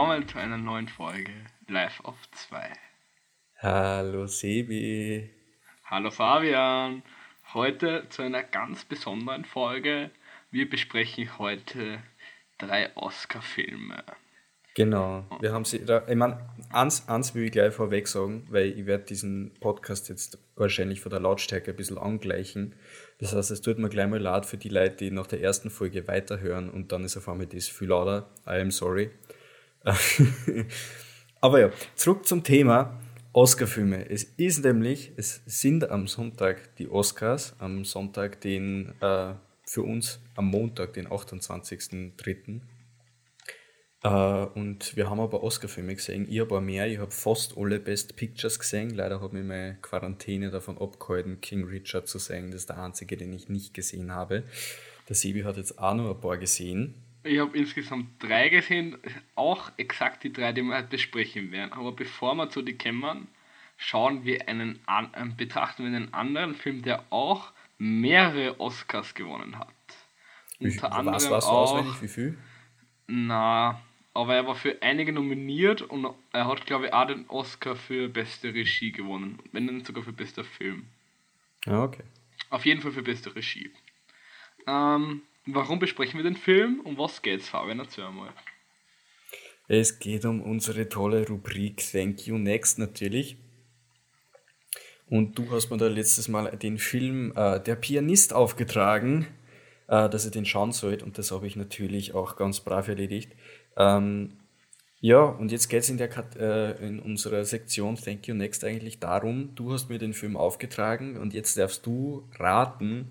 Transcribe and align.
willkommen 0.00 0.26
zu 0.26 0.38
einer 0.38 0.56
neuen 0.56 0.88
Folge 0.88 1.30
Live 1.68 2.00
auf 2.04 2.16
2. 2.32 2.72
Hallo 3.58 4.26
Sebi. 4.26 5.28
Hallo 5.84 6.10
Fabian. 6.10 7.02
Heute 7.52 8.06
zu 8.08 8.22
einer 8.22 8.42
ganz 8.42 8.86
besonderen 8.86 9.44
Folge. 9.44 10.10
Wir 10.50 10.70
besprechen 10.70 11.38
heute 11.38 11.98
drei 12.56 12.96
Oscar-Filme. 12.96 14.02
Genau, 14.74 15.26
wir 15.38 15.52
haben 15.52 15.66
sie, 15.66 15.84
da, 15.84 16.08
ich 16.08 16.16
meine, 16.16 16.48
eins, 16.72 17.06
eins 17.06 17.34
will 17.34 17.44
ich 17.44 17.52
gleich 17.52 17.74
vorweg 17.74 18.08
sagen, 18.08 18.46
weil 18.48 18.68
ich 18.68 18.86
werde 18.86 19.04
diesen 19.04 19.52
Podcast 19.60 20.08
jetzt 20.08 20.38
wahrscheinlich 20.56 21.02
von 21.02 21.10
der 21.10 21.20
Lautstärke 21.20 21.72
ein 21.72 21.76
bisschen 21.76 21.98
angleichen. 21.98 22.74
Das 23.18 23.34
heißt, 23.34 23.50
es 23.50 23.60
tut 23.60 23.78
mir 23.78 23.90
gleich 23.90 24.08
mal 24.08 24.18
leid 24.18 24.46
für 24.46 24.56
die 24.56 24.70
Leute, 24.70 24.96
die 24.96 25.10
nach 25.10 25.26
der 25.26 25.42
ersten 25.42 25.68
Folge 25.68 26.08
weiterhören 26.08 26.70
und 26.70 26.90
dann 26.90 27.04
ist 27.04 27.18
auf 27.18 27.28
einmal 27.28 27.48
das 27.48 27.68
viel 27.68 27.88
lauter. 27.88 28.30
I 28.46 28.60
am 28.62 28.70
sorry. 28.70 29.10
Aber 31.40 31.60
ja, 31.60 31.70
zurück 31.94 32.26
zum 32.26 32.42
Thema 32.44 33.00
Oscar-Filme. 33.32 34.10
Es 34.10 34.24
ist 34.24 34.64
nämlich, 34.64 35.12
es 35.16 35.42
sind 35.46 35.88
am 35.90 36.06
Sonntag 36.06 36.76
die 36.76 36.88
Oscars, 36.90 37.54
am 37.58 37.84
Sonntag 37.84 38.40
den, 38.40 38.92
äh, 39.00 39.34
für 39.64 39.82
uns 39.82 40.20
am 40.34 40.46
Montag, 40.46 40.92
den 40.94 41.08
28.03. 41.08 42.60
Äh, 44.02 44.58
und 44.58 44.96
wir 44.96 45.08
haben 45.08 45.20
aber 45.20 45.42
Oscar-Filme 45.42 45.94
gesehen. 45.94 46.26
Ich 46.28 46.40
habe 46.40 46.60
mehr, 46.60 46.86
ich 46.88 46.98
habe 46.98 47.10
fast 47.10 47.56
alle 47.56 47.80
Best 47.80 48.16
Pictures 48.16 48.58
gesehen. 48.58 48.90
Leider 48.90 49.20
habe 49.20 49.38
ich 49.38 49.44
meine 49.44 49.78
Quarantäne 49.80 50.50
davon 50.50 50.76
abgehalten, 50.76 51.40
King 51.40 51.64
Richard 51.64 52.08
zu 52.08 52.18
sehen. 52.18 52.50
Das 52.50 52.62
ist 52.62 52.68
der 52.68 52.82
einzige, 52.82 53.16
den 53.16 53.32
ich 53.32 53.48
nicht 53.48 53.72
gesehen 53.72 54.12
habe. 54.12 54.42
Der 55.08 55.16
Sebi 55.16 55.42
hat 55.42 55.56
jetzt 55.56 55.78
auch 55.78 55.94
noch 55.94 56.14
ein 56.14 56.20
paar 56.20 56.36
gesehen. 56.36 56.94
Ich 57.22 57.38
habe 57.38 57.56
insgesamt 57.56 58.22
drei 58.22 58.48
gesehen, 58.48 58.96
auch 59.34 59.70
exakt 59.76 60.24
die 60.24 60.32
drei, 60.32 60.52
die 60.52 60.62
wir 60.62 60.76
heute 60.76 60.88
besprechen 60.88 61.52
werden. 61.52 61.72
Aber 61.72 61.92
bevor 61.92 62.34
wir 62.34 62.48
zu 62.48 62.62
die 62.62 62.76
kämmern, 62.78 63.28
schauen 63.76 64.24
wir 64.24 64.48
einen 64.48 64.78
an, 64.86 65.12
äh, 65.14 65.26
betrachten 65.36 65.84
wir 65.84 65.94
einen 65.94 66.14
anderen 66.14 66.54
Film, 66.54 66.82
der 66.82 67.04
auch 67.10 67.52
mehrere 67.78 68.58
Oscars 68.60 69.14
gewonnen 69.14 69.58
hat. 69.58 69.68
Wie, 70.58 70.70
Unter 70.70 70.92
anderem 70.92 71.14
was, 71.14 71.30
was 71.30 71.44
auch, 71.46 72.02
wie 72.02 72.08
viel? 72.08 72.38
Na, 73.06 73.80
aber 74.12 74.34
er 74.34 74.46
war 74.46 74.54
für 74.54 74.82
einige 74.82 75.12
nominiert 75.12 75.82
und 75.82 76.06
er 76.32 76.46
hat, 76.46 76.66
glaube 76.66 76.86
ich, 76.86 76.92
auch 76.92 77.06
den 77.06 77.28
Oscar 77.28 77.76
für 77.76 78.08
beste 78.08 78.52
Regie 78.52 78.92
gewonnen. 78.92 79.38
Wenn 79.52 79.66
nicht 79.66 79.86
sogar 79.86 80.04
für 80.04 80.12
bester 80.12 80.44
Film. 80.44 80.86
Ah, 81.66 81.84
okay. 81.84 82.04
Auf 82.50 82.66
jeden 82.66 82.80
Fall 82.82 82.92
für 82.92 83.02
beste 83.02 83.34
Regie. 83.34 83.70
Ähm, 84.66 85.22
warum 85.46 85.78
besprechen 85.78 86.18
wir 86.18 86.24
den 86.24 86.36
Film? 86.36 86.80
Um 86.84 86.98
was 86.98 87.22
geht's, 87.22 87.48
Fabian? 87.48 87.80
Erzähl 87.80 88.10
mal. 88.10 88.32
Es 89.68 89.98
geht 89.98 90.24
um 90.24 90.42
unsere 90.42 90.88
tolle 90.88 91.26
Rubrik 91.28 91.76
Thank 91.92 92.26
You 92.26 92.38
Next 92.38 92.78
natürlich. 92.78 93.36
Und 95.08 95.38
du 95.38 95.50
hast 95.50 95.70
mir 95.70 95.76
da 95.76 95.88
letztes 95.88 96.28
Mal 96.28 96.56
den 96.56 96.78
Film 96.78 97.32
äh, 97.36 97.60
Der 97.60 97.76
Pianist 97.76 98.32
aufgetragen, 98.32 99.26
äh, 99.88 100.08
dass 100.08 100.24
ihr 100.24 100.30
den 100.30 100.44
schauen 100.44 100.72
sollt. 100.72 101.02
Und 101.02 101.18
das 101.18 101.30
habe 101.30 101.46
ich 101.46 101.56
natürlich 101.56 102.14
auch 102.14 102.36
ganz 102.36 102.60
brav 102.60 102.88
erledigt. 102.88 103.32
Ähm, 103.76 104.38
ja, 105.00 105.22
und 105.22 105.50
jetzt 105.50 105.68
geht 105.68 105.82
es 105.82 105.88
in, 105.88 105.98
äh, 105.98 106.86
in 106.86 107.00
unserer 107.00 107.44
Sektion 107.44 107.96
Thank 107.96 108.28
You 108.28 108.34
Next 108.34 108.64
eigentlich 108.64 108.98
darum, 108.98 109.54
du 109.54 109.72
hast 109.72 109.88
mir 109.88 109.98
den 109.98 110.12
Film 110.12 110.36
aufgetragen 110.36 111.16
und 111.16 111.32
jetzt 111.32 111.56
darfst 111.56 111.86
du 111.86 112.28
raten, 112.38 113.10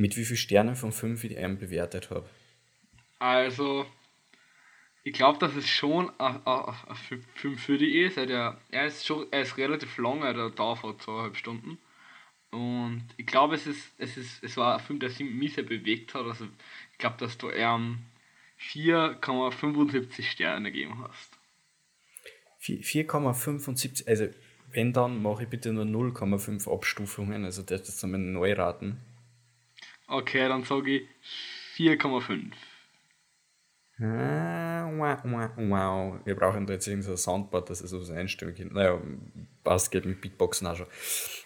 mit 0.00 0.16
wie 0.16 0.24
vielen 0.24 0.38
Sternen 0.38 0.76
von 0.76 0.92
5 0.92 1.24
ich 1.24 1.36
einen 1.36 1.58
bewertet 1.58 2.10
habe. 2.10 2.28
Also, 3.18 3.84
ich 5.04 5.12
glaube, 5.12 5.38
dass 5.38 5.54
es 5.54 5.68
schon 5.68 6.10
ein, 6.18 6.40
Film 7.34 7.58
für 7.58 7.76
die 7.76 8.00
ist. 8.00 8.16
Er, 8.16 8.58
er, 8.70 8.86
ist 8.86 9.06
schon, 9.06 9.26
er 9.30 9.42
ist 9.42 9.58
relativ 9.58 9.98
lang, 9.98 10.22
er 10.22 10.50
dauert 10.50 11.02
zweieinhalb 11.02 11.36
Stunden. 11.36 11.78
Und 12.50 13.04
ich 13.16 13.26
glaube, 13.26 13.54
es 13.54 13.66
ist, 13.66 13.92
es 13.98 14.16
ist, 14.16 14.42
es 14.42 14.56
war 14.56 14.78
ein 14.78 14.80
Film, 14.80 14.98
der 14.98 15.10
mich 15.20 15.54
sehr 15.54 15.64
bewegt 15.64 16.14
hat. 16.14 16.24
Also 16.24 16.46
ich 16.92 16.98
glaube, 16.98 17.16
dass 17.18 17.36
du 17.36 17.48
eher 17.48 17.78
4,75 18.58 20.22
Sterne 20.22 20.72
gegeben 20.72 21.04
hast. 21.06 21.30
4,75, 22.62 24.08
also 24.08 24.28
wenn 24.72 24.92
dann 24.92 25.22
mache 25.22 25.44
ich 25.44 25.48
bitte 25.48 25.72
nur 25.72 25.84
0,5 25.84 26.72
Abstufungen, 26.72 27.44
also 27.44 27.62
das 27.62 27.88
ist 27.88 28.04
einmal 28.04 28.20
neu 28.20 28.52
raten. 28.52 29.00
Okay, 30.10 30.48
dann 30.48 30.64
sage 30.64 30.90
ich 30.90 31.08
4,5. 31.76 32.50
Ah, 34.02 34.90
wow, 34.96 35.18
wow, 35.24 35.50
wow. 35.56 36.20
Wir 36.24 36.34
brauchen 36.34 36.66
da 36.66 36.72
jetzt 36.72 36.88
irgendein 36.88 37.16
Soundboard, 37.16 37.70
dass 37.70 37.80
es 37.80 37.90
sowas 37.90 38.10
einstellen 38.10 38.54
kann. 38.54 38.72
Naja, 38.72 39.00
passt, 39.62 39.92
geht 39.92 40.06
mit 40.06 40.20
Beatboxen 40.20 40.66
auch 40.66 40.76
schon. 40.76 40.86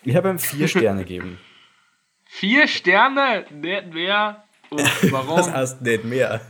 Ich 0.02 0.16
habe 0.16 0.30
ihm 0.30 0.38
4 0.38 0.68
Sterne 0.68 1.00
gegeben. 1.00 1.38
4 2.24 2.66
Sterne? 2.66 3.44
Nicht 3.50 3.92
mehr? 3.92 4.44
Und 4.70 4.80
warum? 5.12 5.38
Was 5.38 5.52
heißt 5.52 5.82
nicht 5.82 6.04
mehr? 6.04 6.40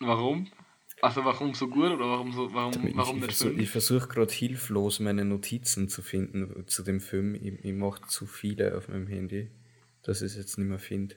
Warum? 0.00 0.50
Also 1.02 1.24
warum 1.24 1.52
so 1.52 1.68
gut 1.68 1.90
oder 1.90 2.08
warum 2.08 2.32
so 2.32 2.54
warum, 2.54 2.86
ich, 2.86 2.96
warum 2.96 3.18
ich, 3.18 3.24
versuch, 3.24 3.50
ich 3.50 3.68
versuche 3.68 4.06
gerade 4.06 4.32
hilflos 4.32 5.00
meine 5.00 5.24
Notizen 5.24 5.88
zu 5.88 6.00
finden 6.00 6.66
zu 6.68 6.82
dem 6.82 7.00
Film. 7.00 7.34
Ich, 7.34 7.64
ich 7.64 7.72
mache 7.74 8.02
zu 8.06 8.24
viele 8.24 8.76
auf 8.76 8.88
meinem 8.88 9.08
Handy, 9.08 9.50
dass 10.02 10.22
ich 10.22 10.32
es 10.32 10.36
jetzt 10.36 10.58
nicht 10.58 10.68
mehr 10.68 10.78
finde. 10.78 11.16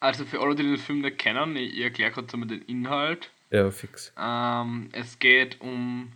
Also 0.00 0.24
für 0.24 0.40
alle, 0.40 0.54
die 0.54 0.62
den 0.62 0.78
Film 0.78 1.00
nicht 1.00 1.18
kennen, 1.18 1.56
ich, 1.56 1.74
ich 1.74 1.80
erkläre 1.82 2.12
kurz 2.12 2.32
einmal 2.32 2.48
den 2.48 2.62
Inhalt. 2.62 3.30
Ja, 3.50 3.70
fix. 3.70 4.12
Ähm, 4.18 4.90
es 4.92 5.18
geht 5.18 5.60
um 5.60 6.12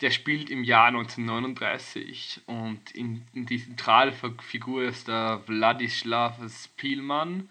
der 0.00 0.10
spielt 0.10 0.48
im 0.48 0.64
Jahr 0.64 0.86
1939 0.86 2.40
und 2.46 2.90
in, 2.92 3.26
in 3.34 3.44
die 3.44 3.62
zentrale 3.62 4.14
Figur 4.40 4.84
ist 4.84 5.08
der 5.08 5.42
Wladislaw 5.46 6.32
Spielmann 6.48 7.50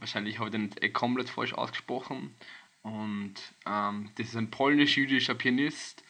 wahrscheinlich 0.00 0.38
habe 0.38 0.48
ich 0.48 0.52
den 0.52 0.70
eh 0.80 0.90
komplett 0.90 1.28
falsch 1.28 1.52
ausgesprochen. 1.52 2.34
Und 2.82 3.34
ähm, 3.66 4.10
das 4.16 4.28
ist 4.28 4.36
ein 4.36 4.50
polnisch-jüdischer 4.50 5.34
Pianist. 5.34 6.02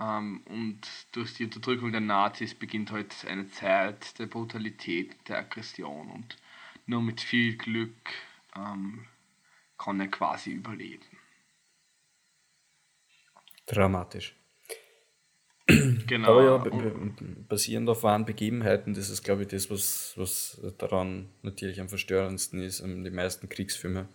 Ähm, 0.00 0.42
und 0.46 0.80
durch 1.12 1.34
die 1.34 1.44
Unterdrückung 1.44 1.92
der 1.92 2.00
Nazis 2.00 2.54
beginnt 2.54 2.90
heute 2.90 3.14
halt 3.14 3.30
eine 3.30 3.50
Zeit 3.50 4.18
der 4.18 4.26
Brutalität, 4.26 5.16
der 5.28 5.38
Aggression. 5.38 6.10
Und 6.10 6.36
nur 6.86 7.02
mit 7.02 7.20
viel 7.20 7.56
Glück 7.56 7.94
ähm, 8.56 9.06
kann 9.78 10.00
er 10.00 10.08
quasi 10.08 10.50
überleben. 10.50 11.04
Dramatisch. 13.66 14.34
Genau. 16.06 16.28
Aber 16.28 16.74
ja, 16.74 16.92
basierend 17.48 17.88
auf 17.88 18.02
wahren 18.02 18.24
Begebenheiten, 18.24 18.94
das 18.94 19.08
ist, 19.10 19.22
glaube 19.22 19.42
ich, 19.42 19.48
das, 19.48 19.70
was, 19.70 20.14
was 20.16 20.60
daran 20.78 21.28
natürlich 21.42 21.80
am 21.80 21.88
verstörendsten 21.88 22.60
ist, 22.60 22.80
an 22.80 23.04
die 23.04 23.10
meisten 23.10 23.48
Kriegsfilme. 23.48 24.08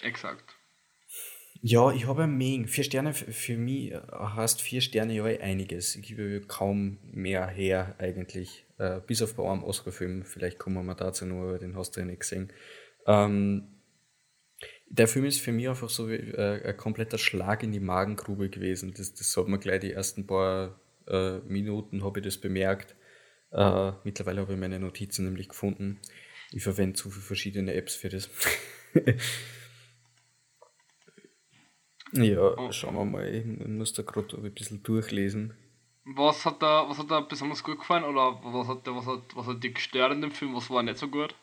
Exakt. 0.00 0.57
Ja, 1.60 1.90
ich 1.92 2.06
habe 2.06 2.22
ein 2.24 2.38
Menge. 2.38 2.68
Vier 2.68 2.84
Sterne 2.84 3.12
für 3.12 3.56
mich 3.56 3.92
heißt 3.92 4.62
vier 4.62 4.80
Sterne 4.80 5.14
ja 5.14 5.24
einiges. 5.24 5.96
Ich 5.96 6.06
gebe 6.06 6.40
kaum 6.46 6.98
mehr 7.10 7.48
her, 7.48 7.96
eigentlich. 7.98 8.64
Äh, 8.78 9.00
bis 9.06 9.22
auf 9.22 9.34
bei 9.34 9.48
einem 9.50 9.64
Oscar-Film. 9.64 10.24
Vielleicht 10.24 10.58
kommen 10.58 10.86
wir 10.86 10.94
dazu 10.94 11.26
noch, 11.26 11.42
aber 11.42 11.58
den 11.58 11.76
hast 11.76 11.96
du 11.96 12.00
ja 12.00 12.06
nicht 12.06 12.20
gesehen. 12.20 12.52
Ähm, 13.06 13.66
der 14.88 15.08
Film 15.08 15.24
ist 15.24 15.40
für 15.40 15.52
mich 15.52 15.68
einfach 15.68 15.90
so 15.90 16.08
wie, 16.08 16.14
äh, 16.14 16.64
ein 16.64 16.76
kompletter 16.76 17.18
Schlag 17.18 17.64
in 17.64 17.72
die 17.72 17.80
Magengrube 17.80 18.50
gewesen. 18.50 18.94
Das, 18.96 19.14
das 19.14 19.36
hat 19.36 19.48
man 19.48 19.58
gleich 19.58 19.80
die 19.80 19.92
ersten 19.92 20.26
paar 20.26 20.80
äh, 21.08 21.38
Minuten 21.40 22.04
habe 22.04 22.20
ich 22.20 22.24
das 22.24 22.38
bemerkt. 22.38 22.94
Äh, 23.50 23.92
mittlerweile 24.04 24.42
habe 24.42 24.52
ich 24.52 24.58
meine 24.58 24.78
Notizen 24.78 25.24
nämlich 25.24 25.48
gefunden. 25.48 25.98
Ich 26.52 26.62
verwende 26.62 26.94
zu 26.94 27.10
viele 27.10 27.24
verschiedene 27.24 27.74
Apps 27.74 27.96
für 27.96 28.10
das. 28.10 28.30
ja, 32.12 32.56
oh. 32.56 32.72
schauen 32.72 32.94
wir 32.94 33.04
mal. 33.04 33.34
Ich 33.34 33.44
muss 33.66 33.92
da 33.92 34.02
gerade 34.02 34.36
ein 34.36 34.52
bisschen 34.52 34.82
durchlesen. 34.82 35.54
Was 36.04 36.46
hat 36.46 36.62
da, 36.62 36.88
was 36.88 36.98
hat 36.98 37.10
da 37.10 37.20
besonders 37.20 37.62
gut 37.62 37.78
gefallen 37.78 38.04
oder 38.04 38.40
was 38.42 38.68
hat, 38.68 38.86
was 38.86 39.06
hat, 39.06 39.22
was 39.34 39.46
hat 39.46 39.62
dich 39.62 39.74
gestört 39.74 40.12
in 40.12 40.22
dem 40.22 40.30
Film? 40.30 40.54
Was 40.54 40.70
war 40.70 40.82
nicht 40.82 40.98
so 40.98 41.08
gut? 41.08 41.34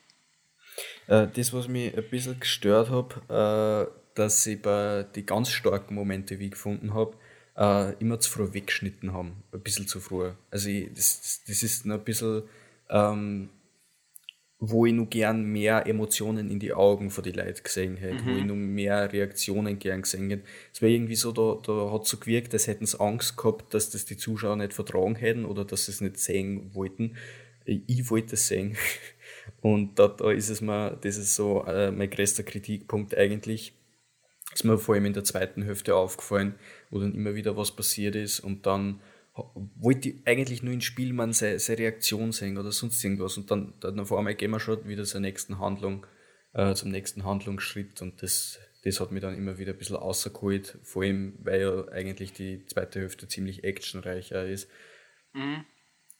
Äh, 1.07 1.27
das, 1.27 1.53
was 1.53 1.67
mich 1.67 1.95
ein 1.95 2.09
bisschen 2.09 2.39
gestört 2.39 2.89
hat, 2.89 3.17
äh, 3.29 3.87
dass 4.15 4.45
ich 4.47 4.61
bei 4.61 5.05
die 5.15 5.25
ganz 5.25 5.51
starken 5.51 5.93
Momente, 5.93 6.39
wie 6.39 6.45
ich 6.45 6.51
gefunden 6.51 6.93
habe, 6.93 7.15
äh, 7.57 7.93
immer 7.99 8.19
zu 8.19 8.29
früh 8.29 8.53
weggeschnitten 8.53 9.13
haben. 9.13 9.43
Ein 9.51 9.61
bisschen 9.61 9.87
zu 9.87 9.99
früh. 9.99 10.31
Also 10.51 10.69
ich, 10.69 10.91
das, 10.93 11.43
das 11.47 11.63
ist 11.63 11.85
noch 11.85 11.95
ein 11.95 12.03
bisschen, 12.03 12.43
ähm, 12.89 13.49
wo 14.59 14.85
ich 14.85 14.93
noch 14.93 15.09
gern 15.09 15.43
mehr 15.43 15.85
Emotionen 15.85 16.49
in 16.49 16.59
die 16.59 16.73
Augen 16.73 17.11
von 17.11 17.23
den 17.23 17.35
Leuten 17.35 17.63
gesehen 17.63 17.97
hätte, 17.97 18.23
mhm. 18.23 18.25
wo 18.25 18.37
ich 18.37 18.45
noch 18.45 18.55
mehr 18.55 19.11
Reaktionen 19.11 19.79
gern 19.79 20.03
gesehen 20.03 20.29
hätte. 20.29 20.43
Es 20.73 20.81
war 20.81 20.89
irgendwie 20.89 21.15
so, 21.15 21.31
da, 21.31 21.59
da 21.61 21.91
hat 21.91 22.07
so 22.07 22.17
gewirkt, 22.17 22.53
als 22.53 22.67
hätten 22.67 22.85
sie 22.85 22.99
Angst 22.99 23.37
gehabt, 23.37 23.73
dass 23.73 23.89
das 23.89 24.05
die 24.05 24.17
Zuschauer 24.17 24.55
nicht 24.55 24.73
vertragen 24.73 25.15
hätten 25.15 25.45
oder 25.45 25.65
dass 25.65 25.85
sie 25.85 25.91
es 25.91 26.01
nicht 26.01 26.17
sehen 26.17 26.73
wollten. 26.73 27.17
Ich 27.65 28.09
wollte 28.09 28.35
es 28.35 28.47
sehen. 28.47 28.77
Und 29.61 29.99
da, 29.99 30.07
da 30.07 30.31
ist 30.31 30.49
es 30.49 30.61
mir, 30.61 30.97
das 31.01 31.17
ist 31.17 31.35
so 31.35 31.63
äh, 31.65 31.91
mein 31.91 32.09
größter 32.09 32.43
Kritikpunkt 32.43 33.15
eigentlich. 33.15 33.73
ist 34.53 34.63
mir 34.63 34.77
vor 34.77 34.95
allem 34.95 35.05
in 35.05 35.13
der 35.13 35.23
zweiten 35.23 35.63
Hälfte 35.63 35.95
aufgefallen, 35.95 36.55
wo 36.89 36.99
dann 36.99 37.13
immer 37.13 37.35
wieder 37.35 37.57
was 37.57 37.75
passiert 37.75 38.15
ist 38.15 38.39
und 38.39 38.65
dann 38.65 39.01
wollte 39.35 40.09
ich 40.09 40.15
eigentlich 40.25 40.63
nur 40.63 40.73
in 40.73 40.81
Spielmann 40.81 41.33
seine, 41.33 41.59
seine 41.59 41.79
Reaktion 41.79 42.31
sehen 42.31 42.57
oder 42.57 42.71
sonst 42.71 43.03
irgendwas 43.03 43.37
und 43.37 43.51
dann, 43.51 43.73
dann 43.81 43.99
auf 43.99 44.13
einmal 44.13 44.35
gehen 44.35 44.51
wir 44.51 44.59
schon 44.59 44.87
wieder 44.87 45.03
zur 45.03 45.19
nächsten 45.19 45.59
Handlung, 45.59 46.05
äh, 46.53 46.73
zum 46.73 46.91
nächsten 46.91 47.25
Handlungsschritt 47.25 48.01
und 48.01 48.23
das, 48.23 48.59
das 48.83 48.99
hat 48.99 49.11
mich 49.11 49.21
dann 49.21 49.35
immer 49.35 49.57
wieder 49.57 49.73
ein 49.73 49.77
bisschen 49.77 49.97
außergeholt, 49.97 50.79
vor 50.83 51.03
allem 51.03 51.37
weil 51.43 51.61
ja 51.61 51.87
eigentlich 51.89 52.31
die 52.31 52.65
zweite 52.65 53.01
Hälfte 53.01 53.27
ziemlich 53.27 53.63
actionreicher 53.65 54.45
ist. 54.45 54.69
Mhm. 55.33 55.65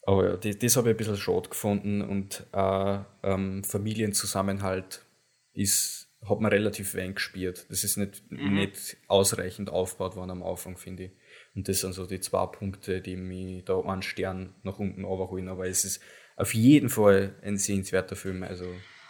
Aber 0.02 0.30
ja, 0.30 0.38
das, 0.38 0.60
das 0.60 0.76
habe 0.76 0.90
ich 0.90 0.96
ein 0.96 0.98
bisschen 0.98 1.18
schade 1.18 1.50
gefunden 1.50 2.02
und 2.02 2.46
äh, 2.52 3.00
ähm, 3.24 3.64
Familienzusammenhalt 3.64 5.06
ist, 5.54 6.10
hat 6.28 6.42
man 6.42 6.52
relativ 6.52 6.94
wenig 6.96 7.16
gespielt. 7.16 7.66
Das 7.70 7.84
ist 7.86 7.96
nicht, 7.96 8.30
mhm. 8.30 8.56
nicht 8.56 8.98
ausreichend 9.08 9.70
aufgebaut 9.70 10.16
worden 10.18 10.32
am 10.32 10.44
Anfang, 10.44 10.78
finde 10.78 11.06
ich. 11.06 11.12
Und 11.56 11.68
das 11.68 11.81
sind 11.81 11.94
so 11.94 12.06
die 12.06 12.19
zwei 12.19 12.46
Punkte, 12.48 13.02
die 13.02 13.16
mich 13.16 13.63
da 13.63 13.80
einen 13.80 14.02
Stern 14.02 14.54
nach 14.63 14.78
unten 14.78 15.02
überholen. 15.02 15.48
Aber 15.48 15.68
es 15.68 15.86
ist 15.86 16.02
auf 16.36 16.54
jeden 16.54 16.90
Fall 16.90 17.36
ein 17.44 17.57
sehenswerter 17.57 18.16
Film. 18.16 18.44
Also 18.44 18.66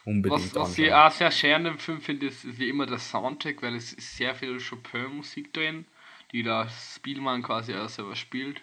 unbedingt. 0.05 0.53
Was, 0.53 0.69
was 0.69 0.77
ich 0.77 0.93
auch 0.93 1.11
sehr 1.11 1.31
schön 1.31 1.53
an 1.53 1.63
dem 1.63 1.79
Film 1.79 2.01
finde, 2.01 2.27
ist, 2.27 2.59
wie 2.59 2.69
immer 2.69 2.85
der 2.85 2.99
Soundtrack, 2.99 3.61
weil 3.61 3.75
es 3.75 3.93
ist 3.93 4.17
sehr 4.17 4.35
viel 4.35 4.59
Chopin-Musik 4.59 5.53
drin, 5.53 5.85
die 6.31 6.43
da 6.43 6.69
Spielmann 6.69 7.41
quasi 7.41 7.73
auch 7.73 7.89
selber 7.89 8.15
spielt. 8.15 8.61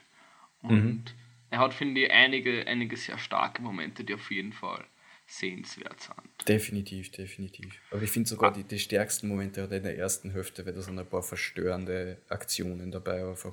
Und 0.62 0.70
mhm 0.70 1.04
er 1.52 1.58
hat, 1.58 1.74
finde 1.74 2.00
ich, 2.00 2.10
einige, 2.10 2.66
einige 2.66 2.96
sehr 2.96 3.18
starke 3.18 3.60
Momente, 3.60 4.04
die 4.04 4.14
auf 4.14 4.30
jeden 4.30 4.54
Fall 4.54 4.84
sehenswert 5.26 6.00
sind. 6.00 6.48
Definitiv, 6.48 7.12
definitiv. 7.12 7.78
Aber 7.90 8.02
ich 8.02 8.10
finde 8.10 8.28
sogar 8.28 8.52
die, 8.52 8.64
die 8.64 8.78
stärksten 8.78 9.28
Momente 9.28 9.62
hat 9.62 9.70
er 9.70 9.76
in 9.76 9.82
der 9.82 9.98
ersten 9.98 10.30
Hälfte, 10.30 10.64
weil 10.64 10.72
da 10.72 10.80
sind 10.80 10.98
ein 10.98 11.06
paar 11.06 11.22
verstörende 11.22 12.22
Aktionen 12.30 12.90
dabei 12.90 13.28
einfach. 13.28 13.52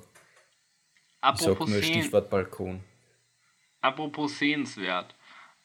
Apropos 1.20 1.68
ich 1.68 1.74
sag 1.74 1.82
nur 1.82 1.82
Stichwort 1.82 2.30
Balkon. 2.30 2.80
Apropos 3.80 4.38
sehenswert. 4.38 5.14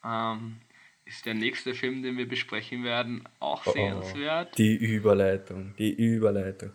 Ähm, 0.03 0.61
ist 1.05 1.25
der 1.25 1.33
nächste 1.33 1.73
Film, 1.73 2.01
den 2.01 2.17
wir 2.17 2.27
besprechen 2.27 2.83
werden, 2.83 3.27
auch 3.39 3.65
oh, 3.65 3.69
oh. 3.69 3.73
sehenswert? 3.73 4.57
Die 4.57 4.75
Überleitung, 4.75 5.75
die 5.77 5.93
Überleitung. 5.93 6.71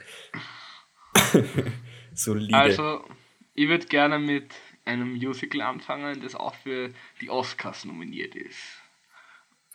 Solide. 2.14 2.56
Also, 2.56 3.04
ich 3.54 3.68
würde 3.68 3.86
gerne 3.86 4.18
mit 4.18 4.54
einem 4.84 5.14
Musical 5.14 5.60
anfangen, 5.62 6.20
das 6.20 6.34
auch 6.34 6.54
für 6.54 6.92
die 7.20 7.30
Oscars 7.30 7.84
nominiert 7.84 8.34
ist. 8.34 8.80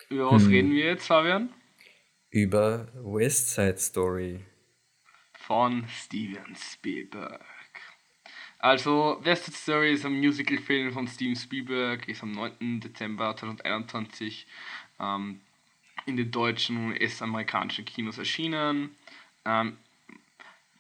Über 0.09 0.31
was 0.31 0.43
hm. 0.43 0.49
reden 0.49 0.71
wir 0.71 0.85
jetzt, 0.85 1.07
Fabian? 1.07 1.53
Über 2.29 2.87
West 2.95 3.53
Side 3.53 3.77
Story. 3.77 4.39
Von 5.33 5.87
Steven 5.87 6.55
Spielberg. 6.55 7.43
Also, 8.65 9.19
West 9.21 9.45
Side 9.45 9.57
Story 9.57 9.93
ist 9.93 10.07
ein 10.07 10.17
Musical-Film 10.17 10.91
von 10.91 11.07
Steven 11.07 11.35
Spielberg, 11.35 12.07
ist 12.07 12.23
am 12.23 12.31
9. 12.31 12.79
Dezember 12.79 13.35
2021 13.37 14.47
ähm, 14.99 15.39
in 16.07 16.17
den 16.17 16.31
deutschen 16.31 16.77
und 16.77 16.93
US-amerikanischen 16.93 17.85
Kinos 17.85 18.17
erschienen. 18.17 18.95
Ähm, 19.45 19.77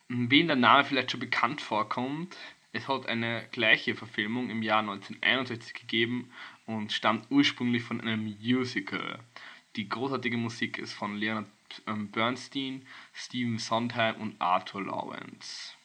wen 0.07 0.47
der 0.47 0.55
Name 0.55 0.83
vielleicht 0.83 1.11
schon 1.11 1.19
bekannt 1.19 1.61
vorkommt, 1.61 2.35
es 2.73 2.87
hat 2.87 3.05
eine 3.05 3.47
gleiche 3.51 3.93
Verfilmung 3.93 4.49
im 4.49 4.63
Jahr 4.63 4.79
1961 4.79 5.75
gegeben 5.75 6.31
und 6.65 6.91
stammt 6.91 7.27
ursprünglich 7.29 7.83
von 7.83 8.01
einem 8.01 8.35
Musical. 8.41 9.19
Die 9.75 9.87
großartige 9.87 10.37
Musik 10.37 10.79
ist 10.79 10.93
von 10.93 11.17
Leonard 11.17 11.45
ähm, 11.85 12.09
Bernstein, 12.09 12.83
Stephen 13.13 13.59
Sondheim 13.59 14.15
und 14.15 14.41
Arthur 14.41 14.85
Lawrence. 14.85 15.75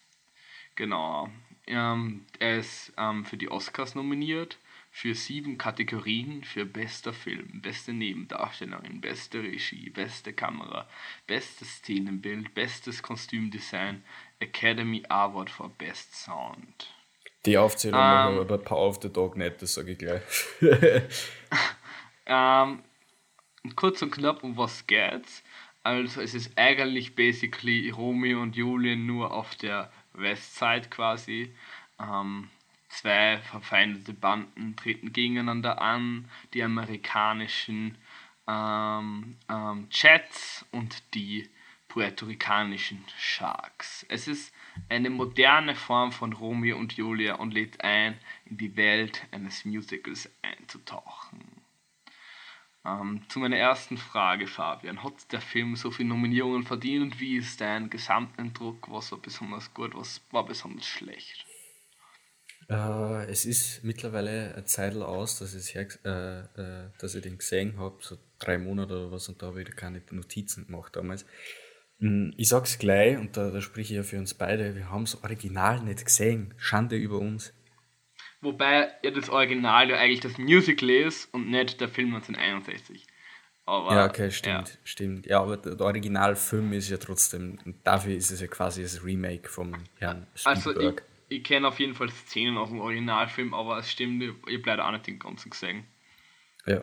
Genau. 0.77 1.29
Ähm, 1.71 2.27
er 2.39 2.59
ist 2.59 2.93
ähm, 2.99 3.25
für 3.25 3.37
die 3.37 3.51
Oscars 3.51 3.95
nominiert 3.95 4.59
für 4.91 5.15
sieben 5.15 5.57
Kategorien 5.57 6.43
für 6.43 6.65
bester 6.65 7.13
Film, 7.13 7.63
beste 7.63 7.93
Nebendarstellerin, 7.93 9.01
beste 9.01 9.43
Regie, 9.43 9.89
beste 9.91 10.33
Kamera, 10.33 10.89
bestes 11.27 11.77
Szenenbild, 11.77 12.55
bestes 12.55 13.03
Kostümdesign, 13.03 14.03
Academy 14.41 15.05
Award 15.09 15.49
for 15.49 15.71
Best 15.71 16.15
Sound. 16.15 16.93
Die 17.47 17.57
Aufzählung 17.57 18.01
um, 18.01 18.07
machen 18.07 18.35
wir 18.37 18.45
bei 18.45 18.57
Power 18.57 18.89
of 18.89 18.99
the 19.01 19.13
Dog 19.13 19.37
nicht, 19.37 19.63
das 19.63 19.75
sage 19.75 19.93
ich 19.93 19.99
gleich. 19.99 20.23
ähm, 22.27 22.83
kurz 23.77 24.03
und 24.03 24.11
knapp, 24.11 24.43
um 24.43 24.57
was 24.57 24.87
geht's? 24.87 25.43
Also 25.83 26.21
es 26.21 26.35
ist 26.35 26.59
eigentlich 26.59 27.15
basically 27.15 27.89
Romeo 27.89 28.43
und 28.43 28.57
Julien 28.57 29.07
nur 29.07 29.33
auf 29.33 29.55
der 29.55 29.91
Westside 30.15 30.89
quasi. 30.89 31.55
Ähm, 31.99 32.49
Zwei 32.91 33.39
verfeindete 33.39 34.13
Banden 34.13 34.75
treten 34.75 35.13
gegeneinander 35.13 35.81
an, 35.81 36.29
die 36.53 36.63
amerikanischen 36.63 37.97
ähm, 38.49 39.37
ähm, 39.49 39.87
Jets 39.93 40.67
und 40.73 41.15
die 41.15 41.49
puerto-ricanischen 41.87 43.05
Sharks. 43.17 44.05
Es 44.09 44.27
ist 44.27 44.53
eine 44.89 45.09
moderne 45.09 45.77
Form 45.77 46.11
von 46.11 46.33
Romeo 46.33 46.77
und 46.77 46.95
Julia 46.95 47.37
und 47.37 47.55
lädt 47.55 47.83
ein, 47.83 48.19
in 48.45 48.57
die 48.57 48.77
Welt 48.77 49.25
eines 49.31 49.65
Musicals 49.65 50.29
einzutauchen. 50.43 51.41
Ähm, 52.85 53.23
zu 53.29 53.39
meiner 53.41 53.57
ersten 53.57 53.99
Frage, 53.99 54.47
Fabian. 54.47 55.03
Hat 55.03 55.33
der 55.33 55.41
Film 55.41 55.77
so 55.77 55.91
viele 55.91 56.09
Nominierungen 56.09 56.65
verdient? 56.65 57.21
Wie 57.21 57.37
ist 57.37 57.61
dein 57.61 57.91
Gesamteindruck? 57.91 58.91
Was 58.91 59.13
war 59.13 59.19
besonders 59.19 59.75
gut? 59.75 59.95
Was 59.95 60.23
war 60.31 60.47
besonders 60.47 60.87
schlecht? 60.87 61.45
Äh, 62.71 63.25
es 63.31 63.45
ist 63.45 63.83
mittlerweile 63.85 64.55
eine 64.55 64.65
Zeit 64.65 64.97
aus, 64.97 65.41
dass, 65.41 65.55
ich, 65.55 65.75
äh, 65.75 65.81
äh, 65.83 66.91
dass 66.99 67.15
ich 67.15 67.23
den 67.23 67.37
gesehen 67.39 67.79
habe, 67.79 67.97
so 68.01 68.17
drei 68.39 68.59
Monate 68.59 68.95
oder 68.95 69.13
was, 69.13 69.29
und 69.29 69.43
da 69.43 69.49
habe 69.49 69.63
ich 69.63 69.77
keine 69.77 70.01
Notizen 70.13 70.67
gemacht 70.67 70.95
damals. 70.95 71.27
Hm, 71.99 72.33
ich 72.37 72.49
sag's 72.49 72.79
gleich, 72.79 73.19
und 73.19 73.37
da, 73.37 73.51
da 73.51 73.61
spreche 73.61 73.93
ich 73.93 73.97
ja 73.97 74.03
für 74.05 74.19
uns 74.19 74.35
beide, 74.35 74.77
wir 74.77 74.89
haben 74.89 75.05
das 75.05 75.23
Original 75.23 75.83
nicht 75.83 76.05
gesehen. 76.05 76.55
Schande 76.57 76.97
über 76.97 77.19
uns. 77.19 77.53
Wobei 78.43 78.89
ja 79.03 79.11
das 79.11 79.29
Original 79.29 79.91
ja 79.91 79.97
eigentlich 79.97 80.21
das 80.21 80.39
Musical 80.39 80.91
ist 80.91 81.33
und 81.35 81.51
nicht 81.51 81.81
der 81.81 81.89
Film 81.89 82.15
1961. 82.15 83.07
Aber, 83.67 83.95
ja, 83.95 84.07
okay, 84.07 84.31
stimmt, 84.31 84.69
ja. 84.69 84.75
stimmt. 84.83 85.27
Ja, 85.27 85.43
aber 85.43 85.57
der 85.57 85.81
Originalfilm 85.81 86.73
ist 86.73 86.91
ja 86.91 86.97
trotzdem, 86.97 87.59
dafür 87.85 88.17
ist 88.17 88.31
es 88.31 88.41
ja 88.41 88.49
quasi 88.49 88.83
das 88.83 89.05
Remake 89.05 89.49
vom 89.49 89.75
Herrn 89.99 90.27
Spielberg. 90.35 90.67
Also 90.67 90.81
ich, 90.81 91.39
ich 91.39 91.45
kenne 91.45 91.69
auf 91.69 91.79
jeden 91.79 91.95
Fall 91.95 92.11
Szenen 92.11 92.57
aus 92.57 92.71
dem 92.71 92.81
Originalfilm, 92.81 93.55
aber 93.55 93.79
es 93.79 93.91
stimmt, 93.91 94.23
ich 94.23 94.57
habe 94.57 94.63
leider 94.67 94.89
auch 94.89 94.93
nicht 94.93 95.07
den 95.07 95.19
ganzen 95.19 95.51
gesehen. 95.51 95.85
Ja. 96.67 96.83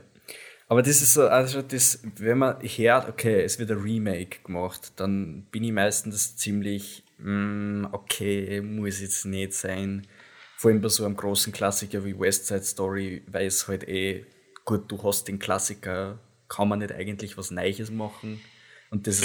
Aber 0.70 0.82
das 0.82 1.02
ist 1.02 1.14
so, 1.14 1.28
also 1.28 1.62
das, 1.62 2.02
wenn 2.18 2.38
man 2.38 2.62
hört, 2.62 3.10
okay, 3.10 3.42
es 3.42 3.58
wird 3.58 3.72
ein 3.72 3.80
Remake 3.80 4.40
gemacht, 4.44 4.94
dann 4.98 5.44
bin 5.52 5.64
ich 5.64 5.72
meistens 5.72 6.36
ziemlich, 6.38 7.04
mm, 7.18 7.86
okay, 7.92 8.62
muss 8.62 9.02
jetzt 9.02 9.26
nicht 9.26 9.54
sein. 9.54 10.08
Vor 10.58 10.72
allem 10.72 10.82
bei 10.82 10.90
so 10.90 11.06
einem 11.06 11.16
großen 11.16 11.54
Klassiker 11.54 12.04
wie 12.04 12.20
West 12.20 12.48
Side 12.48 12.64
Story, 12.64 13.22
weil 13.28 13.46
es 13.46 13.68
halt 13.68 13.88
eh, 13.88 14.26
gut, 14.66 14.92
du 14.92 15.02
hast 15.04 15.28
den 15.28 15.38
Klassiker, 15.40 16.20
kann 16.50 16.68
man 16.68 16.80
nicht 16.80 16.92
eigentlich 16.92 17.38
was 17.38 17.52
Neues 17.52 17.92
machen. 17.92 18.42
Und 18.90 19.06
das 19.06 19.22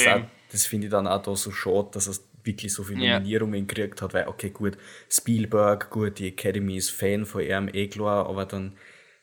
das 0.51 0.67
finde 0.67 0.89
ich 0.89 0.91
dann 0.91 1.07
auch 1.07 1.23
da 1.23 1.35
so 1.35 1.51
schade, 1.51 1.89
dass 1.93 2.07
es 2.07 2.29
wirklich 2.45 2.73
so 2.73 2.83
viele 2.83 3.09
Nominierungen 3.09 3.61
ja. 3.61 3.65
gekriegt 3.65 4.03
hat, 4.03 4.13
weil, 4.13 4.29
okay, 4.29 4.51
gut, 4.51 4.77
Spielberg, 5.09 5.89
gut, 5.89 6.19
die 6.19 6.29
Academy 6.29 6.77
ist 6.77 6.91
Fan 6.91 7.25
von 7.25 7.41
ihm, 7.41 7.71
eh 7.73 7.89
klar, 7.89 8.29
aber 8.29 8.45
dann 8.45 8.73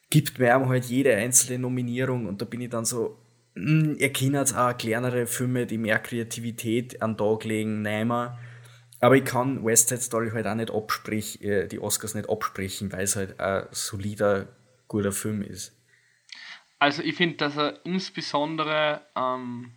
gibt 0.09 0.39
mir 0.39 0.67
halt 0.67 0.85
jede 0.85 1.15
einzelne 1.15 1.59
Nominierung 1.59 2.25
und 2.25 2.41
da 2.41 2.45
bin 2.45 2.61
ich 2.61 2.69
dann 2.69 2.85
so, 2.85 3.17
mh, 3.55 3.97
ihr 3.99 4.11
kennt 4.11 4.55
auch 4.55 4.77
kleinere 4.77 5.27
Filme, 5.27 5.65
die 5.67 5.77
mehr 5.77 5.99
Kreativität 5.99 7.01
an 7.01 7.15
den 7.15 7.17
Tag 7.17 7.43
legen, 7.43 7.81
nehmen. 7.81 8.31
Aber 9.01 9.15
ich 9.15 9.25
kann 9.25 9.63
West 9.63 9.89
Side 9.89 10.01
Story 10.01 10.31
halt 10.31 10.45
auch 10.45 10.55
nicht 10.55 10.71
absprechen, 10.71 11.41
äh, 11.43 11.67
die 11.67 11.79
Oscars 11.79 12.15
nicht 12.15 12.29
absprechen, 12.29 12.91
weil 12.91 13.03
es 13.03 13.15
halt 13.15 13.39
ein 13.39 13.67
solider, 13.71 14.47
guter 14.87 15.11
Film 15.11 15.41
ist. 15.41 15.73
Also 16.79 17.01
ich 17.03 17.15
finde, 17.15 17.37
dass 17.37 17.57
er 17.57 17.85
insbesondere 17.85 19.01
ähm, 19.15 19.71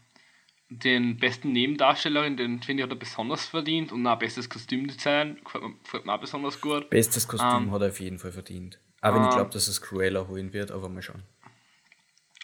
den 0.69 1.19
besten 1.19 1.53
Nebendarstellerin, 1.53 2.37
den 2.37 2.63
finde 2.63 2.83
ich 2.83 2.85
hat 2.85 2.97
er 2.97 2.99
besonders 2.99 3.47
verdient 3.47 3.93
und 3.93 4.07
auch 4.07 4.19
bestes 4.19 4.49
Kostümdesign 4.49 5.39
gefällt 5.83 6.07
mir 6.07 6.15
auch 6.15 6.21
besonders 6.21 6.61
gut. 6.61 6.89
Bestes 6.91 7.29
Kostüm 7.29 7.65
ähm, 7.65 7.71
hat 7.73 7.83
er 7.83 7.89
auf 7.89 8.01
jeden 8.01 8.19
Fall 8.19 8.33
verdient. 8.33 8.79
Auch 9.03 9.15
wenn 9.15 9.23
ähm, 9.23 9.29
ich 9.29 9.35
glaube, 9.35 9.51
dass 9.51 9.69
es 9.69 9.83
Cruella 9.83 10.27
holen 10.29 10.53
wird, 10.53 10.71
aber 10.71 10.89
mal 10.89 11.03
schauen. 11.03 11.23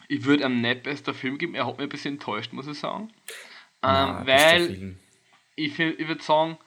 Ich 0.09 0.25
würde 0.25 0.45
ihm 0.45 0.61
nicht 0.61 0.83
bester 0.83 1.15
Film 1.15 1.39
geben, 1.39 1.55
er 1.55 1.67
hat 1.67 1.79
mich 1.79 1.87
ein 1.87 1.89
bisschen 1.89 2.15
enttäuscht, 2.15 2.53
muss 2.53 2.67
ich 2.67 2.79
sagen. 2.79 3.13
Ähm, 3.83 4.27
weil 4.27 4.97
ich, 5.55 5.79
ich 5.79 6.09
würde 6.09 6.23
sagen, 6.23 6.59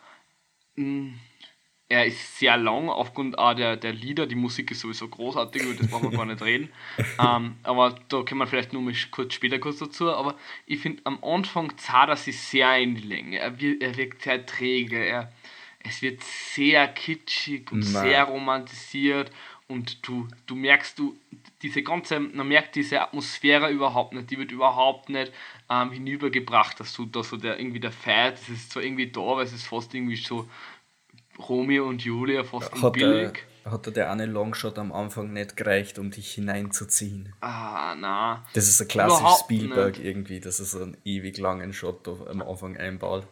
er 1.91 2.05
ist 2.05 2.39
sehr 2.39 2.55
lang 2.55 2.89
aufgrund 2.89 3.37
auch 3.37 3.53
der, 3.53 3.75
der 3.75 3.91
Lieder. 3.91 4.25
Die 4.25 4.35
Musik 4.35 4.71
ist 4.71 4.79
sowieso 4.79 5.09
großartig, 5.09 5.63
über 5.63 5.73
das 5.73 5.89
brauchen 5.89 6.09
wir 6.09 6.17
gar 6.17 6.25
nicht 6.25 6.41
reden. 6.41 6.69
Ähm, 7.19 7.55
aber 7.63 7.99
da 8.07 8.23
kommen 8.23 8.39
wir 8.39 8.47
vielleicht 8.47 8.73
nur 8.73 8.81
mal 8.81 8.93
kurz 9.11 9.33
später 9.33 9.59
kurz 9.59 9.77
dazu. 9.79 10.11
Aber 10.11 10.35
ich 10.65 10.79
finde, 10.79 11.01
am 11.03 11.23
Anfang 11.23 11.77
zahlt 11.77 12.09
er 12.09 12.15
sich 12.15 12.39
sehr 12.39 12.77
in 12.77 12.95
die 12.95 13.01
Länge. 13.01 13.37
Er, 13.37 13.59
wird, 13.59 13.83
er 13.83 13.95
wirkt 13.97 14.23
sehr 14.23 14.45
träge. 14.45 15.05
Er, 15.05 15.31
es 15.83 16.01
wird 16.01 16.23
sehr 16.23 16.87
kitschig 16.87 17.71
und 17.71 17.79
Nein. 17.79 18.03
sehr 18.03 18.23
romantisiert. 18.23 19.31
Und 19.67 20.05
du, 20.07 20.27
du 20.47 20.55
merkst, 20.55 20.97
du, 20.97 21.17
diese 21.61 21.83
ganze, 21.83 22.19
man 22.19 22.47
merkt 22.47 22.75
diese 22.75 23.01
Atmosphäre 23.01 23.69
überhaupt 23.71 24.13
nicht, 24.13 24.29
die 24.31 24.37
wird 24.37 24.51
überhaupt 24.51 25.09
nicht 25.09 25.31
ähm, 25.69 25.91
hinübergebracht, 25.91 26.79
dass 26.79 26.93
du 26.93 27.05
da 27.05 27.23
so 27.23 27.37
der 27.37 27.57
irgendwie 27.57 27.79
der 27.79 27.91
Fight, 27.91 28.33
das 28.33 28.49
ist 28.49 28.71
zwar 28.71 28.83
irgendwie 28.83 29.07
da, 29.07 29.21
aber 29.21 29.43
es 29.43 29.53
ist 29.53 29.67
fast 29.67 29.93
irgendwie 29.93 30.17
so 30.17 30.49
Romeo 31.39 31.87
und 31.87 32.03
Julia 32.03 32.43
fast 32.43 32.71
hat 32.81 32.93
billig. 32.93 33.43
Der, 33.63 33.71
hat 33.71 33.95
der 33.95 34.11
eine 34.11 34.25
Longshot 34.25 34.77
am 34.79 34.91
Anfang 34.91 35.33
nicht 35.33 35.55
gereicht, 35.55 35.99
um 35.99 36.11
dich 36.11 36.31
hineinzuziehen? 36.33 37.33
Ah, 37.41 37.95
na. 37.97 38.43
Das 38.53 38.67
ist 38.67 38.81
ein 38.81 38.87
klassisches 38.87 39.39
Spielberg 39.41 39.97
nicht. 39.97 40.05
irgendwie, 40.05 40.39
dass 40.39 40.59
er 40.59 40.65
so 40.65 40.81
einen 40.81 40.97
ewig 41.05 41.37
langen 41.37 41.73
Shot 41.73 42.07
am 42.07 42.41
Anfang 42.41 42.77
einbaut. 42.77 43.27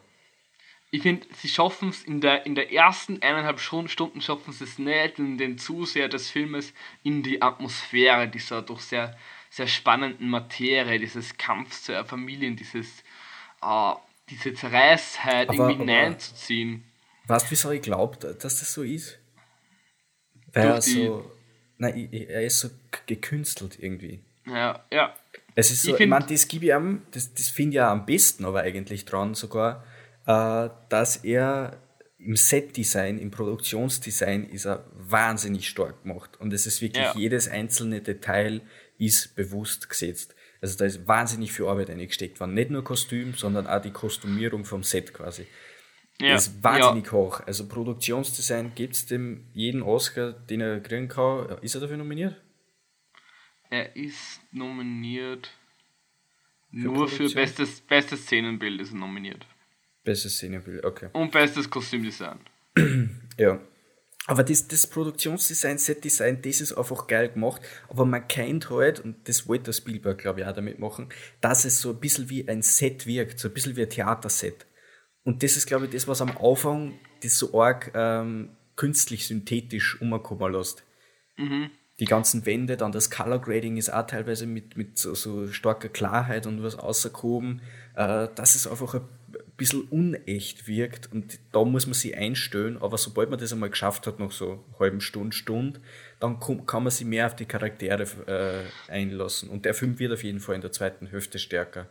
Ich 0.92 1.04
finde, 1.04 1.28
sie 1.36 1.48
schaffen 1.48 1.90
es 1.90 2.04
in 2.04 2.20
der, 2.20 2.48
in 2.48 2.56
der 2.56 2.72
ersten 2.72 3.22
eineinhalb 3.22 3.60
Stunden 3.60 4.22
schaffen 4.22 4.52
sie 4.52 4.64
es 4.64 4.80
nicht, 4.80 5.20
in 5.20 5.38
den 5.38 5.60
Zuseher 5.60 6.10
des 6.10 6.32
Filmes 6.32 6.74
in 7.04 7.22
die 7.22 7.44
Atmosphäre 7.44 8.28
dieser 8.28 8.64
doch 8.64 8.80
sehr, 8.80 9.16
sehr 9.52 9.68
spannenden 9.68 10.30
Materie, 10.30 11.00
dieses 11.00 11.38
Kampfs 11.38 11.84
zur 11.84 12.06
Familie, 12.06 12.52
dieses, 12.54 13.04
uh, 13.64 13.94
diese 14.30 14.56
Zerreißheit 14.56 15.50
aber, 15.50 15.70
irgendwie 15.70 15.80
hineinzuziehen. 15.80 16.84
Weißt 17.30 17.46
du, 17.46 17.52
wieso 17.52 17.72
ich 17.72 17.82
glaube, 17.82 18.18
dass 18.18 18.60
das 18.60 18.74
so 18.74 18.82
ist? 18.82 19.20
Weil 20.52 20.68
er 20.68 20.82
so. 20.82 21.32
Nein, 21.78 22.12
er 22.12 22.44
ist 22.44 22.60
so 22.60 22.70
gekünstelt 23.06 23.78
irgendwie. 23.80 24.24
Ja, 24.46 24.84
ja. 24.92 25.14
Es 25.56 25.72
ist 25.72 25.84
so, 25.84 25.94
ich, 25.94 26.02
ich 26.02 26.08
meine, 26.08 26.26
das 26.26 26.48
gebe 26.48 26.66
ich 26.66 26.72
ihm, 26.72 27.04
das, 27.12 27.34
das 27.34 27.50
finde 27.50 27.70
ich 27.70 27.76
ja 27.76 27.92
am 27.92 28.06
besten 28.06 28.46
aber 28.46 28.62
eigentlich 28.62 29.06
dran 29.06 29.36
sogar, 29.36 29.86
äh, 30.26 30.70
dass 30.90 31.18
er 31.18 31.78
im 32.18 32.36
Setdesign, 32.36 33.20
im 33.20 33.32
Produktionsdesign 33.32 34.46
ist 34.50 34.66
er 34.66 34.86
wahnsinnig 34.94 35.70
stark 35.70 36.04
gemacht. 36.04 36.32
Und 36.40 36.52
es 36.52 36.66
ist 36.66 36.82
wirklich, 36.82 37.06
ja. 37.06 37.14
jedes 37.16 37.48
einzelne 37.48 38.02
Detail 38.02 38.62
ist 38.98 39.36
bewusst 39.36 39.88
gesetzt. 39.88 40.36
Also 40.62 40.78
da 40.78 40.86
ist 40.86 41.08
wahnsinnig 41.08 41.54
viel 41.54 41.68
Arbeit 41.68 41.90
eingesteckt 41.90 42.40
worden. 42.40 42.56
Nicht 42.56 42.72
nur 42.72 42.84
Kostüm, 42.84 43.36
sondern 43.36 43.68
auch 43.68 43.82
die 43.82 43.92
Kostümierung 43.92 44.66
vom 44.66 44.84
Set 44.84 45.14
quasi. 45.14 45.46
Ja. 46.22 46.34
Das 46.34 46.48
ist 46.48 46.64
wahnsinnig 46.64 47.06
ja. 47.06 47.12
hoch. 47.14 47.42
Also 47.46 47.68
Produktionsdesign 47.68 48.74
gibt 48.76 48.94
es 48.94 49.06
dem 49.06 49.46
jeden 49.54 49.82
Oscar, 49.82 50.34
den 50.34 50.62
er 50.62 50.80
kriegen 50.82 51.08
kann. 51.08 51.58
Ist 51.62 51.76
er 51.76 51.82
dafür 51.82 51.98
nominiert? 51.98 52.36
Er 53.70 53.96
ist 53.96 54.42
nominiert. 54.52 55.50
Für 56.72 56.78
nur 56.78 56.94
Produktion? 56.96 57.30
für 57.30 57.36
bestes, 57.36 57.82
bestes 57.82 58.24
Szenenbild 58.24 58.82
ist 58.82 58.92
er 58.92 58.98
nominiert. 58.98 59.46
Bestes 60.04 60.34
Szenenbild, 60.36 60.84
okay. 60.84 61.10
Und 61.14 61.32
bestes 61.32 61.70
Kostümdesign. 61.70 62.40
ja. 63.38 63.60
Aber 64.28 64.44
das, 64.44 64.68
das 64.68 64.86
Produktionsdesign, 64.86 65.80
Setdesign, 65.80 66.42
das 66.44 66.62
ist 66.62 66.74
einfach 66.74 67.08
geil 67.08 67.30
gemacht. 67.30 67.62
Aber 67.88 68.06
man 68.06 68.28
kennt 68.28 68.70
halt, 68.70 69.00
und 69.00 69.28
das 69.28 69.48
wollte 69.48 69.66
der 69.66 69.74
Spielberg, 69.74 70.20
glaube 70.20 70.42
ich, 70.42 70.46
auch 70.46 70.54
damit 70.54 70.78
machen, 70.78 71.10
dass 71.42 71.66
es 71.66 71.82
so 71.82 71.92
ein 71.92 72.00
bisschen 72.00 72.30
wie 72.30 72.48
ein 72.48 72.62
Set 72.62 73.08
wirkt, 73.08 73.40
so 73.40 73.48
ein 73.48 73.54
bisschen 73.54 73.76
wie 73.76 73.84
ein 73.84 73.90
Theaterset. 73.90 74.68
Und 75.24 75.44
das 75.44 75.58
ist, 75.58 75.68
glaube 75.68 75.86
ich, 75.86 75.92
das, 75.92 76.08
was 76.08 76.22
am 76.22 76.38
Anfang 76.38 76.94
das 77.22 77.38
so 77.38 77.60
arg 77.60 77.92
ähm, 77.94 78.50
künstlich 78.76 79.28
synthetisch 79.28 80.02
umkommen 80.02 80.54
lässt. 80.54 80.84
Mhm. 81.38 81.70
Die 82.00 82.06
ganzen 82.06 82.46
Wände, 82.46 82.78
dann 82.78 82.94
das 82.94 83.12
Color 83.12 83.40
Grading 83.40 83.76
ist 83.76 83.92
auch 83.94 84.08
teilweise 84.08 84.46
mit, 84.46 84.78
mit 84.78 84.98
so, 84.98 85.14
so 85.16 85.48
starker 85.48 85.90
Klarheit 85.90 86.48
und 86.48 86.64
was 86.64 86.76
außergehoben, 86.76 87.62
äh, 87.96 88.30
dass 88.34 88.56
es 88.56 88.68
einfach 88.68 88.94
ein 88.94 89.02
bisschen 89.58 89.82
unecht 89.82 90.66
wirkt 90.68 91.12
und 91.12 91.40
da 91.52 91.66
muss 91.66 91.86
man 91.86 91.94
sich 91.94 92.16
einstellen, 92.16 92.78
aber 92.78 92.98
sobald 92.98 93.30
man 93.30 93.38
das 93.38 93.52
einmal 93.52 93.70
geschafft 93.70 94.08
hat, 94.08 94.18
nach 94.18 94.32
so 94.32 94.52
einer 94.52 94.80
halben 94.80 95.02
Stunde, 95.02 95.36
Stunde, 95.36 95.82
dann 96.22 96.40
kann 96.40 96.84
man 96.84 96.92
sich 96.92 97.06
mehr 97.06 97.26
auf 97.26 97.36
die 97.36 97.46
Charaktere 97.46 98.04
äh, 98.88 98.92
einlassen. 98.92 99.50
Und 99.50 99.66
der 99.66 99.74
Film 99.74 100.00
wird 100.00 100.14
auf 100.14 100.24
jeden 100.24 100.40
Fall 100.40 100.56
in 100.56 100.62
der 100.62 100.72
zweiten 100.72 101.08
Hälfte 101.08 101.38
stärker. 101.38 101.88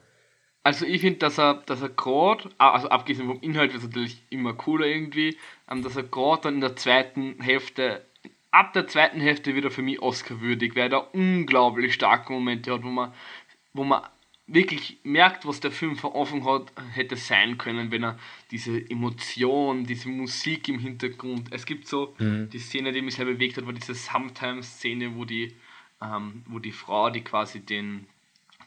Also 0.62 0.84
ich 0.84 1.00
finde, 1.00 1.18
dass 1.20 1.38
er, 1.38 1.54
dass 1.54 1.82
er 1.82 1.88
gerade, 1.88 2.50
also 2.58 2.88
abgesehen 2.88 3.28
vom 3.28 3.40
Inhalt 3.40 3.72
wird 3.72 3.82
es 3.82 3.88
natürlich 3.88 4.22
immer 4.30 4.54
cooler 4.54 4.86
irgendwie, 4.86 5.38
ähm, 5.70 5.82
dass 5.82 5.96
er 5.96 6.02
gerade 6.02 6.42
dann 6.42 6.54
in 6.54 6.60
der 6.60 6.76
zweiten 6.76 7.40
Hälfte, 7.40 8.04
ab 8.50 8.72
der 8.72 8.86
zweiten 8.86 9.20
Hälfte 9.20 9.54
wieder 9.54 9.70
für 9.70 9.82
mich 9.82 10.00
Oscar-würdig, 10.00 10.76
weil 10.76 10.92
er 10.92 11.14
unglaublich 11.14 11.94
starke 11.94 12.32
Momente 12.32 12.72
hat, 12.72 12.82
wo 12.82 12.88
man, 12.88 13.12
wo 13.72 13.84
man 13.84 14.02
wirklich 14.48 14.98
merkt, 15.04 15.46
was 15.46 15.60
der 15.60 15.70
Film 15.70 15.96
vor 15.96 16.16
Anfang 16.16 16.44
hat, 16.44 16.72
hätte 16.92 17.16
sein 17.16 17.58
können, 17.58 17.90
wenn 17.90 18.02
er 18.02 18.18
diese 18.50 18.78
Emotion, 18.90 19.84
diese 19.84 20.08
Musik 20.08 20.68
im 20.68 20.78
Hintergrund, 20.78 21.52
es 21.52 21.66
gibt 21.66 21.86
so 21.86 22.14
mhm. 22.18 22.48
die 22.50 22.58
Szene, 22.58 22.92
die 22.92 23.02
mich 23.02 23.16
sehr 23.16 23.26
bewegt 23.26 23.58
hat, 23.58 23.66
war 23.66 23.74
diese 23.74 23.94
Sometimes-Szene, 23.94 25.14
wo 25.14 25.24
die, 25.24 25.54
ähm, 26.02 26.42
wo 26.46 26.58
die 26.58 26.72
Frau, 26.72 27.10
die 27.10 27.20
quasi 27.20 27.60
den 27.60 28.06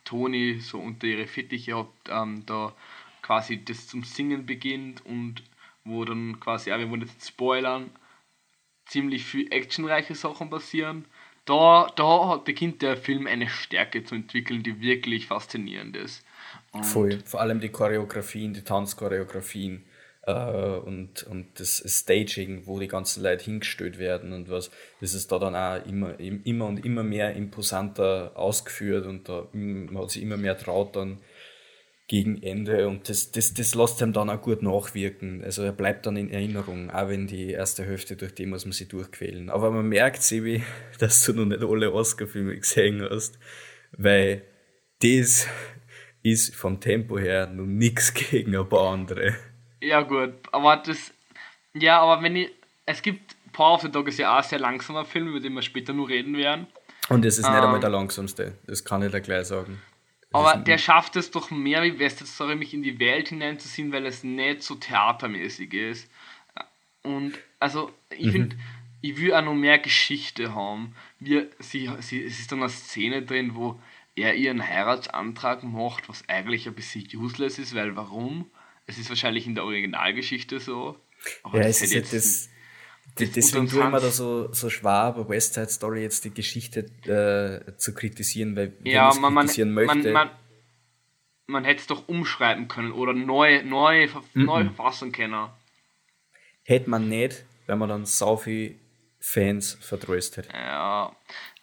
Toni 0.03 0.59
so 0.59 0.79
unter 0.79 1.07
ihre 1.07 1.27
Fittiche 1.27 1.77
hat, 1.77 1.87
ähm, 2.09 2.43
da 2.45 2.73
quasi 3.21 3.63
das 3.63 3.87
zum 3.87 4.03
Singen 4.03 4.45
beginnt 4.45 5.05
und 5.05 5.43
wo 5.83 6.05
dann 6.05 6.39
quasi, 6.39 6.71
auch 6.71 6.79
wir 6.79 6.89
wollen 6.89 7.01
jetzt 7.01 7.27
spoilern, 7.27 7.89
ziemlich 8.85 9.25
viel 9.25 9.51
actionreiche 9.51 10.15
Sachen 10.15 10.49
passieren. 10.49 11.05
Da, 11.45 11.91
da 11.95 12.37
beginnt 12.37 12.81
der 12.81 12.97
Film 12.97 13.25
eine 13.25 13.49
Stärke 13.49 14.03
zu 14.03 14.15
entwickeln, 14.15 14.63
die 14.63 14.79
wirklich 14.79 15.27
faszinierend 15.27 15.95
ist. 15.95 16.23
Und 16.71 16.85
Voll, 16.85 17.19
vor 17.25 17.41
allem 17.41 17.59
die 17.59 17.69
Choreografien, 17.69 18.53
die 18.53 18.63
Tanzchoreografien 18.63 19.83
äh, 20.23 20.33
und, 20.33 21.23
und 21.23 21.59
das 21.59 21.83
Staging, 21.85 22.63
wo 22.65 22.79
die 22.79 22.87
ganzen 22.87 23.23
Leute 23.23 23.45
hingestellt 23.45 23.97
werden 23.97 24.33
und 24.33 24.49
was, 24.49 24.71
das 24.99 25.13
ist 25.13 25.31
da 25.31 25.39
dann 25.39 25.55
auch 25.55 25.85
immer, 25.85 26.19
immer 26.19 26.67
und 26.67 26.85
immer 26.85 27.03
mehr 27.03 27.35
imposanter 27.35 28.31
ausgeführt 28.35 29.05
und 29.05 29.27
da 29.27 29.47
man 29.53 29.97
hat 29.97 30.11
sich 30.11 30.21
immer 30.21 30.37
mehr 30.37 30.57
traut 30.57 30.95
dann 30.95 31.19
gegen 32.07 32.43
Ende 32.43 32.89
und 32.89 33.07
das, 33.07 33.31
das, 33.31 33.53
das 33.53 33.73
lässt 33.73 34.01
ihm 34.01 34.11
dann 34.11 34.29
auch 34.29 34.41
gut 34.41 34.61
nachwirken. 34.61 35.45
Also 35.45 35.63
er 35.63 35.71
bleibt 35.71 36.05
dann 36.05 36.17
in 36.17 36.29
Erinnerung, 36.29 36.91
auch 36.91 37.07
wenn 37.07 37.25
die 37.25 37.51
erste 37.51 37.85
Hälfte 37.85 38.17
durch 38.17 38.35
die 38.35 38.45
muss 38.45 38.65
man 38.65 38.73
sich 38.73 38.89
durchquälen. 38.89 39.49
Aber 39.49 39.71
man 39.71 39.87
merkt, 39.87 40.21
Sebi, 40.21 40.61
dass 40.99 41.23
du 41.23 41.31
noch 41.33 41.45
nicht 41.45 41.63
alle 41.63 41.93
Oscar-Filme 41.93 42.57
gesehen 42.57 43.01
hast, 43.09 43.39
weil 43.93 44.43
das 45.01 45.47
ist 46.21 46.53
vom 46.53 46.81
Tempo 46.81 47.17
her 47.17 47.47
noch 47.47 47.65
nichts 47.65 48.13
gegen 48.13 48.57
ein 48.57 48.67
paar 48.67 48.91
andere. 48.91 49.33
Ja, 49.81 50.01
gut, 50.01 50.33
aber 50.51 50.77
das. 50.77 51.13
Ja, 51.73 52.01
aber 52.01 52.21
wenn 52.23 52.35
ich. 52.35 52.51
Es 52.85 53.01
gibt. 53.01 53.35
Power 53.53 53.73
of 53.73 53.81
the 53.81 53.91
Dog 53.91 54.07
ist 54.07 54.17
ja 54.17 54.33
auch 54.33 54.43
ein 54.43 54.47
sehr 54.47 54.59
langsamer 54.59 55.03
Film, 55.03 55.27
über 55.27 55.41
den 55.41 55.53
wir 55.53 55.61
später 55.61 55.91
nur 55.91 56.07
reden 56.07 56.37
werden. 56.37 56.67
Und 57.09 57.25
es 57.25 57.37
ist 57.37 57.43
nicht 57.43 57.57
ähm, 57.57 57.63
einmal 57.63 57.81
der 57.81 57.89
langsamste, 57.89 58.57
das 58.65 58.85
kann 58.85 59.03
ich 59.03 59.11
da 59.11 59.19
gleich 59.19 59.47
sagen. 59.47 59.81
aber 60.31 60.55
der 60.55 60.77
schafft 60.77 61.17
es 61.17 61.31
doch 61.31 61.51
mehr 61.51 61.83
wie 61.83 61.99
West 61.99 62.25
Story, 62.25 62.55
mich 62.55 62.73
in 62.73 62.81
die 62.81 62.97
Welt 62.99 63.27
hineinzuziehen, 63.27 63.91
weil 63.91 64.05
es 64.05 64.23
nicht 64.23 64.63
so 64.63 64.75
theatermäßig 64.75 65.73
ist. 65.73 66.09
Und 67.03 67.37
also, 67.59 67.91
ich 68.09 68.27
mhm. 68.27 68.31
finde, 68.31 68.55
ich 69.01 69.17
will 69.17 69.33
auch 69.33 69.43
noch 69.43 69.53
mehr 69.53 69.79
Geschichte 69.79 70.55
haben. 70.55 70.95
Wir, 71.19 71.49
sie, 71.59 71.89
sie, 71.99 72.23
es 72.23 72.39
ist 72.39 72.51
dann 72.51 72.59
eine 72.59 72.69
Szene 72.69 73.23
drin, 73.23 73.55
wo 73.55 73.81
er 74.15 74.35
ihren 74.35 74.65
Heiratsantrag 74.65 75.63
macht, 75.63 76.07
was 76.07 76.27
eigentlich 76.29 76.67
ein 76.67 76.75
bisschen 76.75 77.07
useless 77.13 77.59
ist, 77.59 77.75
weil 77.75 77.95
warum? 77.95 78.49
Es 78.91 78.97
ist 78.97 79.09
wahrscheinlich 79.09 79.47
in 79.47 79.55
der 79.55 79.63
Originalgeschichte 79.63 80.59
so. 80.59 80.97
Aber 81.43 81.61
ja, 81.61 81.67
es 81.67 81.81
ist 81.81 81.95
halt 81.95 82.11
das, 82.11 82.49
das, 83.15 83.31
deswegen 83.31 83.69
tue 83.69 83.79
ich 83.79 83.89
mir 83.89 84.01
da 84.01 84.11
so, 84.11 84.51
so 84.51 84.69
schwer, 84.69 85.13
bei 85.15 85.29
West 85.29 85.53
Side 85.53 85.69
Story 85.69 86.01
jetzt 86.01 86.25
die 86.25 86.33
Geschichte 86.33 86.81
äh, 87.07 87.77
zu 87.77 87.93
kritisieren, 87.93 88.55
weil 88.57 88.73
wenn 88.79 88.91
ja, 88.91 89.13
man, 89.13 89.35
kritisieren 89.35 89.73
man, 89.73 89.85
möchte. 89.85 90.11
Man, 90.11 90.27
man, 90.27 90.29
man 91.47 91.63
hätte 91.63 91.81
es 91.81 91.87
doch 91.87 92.09
umschreiben 92.09 92.67
können 92.67 92.91
oder 92.91 93.13
neu, 93.13 93.63
neu, 93.63 94.09
mhm. 94.33 94.45
neu 94.45 94.63
verfassen 94.65 95.13
können. 95.13 95.49
Hätte 96.63 96.89
man 96.89 97.07
nicht, 97.07 97.45
weil 97.67 97.77
man 97.77 97.87
dann 97.87 98.05
so 98.05 98.35
viele 98.35 98.75
Fans 99.21 99.77
verdröstet. 99.79 100.49
Ja. 100.51 101.15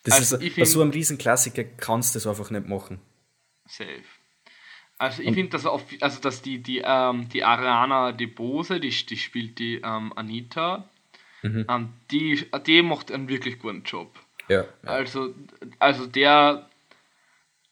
Das 0.04 0.14
also 0.14 0.36
ist, 0.38 0.56
bei 0.56 0.64
so 0.64 0.80
einem 0.80 0.92
Riesenklassiker 0.92 1.64
kannst 1.64 2.14
du 2.14 2.20
das 2.20 2.26
einfach 2.26 2.50
nicht 2.50 2.66
machen. 2.66 3.00
Safe. 3.66 4.02
Also 4.98 5.22
ich 5.22 5.32
finde, 5.32 5.50
dass, 5.50 5.64
also 5.64 6.20
dass 6.20 6.42
die, 6.42 6.58
die, 6.58 6.82
ähm, 6.84 7.28
die 7.28 7.44
Ariana 7.44 8.10
DeBose, 8.12 8.80
die, 8.80 8.90
die 8.90 9.16
spielt 9.16 9.58
die 9.60 9.76
ähm, 9.76 10.12
Anita, 10.16 10.88
mhm. 11.42 11.66
ähm, 11.68 11.88
die, 12.10 12.44
die 12.66 12.82
macht 12.82 13.12
einen 13.12 13.28
wirklich 13.28 13.60
guten 13.60 13.84
Job. 13.84 14.12
Ja. 14.48 14.64
Also, 14.82 15.34
also 15.78 16.06
der, 16.06 16.68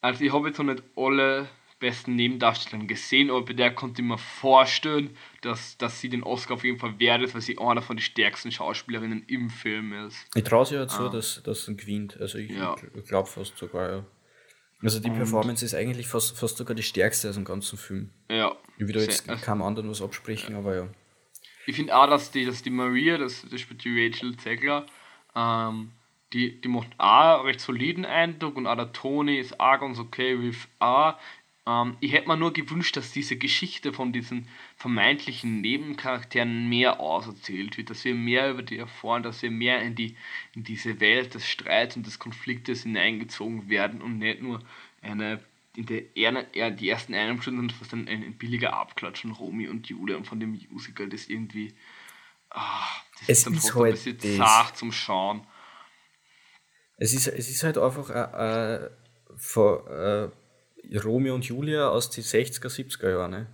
also 0.00 0.24
ich 0.24 0.32
habe 0.32 0.48
jetzt 0.48 0.58
noch 0.58 0.66
nicht 0.66 0.84
alle 0.94 1.48
besten 1.78 2.14
Nebendarstellerin 2.14 2.86
gesehen, 2.86 3.30
aber 3.30 3.44
bei 3.44 3.52
der 3.52 3.74
konnte 3.74 4.02
ich 4.02 4.08
mir 4.08 4.18
vorstellen, 4.18 5.16
dass, 5.42 5.76
dass 5.78 6.00
sie 6.00 6.08
den 6.08 6.22
Oscar 6.22 6.54
auf 6.54 6.64
jeden 6.64 6.78
Fall 6.78 6.98
wert 6.98 7.22
ist, 7.22 7.34
weil 7.34 7.42
sie 7.42 7.58
einer 7.58 7.82
von 7.82 7.96
den 7.96 8.02
stärksten 8.02 8.50
Schauspielerinnen 8.50 9.24
im 9.26 9.50
Film 9.50 9.92
ist. 10.06 10.26
Ich 10.34 10.44
traue 10.44 10.64
sie 10.64 10.78
halt 10.78 10.90
so, 10.90 11.04
ah. 11.04 11.08
dass, 11.10 11.42
dass 11.42 11.66
sie 11.66 11.76
gewinnt. 11.76 12.18
Also 12.20 12.38
ich, 12.38 12.50
ja. 12.50 12.76
ich 12.94 13.04
glaube 13.04 13.28
fast 13.28 13.58
sogar, 13.58 13.90
ja. 13.90 14.04
Also 14.86 15.00
die 15.00 15.10
Performance 15.10 15.64
ist 15.64 15.74
eigentlich 15.74 16.06
fast, 16.06 16.38
fast 16.38 16.56
sogar 16.56 16.74
die 16.74 16.82
stärkste 16.82 17.28
aus 17.28 17.34
dem 17.34 17.44
ganzen 17.44 17.76
Film. 17.76 18.10
Ja. 18.30 18.54
Ich 18.78 18.86
will 18.86 18.94
da 18.94 19.00
jetzt 19.00 19.26
keinem 19.42 19.62
anderen 19.62 19.90
was 19.90 20.00
absprechen, 20.00 20.52
ja. 20.52 20.58
aber 20.58 20.76
ja. 20.76 20.88
Ich 21.66 21.74
finde 21.74 21.96
auch, 21.96 22.08
dass 22.08 22.30
die, 22.30 22.44
dass 22.44 22.62
die 22.62 22.70
Maria, 22.70 23.18
das, 23.18 23.44
das 23.50 23.60
spielt 23.60 23.82
die 23.84 24.06
Rachel 24.06 24.36
Zegler, 24.36 24.86
ähm, 25.34 25.90
die, 26.32 26.60
die 26.60 26.68
macht 26.68 26.88
auch 26.98 27.38
einen 27.38 27.46
recht 27.46 27.60
soliden 27.60 28.04
Eindruck 28.04 28.56
und 28.56 28.66
auch 28.66 28.76
der 28.76 28.92
Tony 28.92 29.38
ist 29.38 29.58
auch 29.58 29.80
ganz 29.80 29.98
okay 29.98 30.40
with 30.40 30.68
auch. 30.78 31.14
Ähm, 31.66 31.96
ich 32.00 32.12
hätte 32.12 32.28
mir 32.28 32.36
nur 32.36 32.52
gewünscht, 32.52 32.96
dass 32.96 33.12
diese 33.12 33.36
Geschichte 33.36 33.92
von 33.92 34.12
diesen 34.12 34.48
vermeintlichen 34.76 35.60
Nebencharakteren 35.60 36.68
mehr 36.68 37.00
auserzählt 37.00 37.76
wird, 37.76 37.90
dass 37.90 38.04
wir 38.04 38.14
mehr 38.14 38.50
über 38.50 38.62
die 38.62 38.78
erfahren, 38.78 39.22
dass 39.22 39.42
wir 39.42 39.50
mehr 39.50 39.82
in, 39.82 39.94
die, 39.94 40.16
in 40.54 40.64
diese 40.64 41.00
Welt 41.00 41.34
des 41.34 41.48
Streits 41.48 41.96
und 41.96 42.06
des 42.06 42.18
Konfliktes 42.18 42.84
hineingezogen 42.84 43.68
werden 43.68 44.00
und 44.00 44.18
nicht 44.18 44.42
nur 44.42 44.60
eine 45.02 45.42
in 45.76 45.84
der 45.84 46.16
eher, 46.16 46.70
die 46.70 46.88
ersten 46.88 47.12
eineinhalb 47.12 47.42
Stunden 47.42 47.68
fast 47.68 47.92
ein, 47.92 48.08
ein, 48.08 48.32
billiger 48.38 48.72
Abklatsch 48.72 49.20
von 49.20 49.32
Romy 49.32 49.68
und 49.68 49.86
Julia 49.86 50.16
und 50.16 50.26
von 50.26 50.40
dem 50.40 50.58
Musical, 50.70 51.06
das 51.10 51.26
irgendwie 51.26 51.74
ach, 52.48 53.04
das 53.20 53.28
es 53.28 53.38
ist 53.38 53.46
dann 53.46 53.54
ist 53.54 53.74
halt 53.74 53.84
ein 53.84 53.92
bisschen 53.92 54.38
zart 54.38 54.76
zum 54.76 54.90
Schauen. 54.90 55.46
Es 56.96 57.12
ist, 57.12 57.26
es 57.26 57.50
ist 57.50 57.62
halt 57.62 57.76
einfach 57.76 58.08
äh, 58.08 58.84
äh, 58.84 58.90
vor, 59.36 59.86
äh, 59.90 60.30
Romeo 61.04 61.34
und 61.34 61.44
Julia 61.44 61.88
aus 61.88 62.10
den 62.10 62.24
60er, 62.24 62.68
70er 62.68 63.10
Jahren. 63.10 63.30
Ne? 63.30 63.46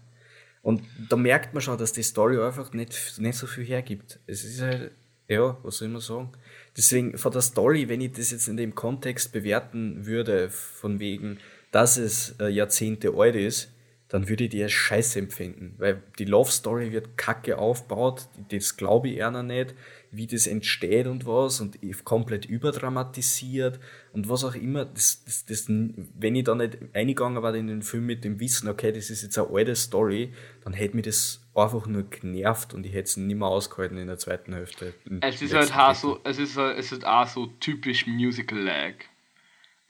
Und 0.63 0.83
da 1.09 1.17
merkt 1.17 1.55
man 1.55 1.61
schon, 1.61 1.79
dass 1.79 1.93
die 1.93 2.03
Story 2.03 2.41
einfach 2.41 2.73
nicht, 2.73 3.19
nicht 3.19 3.37
so 3.37 3.47
viel 3.47 3.65
hergibt. 3.65 4.21
Es 4.27 4.45
ist 4.45 4.61
halt, 4.61 4.93
ja, 5.29 5.57
was 5.63 5.79
soll 5.79 5.89
man 5.89 6.01
sagen? 6.01 6.31
Deswegen, 6.77 7.19
von 7.19 7.33
der 7.33 7.43
Story, 7.43 7.89
wenn 7.89 8.01
ich 8.01 8.13
das 8.13 8.31
jetzt 8.31 8.49
in 8.49 8.57
dem 8.57 8.75
Kontext 8.75 9.33
bewerten 9.33 10.07
würde, 10.07 10.51
von 10.51 11.01
wegen, 11.01 11.39
dass 11.73 11.97
es 11.97 12.37
äh, 12.39 12.49
Jahrzehnte 12.49 13.13
alt 13.17 13.35
ist, 13.35 13.72
dann 14.13 14.29
würde 14.29 14.45
ich 14.45 14.51
die 14.51 14.63
als 14.63 14.73
scheiße 14.73 15.19
empfinden. 15.19 15.75
Weil 15.79 16.03
die 16.19 16.27
Love 16.27 16.51
Story 16.51 16.93
wird 16.93 17.17
kacke 17.17 17.57
aufgebaut, 17.57 18.29
das 18.51 18.77
glaube 18.77 19.09
ich 19.09 19.17
eher 19.17 19.31
nicht 19.43 19.75
wie 20.15 20.27
das 20.27 20.47
entsteht 20.47 21.07
und 21.07 21.27
was 21.27 21.63
und 21.63 21.79
komplett 22.05 22.45
überdramatisiert 22.45 23.81
und 24.13 24.29
was 24.29 24.45
auch 24.45 24.55
immer. 24.55 24.85
Das, 24.85 25.25
das, 25.25 25.47
das, 25.47 25.65
wenn 25.69 26.37
ich 26.37 26.45
da 26.45 26.55
nicht 26.55 26.77
eingegangen 26.93 27.43
war 27.43 27.55
in 27.55 27.67
den 27.67 27.81
Film 27.81 28.05
mit 28.05 28.23
dem 28.23 28.39
Wissen, 28.39 28.69
okay, 28.69 28.93
das 28.93 29.09
ist 29.09 29.23
jetzt 29.23 29.39
eine 29.39 29.49
alte 29.49 29.75
Story, 29.75 30.35
dann 30.65 30.75
hätte 30.75 30.97
mich 30.97 31.07
das 31.07 31.41
einfach 31.55 31.87
nur 31.87 32.03
genervt 32.03 32.75
und 32.75 32.85
ich 32.85 32.93
hätte 32.93 33.05
es 33.05 33.17
nicht 33.17 33.39
mehr 33.39 33.49
ausgehalten 33.49 33.97
in 33.97 34.09
der 34.09 34.19
zweiten 34.19 34.53
Hälfte. 34.53 34.93
Es 35.23 35.41
ist 35.41 35.55
halt 35.55 35.75
auch 35.75 35.95
so, 35.95 36.21
es 36.25 36.39
ist, 36.39 36.59
es 36.59 36.93
ist 36.93 37.07
auch 37.07 37.27
so 37.27 37.47
typisch 37.59 38.07
Musical-lag. 38.07 38.93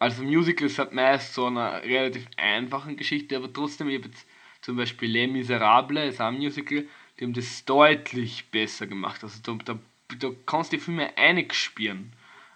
Also 0.03 0.25
Musical 0.25 0.67
ist 0.67 0.81
halt 0.81 0.93
meist 0.93 1.33
so 1.33 1.47
eine 1.47 1.81
relativ 1.85 2.27
einfache 2.37 2.97
Geschichte, 2.97 3.37
aber 3.37 3.53
trotzdem, 3.53 3.89
ich 3.89 3.99
habe 3.99 4.09
jetzt 4.09 4.27
zum 4.61 4.77
Beispiel 4.77 5.09
Les 5.09 5.31
Miserables, 5.31 6.15
ist 6.15 6.21
auch 6.21 6.27
ein 6.27 6.39
Musical, 6.39 6.87
die 7.21 7.25
haben 7.25 7.33
das 7.33 7.65
deutlich 7.65 8.51
besser 8.51 8.89
gemacht. 8.89 9.23
Also 9.23 9.39
da, 9.45 9.57
da 9.65 9.79
du 10.19 10.35
kannst 10.45 10.73
die 10.73 10.79
Filme 10.79 11.17
einig 11.17 11.55
spüren. 11.55 12.13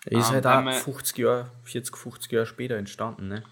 Ist 0.07 0.31
ähm, 0.31 0.35
halt 0.35 0.47
auch 0.49 0.73
50 0.73 1.19
Jahre, 1.19 1.53
40, 1.63 1.97
50 1.97 2.33
Jahre 2.33 2.47
später 2.47 2.77
entstanden, 2.79 3.29
ne? 3.29 3.45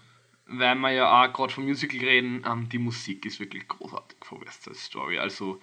Weil 0.45 0.75
wir 0.75 0.91
ja 0.91 1.23
auch 1.23 1.31
gerade 1.31 1.53
vom 1.53 1.63
Musical 1.63 1.99
reden, 2.01 2.43
ähm, 2.45 2.67
die 2.67 2.79
Musik 2.79 3.25
ist 3.25 3.39
wirklich 3.39 3.65
großartig 3.65 4.17
von 4.25 4.41
West 4.41 4.63
Side 4.63 4.75
Story. 4.75 5.19
Also 5.19 5.61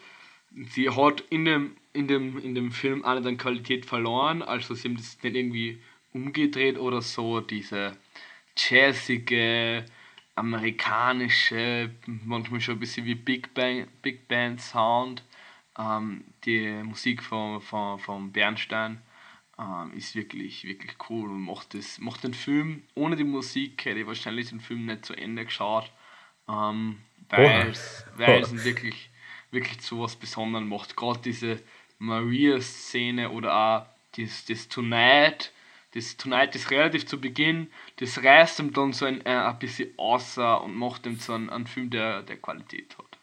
sie 0.70 0.88
hat 0.88 1.20
in 1.28 1.44
dem, 1.44 1.76
in 1.92 2.08
dem, 2.08 2.38
in 2.38 2.54
dem 2.54 2.72
Film 2.72 3.00
nicht 3.00 3.06
an 3.06 3.36
Qualität 3.36 3.84
verloren, 3.84 4.40
also 4.40 4.74
sie 4.74 4.88
haben 4.88 4.96
das 4.96 5.22
nicht 5.22 5.36
irgendwie 5.36 5.82
umgedreht 6.12 6.78
oder 6.78 7.02
so, 7.02 7.40
diese 7.40 7.97
jazzige, 8.57 9.85
amerikanische, 10.35 11.90
manchmal 12.07 12.61
schon 12.61 12.77
ein 12.77 12.81
bisschen 12.81 13.05
wie 13.05 13.14
Big 13.14 13.53
Band, 13.55 14.03
Big 14.03 14.29
Band 14.29 14.61
Sound. 14.61 15.22
Ähm, 15.79 16.25
die 16.44 16.68
Musik 16.83 17.22
von, 17.22 17.61
von, 17.61 17.98
von 17.98 18.33
Bernstein 18.33 19.01
ähm, 19.59 19.92
ist 19.96 20.14
wirklich, 20.14 20.64
wirklich 20.64 20.94
cool 21.09 21.31
und 21.31 21.42
macht, 21.42 21.75
das, 21.75 21.98
macht 21.98 22.25
den 22.25 22.35
Film, 22.35 22.83
ohne 22.94 23.16
die 23.16 23.25
Musik 23.25 23.85
hätte 23.85 24.01
ich 24.01 24.07
wahrscheinlich 24.07 24.51
den 24.51 24.61
Film 24.61 24.87
nicht 24.87 25.07
zu 25.07 25.14
Ende 25.14 25.44
geschaut, 25.44 25.90
ähm, 26.48 26.98
weil 27.29 27.70
es 27.70 28.05
wirklich, 28.64 29.11
wirklich 29.51 29.81
zu 29.81 30.01
was 30.01 30.16
Besonderem 30.16 30.68
macht. 30.68 30.96
Gerade 30.96 31.20
diese 31.20 31.62
Maria-Szene 31.98 33.31
oder 33.31 33.55
auch 33.55 33.87
das, 34.16 34.44
das 34.44 34.68
Tonight, 34.68 35.53
das 35.94 36.16
Tonight 36.16 36.55
ist 36.55 36.70
relativ 36.70 37.07
zu 37.07 37.20
Beginn, 37.20 37.70
das 37.96 38.22
reißt 38.22 38.61
ihm 38.61 38.72
dann 38.72 38.92
so 38.92 39.05
ein, 39.05 39.24
äh, 39.26 39.31
ein 39.31 39.59
bisschen 39.59 39.90
außer 39.98 40.62
und 40.62 40.74
macht 40.74 41.07
ihm 41.07 41.16
so 41.16 41.35
einen, 41.35 41.50
einen 41.50 41.66
Film, 41.66 41.90
der, 41.90 42.22
der 42.22 42.37
Qualität 42.37 42.96
hat. 42.98 43.18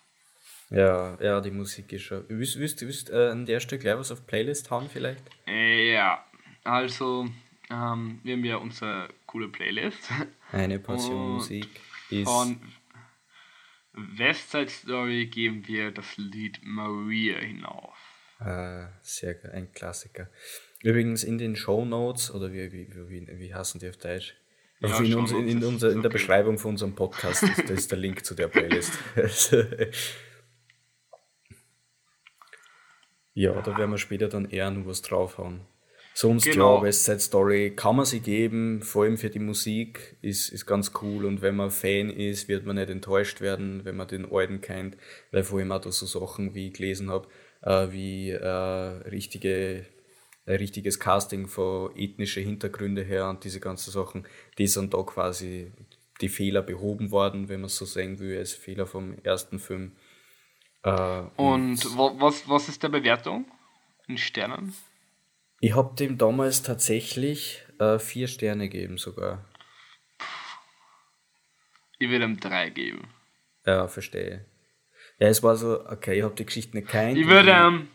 Ja, 0.70 1.18
ja, 1.20 1.42
die 1.42 1.50
Musik 1.50 1.92
ist 1.94 2.04
schon. 2.04 2.26
Willst 2.28 2.56
du 2.56 2.60
willst, 2.60 2.82
willst, 2.82 3.10
äh, 3.10 3.30
an 3.30 3.46
der 3.46 3.60
Stelle 3.60 3.82
gleich 3.82 3.98
was 3.98 4.12
auf 4.12 4.28
Playlist 4.28 4.70
haben 4.70 4.88
vielleicht? 4.88 5.24
Äh, 5.48 5.94
ja, 5.94 6.24
also 6.64 7.28
ähm, 7.72 8.20
wir 8.24 8.34
haben 8.34 8.46
ja 8.46 8.58
unsere 8.58 9.10
coole 9.26 9.48
Playlist. 9.48 10.10
Eine 10.52 10.80
Portion 10.80 11.34
Musik 11.34 11.68
ist. 12.12 12.30
Von 12.30 12.62
West 13.94 14.52
Side 14.52 14.70
Story 14.70 15.26
geben 15.26 15.68
wir 15.68 15.92
das 15.92 16.18
Lied 16.18 16.60
Maria 16.62 17.40
hinauf. 17.40 17.98
Ah, 18.40 18.90
sehr 19.02 19.34
geil, 19.34 19.52
ein 19.54 19.72
Klassiker. 19.74 20.30
Übrigens 20.84 21.24
in 21.24 21.38
den 21.38 21.56
Show 21.56 21.86
Notes, 21.86 22.34
oder 22.34 22.54
wie, 22.54 22.72
wie, 22.72 22.88
wie, 23.10 23.28
wie 23.28 23.54
heißen 23.54 23.80
die 23.80 23.90
auf 23.90 23.98
Deutsch? 23.98 24.36
Also 24.82 25.04
ja, 25.04 25.10
in, 25.10 25.16
uns, 25.16 25.32
in, 25.32 25.48
in, 25.48 25.64
unser, 25.64 25.90
in 25.90 26.02
der 26.02 26.06
okay. 26.06 26.14
Beschreibung 26.14 26.58
von 26.58 26.72
unserem 26.72 26.96
Podcast 26.96 27.44
ist, 27.44 27.70
ist 27.70 27.92
der 27.92 27.98
Link 27.98 28.24
zu 28.24 28.34
der 28.34 28.48
Playlist. 28.48 28.94
Ja, 33.40 33.62
da 33.62 33.78
werden 33.78 33.92
wir 33.92 33.98
später 33.98 34.28
dann 34.28 34.50
eher 34.50 34.70
noch 34.70 34.86
was 34.86 35.02
draufhauen. 35.02 35.62
Sonst, 36.14 36.44
genau. 36.44 36.78
ja, 36.78 36.84
West 36.84 37.06
Side 37.06 37.22
Story 37.22 37.74
kann 37.74 37.96
man 37.96 38.06
sie 38.06 38.20
geben, 38.20 38.82
vor 38.82 39.04
allem 39.04 39.18
für 39.18 39.30
die 39.30 39.40
Musik 39.40 40.18
ist, 40.22 40.50
ist 40.50 40.66
ganz 40.66 40.92
cool 41.02 41.24
und 41.24 41.42
wenn 41.42 41.56
man 41.56 41.72
Fan 41.72 42.10
ist, 42.10 42.50
wird 42.50 42.66
man 42.66 42.76
nicht 42.76 42.90
enttäuscht 42.90 43.40
werden, 43.40 43.86
wenn 43.86 43.96
man 43.96 44.10
den 44.10 44.30
alten 44.30 44.60
kennt, 44.60 44.98
weil 45.32 45.44
vor 45.46 45.60
allem 45.60 45.72
auch 45.72 45.80
da 45.80 45.90
so 45.90 46.06
Sachen, 46.06 46.54
wie 46.54 46.68
ich 46.68 46.74
gelesen 46.74 47.10
habe, 47.10 47.30
äh, 47.62 47.94
wie 47.94 48.32
äh, 48.32 48.46
richtige, 48.46 49.86
ein 50.50 50.56
richtiges 50.56 51.00
Casting 51.00 51.48
von 51.48 51.96
ethnischen 51.96 52.44
Hintergründen 52.44 53.06
her 53.06 53.30
und 53.30 53.44
diese 53.44 53.60
ganzen 53.60 53.92
Sachen, 53.92 54.26
die 54.58 54.68
sind 54.68 54.94
da 54.94 55.04
quasi 55.04 55.72
die 56.22 56.30
Fehler 56.30 56.64
behoben 56.64 57.12
worden, 57.12 57.50
wenn 57.50 57.62
man 57.62 57.68
es 57.68 57.76
so 57.76 57.86
sehen 57.86 58.20
will, 58.20 58.38
als 58.38 58.54
Fehler 58.54 58.88
vom 58.88 59.16
ersten 59.24 59.60
Film. 59.60 59.96
Äh, 60.84 61.22
und 61.38 61.78
was, 61.96 62.50
was 62.50 62.68
ist 62.68 62.82
der 62.82 62.90
Bewertung 62.90 63.46
in 64.08 64.18
Sternen? 64.18 64.74
Ich 65.62 65.76
habe 65.76 65.96
dem 65.96 66.18
damals 66.18 66.64
tatsächlich 66.64 67.64
äh, 67.80 68.00
vier 68.00 68.28
Sterne 68.28 68.70
gegeben 68.70 68.98
sogar. 68.98 69.46
Ich 72.00 72.10
würde 72.10 72.26
ihm 72.26 72.40
drei 72.40 72.70
geben. 72.70 73.08
Ja, 73.66 73.88
verstehe. 73.88 74.46
Ja, 75.20 75.28
es 75.28 75.44
war 75.44 75.56
so, 75.58 75.86
okay, 75.86 76.18
ich 76.18 76.24
habe 76.24 76.34
die 76.34 76.46
Geschichte 76.46 76.76
nicht 76.76 76.88
kein. 76.88 77.16
Ich 77.18 77.28
würde 77.28 77.52
ihm, 77.52 77.90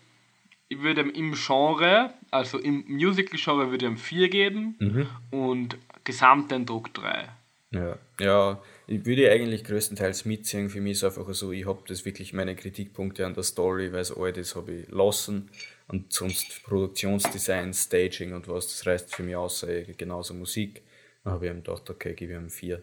ich 0.68 0.80
würde 0.80 1.02
ihm 1.02 1.10
im 1.10 1.34
Genre, 1.34 2.14
also 2.30 2.58
im 2.58 2.84
Musical-Genre 2.88 3.70
würde 3.70 3.86
ich 3.86 3.92
ihm 3.92 3.98
vier 3.98 4.28
geben 4.28 4.76
mhm. 4.78 5.08
und 5.30 5.78
Gesamteindruck 6.04 6.92
drei. 6.94 7.28
Ja, 7.70 7.98
ja, 8.20 8.62
ich 8.86 9.04
würde 9.04 9.30
eigentlich 9.32 9.64
größtenteils 9.64 10.26
mitziehen. 10.26 10.70
Für 10.70 10.80
mich 10.80 10.92
ist 10.92 11.04
einfach 11.04 11.32
so, 11.34 11.50
ich 11.50 11.66
habe 11.66 11.82
das 11.88 12.04
wirklich 12.04 12.32
meine 12.32 12.54
Kritikpunkte 12.54 13.26
an 13.26 13.34
der 13.34 13.42
Story, 13.42 13.92
weil 13.92 14.00
es 14.00 14.16
all 14.16 14.32
das 14.32 14.54
habe 14.54 14.72
ich 14.72 14.88
lassen. 14.90 15.50
Und 15.88 16.12
sonst 16.12 16.62
Produktionsdesign, 16.64 17.74
Staging 17.74 18.32
und 18.32 18.48
was, 18.48 18.68
das 18.68 18.86
reißt 18.86 19.14
für 19.14 19.24
mich 19.24 19.34
außer 19.34 19.82
genauso 19.96 20.34
Musik. 20.34 20.82
Dann 21.24 21.34
habe 21.34 21.46
ich 21.46 21.52
ihm 21.52 21.64
gedacht, 21.64 21.90
okay, 21.90 22.14
gebe 22.14 22.32
ich 22.32 22.38
ihm 22.38 22.48
vier. 22.48 22.82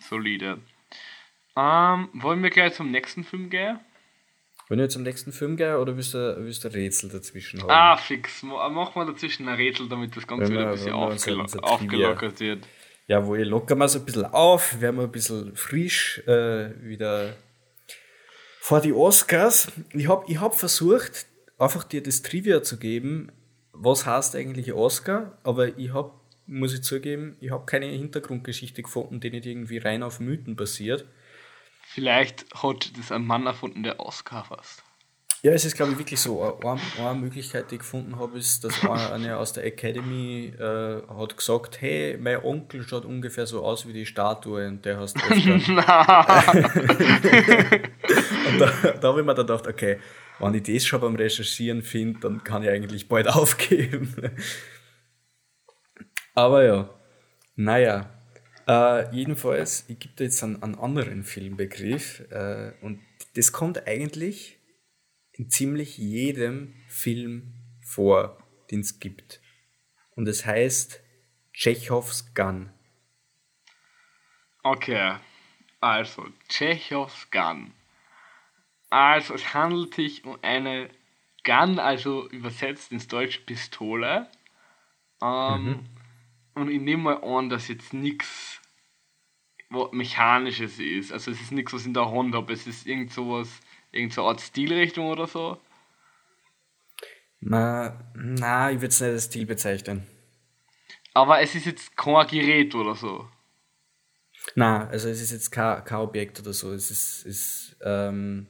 Solide. 0.00 0.58
Ähm, 1.56 2.08
wollen 2.14 2.42
wir 2.42 2.50
gleich 2.50 2.74
zum 2.74 2.90
nächsten 2.90 3.22
Film 3.22 3.50
gehen? 3.50 3.80
Wollen 4.68 4.80
wir 4.80 4.88
zum 4.88 5.02
nächsten 5.02 5.32
Film 5.32 5.56
gehen 5.56 5.76
oder 5.76 5.96
willst 5.96 6.12
du, 6.12 6.36
willst 6.40 6.62
du 6.62 6.68
ein 6.68 6.74
Rätsel 6.74 7.08
dazwischen 7.08 7.62
haben? 7.62 7.70
Ah, 7.70 7.96
fix. 7.96 8.42
Machen 8.42 8.92
wir 8.94 9.06
dazwischen 9.06 9.48
ein 9.48 9.54
Rätsel, 9.54 9.88
damit 9.88 10.14
das 10.16 10.26
Ganze 10.26 10.52
wieder 10.52 10.66
ein 10.66 10.72
bisschen 10.72 10.92
aufgelo 10.92 11.46
aufgelockert 11.62 12.40
wird. 12.40 12.66
Jawohl, 13.06 13.42
lockern 13.44 13.78
wir 13.78 13.88
so 13.88 13.98
ein 13.98 14.04
bisschen 14.04 14.26
auf, 14.26 14.80
werden 14.82 14.96
wir 14.96 15.04
ein 15.04 15.10
bisschen 15.10 15.56
frisch 15.56 16.18
äh, 16.26 16.70
wieder 16.82 17.34
vor 18.60 18.82
die 18.82 18.92
Oscars. 18.92 19.72
Ich 19.94 20.08
habe 20.08 20.24
ich 20.28 20.38
hab 20.38 20.54
versucht, 20.54 21.26
einfach 21.58 21.84
dir 21.84 22.02
das 22.02 22.20
Trivia 22.20 22.62
zu 22.62 22.78
geben, 22.78 23.32
was 23.72 24.04
heißt 24.04 24.36
eigentlich 24.36 24.74
Oscar, 24.74 25.38
aber 25.42 25.78
ich 25.78 25.94
habe 25.94 26.12
muss 26.48 26.72
ich 26.72 26.82
zugeben, 26.82 27.36
ich 27.40 27.50
habe 27.50 27.66
keine 27.66 27.86
Hintergrundgeschichte 27.86 28.82
gefunden, 28.82 29.20
die 29.20 29.30
nicht 29.30 29.44
irgendwie 29.44 29.78
rein 29.78 30.02
auf 30.02 30.18
Mythen 30.18 30.56
basiert. 30.56 31.04
Vielleicht 31.90 32.44
hat 32.54 32.96
das 32.98 33.10
ein 33.10 33.24
Mann 33.24 33.46
erfunden, 33.46 33.82
der 33.82 33.98
Oscar 33.98 34.44
fast. 34.44 34.84
Ja, 35.40 35.52
es 35.52 35.64
ist, 35.64 35.74
glaube 35.74 35.92
ich, 35.92 35.98
wirklich 35.98 36.20
so. 36.20 36.42
Eine, 36.42 36.80
eine 36.98 37.18
Möglichkeit, 37.18 37.70
die 37.70 37.76
ich 37.76 37.80
gefunden 37.80 38.18
habe, 38.18 38.36
ist, 38.36 38.62
dass 38.64 38.84
eine 38.84 39.38
aus 39.38 39.54
der 39.54 39.64
Academy 39.64 40.52
äh, 40.58 41.00
hat 41.08 41.36
gesagt, 41.36 41.80
hey, 41.80 42.18
mein 42.20 42.44
Onkel 42.44 42.86
schaut 42.86 43.06
ungefähr 43.06 43.46
so 43.46 43.64
aus 43.64 43.86
wie 43.88 43.94
die 43.94 44.04
Statue 44.04 44.66
und 44.66 44.84
der 44.84 44.98
heißt 45.00 45.16
Oscar. 45.30 45.54
und 48.50 48.58
da, 48.58 48.66
da 49.00 49.08
habe 49.08 49.20
ich 49.20 49.26
mir 49.26 49.34
dann 49.34 49.46
gedacht, 49.46 49.66
okay, 49.66 49.98
wenn 50.40 50.54
ich 50.54 50.64
das 50.64 50.84
schon 50.84 51.00
beim 51.00 51.14
Recherchieren 51.14 51.82
finde, 51.82 52.20
dann 52.20 52.44
kann 52.44 52.62
ich 52.64 52.68
eigentlich 52.68 53.08
bald 53.08 53.28
aufgeben. 53.34 54.14
Aber 56.34 56.64
ja, 56.64 56.90
naja. 57.56 58.17
Äh, 58.68 59.10
jedenfalls, 59.14 59.88
ich 59.88 59.98
gebe 59.98 60.14
dir 60.14 60.24
jetzt 60.24 60.44
einen, 60.44 60.62
einen 60.62 60.74
anderen 60.74 61.24
Filmbegriff 61.24 62.20
äh, 62.30 62.72
und 62.82 63.00
das 63.34 63.50
kommt 63.50 63.86
eigentlich 63.86 64.58
in 65.32 65.48
ziemlich 65.48 65.96
jedem 65.96 66.74
Film 66.88 67.54
vor, 67.80 68.36
den 68.70 68.80
es 68.80 69.00
gibt. 69.00 69.40
Und 70.14 70.28
es 70.28 70.44
heißt 70.44 71.00
Tschechows 71.54 72.34
Gun. 72.34 72.70
Okay, 74.62 75.16
also 75.80 76.26
Tschechows 76.48 77.30
Gun. 77.30 77.72
Also 78.90 79.34
es 79.34 79.54
handelt 79.54 79.94
sich 79.94 80.24
um 80.24 80.38
eine 80.42 80.90
Gun, 81.42 81.78
also 81.78 82.28
übersetzt 82.28 82.92
ins 82.92 83.08
Deutsch 83.08 83.38
Pistole. 83.46 84.28
Ähm, 85.22 85.64
mhm. 85.64 85.86
Und 86.54 86.70
ich 86.70 86.80
nehme 86.80 87.04
mal 87.04 87.22
an, 87.22 87.48
dass 87.48 87.68
jetzt 87.68 87.94
nichts 87.94 88.57
Mechanisches 89.92 90.78
ist. 90.78 91.12
Also 91.12 91.30
es 91.30 91.40
ist 91.40 91.52
nichts, 91.52 91.72
was 91.72 91.86
in 91.86 91.94
der 91.94 92.10
Hand 92.10 92.34
habe. 92.34 92.52
Es 92.52 92.66
ist 92.66 92.86
irgend 92.86 93.12
sowas 93.12 93.48
Irgend 93.90 94.12
so 94.12 94.22
eine 94.22 94.30
Art 94.30 94.40
Stilrichtung 94.40 95.08
oder 95.08 95.26
so? 95.26 95.58
Na, 97.40 97.98
na 98.14 98.70
ich 98.70 98.76
würde 98.76 98.88
es 98.88 99.00
nicht 99.00 99.10
als 99.10 99.24
Stil 99.24 99.46
bezeichnen. 99.46 100.06
Aber 101.14 101.40
es 101.40 101.54
ist 101.54 101.66
jetzt 101.66 101.96
kein 101.96 102.26
Gerät 102.26 102.74
oder 102.74 102.94
so. 102.94 103.28
Na, 104.54 104.86
also 104.88 105.08
es 105.08 105.20
ist 105.20 105.32
jetzt 105.32 105.50
kein, 105.50 105.84
kein 105.84 105.98
Objekt 105.98 106.40
oder 106.40 106.52
so. 106.52 106.72
Es 106.72 106.90
ist, 106.90 107.24
ist 107.24 107.76
ähm 107.82 108.46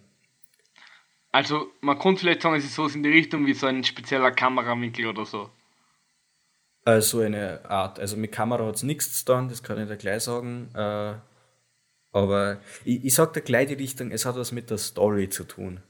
also 1.31 1.71
man 1.83 1.99
könnte 1.99 2.21
vielleicht 2.21 2.43
sagen, 2.43 2.57
es 2.57 2.65
ist 2.65 2.75
so 2.75 2.87
in 2.89 3.03
die 3.03 3.11
Richtung 3.11 3.47
wie 3.47 3.55
so 3.55 3.67
ein 3.67 3.85
spezieller 3.85 4.33
Kamerawinkel 4.33 5.07
oder 5.07 5.27
so. 5.27 5.51
Äh, 6.89 7.03
so 7.03 7.21
eine 7.21 7.61
Art. 7.69 8.01
Also 8.01 8.17
mit 8.17 8.33
Kamera 8.33 8.65
hat 8.65 8.77
es 8.77 8.83
nichts 8.83 9.19
zu 9.19 9.25
tun, 9.27 9.49
das 9.49 9.63
kann 9.63 9.79
ich 9.79 9.89
dir 9.89 9.97
gleich 9.97 10.23
sagen. 10.23 10.71
Äh, 10.75 11.15
aber 12.13 12.61
ich, 12.85 13.05
ich 13.05 13.15
sag 13.15 13.35
dir 13.35 13.43
gleich 13.43 13.69
die 13.69 13.75
Richtung, 13.75 14.11
es 14.11 14.25
hat 14.25 14.37
was 14.37 14.53
mit 14.53 14.71
der 14.71 14.79
Story 14.79 15.29
zu 15.29 15.45
tun. 15.45 15.81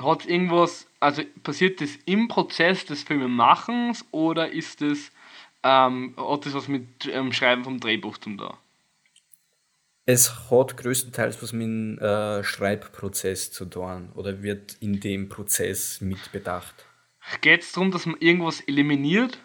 Hat 0.00 0.24
irgendwas, 0.24 0.86
also 1.00 1.22
passiert 1.42 1.82
das 1.82 1.90
im 2.06 2.28
Prozess 2.28 2.86
des 2.86 3.02
Filmemachens 3.02 4.06
oder 4.10 4.50
ist 4.50 4.80
das, 4.80 5.12
ähm, 5.62 6.14
hat 6.16 6.46
das 6.46 6.54
was 6.54 6.68
mit 6.68 7.06
ähm, 7.12 7.34
Schreiben 7.34 7.64
vom 7.64 7.78
Drehbuch 7.78 8.16
zu 8.16 8.34
tun? 8.36 8.54
Es 10.06 10.50
hat 10.50 10.78
größtenteils 10.78 11.42
was 11.42 11.52
mit 11.52 11.66
dem 11.66 11.98
äh, 11.98 12.42
Schreibprozess 12.42 13.52
zu 13.52 13.66
tun 13.66 14.10
oder 14.14 14.42
wird 14.42 14.78
in 14.80 14.98
dem 14.98 15.28
Prozess 15.28 16.00
mitbedacht. 16.00 16.86
Geht 17.42 17.60
es 17.60 17.72
darum, 17.72 17.90
dass 17.90 18.06
man 18.06 18.16
irgendwas 18.18 18.62
eliminiert 18.62 19.38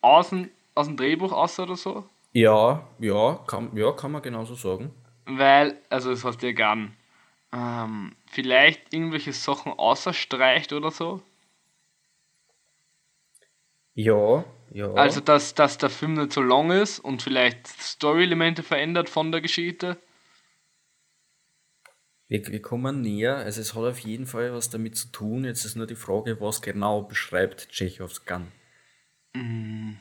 aus 0.00 0.30
dem, 0.30 0.50
aus 0.74 0.86
dem 0.86 0.96
Drehbuch 0.96 1.32
aus 1.32 1.58
oder 1.58 1.76
so? 1.76 2.04
Ja, 2.32 2.86
ja, 2.98 3.40
kann, 3.46 3.70
ja, 3.76 3.92
kann 3.92 4.12
man 4.12 4.22
genauso 4.22 4.54
sagen 4.54 4.92
weil, 5.28 5.76
also 5.90 6.10
das 6.10 6.24
heißt 6.24 6.42
ja 6.42 6.52
gern, 6.52 6.96
ähm, 7.52 8.16
vielleicht 8.26 8.92
irgendwelche 8.92 9.32
Sachen 9.32 9.72
außerstreicht 9.72 10.72
oder 10.72 10.90
so. 10.90 11.22
Ja, 13.94 14.44
ja. 14.70 14.92
Also, 14.94 15.20
dass, 15.20 15.54
dass 15.54 15.78
der 15.78 15.90
Film 15.90 16.14
nicht 16.14 16.32
so 16.32 16.40
lang 16.40 16.70
ist 16.70 17.00
und 17.00 17.22
vielleicht 17.22 17.66
Story-Elemente 17.66 18.62
verändert 18.62 19.08
von 19.08 19.32
der 19.32 19.40
Geschichte. 19.40 19.98
Wir, 22.28 22.46
wir 22.46 22.62
kommen 22.62 23.00
näher, 23.00 23.36
also 23.36 23.60
es 23.60 23.74
hat 23.74 23.84
auf 23.84 23.98
jeden 24.00 24.26
Fall 24.26 24.52
was 24.52 24.70
damit 24.70 24.96
zu 24.96 25.08
tun. 25.08 25.44
Jetzt 25.44 25.64
ist 25.64 25.76
nur 25.76 25.86
die 25.86 25.96
Frage, 25.96 26.40
was 26.40 26.62
genau 26.62 27.02
beschreibt 27.02 27.70
Tschechows 27.70 28.24
Gun. 28.24 28.52
Mm. 29.42 30.00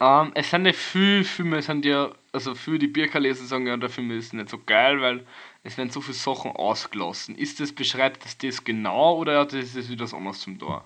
Ähm, 0.00 0.32
es 0.34 0.50
sind 0.50 0.66
ja 0.66 0.72
viele 0.72 1.24
Filme, 1.24 1.58
es 1.58 1.66
sind 1.66 1.84
ja 1.84 2.12
also 2.34 2.56
für 2.56 2.80
die 2.80 2.88
Bierkerleser 2.88 3.44
sagen, 3.44 3.68
ja, 3.68 3.76
der 3.76 3.88
Film 3.88 4.10
ist 4.10 4.34
nicht 4.34 4.48
so 4.48 4.58
geil, 4.58 5.00
weil 5.00 5.24
es 5.62 5.78
werden 5.78 5.90
so 5.90 6.00
viele 6.00 6.14
Sachen 6.14 6.50
ausgelassen. 6.50 7.36
Ist 7.36 7.60
das, 7.60 7.72
beschreibt 7.72 8.24
das 8.24 8.36
das 8.36 8.64
genau 8.64 9.18
oder 9.18 9.38
hat 9.38 9.52
das 9.52 9.88
wieder 9.88 10.04
was 10.04 10.14
anderes 10.14 10.40
zum 10.40 10.58
Tor? 10.58 10.84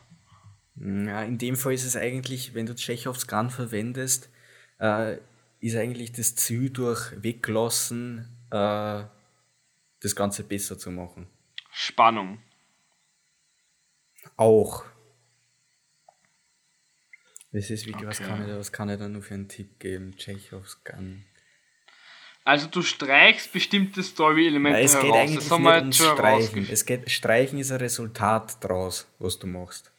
Ja, 0.77 1.23
in 1.23 1.39
dem 1.39 1.57
Fall 1.57 1.73
ist 1.73 1.87
es 1.87 1.97
eigentlich, 1.97 2.55
wenn 2.55 2.67
du 2.67 2.75
Tschechows 2.75 3.27
Gun 3.27 3.49
verwendest, 3.49 4.29
äh, 4.79 5.17
ist 5.61 5.75
eigentlich 5.75 6.13
das 6.13 6.37
Ziel 6.37 6.69
durch 6.71 7.13
weglassen, 7.23 8.29
äh, 8.51 9.05
das 10.01 10.15
Ganze 10.15 10.45
besser 10.45 10.79
zu 10.79 10.91
machen. 10.91 11.27
Spannung. 11.73 12.39
Auch. 14.37 14.85
Das 17.53 17.71
ist 17.71 17.87
wie, 17.87 17.95
okay. 17.95 18.07
was, 18.07 18.19
kann 18.21 18.43
ich 18.43 18.49
da, 18.49 18.59
was 18.59 18.73
kann 18.73 18.89
ich 18.91 18.99
da 18.99 19.09
nur 19.09 19.23
für 19.23 19.35
einen 19.35 19.49
Tipp 19.49 19.79
geben? 19.79 20.17
Tschechows 20.17 20.85
Gun. 20.85 21.25
Also 22.45 22.67
du 22.67 22.83
streichst 22.83 23.53
bestimmte 23.53 24.03
Story-Elemente 24.03 24.81
es 24.81 24.99
geht 24.99 25.13
Eigentlich 25.13 25.49
das 25.49 25.59
nicht 25.59 25.69
ums 25.69 25.97
Streichen. 25.99 26.69
Es 26.71 26.87
geht, 26.87 27.11
Streichen 27.11 27.59
ist 27.59 27.71
ein 27.71 27.79
Resultat 27.79 28.63
daraus, 28.65 29.07
was 29.19 29.39
du 29.39 29.47
machst. 29.47 29.93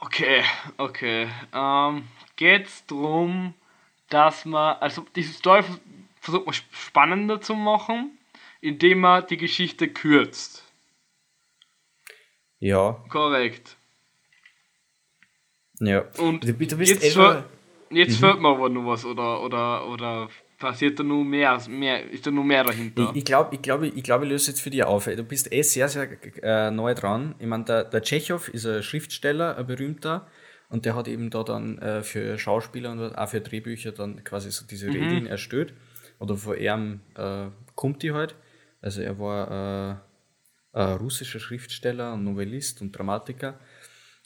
Okay, 0.00 0.42
okay. 0.76 1.28
Ähm, 1.52 2.08
geht 2.36 2.66
es 2.66 2.84
darum, 2.86 3.54
dass 4.08 4.44
man, 4.44 4.76
also 4.78 5.06
diese 5.14 5.32
Story 5.32 5.62
versucht 6.20 6.46
man 6.46 6.54
spannender 6.72 7.40
zu 7.40 7.54
machen, 7.54 8.18
indem 8.60 9.00
man 9.00 9.26
die 9.26 9.36
Geschichte 9.36 9.88
kürzt. 9.88 10.64
Ja. 12.58 13.04
Korrekt. 13.08 13.76
Ja. 15.80 16.04
Und 16.18 16.44
du, 16.44 16.52
du 16.52 16.76
bist 16.76 17.02
jetzt, 17.02 17.18
Jetzt 17.90 18.20
mhm. 18.20 18.26
fehlt 18.26 18.40
mir 18.40 18.48
aber 18.48 18.68
noch 18.68 18.86
was 18.86 19.04
oder, 19.04 19.42
oder, 19.42 19.88
oder 19.88 20.28
passiert 20.58 20.98
da 20.98 21.02
nur 21.02 21.24
mehr, 21.24 21.60
mehr 21.68 22.10
ist 22.10 22.26
da 22.26 22.30
nur 22.30 22.44
mehr 22.44 22.64
dahinter? 22.64 23.10
Ich, 23.10 23.16
ich 23.18 23.24
glaube, 23.24 23.54
ich, 23.54 23.62
glaub, 23.62 23.82
ich, 23.82 24.02
glaub, 24.02 24.22
ich 24.22 24.28
löse 24.28 24.50
jetzt 24.50 24.60
für 24.60 24.70
dich 24.70 24.82
auf. 24.84 25.04
Du 25.04 25.22
bist 25.22 25.52
eh 25.52 25.62
sehr, 25.62 25.88
sehr 25.88 26.08
äh, 26.42 26.70
neu 26.70 26.94
dran. 26.94 27.34
Ich 27.38 27.46
meine, 27.46 27.64
der, 27.64 27.84
der 27.84 28.02
Tschechow 28.02 28.48
ist 28.48 28.66
ein 28.66 28.82
Schriftsteller, 28.82 29.56
ein 29.56 29.66
berühmter, 29.66 30.26
und 30.70 30.86
der 30.86 30.96
hat 30.96 31.06
eben 31.06 31.30
da 31.30 31.44
dann 31.44 31.78
äh, 31.78 32.02
für 32.02 32.38
Schauspieler 32.38 32.90
und 32.90 33.16
auch 33.16 33.28
für 33.28 33.40
Drehbücher 33.40 33.92
dann 33.92 34.24
quasi 34.24 34.50
so 34.50 34.66
diese 34.66 34.88
mhm. 34.88 34.92
Regeln 34.92 35.26
erstellt. 35.26 35.74
Oder 36.18 36.36
von 36.36 36.58
ihm 36.58 37.00
äh, 37.16 37.46
kommt 37.74 38.02
die 38.02 38.12
halt. 38.12 38.34
Also 38.80 39.02
er 39.02 39.18
war 39.18 40.00
äh, 40.72 40.78
ein 40.78 40.96
russischer 40.96 41.38
Schriftsteller, 41.38 42.14
ein 42.14 42.24
Novellist 42.24 42.80
und 42.80 42.92
Dramatiker. 42.96 43.58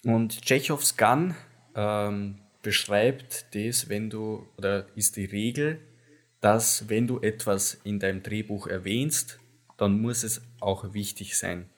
Und 0.04 0.42
Tschechows 0.42 0.96
Gun 0.96 1.34
ähm, 1.74 2.38
beschreibt 2.62 3.54
das, 3.54 3.88
wenn 3.88 4.11
du, 4.11 4.46
oder 4.56 4.87
ist 4.94 5.16
die 5.16 5.24
Regel, 5.24 5.80
dass 6.40 6.88
wenn 6.88 7.06
du 7.06 7.20
etwas 7.20 7.80
in 7.84 7.98
deinem 7.98 8.22
Drehbuch 8.22 8.66
erwähnst, 8.66 9.38
dann 9.76 10.00
muss 10.00 10.22
es 10.22 10.42
auch 10.61 10.92
wichtig 10.94 11.37
sein. 11.37 11.68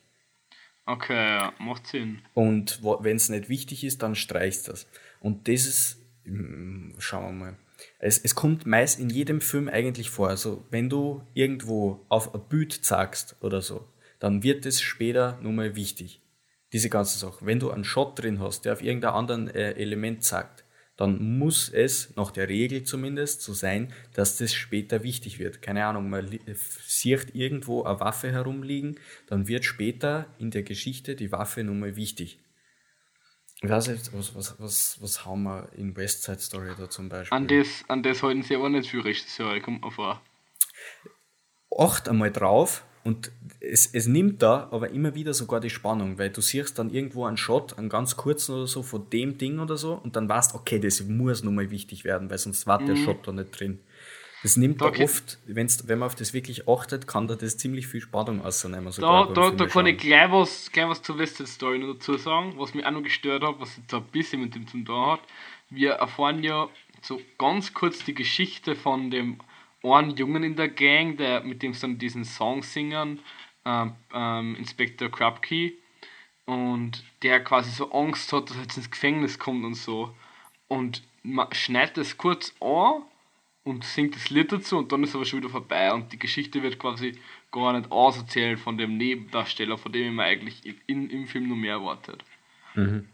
Okay, 0.86 1.14
ja, 1.14 1.52
macht 1.58 1.86
Sinn. 1.86 2.20
Und 2.34 2.80
wenn 2.82 3.16
es 3.16 3.28
nicht 3.28 3.48
wichtig 3.48 3.84
ist, 3.84 4.02
dann 4.02 4.14
streichst 4.14 4.66
du 4.66 4.72
das. 4.72 4.86
Und 5.20 5.46
das 5.46 5.66
ist, 5.66 5.98
hm, 6.24 6.94
schauen 6.98 7.38
wir 7.38 7.44
mal. 7.44 7.56
Es, 7.98 8.18
es 8.18 8.34
kommt 8.34 8.66
meist 8.66 8.98
in 8.98 9.08
jedem 9.08 9.40
Film 9.40 9.68
eigentlich 9.68 10.10
vor. 10.10 10.28
Also, 10.28 10.66
wenn 10.70 10.90
du 10.90 11.22
irgendwo 11.32 12.04
auf 12.08 12.34
ein 12.34 12.42
Bild 12.48 12.72
zeigst 12.72 13.36
oder 13.40 13.62
so, 13.62 13.86
dann 14.18 14.42
wird 14.42 14.66
es 14.66 14.82
später 14.82 15.38
nur 15.40 15.52
mal 15.52 15.76
wichtig. 15.76 16.19
Diese 16.72 16.88
ganze 16.88 17.18
Sache. 17.18 17.44
Wenn 17.44 17.58
du 17.58 17.70
einen 17.70 17.84
Shot 17.84 18.18
drin 18.18 18.40
hast, 18.40 18.64
der 18.64 18.74
auf 18.74 18.82
irgendein 18.82 19.12
anderes 19.12 19.54
äh, 19.54 19.72
Element 19.72 20.22
zeigt, 20.22 20.64
dann 21.00 21.38
muss 21.38 21.70
es, 21.70 22.14
nach 22.16 22.30
der 22.30 22.50
Regel 22.50 22.84
zumindest, 22.84 23.40
so 23.40 23.54
sein, 23.54 23.90
dass 24.12 24.36
das 24.36 24.52
später 24.52 25.02
wichtig 25.02 25.38
wird. 25.38 25.62
Keine 25.62 25.86
Ahnung, 25.86 26.10
man 26.10 26.38
sieht 26.54 27.34
irgendwo 27.34 27.84
eine 27.84 28.00
Waffe 28.00 28.30
herumliegen, 28.30 29.00
dann 29.26 29.48
wird 29.48 29.64
später 29.64 30.26
in 30.38 30.50
der 30.50 30.62
Geschichte 30.62 31.16
die 31.16 31.32
Waffe 31.32 31.64
nun 31.64 31.80
mal 31.80 31.96
wichtig. 31.96 32.38
Ich 33.62 33.68
weiß 33.70 33.88
nicht, 33.88 34.12
was, 34.12 34.34
was, 34.34 34.60
was, 34.60 34.98
was 35.00 35.24
haben 35.24 35.44
wir 35.44 35.70
in 35.74 35.96
West 35.96 36.22
Side 36.22 36.38
Story 36.38 36.72
da 36.78 36.90
zum 36.90 37.08
Beispiel? 37.08 37.34
An 37.34 37.48
das, 37.48 37.84
an 37.88 38.02
das 38.02 38.22
halten 38.22 38.42
sie 38.42 38.56
aber 38.56 38.68
nicht 38.68 38.90
für 38.90 39.02
Regisseur, 39.02 39.58
kommt 39.60 39.82
mir 39.82 39.90
vor. 39.90 40.22
Acht 41.78 42.10
einmal 42.10 42.30
drauf, 42.30 42.84
Und 43.02 43.32
es, 43.60 43.86
es 43.92 44.06
nimmt 44.06 44.42
da 44.42 44.68
aber 44.70 44.90
immer 44.90 45.14
wieder 45.14 45.32
sogar 45.32 45.60
die 45.60 45.70
Spannung, 45.70 46.18
weil 46.18 46.30
du 46.30 46.40
siehst 46.40 46.78
dann 46.78 46.90
irgendwo 46.90 47.24
einen 47.24 47.38
Shot, 47.38 47.78
einen 47.78 47.88
ganz 47.88 48.16
kurzen 48.16 48.54
oder 48.54 48.66
so, 48.66 48.82
von 48.82 49.08
dem 49.10 49.38
Ding 49.38 49.58
oder 49.58 49.76
so, 49.76 49.94
und 49.94 50.16
dann 50.16 50.28
weißt, 50.28 50.54
okay, 50.54 50.78
das 50.78 51.02
muss 51.04 51.42
nochmal 51.42 51.70
wichtig 51.70 52.04
werden, 52.04 52.28
weil 52.30 52.38
sonst 52.38 52.66
war 52.66 52.78
der 52.78 52.96
mhm. 52.96 53.04
Shot 53.04 53.26
da 53.26 53.32
nicht 53.32 53.58
drin. 53.58 53.78
Das 54.42 54.56
nimmt 54.56 54.80
okay. 54.80 54.98
da 54.98 55.04
oft, 55.04 55.38
wenn's, 55.46 55.86
wenn 55.86 55.98
man 55.98 56.06
auf 56.06 56.14
das 56.14 56.32
wirklich 56.32 56.66
achtet, 56.66 57.06
kann 57.06 57.28
da 57.28 57.34
das 57.34 57.58
ziemlich 57.58 57.86
viel 57.86 58.00
Spannung 58.00 58.42
ausnehmen. 58.42 58.90
Da, 58.98 59.26
da, 59.26 59.50
da 59.50 59.66
kann 59.66 59.86
ich 59.86 59.98
gleich 59.98 60.30
was, 60.30 60.70
gleich 60.72 60.88
was 60.88 61.02
zur 61.02 61.18
West 61.18 61.46
Story 61.46 61.78
noch 61.78 61.94
dazu 61.94 62.16
sagen, 62.16 62.54
was 62.56 62.72
mich 62.72 62.84
auch 62.86 62.90
noch 62.90 63.02
gestört 63.02 63.42
hat, 63.42 63.56
was 63.58 63.76
jetzt 63.76 63.92
ein 63.92 64.02
bisschen 64.04 64.40
mit 64.40 64.54
dem 64.54 64.66
zu 64.66 64.82
tun 64.82 65.06
hat. 65.06 65.20
Wir 65.68 65.92
erfahren 65.92 66.42
ja 66.42 66.68
so 67.02 67.20
ganz 67.38 67.74
kurz 67.74 68.02
die 68.04 68.14
Geschichte 68.14 68.74
von 68.74 69.10
dem 69.10 69.38
einen 69.82 70.16
Jungen 70.16 70.42
in 70.42 70.56
der 70.56 70.68
Gang, 70.68 71.16
der 71.16 71.42
mit 71.42 71.62
dem 71.62 71.74
sie 71.74 71.80
dann 71.82 71.98
diesen 71.98 72.24
Song 72.24 72.62
singen, 72.62 73.20
ähm, 73.64 73.92
ähm, 74.12 74.56
Inspector 74.56 75.10
Krupke, 75.10 75.72
und 76.46 77.04
der 77.22 77.44
quasi 77.44 77.70
so 77.70 77.92
Angst 77.92 78.32
hat, 78.32 78.50
dass 78.50 78.56
er 78.56 78.62
jetzt 78.62 78.76
ins 78.76 78.90
Gefängnis 78.90 79.38
kommt 79.38 79.64
und 79.64 79.74
so. 79.74 80.14
Und 80.68 81.02
man 81.22 81.52
schneidet 81.52 81.96
das 81.96 82.16
kurz 82.16 82.54
an 82.60 83.02
und 83.64 83.84
singt 83.84 84.16
das 84.16 84.30
Lied 84.30 84.52
dazu 84.52 84.78
und 84.78 84.90
dann 84.90 85.04
ist 85.04 85.14
aber 85.14 85.24
schon 85.24 85.40
wieder 85.40 85.50
vorbei 85.50 85.92
und 85.92 86.12
die 86.12 86.18
Geschichte 86.18 86.62
wird 86.62 86.78
quasi 86.78 87.18
gar 87.52 87.78
nicht 87.78 87.90
auserzählt 87.92 88.58
von 88.58 88.78
dem 88.78 88.96
Nebendarsteller, 88.96 89.78
von 89.78 89.92
dem 89.92 90.14
man 90.14 90.26
eigentlich 90.26 90.62
in, 90.86 91.10
im 91.10 91.26
Film 91.26 91.48
noch 91.48 91.56
mehr 91.56 91.74
erwartet. 91.74 92.24
Mhm. 92.74 93.08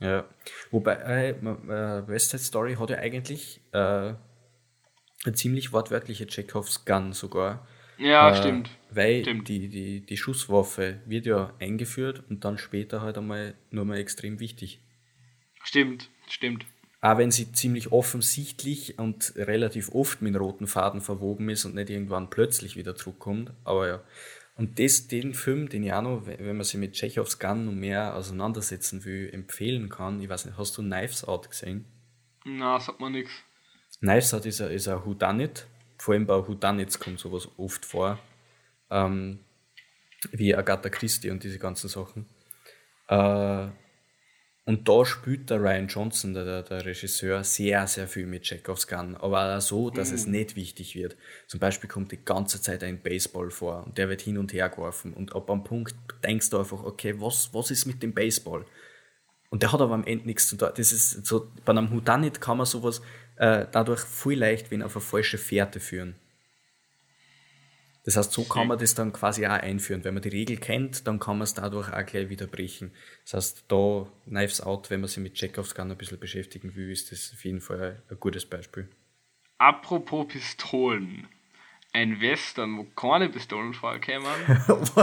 Ja, 0.00 0.24
wobei 0.70 0.94
äh, 0.94 1.30
äh, 1.30 2.08
West 2.08 2.30
Side 2.30 2.42
Story 2.42 2.74
hat 2.74 2.90
ja 2.90 2.98
eigentlich 2.98 3.60
äh, 3.72 4.14
eine 5.26 5.34
ziemlich 5.34 5.72
wortwörtliche 5.72 6.26
Chekhovs 6.26 6.84
Gun 6.84 7.12
sogar. 7.12 7.66
Ja, 7.98 8.30
äh, 8.30 8.36
stimmt. 8.36 8.70
Weil 8.90 9.22
stimmt. 9.22 9.48
Die, 9.48 9.68
die, 9.68 10.00
die 10.00 10.16
Schusswaffe 10.16 11.00
wird 11.06 11.26
ja 11.26 11.52
eingeführt 11.60 12.22
und 12.28 12.44
dann 12.44 12.58
später 12.58 13.00
halt 13.00 13.18
einmal 13.18 13.54
nur 13.70 13.84
mal 13.84 13.98
extrem 13.98 14.40
wichtig. 14.40 14.80
Stimmt, 15.62 16.10
stimmt. 16.28 16.66
Auch 17.00 17.18
wenn 17.18 17.30
sie 17.30 17.52
ziemlich 17.52 17.92
offensichtlich 17.92 18.98
und 18.98 19.34
relativ 19.36 19.90
oft 19.90 20.22
mit 20.22 20.36
roten 20.36 20.66
Faden 20.66 21.02
verwoben 21.02 21.48
ist 21.50 21.64
und 21.64 21.74
nicht 21.74 21.90
irgendwann 21.90 22.30
plötzlich 22.30 22.76
wieder 22.76 22.96
zurückkommt. 22.96 23.52
Aber 23.64 23.86
ja. 23.86 24.02
Und 24.56 24.78
das, 24.78 25.08
den 25.08 25.34
Film, 25.34 25.68
den 25.68 25.82
ich 25.82 25.92
auch 25.92 26.02
noch, 26.02 26.26
wenn 26.26 26.56
man 26.56 26.64
sich 26.64 26.78
mit 26.78 26.94
Chekhovs 26.94 27.38
Gun 27.38 27.66
noch 27.66 27.72
mehr 27.72 28.14
auseinandersetzen 28.14 29.04
will, 29.04 29.28
empfehlen 29.32 29.88
kann. 29.88 30.20
Ich 30.22 30.28
weiß 30.28 30.46
nicht, 30.46 30.56
hast 30.56 30.78
du 30.78 30.82
Knives 30.82 31.24
Out 31.24 31.50
gesehen? 31.50 31.84
Na, 32.44 32.78
sagt 32.78 33.00
man 33.00 33.12
nichts. 33.12 33.32
Knives 34.04 34.32
ist 34.34 34.60
ein, 34.60 34.70
ist 34.70 34.88
ein 34.88 35.04
Whodunit. 35.04 35.66
Vor 35.96 36.12
allem 36.12 36.26
bei 36.26 36.36
Whodunits 36.46 36.98
kommt 36.98 37.18
sowas 37.18 37.48
oft 37.56 37.86
vor. 37.86 38.18
Ähm, 38.90 39.40
wie 40.32 40.54
Agatha 40.54 40.90
Christie 40.90 41.30
und 41.30 41.42
diese 41.42 41.58
ganzen 41.58 41.88
Sachen. 41.88 42.26
Äh, 43.08 43.68
und 44.66 44.88
da 44.88 45.04
spielt 45.04 45.50
der 45.50 45.60
Ryan 45.60 45.88
Johnson, 45.88 46.34
der, 46.34 46.62
der, 46.62 46.84
Regisseur, 46.84 47.44
sehr, 47.44 47.86
sehr 47.86 48.08
viel 48.08 48.26
mit 48.26 48.44
Chekhovs 48.44 48.86
Gun. 48.86 49.14
Aber 49.16 49.56
auch 49.56 49.60
so, 49.60 49.90
dass 49.90 50.10
mhm. 50.10 50.14
es 50.14 50.26
nicht 50.26 50.56
wichtig 50.56 50.94
wird. 50.94 51.16
Zum 51.46 51.60
Beispiel 51.60 51.88
kommt 51.88 52.12
die 52.12 52.22
ganze 52.22 52.60
Zeit 52.60 52.82
ein 52.82 53.00
Baseball 53.02 53.50
vor 53.50 53.84
und 53.86 53.96
der 53.96 54.08
wird 54.08 54.20
hin 54.20 54.38
und 54.38 54.52
her 54.52 54.68
geworfen. 54.68 55.14
Und 55.14 55.34
ab 55.34 55.50
einem 55.50 55.64
Punkt 55.64 55.94
denkst 56.22 56.50
du 56.50 56.58
einfach, 56.58 56.82
okay, 56.82 57.14
was, 57.18 57.52
was 57.52 57.70
ist 57.70 57.86
mit 57.86 58.02
dem 58.02 58.12
Baseball? 58.12 58.66
Und 59.50 59.62
der 59.62 59.72
hat 59.72 59.80
aber 59.80 59.94
am 59.94 60.04
Ende 60.04 60.26
nichts 60.26 60.48
zu 60.48 60.56
tun. 60.56 60.70
Das 60.74 60.92
ist 60.92 61.26
so, 61.26 61.48
bei 61.64 61.70
einem 61.70 61.90
Houdanit 61.90 62.40
kann 62.40 62.56
man 62.56 62.66
sowas 62.66 63.02
äh, 63.36 63.66
dadurch 63.70 64.00
viel 64.00 64.38
leicht 64.38 64.70
wen 64.70 64.82
auf 64.82 64.96
eine 64.96 65.04
falsche 65.04 65.38
Fährte 65.38 65.80
führen. 65.80 66.14
Das 68.04 68.18
heißt, 68.18 68.32
so 68.32 68.44
kann 68.44 68.66
man 68.66 68.78
das 68.78 68.94
dann 68.94 69.14
quasi 69.14 69.46
auch 69.46 69.52
einführen. 69.52 70.04
Wenn 70.04 70.12
man 70.12 70.22
die 70.22 70.28
Regel 70.28 70.58
kennt, 70.58 71.06
dann 71.06 71.18
kann 71.18 71.38
man 71.38 71.44
es 71.44 71.54
dadurch 71.54 71.90
auch 71.90 72.04
gleich 72.04 72.28
wieder 72.28 72.46
brechen. 72.46 72.92
Das 73.24 73.34
heißt, 73.34 73.64
da 73.68 74.06
Knives 74.26 74.60
Out, 74.60 74.90
wenn 74.90 75.00
man 75.00 75.08
sich 75.08 75.22
mit 75.22 75.34
Chekhovs 75.34 75.74
Gun 75.74 75.90
ein 75.90 75.96
bisschen 75.96 76.20
beschäftigen 76.20 76.74
will, 76.76 76.90
ist 76.90 77.12
das 77.12 77.32
auf 77.32 77.42
jeden 77.44 77.62
Fall 77.62 78.02
ein 78.10 78.20
gutes 78.20 78.44
Beispiel. 78.44 78.90
Apropos 79.56 80.28
Pistolen. 80.28 81.28
Ein 81.94 82.20
Western, 82.20 82.76
wo 82.76 82.84
keine 82.84 83.30
Pistolen 83.30 83.72
vorkommen, 83.72 84.26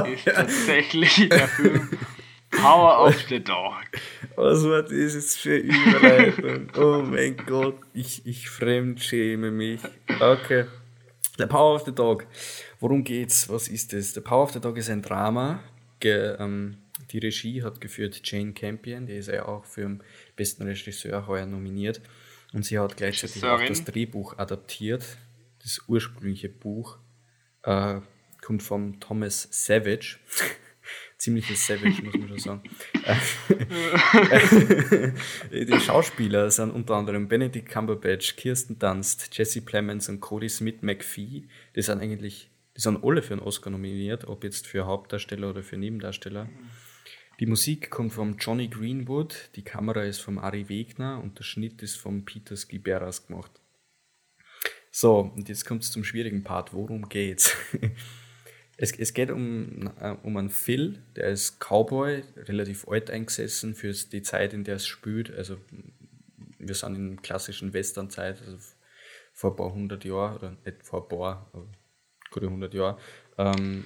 ist 0.13 0.25
tatsächlich 0.25 1.29
der 1.29 1.47
Film 1.47 1.89
Power 2.51 3.07
of 3.07 3.15
the 3.29 3.39
Dog. 3.39 3.85
Was 4.35 4.63
war 4.63 4.83
das 4.83 4.91
jetzt 4.91 5.39
für 5.39 5.57
Überleitung? 5.57 6.67
Oh 6.77 7.01
mein 7.01 7.37
Gott, 7.37 7.79
ich, 7.93 8.25
ich 8.25 8.49
fremdschäme 8.49 9.51
mich. 9.51 9.79
Okay. 10.19 10.65
The 11.37 11.45
Power 11.45 11.75
of 11.75 11.85
the 11.85 11.93
Dog. 11.93 12.27
Worum 12.79 13.03
geht's? 13.03 13.49
Was 13.49 13.67
ist 13.67 13.93
es? 13.93 14.13
The 14.13 14.21
Power 14.21 14.43
of 14.43 14.51
the 14.51 14.59
Dog 14.59 14.77
ist 14.77 14.89
ein 14.89 15.01
Drama. 15.01 15.63
Ge, 15.99 16.35
ähm, 16.39 16.77
die 17.11 17.19
Regie 17.19 17.63
hat 17.63 17.81
geführt 17.81 18.21
Jane 18.23 18.53
Campion, 18.53 19.05
die 19.05 19.15
ist 19.15 19.27
ja 19.27 19.45
auch 19.45 19.65
für 19.65 19.81
den 19.81 20.03
besten 20.35 20.63
Regisseur 20.63 21.27
heuer 21.27 21.45
nominiert. 21.45 22.01
Und 22.53 22.65
sie 22.65 22.77
hat 22.79 22.97
gleichzeitig 22.97 23.43
auch 23.43 23.63
das 23.63 23.83
Drehbuch 23.85 24.37
adaptiert. 24.37 25.17
Das 25.63 25.81
ursprüngliche 25.87 26.49
Buch 26.49 26.97
äh, 27.63 28.01
kommt 28.41 28.63
von 28.63 28.99
Thomas 28.99 29.47
Savage 29.51 30.17
ziemliches 31.21 31.67
Savage, 31.67 32.01
muss 32.03 32.15
man 32.15 32.29
schon 32.29 32.39
sagen. 32.39 32.63
die 35.51 35.79
Schauspieler 35.79 36.49
sind 36.49 36.71
unter 36.71 36.95
anderem 36.95 37.27
Benedict 37.27 37.69
Cumberbatch, 37.69 38.35
Kirsten 38.35 38.79
Dunst, 38.79 39.29
Jesse 39.37 39.61
Plemons 39.61 40.09
und 40.09 40.19
Cody 40.19 40.49
Smith 40.49 40.81
McPhee. 40.81 41.43
Die 41.75 41.81
sind 41.81 42.01
eigentlich, 42.01 42.49
die 42.75 42.81
sind 42.81 43.03
alle 43.03 43.21
für 43.21 43.33
einen 43.33 43.43
Oscar 43.43 43.69
nominiert, 43.69 44.25
ob 44.25 44.43
jetzt 44.43 44.65
für 44.65 44.87
Hauptdarsteller 44.87 45.51
oder 45.51 45.61
für 45.61 45.77
Nebendarsteller. 45.77 46.49
Die 47.39 47.45
Musik 47.45 47.91
kommt 47.91 48.13
von 48.13 48.37
Johnny 48.37 48.67
Greenwood, 48.67 49.51
die 49.55 49.63
Kamera 49.63 50.03
ist 50.03 50.21
vom 50.21 50.39
Ari 50.39 50.69
Wegner 50.69 51.21
und 51.23 51.37
der 51.37 51.43
Schnitt 51.43 51.83
ist 51.83 51.97
von 51.97 52.25
Peter 52.25 52.55
Skiberas 52.55 53.27
gemacht. 53.27 53.51
So, 54.89 55.31
und 55.35 55.49
jetzt 55.49 55.65
kommt 55.65 55.83
es 55.83 55.91
zum 55.91 56.03
schwierigen 56.03 56.43
Part. 56.43 56.73
Worum 56.73 57.09
geht's? 57.09 57.55
Es, 58.81 58.97
es 58.97 59.13
geht 59.13 59.29
um, 59.29 59.91
äh, 59.99 60.15
um 60.23 60.37
einen 60.37 60.49
Phil, 60.49 61.03
der 61.15 61.29
ist 61.29 61.59
Cowboy, 61.59 62.23
relativ 62.35 62.87
alt 62.87 63.11
eingesessen 63.11 63.75
für 63.75 63.93
die 63.93 64.23
Zeit, 64.23 64.53
in 64.53 64.63
der 64.63 64.77
es 64.77 64.87
spielt. 64.87 65.31
Also 65.31 65.57
wir 66.57 66.73
sind 66.73 66.95
in 66.95 67.21
klassischen 67.21 67.73
Western-Zeit, 67.73 68.41
also 68.41 68.57
vor 69.33 69.51
ein 69.51 69.55
paar 69.55 69.71
hundert 69.71 70.03
Jahren, 70.03 70.35
oder 70.35 70.57
nicht 70.65 70.83
vor 70.83 71.03
ein 71.03 71.09
paar, 71.09 71.49
aber 71.53 71.67
gute 72.31 72.49
hundert 72.49 72.73
Jahre. 72.73 72.97
Ähm, 73.37 73.85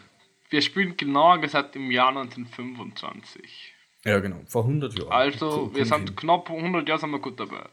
wir 0.49 0.61
spielen 0.61 0.95
genauer 0.95 1.41
gesagt 1.41 1.75
im 1.75 1.91
Jahr 1.91 2.09
1925. 2.09 3.73
Ja, 4.05 4.19
genau, 4.19 4.41
vor 4.45 4.63
100 4.63 4.97
Jahren. 4.97 5.11
Also, 5.11 5.75
wir 5.75 5.85
sind 5.85 6.15
knapp 6.15 6.49
100 6.49 6.87
Jahre 6.87 7.01
sind 7.01 7.09
wir 7.09 7.19
gut 7.19 7.39
dabei. 7.39 7.67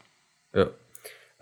Ja, 0.53 0.71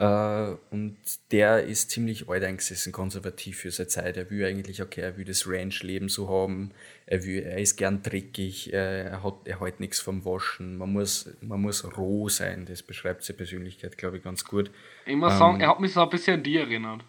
und 0.05 0.97
der 1.31 1.63
ist 1.63 1.91
ziemlich 1.91 2.27
alt 2.27 2.43
eingesessen, 2.43 2.91
konservativ 2.91 3.59
für 3.59 3.69
seine 3.69 3.87
Zeit. 3.87 4.17
Er 4.17 4.31
will 4.31 4.43
eigentlich, 4.45 4.81
okay, 4.81 5.01
er 5.01 5.17
will 5.17 5.25
das 5.25 5.47
Ranch-Leben 5.47 6.09
so 6.09 6.27
haben. 6.27 6.71
Er, 7.05 7.23
will, 7.23 7.43
er 7.43 7.59
ist 7.59 7.75
gern 7.75 8.01
dreckig, 8.01 8.73
er 8.73 9.21
hat, 9.23 9.35
er 9.45 9.59
hat 9.59 9.79
nichts 9.79 9.99
vom 9.99 10.25
Waschen. 10.25 10.77
Man 10.77 10.91
muss, 10.91 11.29
man 11.41 11.61
muss 11.61 11.85
roh 11.97 12.29
sein, 12.29 12.65
das 12.65 12.81
beschreibt 12.81 13.23
seine 13.23 13.37
Persönlichkeit, 13.37 13.97
glaube 13.97 14.17
ich, 14.17 14.23
ganz 14.23 14.43
gut. 14.43 14.71
Ich 15.05 15.15
muss 15.15 15.33
ähm, 15.33 15.39
sagen, 15.39 15.61
er 15.61 15.69
hat 15.69 15.79
mich 15.79 15.93
so 15.93 16.01
ein 16.01 16.09
bisschen 16.09 16.35
an 16.35 16.43
die 16.43 16.57
erinnert. 16.57 17.03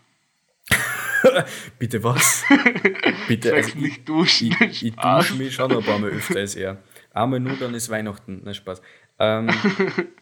Bitte 1.78 2.02
was? 2.04 2.44
Bitte. 3.28 3.54
Also, 3.54 3.78
nicht 3.78 4.08
duschen. 4.08 4.54
Ich, 4.60 4.84
ich, 4.84 4.96
dusche 4.96 5.34
mich 5.34 5.54
schon 5.54 5.72
ein 5.72 5.82
paar 5.82 5.98
Mal 5.98 6.10
öfter 6.10 6.40
als 6.40 6.56
er. 6.56 6.78
Einmal 7.12 7.40
nur, 7.40 7.56
dann 7.56 7.74
ist 7.74 7.88
Weihnachten. 7.90 8.42
Nein, 8.44 8.54
Spaß. 8.54 8.82
Ähm, 9.18 9.48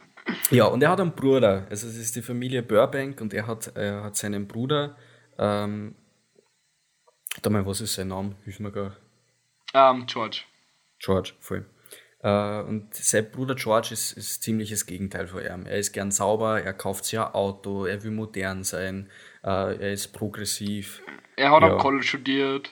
ja, 0.50 0.66
und 0.66 0.82
er 0.82 0.90
hat 0.90 1.00
einen 1.00 1.12
Bruder. 1.12 1.66
Also 1.70 1.86
es 1.86 1.96
ist 1.96 2.16
die 2.16 2.22
Familie 2.22 2.62
Burbank 2.62 3.20
und 3.20 3.34
er 3.34 3.46
hat, 3.46 3.76
er 3.76 4.02
hat 4.04 4.16
seinen 4.16 4.46
Bruder. 4.46 4.96
Ähm, 5.38 5.94
da 7.42 7.50
mal, 7.50 7.64
was 7.66 7.80
ist 7.80 7.94
sein 7.94 8.08
Name? 8.08 8.36
Hilf 8.44 8.60
mir 8.60 8.72
gar. 8.72 8.96
Um, 9.72 10.06
George. 10.06 10.42
George, 10.98 11.32
voll. 11.40 11.64
Äh, 12.22 12.60
und 12.62 12.94
sein 12.94 13.30
Bruder 13.30 13.54
George 13.54 13.90
ist, 13.92 14.12
ist 14.12 14.42
ziemliches 14.42 14.84
Gegenteil 14.86 15.26
von 15.26 15.40
ihm. 15.40 15.64
Er 15.66 15.78
ist 15.78 15.92
gern 15.92 16.10
sauber, 16.10 16.60
er 16.60 16.74
kauft 16.74 17.04
sich 17.04 17.18
ein 17.18 17.32
Auto, 17.32 17.86
er 17.86 18.02
will 18.02 18.10
modern 18.10 18.64
sein, 18.64 19.10
äh, 19.42 19.48
er 19.48 19.92
ist 19.92 20.08
progressiv. 20.08 21.02
Er 21.36 21.50
hat 21.50 21.62
ja. 21.62 21.72
am 21.72 21.78
College 21.78 22.06
studiert. 22.06 22.70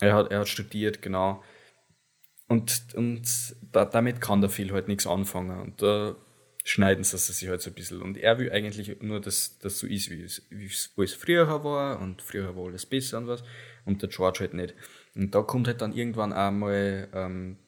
Er 0.00 0.14
hat, 0.14 0.32
er 0.32 0.40
hat 0.40 0.48
studiert, 0.48 1.02
genau. 1.02 1.44
Und, 2.48 2.94
und 2.94 3.22
da, 3.70 3.84
damit 3.84 4.20
kann 4.20 4.40
der 4.40 4.50
Phil 4.50 4.72
halt 4.72 4.88
nichts 4.88 5.06
anfangen. 5.06 5.60
Und 5.60 5.82
äh, 5.82 6.14
schneiden 6.64 7.04
sie 7.04 7.16
sich 7.18 7.48
halt 7.48 7.62
so 7.62 7.70
ein 7.70 7.74
bisschen. 7.74 8.02
Und 8.02 8.16
er 8.16 8.38
will 8.38 8.52
eigentlich 8.52 9.00
nur, 9.00 9.20
dass 9.20 9.58
das 9.58 9.78
so 9.78 9.86
ist, 9.86 10.10
wie 10.10 10.22
es, 10.22 10.42
wie 10.50 10.66
es, 10.66 10.92
wo 10.96 11.02
es 11.02 11.14
früher 11.14 11.46
war 11.64 12.00
und 12.00 12.22
früher 12.22 12.54
war 12.56 12.66
alles 12.66 12.86
besser 12.86 13.18
und 13.18 13.28
was. 13.28 13.42
Und 13.84 14.02
der 14.02 14.08
George 14.08 14.40
halt 14.40 14.54
nicht. 14.54 14.74
Und 15.14 15.34
da 15.34 15.42
kommt 15.42 15.66
halt 15.66 15.80
dann 15.80 15.92
irgendwann 15.92 16.32
einmal 16.32 17.08
ähm, 17.12 17.58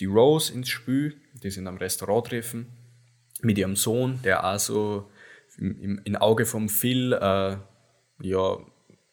die 0.00 0.06
Rose 0.06 0.52
ins 0.52 0.68
Spiel, 0.68 1.20
die 1.34 1.48
in 1.48 1.68
einem 1.68 1.78
Restaurant 1.78 2.28
treffen, 2.28 2.66
mit 3.42 3.56
ihrem 3.58 3.76
Sohn, 3.76 4.20
der 4.22 4.44
auch 4.44 4.58
so 4.58 5.10
im, 5.58 6.00
im 6.04 6.16
Auge 6.16 6.46
vom 6.46 6.68
Phil, 6.68 7.12
äh, 7.12 7.56
ja, 8.22 8.58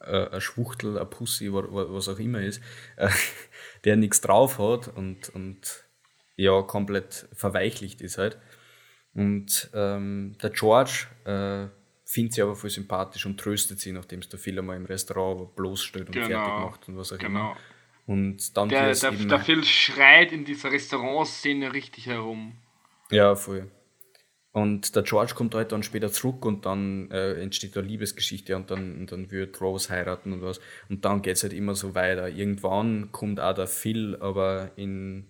äh, 0.02 0.30
ein 0.30 0.41
Schwuchtel, 0.41 0.97
ein 0.97 1.10
Pussy, 1.10 1.52
was 1.52 2.08
auch 2.10 2.19
immer 2.19 2.41
ist, 2.41 2.62
äh, 2.95 3.10
der 3.84 3.95
nichts 3.95 4.21
drauf 4.21 4.60
hat 4.60 4.88
und, 4.95 5.30
und 5.30 5.84
ja, 6.36 6.62
komplett 6.62 7.28
verweichlicht 7.34 8.02
ist 8.02 8.17
halt. 8.17 8.38
Und 9.17 9.71
ähm, 9.73 10.36
der 10.43 10.51
George 10.51 11.08
äh, 11.25 11.67
findet 12.06 12.34
sie 12.34 12.41
aber 12.43 12.56
voll 12.56 12.69
sympathisch 12.69 13.25
und 13.25 13.39
tröstet 13.39 13.80
sie, 13.80 13.91
nachdem 13.91 14.19
es 14.19 14.30
der 14.30 14.38
Phil 14.38 14.60
einmal 14.60 14.77
im 14.77 14.86
Restaurant 14.86 15.56
bloßstellt 15.56 16.06
und 16.08 16.13
genau. 16.13 16.27
fertig 16.27 16.53
macht 16.53 16.88
und 16.88 16.97
was 16.97 17.12
auch 17.12 17.17
genau. 17.17 17.30
immer. 17.39 17.58
Und 18.06 18.56
dann 18.56 18.69
der, 18.69 18.93
der, 18.93 19.12
der 19.12 19.39
Phil 19.39 19.63
schreit 19.63 20.32
in 20.32 20.45
dieser 20.45 20.71
Restaurantszene 20.71 21.73
richtig 21.73 22.06
herum. 22.06 22.53
Ja, 23.10 23.36
voll. 23.36 23.71
Und 24.51 24.95
der 24.95 25.01
George 25.01 25.34
kommt 25.36 25.56
halt 25.56 25.71
dann 25.71 25.82
später 25.82 26.12
zurück 26.12 26.45
und 26.45 26.67
dann 26.67 27.10
äh, 27.10 27.34
entsteht 27.41 27.75
eine 27.75 27.88
Liebesgeschichte 27.88 28.56
und 28.56 28.69
dann, 28.69 28.97
und 28.97 29.12
dann 29.12 29.32
wird 29.32 29.60
Rose 29.62 29.89
heiraten 29.89 30.32
und 30.32 30.43
was. 30.43 30.60
Und 30.89 31.06
dann 31.06 31.23
geht 31.23 31.38
es 31.38 31.43
halt 31.43 31.53
immer 31.53 31.73
so 31.73 31.95
weiter. 31.95 32.30
Irgendwann 32.30 33.12
kommt 33.12 33.39
auch 33.39 33.53
der 33.53 33.67
Phil, 33.67 34.15
aber 34.19 34.71
in, 34.75 35.25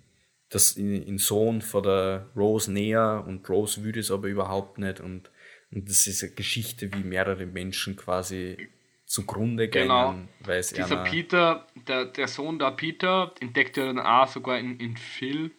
das, 0.50 0.74
in, 0.74 1.02
in 1.04 1.18
Sohn 1.18 1.62
von 1.62 1.84
der 1.84 2.30
Rose 2.36 2.72
näher 2.72 3.24
und 3.28 3.48
Rose 3.50 3.84
will 3.84 3.98
es 3.98 4.12
aber 4.12 4.28
überhaupt 4.28 4.78
nicht. 4.78 5.00
Und, 5.00 5.30
und 5.72 5.90
das 5.90 6.08
ist 6.08 6.24
eine 6.24 6.34
Geschichte, 6.34 6.94
wie 6.94 7.04
mehrere 7.04 7.46
Menschen 7.46 7.96
quasi 7.96 8.70
zugrunde 9.06 9.70
gehen. 9.70 9.84
Genau. 9.84 10.16
Weil 10.42 10.60
es 10.60 10.70
Dieser 10.70 11.04
Peter, 11.04 11.68
der, 11.88 12.06
der 12.06 12.28
Sohn 12.28 12.60
der 12.60 12.72
Peter, 12.72 13.34
entdeckt 13.40 13.78
er 13.78 13.88
dann 13.88 14.00
auch 14.00 14.28
sogar 14.28 14.60
in, 14.60 14.80
in 14.80 14.98
Phil 14.98 15.52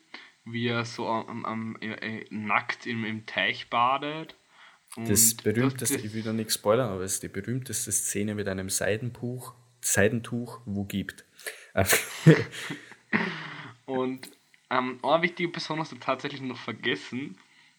wie 0.52 0.68
er 0.68 0.84
so 0.84 1.06
am, 1.06 1.44
am 1.44 1.76
äh, 1.80 2.24
nackt 2.30 2.86
im, 2.86 3.04
im 3.04 3.26
Teich 3.26 3.68
badet. 3.68 4.34
Und 4.96 5.08
das 5.08 5.34
berühmteste, 5.34 5.96
das, 5.96 6.04
ich 6.04 6.14
will 6.14 6.22
da 6.22 6.32
nichts 6.32 6.54
spoilern, 6.54 6.90
aber 6.90 7.02
es 7.02 7.14
ist 7.14 7.22
die 7.22 7.28
berühmteste 7.28 7.92
Szene 7.92 8.34
mit 8.34 8.48
einem 8.48 8.70
Seidenbuch, 8.70 9.54
Seidentuch, 9.80 10.60
wo 10.64 10.84
gibt. 10.84 11.24
und 13.86 14.30
ähm, 14.70 14.98
eine 15.02 15.22
wichtige 15.22 15.48
Person 15.48 15.78
hast 15.78 15.92
du 15.92 15.96
tatsächlich 15.96 16.40
noch 16.40 16.56
vergessen. 16.56 17.36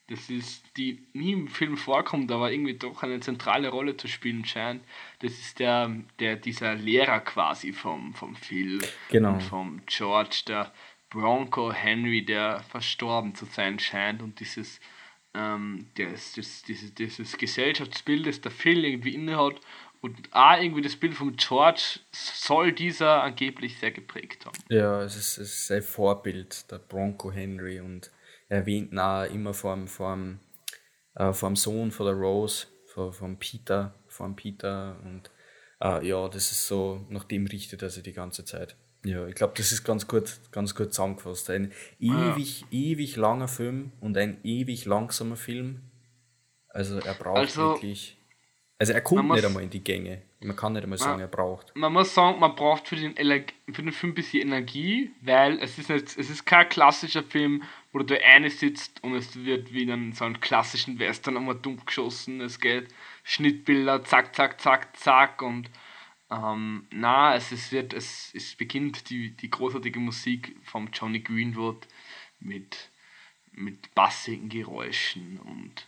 Das 0.08 0.30
ist, 0.30 0.64
die 0.76 1.04
nie 1.14 1.34
im 1.34 1.48
Film 1.48 1.78
vorkommt, 1.78 2.32
aber 2.32 2.52
irgendwie 2.52 2.74
doch 2.74 3.04
eine 3.04 3.20
zentrale 3.20 3.70
Rolle 3.70 3.96
zu 3.96 4.08
spielen 4.08 4.44
scheint. 4.44 4.84
Das 5.20 5.34
ist 5.34 5.60
der, 5.60 5.92
der 6.18 6.36
dieser 6.36 6.74
Lehrer 6.74 7.20
quasi 7.20 7.74
vom, 7.74 8.16
vom 8.16 8.36
Phil 8.36 8.80
genau. 9.10 9.34
und 9.34 9.44
vom 9.44 9.82
George, 9.86 10.44
der 10.48 10.74
Bronco 11.12 11.72
Henry, 11.72 12.26
der 12.26 12.62
verstorben 12.70 13.36
zu 13.36 13.46
sein 13.46 13.78
scheint 13.78 14.24
und 14.24 14.40
dieses, 14.40 14.80
ähm, 15.36 15.86
das, 15.96 16.34
das, 16.34 16.64
dieses, 16.64 16.94
dieses 16.96 17.38
Gesellschaftsbild, 17.38 18.26
das 18.26 18.42
der 18.42 18.52
Phil 18.52 18.86
irgendwie 18.86 19.14
innehat 19.14 19.60
und 20.02 20.18
auch 20.32 20.62
irgendwie 20.62 20.82
das 20.82 20.96
Bild 20.96 21.14
von 21.14 21.36
George 21.36 22.00
soll 22.12 22.72
dieser 22.72 23.24
angeblich 23.24 23.78
sehr 23.80 23.92
geprägt 23.92 24.46
haben. 24.46 24.58
Ja, 24.70 25.02
es 25.02 25.16
ist, 25.16 25.38
es 25.38 25.50
ist 25.50 25.68
sein 25.68 25.82
Vorbild, 25.82 26.70
der 26.72 26.80
Bronco 26.80 27.32
Henry 27.32 27.80
und 27.80 28.12
er 28.48 28.60
erwähnt 28.60 28.94
nah 28.94 29.26
immer 29.26 29.54
vom, 29.54 29.88
vom, 29.88 30.40
äh, 31.16 31.34
vom 31.34 31.56
Sohn 31.56 31.92
von 31.92 32.06
der 32.06 32.16
Rose, 32.16 32.68
von, 32.88 33.14
von 33.14 33.38
Peter, 33.38 33.94
von 34.08 34.36
Peter 34.36 34.98
und 35.04 35.30
äh, 35.82 36.08
ja, 36.08 36.28
das 36.28 36.52
ist 36.52 36.68
so, 36.68 37.06
nach 37.10 37.24
dem 37.24 37.46
richtet 37.48 37.82
er 37.82 37.90
sich 37.90 38.04
die 38.04 38.14
ganze 38.14 38.46
Zeit. 38.46 38.76
Ja, 39.06 39.26
ich 39.28 39.36
glaube, 39.36 39.54
das 39.56 39.72
ist 39.72 39.84
ganz 39.84 40.08
gut, 40.08 40.40
ganz 40.52 40.76
gut 40.76 40.94
zusammengefasst. 40.94 41.50
Ein 41.50 41.72
ewig, 42.00 42.62
ja. 42.62 42.68
ewig 42.72 43.16
langer 43.16 43.48
Film 43.48 43.94
und 44.02 44.18
ein 44.18 44.40
ewig 44.44 44.86
langsamer 44.86 45.38
Film. 45.38 45.82
Also 46.70 47.00
er 47.00 47.14
braucht 47.14 47.38
also, 47.38 47.74
wirklich. 47.74 48.19
Also 48.82 48.94
er 48.94 49.02
kommt 49.02 49.30
nicht 49.30 49.46
einmal 49.46 49.64
in 49.64 49.70
die 49.70 49.84
Gänge. 49.84 50.22
Man 50.40 50.56
kann 50.56 50.72
nicht 50.72 50.84
einmal 50.84 50.98
sagen, 50.98 51.12
man, 51.14 51.22
er 51.22 51.28
braucht. 51.28 51.76
Man 51.76 51.92
muss 51.92 52.14
sagen, 52.14 52.40
man 52.40 52.56
braucht 52.56 52.88
für 52.88 52.96
den, 52.96 53.14
für 53.14 53.82
den 53.82 53.92
Film 53.92 54.14
ein 54.14 54.16
bisschen 54.16 54.42
Energie, 54.42 55.12
weil 55.20 55.60
es 55.60 55.78
ist, 55.78 55.90
nicht, 55.90 56.06
es 56.06 56.30
ist 56.30 56.46
kein 56.46 56.70
klassisher 56.70 57.22
Film, 57.22 57.64
wo 57.92 58.00
du 58.00 58.24
eine 58.24 58.50
sitzt 58.50 59.04
und 59.04 59.16
es 59.16 59.36
wird 59.44 59.74
wie 59.74 59.84
in 59.84 60.14
so 60.14 60.24
einem 60.24 60.40
klassischen 60.40 60.98
Western 60.98 61.36
einmal 61.36 61.56
dumm 61.56 61.86
geschossen. 61.86 62.40
Es 62.40 62.62
geht 62.62 62.88
Schnittbilder, 63.24 64.06
zack, 64.06 64.34
zack, 64.34 64.62
zack, 64.62 64.96
zack 64.96 65.42
und 65.42 65.70
ähm, 66.32 66.88
na, 66.90 67.36
es, 67.36 67.52
es, 67.52 67.74
wird, 67.74 67.94
es, 67.94 68.32
es 68.34 68.56
beginnt 68.56 69.10
die, 69.10 69.32
die 69.32 69.50
großartige 69.50 70.00
Musik 70.00 70.56
von 70.64 70.90
Johnny 70.94 71.20
Greenwood 71.20 71.86
mit, 72.40 72.90
mit 73.52 73.94
bassigen 73.94 74.48
Geräuschen 74.48 75.38
und 75.40 75.88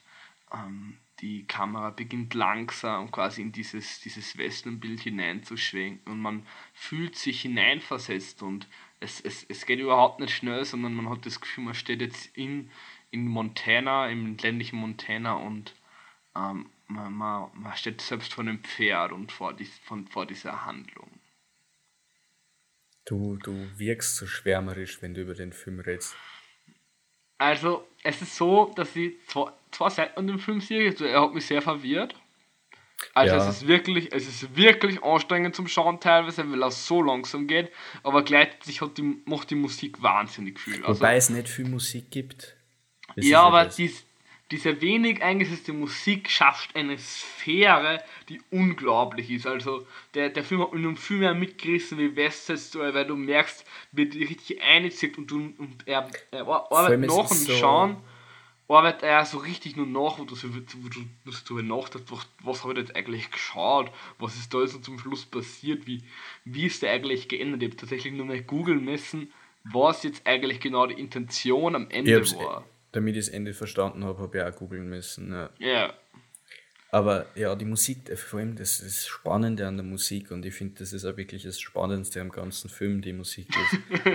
ähm, 0.52 0.98
die 1.22 1.46
Kamera 1.46 1.92
beginnt 1.92 2.34
langsam 2.34 3.12
quasi 3.12 3.42
in 3.42 3.52
dieses, 3.52 4.00
dieses 4.02 4.38
Westernbild 4.38 5.02
hineinzuschwenken 5.02 6.12
und 6.12 6.20
man 6.20 6.46
fühlt 6.74 7.16
sich 7.16 7.42
hineinversetzt 7.42 8.42
und 8.42 8.68
es, 9.00 9.22
es, 9.22 9.46
es 9.48 9.66
geht 9.66 9.80
überhaupt 9.80 10.20
nicht 10.20 10.36
schnell, 10.36 10.66
sondern 10.66 10.94
man 10.94 11.10
hat 11.10 11.26
das 11.26 11.40
Gefühl, 11.40 11.66
man 11.66 11.74
steht 11.74 12.02
jetzt 12.02 12.36
in, 12.38 12.72
in 13.12 13.28
Montana, 13.28 14.10
im 14.10 14.38
ländlichen 14.38 14.78
Montana 14.78 15.34
und 15.34 15.76
ähm, 16.36 16.70
man, 16.88 17.14
man, 17.14 17.52
man 17.54 17.76
steht 17.76 18.02
selbst 18.02 18.34
vor 18.34 18.44
einem 18.44 18.64
Pferd 18.64 19.12
und 19.12 19.32
vor, 19.32 19.54
dies, 19.54 19.78
von, 19.80 20.08
vor 20.08 20.26
dieser 20.26 20.66
Handlung. 20.66 21.10
Du, 23.06 23.38
du 23.38 23.68
wirkst 23.78 24.18
so 24.18 24.28
schwärmerisch, 24.28 25.02
wenn 25.02 25.14
du 25.14 25.22
über 25.22 25.34
den 25.34 25.54
Film 25.54 25.80
redest. 25.80 26.16
Also, 27.38 27.88
es 28.04 28.22
ist 28.22 28.36
so, 28.36 28.72
dass 28.76 28.96
ich 28.96 29.14
zwei, 29.28 29.52
zwei 29.72 29.90
Seiten 29.90 30.20
an 30.20 30.28
dem 30.28 30.40
Film 30.40 30.62
sehe. 30.62 30.90
Also, 30.90 31.06
er 31.06 31.22
hat 31.22 31.34
mich 31.34 31.46
sehr 31.46 31.62
verwirrt. 31.62 32.16
Also 33.14 33.36
ja. 33.36 33.42
es 33.42 33.58
ist 33.58 33.68
wirklich, 33.68 34.14
es 34.14 34.28
ist 34.28 34.56
wirklich 34.56 35.04
anstrengend 35.04 35.56
zum 35.56 35.68
Schauen 35.68 36.00
teilweise, 36.00 36.50
weil 36.52 36.62
er 36.62 36.70
so 36.72 37.02
langsam 37.02 37.48
geht, 37.48 37.72
aber 38.04 38.24
gleichzeitig 38.24 38.82
hat 38.82 38.98
die, 38.98 39.22
macht 39.26 39.50
die 39.50 39.56
Musik 39.56 40.02
wahnsinnig 40.04 40.60
viel. 40.60 40.86
Also, 40.86 41.00
Wobei 41.00 41.16
es 41.16 41.30
nicht 41.32 41.50
viel 41.50 41.68
Musik 41.68 42.12
gibt. 42.12 42.56
Das 43.16 43.26
ja, 43.26 43.42
aber 43.42 43.70
dies, 44.52 44.64
diese 44.64 44.82
wenig 44.82 45.24
eingesetzte 45.24 45.74
Musik 45.74 46.30
schafft 46.30 46.76
eine 46.76 46.98
Sphäre, 46.98 48.04
die 48.30 48.42
unglaublich 48.52 49.32
ist. 49.32 49.48
Also 49.48 49.86
der, 50.14 50.30
der 50.30 50.44
Film 50.44 50.62
hat 50.62 50.74
nun 50.74 50.98
viel 50.98 51.18
mehr 51.18 51.34
mitgerissen 51.34 51.98
wie 51.98 52.16
West 52.16 52.46
Side 52.46 52.58
Story, 52.58 52.94
weil 52.94 53.06
du 53.06 53.16
merkst, 53.16 53.66
wie 53.92 54.06
die 54.06 54.24
richtig 54.24 54.62
einzieht 54.62 55.18
und, 55.18 55.32
du, 55.32 55.54
und 55.58 55.88
er, 55.88 56.10
er 56.32 56.48
arbeitet 56.48 57.00
nach 57.08 57.28
dem 57.28 57.38
so 57.38 57.54
Schauen, 57.54 57.98
arbeitet 58.68 59.04
er 59.04 59.26
so 59.26 59.40
richtig 59.40 59.76
nur 59.76 59.88
nach, 59.88 60.20
wo 60.20 60.26
du, 60.26 60.36
so, 60.36 60.48
wo 60.54 60.60
du, 60.90 61.00
wo 61.26 61.32
du 61.32 61.62
nachdenkst, 61.62 62.12
was, 62.12 62.28
was 62.44 62.64
habe 62.64 62.74
ich 62.74 62.80
jetzt 62.80 62.96
eigentlich 62.96 63.32
geschaut, 63.32 63.92
was 64.20 64.36
ist 64.36 64.54
da 64.54 64.62
jetzt 64.62 64.84
zum 64.84 65.00
Schluss 65.00 65.26
passiert, 65.26 65.88
wie, 65.88 66.04
wie 66.46 66.66
ist 66.68 66.82
der 66.82 66.92
eigentlich 66.92 67.28
geändert. 67.28 67.62
Ich 67.62 67.70
habe 67.70 67.78
tatsächlich 67.78 68.14
nur 68.14 68.26
mal 68.26 68.42
googeln 68.42 68.84
müssen, 68.84 69.32
was 69.64 70.04
jetzt 70.04 70.26
eigentlich 70.26 70.60
genau 70.60 70.88
die 70.88 71.00
Intention 71.00 71.76
am 71.76 71.90
Ende 71.90 72.26
war 72.38 72.66
damit 72.92 73.16
ich 73.16 73.26
das 73.26 73.34
Ende 73.34 73.54
verstanden 73.54 74.04
habe, 74.04 74.20
habe 74.20 74.38
ich 74.38 74.44
auch 74.44 74.56
googeln 74.56 74.88
müssen. 74.88 75.32
Ja. 75.32 75.50
Yeah. 75.60 75.94
Aber 76.92 77.26
ja, 77.36 77.56
die 77.56 77.66
Musik, 77.66 78.10
äh, 78.10 78.18
vor 78.18 78.40
allem 78.40 78.56
das, 78.56 78.80
das 78.80 79.08
Spannende 79.08 79.66
an 79.66 79.78
der 79.78 79.86
Musik 79.86 80.32
und 80.32 80.46
ich 80.46 80.54
finde, 80.54 80.80
das 80.80 80.92
ist 80.92 81.06
auch 81.06 81.16
wirklich 81.16 81.44
das 81.44 81.60
Spannendste 81.60 82.20
am 82.20 82.30
ganzen 82.30 82.70
Film, 82.70 83.02
die 83.02 83.14
Musik 83.14 83.48
ist. 83.50 84.10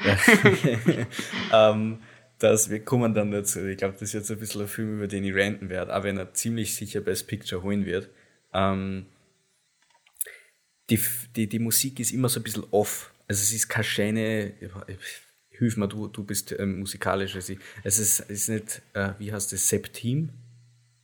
ähm, 1.52 1.98
dass 2.38 2.70
wir 2.70 2.84
kommen 2.84 3.14
dann 3.14 3.30
dazu. 3.30 3.66
Ich 3.66 3.76
glaube, 3.76 3.94
das 3.94 4.02
ist 4.02 4.12
jetzt 4.14 4.30
ein 4.30 4.38
bisschen 4.38 4.62
ein 4.62 4.68
Film, 4.68 4.96
über 4.96 5.06
den 5.06 5.24
ich 5.24 5.34
ranten 5.34 5.68
werde, 5.68 5.94
auch 5.94 6.02
wenn 6.02 6.16
er 6.16 6.32
ziemlich 6.34 6.74
sicher 6.74 7.00
Best 7.00 7.26
Picture 7.26 7.62
holen 7.62 7.84
wird. 7.86 8.08
Ähm, 8.52 9.06
die, 10.88 10.98
die, 11.36 11.46
die 11.48 11.58
Musik 11.58 12.00
ist 12.00 12.12
immer 12.12 12.28
so 12.28 12.40
ein 12.40 12.42
bisschen 12.42 12.64
off. 12.70 13.12
Also 13.28 13.42
es 13.42 13.52
ist 13.52 13.68
keine 13.68 13.84
schöne, 13.84 14.54
hilf 15.60 15.76
mir, 15.76 15.86
du, 15.86 16.08
du 16.08 16.24
bist 16.24 16.52
ähm, 16.58 16.80
musikalisch. 16.80 17.36
Also 17.36 17.54
es 17.84 17.98
ist, 17.98 18.20
ist 18.20 18.48
nicht, 18.48 18.82
äh, 18.94 19.12
wie 19.18 19.32
heißt 19.32 19.52
das, 19.52 19.68
Septim? 19.68 20.30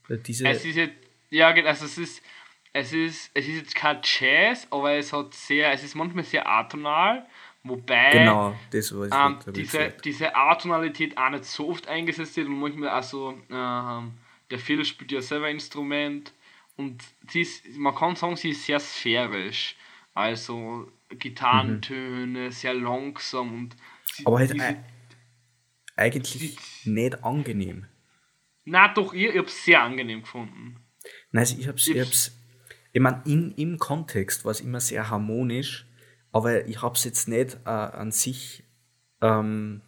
Äh, 0.09 0.19
diese 0.19 0.49
es 0.49 0.65
ist 0.65 0.77
jetzt, 0.77 0.95
ja, 1.31 1.49
also 1.49 1.85
es 1.85 1.99
ist, 1.99 2.23
es 2.73 2.93
ist, 2.93 3.31
es 3.35 3.47
ist 3.47 3.55
jetzt 3.55 3.75
kein 3.75 4.01
Jazz, 4.03 4.67
aber 4.71 4.93
es 4.95 5.13
hat 5.13 5.33
sehr, 5.35 5.73
es 5.73 5.85
ist 5.85 5.95
manchmal 5.95 6.25
sehr 6.25 6.49
atonal, 6.49 7.25
wobei 7.63 8.11
genau, 8.11 8.57
das 8.71 8.95
war 8.97 9.29
ähm, 9.31 9.39
diese, 9.53 9.95
diese 10.05 10.35
Atonalität 10.35 11.17
auch 11.17 11.31
nicht 11.31 11.45
so 11.45 11.69
oft 11.69 11.87
eingesetzt 11.89 12.37
wird 12.37 12.49
und 12.49 12.59
manchmal 12.59 12.91
auch 12.91 13.03
so, 13.03 13.39
ähm, 13.51 14.13
der 14.51 14.59
Phil 14.59 14.85
spielt 14.85 15.13
ja 15.13 15.21
selber 15.21 15.49
Instrument 15.51 16.33
und 16.77 17.03
sie 17.31 17.43
ist, 17.43 17.67
man 17.77 17.95
kann 17.95 18.17
sagen, 18.17 18.37
sie 18.37 18.51
ist 18.51 18.65
sehr 18.65 18.81
sphärisch. 18.81 19.77
Also 20.15 20.91
Gitarrentöne, 21.11 22.47
mhm. 22.47 22.51
sehr 22.51 22.75
langsam 22.75 23.53
und 23.53 23.77
aber 24.25 24.39
halt 24.39 24.53
diese, 24.55 24.77
eigentlich 25.97 26.57
die, 26.85 26.91
nicht 26.91 27.25
angenehm. 27.25 27.87
Na 28.65 28.89
doch, 28.93 29.13
ich, 29.15 29.27
ich 29.27 29.37
habe 29.37 29.47
es 29.47 29.65
sehr 29.65 29.83
angenehm 29.83 30.23
gefunden. 30.23 30.77
Nein, 31.31 31.41
also 31.43 31.57
ich 31.59 31.69
habe 31.69 31.79
es, 31.79 31.87
ich, 31.89 31.97
ich, 31.97 32.31
ich 32.93 33.01
meine, 33.01 33.23
im 33.27 33.79
Kontext 33.79 34.45
war 34.45 34.51
es 34.53 34.61
immer 34.61 34.81
sehr 34.81 35.11
harmonisch, 35.11 35.87
aber 36.33 36.67
ich 36.67 36.83
habe 36.83 36.95
es 36.95 37.05
jetzt 37.05 37.29
nicht 37.29 37.59
äh, 37.65 37.69
an 37.69 38.11
sich, 38.11 38.65
ähm, 39.23 39.83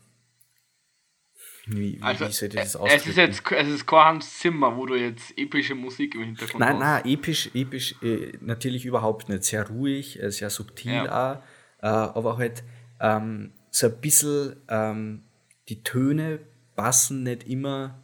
Wie, 1.67 1.99
wie, 1.99 2.03
Also, 2.03 2.29
soll 2.29 2.49
ich 2.49 2.55
das 2.55 2.65
es 2.69 2.75
ist 2.75 2.77
ausdrücken? 2.77 3.19
jetzt 3.19 3.51
es 3.53 3.69
ist 3.69 3.87
kein 3.87 4.05
Hans 4.05 4.39
Zimmer, 4.39 4.77
wo 4.77 4.87
du 4.87 4.95
jetzt 4.95 5.37
epische 5.37 5.75
Musik 5.75 6.15
im 6.15 6.23
Hintergrund 6.25 6.61
Nein, 6.61 6.77
hast. 6.77 7.05
nein, 7.05 7.13
episch, 7.13 7.51
episch 7.55 7.95
äh, 8.03 8.33
natürlich 8.41 8.87
überhaupt 8.87 9.29
nicht. 9.29 9.45
Sehr 9.45 9.69
ruhig, 9.69 10.23
äh, 10.23 10.31
sehr 10.31 10.49
subtil 10.51 10.93
Ja. 10.93 11.35
auch, 11.35 11.43
äh, 11.83 11.87
aber 11.89 12.39
halt 12.39 12.63
ähm, 13.01 13.53
so 13.71 13.87
ein 13.87 14.01
bisschen 14.01 14.57
ähm, 14.69 15.25
die 15.69 15.83
Töne 15.83 16.41
passen 16.77 17.23
nicht 17.23 17.49
immer 17.49 18.01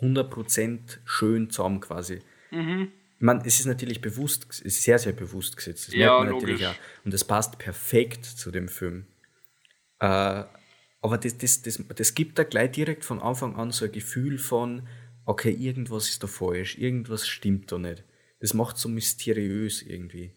100% 0.00 0.98
schön 1.04 1.50
zusammen 1.50 1.80
quasi. 1.80 2.20
Mhm. 2.50 2.92
Ich 3.16 3.22
meine, 3.22 3.40
es 3.46 3.60
ist 3.60 3.66
natürlich 3.66 4.00
bewusst, 4.00 4.46
es 4.50 4.60
ist 4.60 4.82
sehr, 4.82 4.98
sehr 4.98 5.12
bewusst 5.12 5.56
gesetzt. 5.56 5.88
Das 5.88 5.94
Ja, 5.94 6.18
merkt 6.18 6.32
man 6.32 6.34
natürlich 6.40 6.66
auch. 6.66 6.74
Und 7.04 7.14
es 7.14 7.24
passt 7.24 7.58
perfekt 7.58 8.24
zu 8.24 8.50
dem 8.50 8.68
Film. 8.68 9.06
Äh, 10.00 10.44
aber 11.00 11.18
das, 11.18 11.38
das, 11.38 11.62
das, 11.62 11.80
das 11.94 12.14
gibt 12.14 12.38
da 12.38 12.44
gleich 12.44 12.72
direkt 12.72 13.04
von 13.04 13.20
Anfang 13.20 13.56
an 13.56 13.70
so 13.70 13.84
ein 13.84 13.92
Gefühl 13.92 14.38
von, 14.38 14.88
okay, 15.26 15.50
irgendwas 15.50 16.08
ist 16.08 16.22
da 16.22 16.26
falsch, 16.26 16.78
irgendwas 16.78 17.28
stimmt 17.28 17.70
da 17.70 17.78
nicht. 17.78 18.04
Das 18.40 18.52
macht 18.54 18.76
so 18.78 18.88
mysteriös 18.88 19.82
irgendwie. 19.82 20.32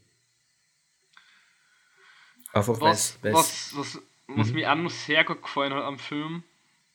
Einfach 2.53 2.79
Was, 2.79 3.17
es. 3.21 3.33
was, 3.33 3.71
was, 3.75 4.01
Mhm. 4.27 4.37
was 4.37 4.53
mir 4.53 4.71
auch 4.71 4.75
noch 4.75 4.89
sehr 4.89 5.23
gut 5.23 5.41
gefallen 5.41 5.73
hat 5.73 5.83
am 5.83 5.99
Film, 5.99 6.43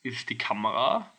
ist 0.03 0.29
die 0.29 0.37
Kamera. 0.37 1.11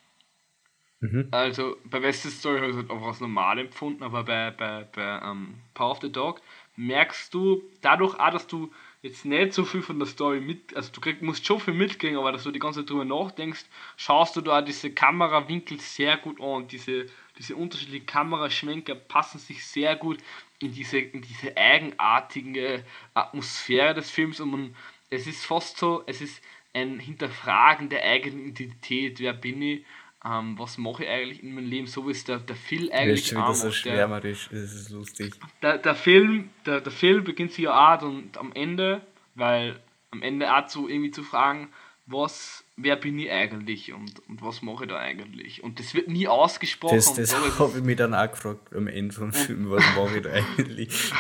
Mhm. 1.01 1.29
Also 1.33 1.77
bei 1.85 2.01
West 2.01 2.23
Side 2.23 2.35
Story 2.35 2.57
habe 2.61 2.71
ich 2.71 2.77
es 2.77 2.83
halt 2.83 2.91
einfach 2.91 3.09
als 3.09 3.21
normal 3.21 3.59
empfunden, 3.59 4.03
aber 4.03 4.25
bei, 4.25 4.51
bei, 4.51 4.85
bei 4.85 5.21
ähm, 5.23 5.61
Power 5.75 5.91
of 5.91 6.01
the 6.01 6.11
Dog 6.11 6.41
merkst 6.77 7.33
du 7.35 7.63
dadurch 7.83 8.19
auch, 8.19 8.31
dass 8.31 8.47
du 8.47 8.73
jetzt 9.03 9.27
nicht 9.27 9.53
so 9.53 9.65
viel 9.65 9.83
von 9.83 9.99
der 9.99 10.09
Story 10.09 10.41
mit, 10.41 10.75
also 10.75 10.91
du 10.91 11.01
krieg, 11.01 11.21
musst 11.21 11.45
schon 11.45 11.61
viel 11.61 11.75
mitkriegen, 11.75 12.17
aber 12.17 12.33
dass 12.33 12.45
du 12.45 12.51
die 12.51 12.59
ganze 12.59 12.81
Zeit 12.81 12.91
drüber 12.91 13.05
nachdenkst, 13.05 13.67
schaust 13.99 14.35
du 14.37 14.41
da 14.41 14.63
diese 14.63 14.93
Kamerawinkel 14.93 15.79
sehr 15.79 16.17
gut 16.17 16.41
an 16.41 16.47
und 16.47 16.73
diese, 16.73 17.07
diese 17.39 17.55
unterschiedlichen 17.55 18.07
Kameraschwenker 18.07 18.95
passen 18.95 19.39
sich 19.39 19.67
sehr 19.67 19.97
gut 19.97 20.19
in 20.59 20.73
diese, 20.73 20.99
in 20.99 21.21
diese 21.21 21.55
eigenartige 21.55 22.83
Atmosphäre 23.13 23.93
des 23.93 24.11
Films 24.11 24.41
und 24.41 24.51
man, 24.51 24.77
es 25.11 25.27
ist 25.27 25.45
fast 25.45 25.79
so, 25.79 26.03
es 26.07 26.21
ist 26.21 26.43
ein 26.73 26.99
Hinterfragen 26.99 27.89
der 27.89 28.03
eigenen 28.03 28.47
Identität, 28.47 29.21
wer 29.21 29.33
bin 29.33 29.63
ich, 29.63 29.85
ähm, 30.25 30.59
was 30.59 30.79
mache 30.79 31.05
ich 31.05 31.11
eigentlich 31.11 31.43
in 31.43 31.55
meinem 31.55 31.69
Leben, 31.69 31.87
so 31.87 32.07
wie 32.07 32.13
es 32.13 32.25
der, 32.25 32.39
der 32.39 32.57
Phil 32.57 32.89
Das 32.89 32.89
ist 32.89 32.95
eigentlich 32.95 33.27
schon 33.27 33.39
wieder 33.39 33.49
auch 33.49 33.55
so 33.55 33.67
macht. 33.67 33.85
Der, 33.85 33.93
schwärmerisch, 33.93 34.49
das 34.51 34.75
ist 34.75 34.91
lustig. 34.91 35.35
der, 35.63 35.79
der 35.79 35.95
Film, 35.95 36.51
der, 36.67 36.81
der 36.81 36.93
Film 36.93 37.25
beginnt 37.25 37.53
sich 37.53 37.65
ja 37.65 37.95
auch 37.97 38.03
und 38.03 38.37
am 38.39 38.53
Ende, 38.53 39.07
weil 39.35 39.81
am 40.11 40.23
Ende 40.23 40.55
auch 40.55 40.67
zu 40.67 40.89
irgendwie 40.89 41.11
zu 41.11 41.23
fragen, 41.23 41.69
was, 42.07 42.64
wer 42.77 42.97
bin 42.97 43.19
ich 43.19 43.31
eigentlich 43.31 43.93
und, 43.93 44.21
und 44.29 44.43
was 44.43 44.63
mache 44.63 44.85
ich 44.85 44.91
da 44.91 44.99
eigentlich? 44.99 45.63
Und 45.63 45.79
das 45.79 45.95
wird 45.95 46.09
nie 46.09 46.27
ausgesprochen. 46.29 46.97
Das, 46.97 47.09
und 47.09 47.19
das 47.19 47.59
habe 47.59 47.79
ich 47.79 47.85
mich 47.85 47.97
dann 47.97 48.15
auch 48.15 48.31
gefragt 48.31 48.75
am 48.75 48.87
Ende 48.89 49.15
vom 49.15 49.33
Film, 49.33 49.71
was 49.71 49.85
mache 49.97 50.17
ich 50.17 50.23
da 50.23 50.31
eigentlich? 50.33 50.89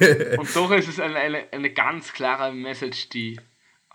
es, 0.00 0.38
und 0.38 0.56
doch 0.56 0.70
ist 0.72 0.88
es 0.88 1.00
eine, 1.00 1.16
eine, 1.16 1.52
eine 1.52 1.70
ganz 1.70 2.12
klare 2.12 2.52
Message, 2.52 3.08
die 3.10 3.40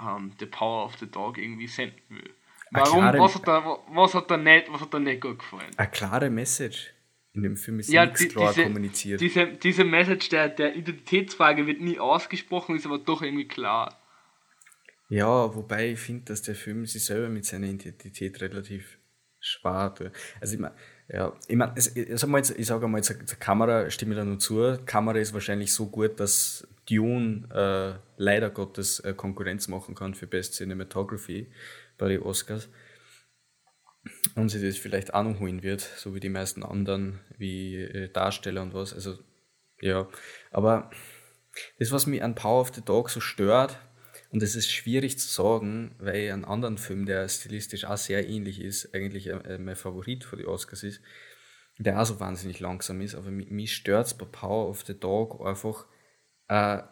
ähm, 0.02 0.32
The 0.40 0.46
Power 0.46 0.86
of 0.86 0.98
the 1.00 1.08
Dog 1.10 1.38
irgendwie 1.38 1.68
senden 1.68 2.00
will. 2.10 2.30
Warum, 2.72 3.00
klare- 3.00 3.20
was 3.20 3.36
hat 3.36 3.48
da, 3.48 3.78
was 3.90 4.14
hat 4.14 4.30
da 4.32 4.38
nicht, 4.38 4.72
was 4.72 4.82
hat 4.82 4.94
da 4.94 5.00
nicht 5.00 5.22
gut 5.22 5.40
gefallen? 5.40 5.72
Eine 5.78 5.90
klare 5.90 6.30
Message. 6.30 6.94
In 7.34 7.44
dem 7.44 7.58
Film 7.58 7.80
ist 7.80 7.90
Ja, 7.90 8.06
nichts 8.06 8.22
die, 8.22 8.28
klar 8.30 8.50
diese, 8.54 8.64
kommuniziert. 8.64 9.22
diese, 9.22 9.48
diese 9.48 9.84
Message 9.84 10.30
der, 10.30 10.50
der 10.50 10.76
Identitätsfrage 10.76 11.68
wird 11.68 11.80
nie 11.80 12.00
ausgesprochen, 12.00 12.76
ist 12.76 12.86
aber 12.88 12.98
doch 12.98 13.22
irgendwie 13.22 13.48
klar. 13.48 13.99
Ja, 15.10 15.56
wobei 15.56 15.92
ich 15.92 16.00
finde, 16.00 16.26
dass 16.26 16.44
der 16.44 16.56
Film 16.56 16.86
sich 16.86 17.04
selber 17.04 17.30
mit 17.30 17.46
seiner 17.46 17.68
Identität 17.68 18.40
relativ 18.42 19.00
schwer. 19.40 19.96
Also 20.40 20.54
ich 20.54 20.60
meine, 20.60 20.76
ja, 21.08 21.34
ich 21.48 21.56
meine, 21.56 21.74
ich, 21.78 21.96
ich 21.96 22.20
sage 22.20 22.32
mal, 22.32 22.38
jetzt- 22.40 22.66
sag 22.68 22.82
mal 22.88 23.04
zur, 23.04 23.26
zur 23.26 23.40
Kamera 23.40 23.90
stimme 23.90 24.14
ich 24.14 24.20
da 24.20 24.24
nur 24.26 24.38
zu. 24.38 24.78
Kamera 24.86 25.18
ist 25.18 25.34
wahrscheinlich 25.34 25.74
so 25.74 25.88
gut, 25.88 26.20
dass 26.20 26.68
Dune 26.88 27.48
äh, 27.52 28.00
leider 28.18 28.52
Gottes 28.52 29.00
äh, 29.00 29.14
Konkurrenz 29.14 29.68
machen 29.68 29.96
kann 29.96 30.14
für 30.14 30.28
Best 30.28 30.54
Cinematography 30.56 31.52
bei 31.98 32.10
den 32.10 32.22
Oscars. 32.22 32.70
Und 34.36 34.50
sie 34.50 34.66
das 34.66 34.78
vielleicht 34.78 35.14
auch 35.14 35.24
noch 35.24 35.40
holen 35.40 35.64
wird, 35.64 35.82
so 35.82 36.14
wie 36.14 36.20
die 36.20 36.30
meisten 36.30 36.64
anderen, 36.64 37.20
wie 37.38 37.76
äh, 37.78 38.10
Darsteller 38.12 38.62
und 38.62 38.74
was. 38.74 38.94
Also, 38.94 39.18
ja. 39.82 40.08
Aber 40.52 40.90
das, 41.80 41.92
was 41.92 42.06
mich 42.06 42.24
an 42.24 42.36
Power 42.36 42.62
of 42.62 42.74
the 42.74 42.82
Dog 42.82 43.10
so 43.10 43.20
stört, 43.20 43.78
und 44.32 44.44
es 44.44 44.56
ist 44.56 44.72
schwierig 44.72 45.18
zu 45.18 45.28
sagen, 45.28 45.96
weil 45.98 46.16
ich 46.16 46.32
einen 46.32 46.46
anderen 46.46 46.78
Film, 46.78 47.06
der 47.06 47.28
stilistisch 47.28 47.86
auch 47.86 47.98
sehr 47.98 48.28
ähnlich 48.28 48.62
ist, 48.62 48.94
eigentlich 48.94 49.28
äh, 49.28 49.58
mein 49.58 49.76
Favorit 49.76 50.24
für 50.24 50.38
die 50.38 50.46
Oscars 50.46 50.84
ist, 50.84 51.02
der 51.80 52.00
auch 52.00 52.06
so 52.06 52.20
wahnsinnig 52.20 52.60
langsam 52.60 53.02
ist, 53.02 53.16
aber 53.16 53.32
mich, 53.32 53.74
stört 53.74 54.08
es 54.08 54.14
bei 54.14 54.26
Power 54.26 54.70
of 54.70 54.86
the 54.86 55.00
Dog 55.00 55.46
einfach, 55.46 55.88
äh, 56.48 56.84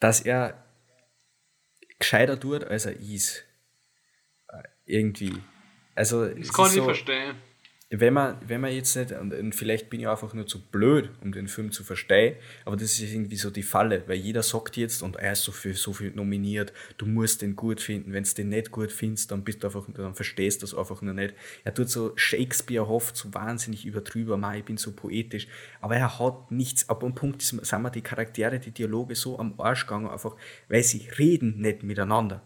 dass 0.00 0.20
er 0.20 0.62
gescheiter 1.98 2.38
tut, 2.38 2.64
als 2.64 2.84
er 2.84 3.00
ist. 3.00 3.44
Äh, 4.48 4.62
irgendwie. 4.84 5.40
Also, 5.94 6.26
Das 6.28 6.52
kann 6.52 6.66
ich 6.66 6.72
so, 6.72 6.84
verstehen. 6.84 7.36
Wenn 7.90 8.14
man, 8.14 8.38
wenn 8.46 8.60
man 8.60 8.72
jetzt 8.72 8.96
nicht, 8.96 9.12
und, 9.12 9.54
vielleicht 9.54 9.90
bin 9.90 10.00
ich 10.00 10.08
einfach 10.08 10.32
nur 10.32 10.46
zu 10.46 10.66
blöd, 10.66 11.10
um 11.20 11.32
den 11.32 11.48
Film 11.48 11.70
zu 11.70 11.84
verstehen, 11.84 12.36
aber 12.64 12.76
das 12.76 12.92
ist 12.92 13.12
irgendwie 13.12 13.36
so 13.36 13.50
die 13.50 13.62
Falle, 13.62 14.02
weil 14.06 14.16
jeder 14.16 14.42
sagt 14.42 14.76
jetzt, 14.76 15.02
und 15.02 15.16
er 15.16 15.32
ist 15.32 15.44
so 15.44 15.52
viel, 15.52 15.74
so 15.74 15.92
viel 15.92 16.10
nominiert, 16.10 16.72
du 16.96 17.06
musst 17.06 17.42
den 17.42 17.56
gut 17.56 17.80
finden, 17.80 18.12
wenn 18.12 18.24
du 18.24 18.34
den 18.34 18.48
nicht 18.48 18.70
gut 18.70 18.90
findest, 18.90 19.30
dann 19.30 19.44
bist 19.44 19.62
du 19.62 19.68
einfach, 19.68 19.86
dann 19.92 20.14
verstehst 20.14 20.62
du 20.62 20.66
das 20.66 20.74
einfach 20.74 21.02
nur 21.02 21.14
nicht. 21.14 21.34
Er 21.62 21.74
tut 21.74 21.90
so 21.90 22.12
Shakespeare-haft, 22.16 23.16
so 23.16 23.32
wahnsinnig 23.34 23.84
übertrüber, 23.84 24.36
ma, 24.38 24.56
ich 24.56 24.64
bin 24.64 24.78
so 24.78 24.92
poetisch, 24.92 25.46
aber 25.80 25.96
er 25.96 26.18
hat 26.18 26.50
nichts, 26.50 26.88
ab 26.88 27.04
einem 27.04 27.14
Punkt 27.14 27.42
sind 27.42 27.82
mir 27.82 27.90
die 27.90 28.02
Charaktere, 28.02 28.58
die 28.58 28.72
Dialoge 28.72 29.14
so 29.14 29.38
am 29.38 29.60
Arsch 29.60 29.86
gegangen, 29.86 30.08
einfach, 30.08 30.36
weil 30.68 30.82
sie 30.82 31.06
reden 31.18 31.60
nicht 31.60 31.82
miteinander. 31.82 32.42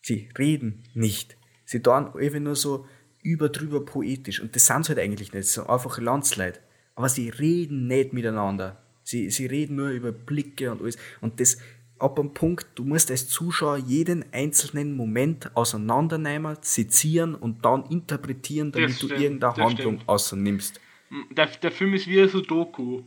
Sie 0.00 0.28
reden 0.36 0.82
nicht. 0.94 1.36
Sie 1.64 1.80
tun 1.80 2.12
einfach 2.16 2.40
nur 2.40 2.56
so 2.56 2.86
überdrüber 3.22 3.84
poetisch. 3.84 4.40
Und 4.40 4.54
das 4.54 4.66
sind 4.66 4.84
sie 4.84 4.90
halt 4.90 4.98
eigentlich 4.98 5.32
nicht. 5.32 5.46
Sie 5.46 5.54
sind 5.54 5.68
einfach 5.68 5.98
Landsleute. 5.98 6.60
Aber 6.94 7.08
sie 7.08 7.28
reden 7.30 7.86
nicht 7.86 8.12
miteinander. 8.12 8.82
Sie, 9.02 9.30
sie 9.30 9.46
reden 9.46 9.76
nur 9.76 9.90
über 9.90 10.12
Blicke 10.12 10.70
und 10.70 10.80
alles. 10.80 10.96
Und 11.20 11.40
das 11.40 11.56
ab 12.02 12.18
einem 12.18 12.34
Punkt, 12.34 12.66
du 12.74 12.84
musst 12.84 13.10
als 13.10 13.28
Zuschauer 13.28 13.78
jeden 13.78 14.24
einzelnen 14.32 14.96
Moment 14.96 15.56
auseinandernehmen, 15.56 16.56
sezieren 16.60 17.34
und 17.34 17.64
dann 17.64 17.84
interpretieren, 17.86 18.72
damit 18.72 18.90
du 19.02 19.06
stimmt, 19.06 19.20
irgendeine 19.20 19.54
das 19.54 19.64
Handlung 19.64 19.94
stimmt. 19.94 20.08
außernimmst. 20.08 20.80
Der, 21.30 21.46
der 21.46 21.70
Film 21.70 21.94
ist 21.94 22.06
wie 22.06 22.20
ein 22.20 22.28
Sudoku. 22.28 23.02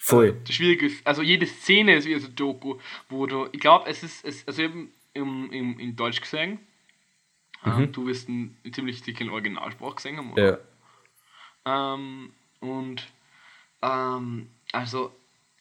Voll. 0.00 0.30
Also, 0.30 0.40
das 0.46 0.54
Schwierige 0.54 0.86
ist, 0.86 1.06
also 1.06 1.22
jede 1.22 1.46
Szene 1.46 1.96
ist 1.96 2.06
wie 2.06 2.14
ein 2.14 2.20
Sudoku, 2.20 2.78
wo 3.08 3.26
du, 3.26 3.48
ich 3.52 3.60
glaube, 3.60 3.88
es 3.88 4.02
ist, 4.02 4.24
es, 4.24 4.46
also 4.46 4.62
eben 4.62 4.92
im, 5.12 5.50
im, 5.50 5.78
in 5.78 5.96
Deutsch 5.96 6.20
gesehen, 6.20 6.58
ähm, 7.64 7.92
du 7.92 8.06
wirst 8.06 8.28
ihn 8.28 8.56
ziemlich 8.72 9.02
Originalsprache 9.30 9.96
gesehen 9.96 10.16
haben, 10.16 10.32
oder? 10.32 10.60
Ja. 11.64 11.94
Ähm, 11.94 12.32
und 12.60 13.06
ähm, 13.82 14.50
also 14.72 15.12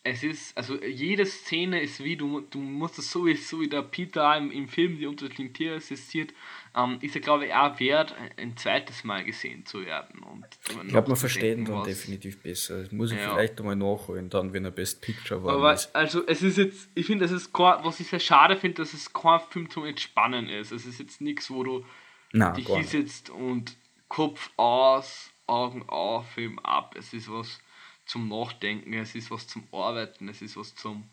es 0.09 0.23
ist, 0.23 0.57
also 0.57 0.81
jede 0.81 1.25
Szene 1.25 1.81
ist 1.81 2.03
wie, 2.03 2.15
du, 2.15 2.41
du 2.41 2.59
musst 2.59 2.97
es 2.97 3.11
so 3.11 3.25
wie, 3.25 3.35
so 3.35 3.59
wie 3.59 3.67
der 3.67 3.81
Peter 3.81 4.37
im, 4.37 4.51
im 4.51 4.67
Film 4.67 4.97
die 4.97 5.05
unterschiedlichen 5.05 5.53
Tiere 5.53 5.75
assistiert, 5.75 6.33
ähm, 6.75 6.97
ist 7.01 7.15
er 7.15 7.21
glaube 7.21 7.47
ich 7.47 7.53
auch 7.53 7.79
wert, 7.79 8.15
ein, 8.37 8.55
zweites 8.55 9.03
Mal 9.03 9.23
gesehen 9.23 9.65
zu 9.65 9.85
werden. 9.85 10.21
Und 10.23 10.45
Ich 10.69 10.87
glaube, 10.87 11.09
man 11.09 11.17
versteht 11.17 11.57
ihn 11.57 11.65
dann 11.65 11.83
definitiv 11.83 12.41
besser. 12.41 12.83
Das 12.83 12.91
muss 12.91 13.11
ich 13.11 13.17
Ja. 13.17 13.33
vielleicht 13.33 13.59
einmal 13.59 13.75
nachholen, 13.75 14.29
dann, 14.29 14.53
wenn 14.53 14.65
er 14.65 14.71
Best 14.71 15.01
Picture 15.01 15.43
war. 15.43 15.55
Aber 15.55 15.79
also 15.93 16.25
es 16.25 16.41
ist 16.41 16.57
jetzt, 16.57 16.89
ich 16.95 17.05
finde, 17.05 17.25
es 17.25 17.31
ist 17.31 17.53
kein, 17.53 17.83
was 17.83 17.99
ich 17.99 18.07
sehr 18.07 18.19
schade 18.19 18.55
finde, 18.55 18.75
dass 18.77 18.93
es 18.93 19.11
kein 19.11 19.39
Film 19.49 19.69
zum 19.69 19.85
Entspannen 19.85 20.47
ist. 20.49 20.71
Es 20.71 20.85
ist 20.85 20.99
jetzt 20.99 21.21
nichts, 21.21 21.49
wo 21.49 21.63
du 21.63 21.85
Nein, 22.31 22.55
dich 22.55 22.67
hinsetzt 22.67 23.29
und 23.29 23.75
Kopf 24.07 24.51
aus, 24.55 25.31
Augen 25.47 25.83
auf, 25.87 26.29
Film 26.31 26.59
ab. 26.59 26.95
Es 26.97 27.13
ist 27.13 27.29
was 27.31 27.59
zum 28.07 28.27
Nachdenken, 28.27 28.93
es 28.93 29.15
ist 29.15 29.31
was 29.31 29.47
zum 29.47 29.63
Arbeiten, 29.71 30.29
es 30.29 30.41
ist 30.41 30.57
was 30.57 30.75
zum. 30.75 31.09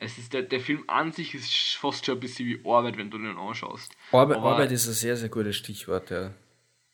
Es 0.00 0.16
ist 0.16 0.32
der, 0.32 0.42
der 0.42 0.60
Film 0.60 0.84
an 0.86 1.10
sich 1.10 1.34
ist 1.34 1.50
fast 1.76 2.06
schon 2.06 2.16
ein 2.16 2.20
bisschen 2.20 2.46
wie 2.46 2.60
Arbeit, 2.64 2.96
wenn 2.96 3.10
du 3.10 3.18
den 3.18 3.36
anschaust. 3.36 3.96
Arbeit, 4.12 4.36
Aber 4.36 4.52
Arbeit 4.52 4.70
ist 4.70 4.86
ein 4.86 4.94
sehr, 4.94 5.16
sehr 5.16 5.28
gutes 5.28 5.56
Stichwort, 5.56 6.10
ja. 6.10 6.32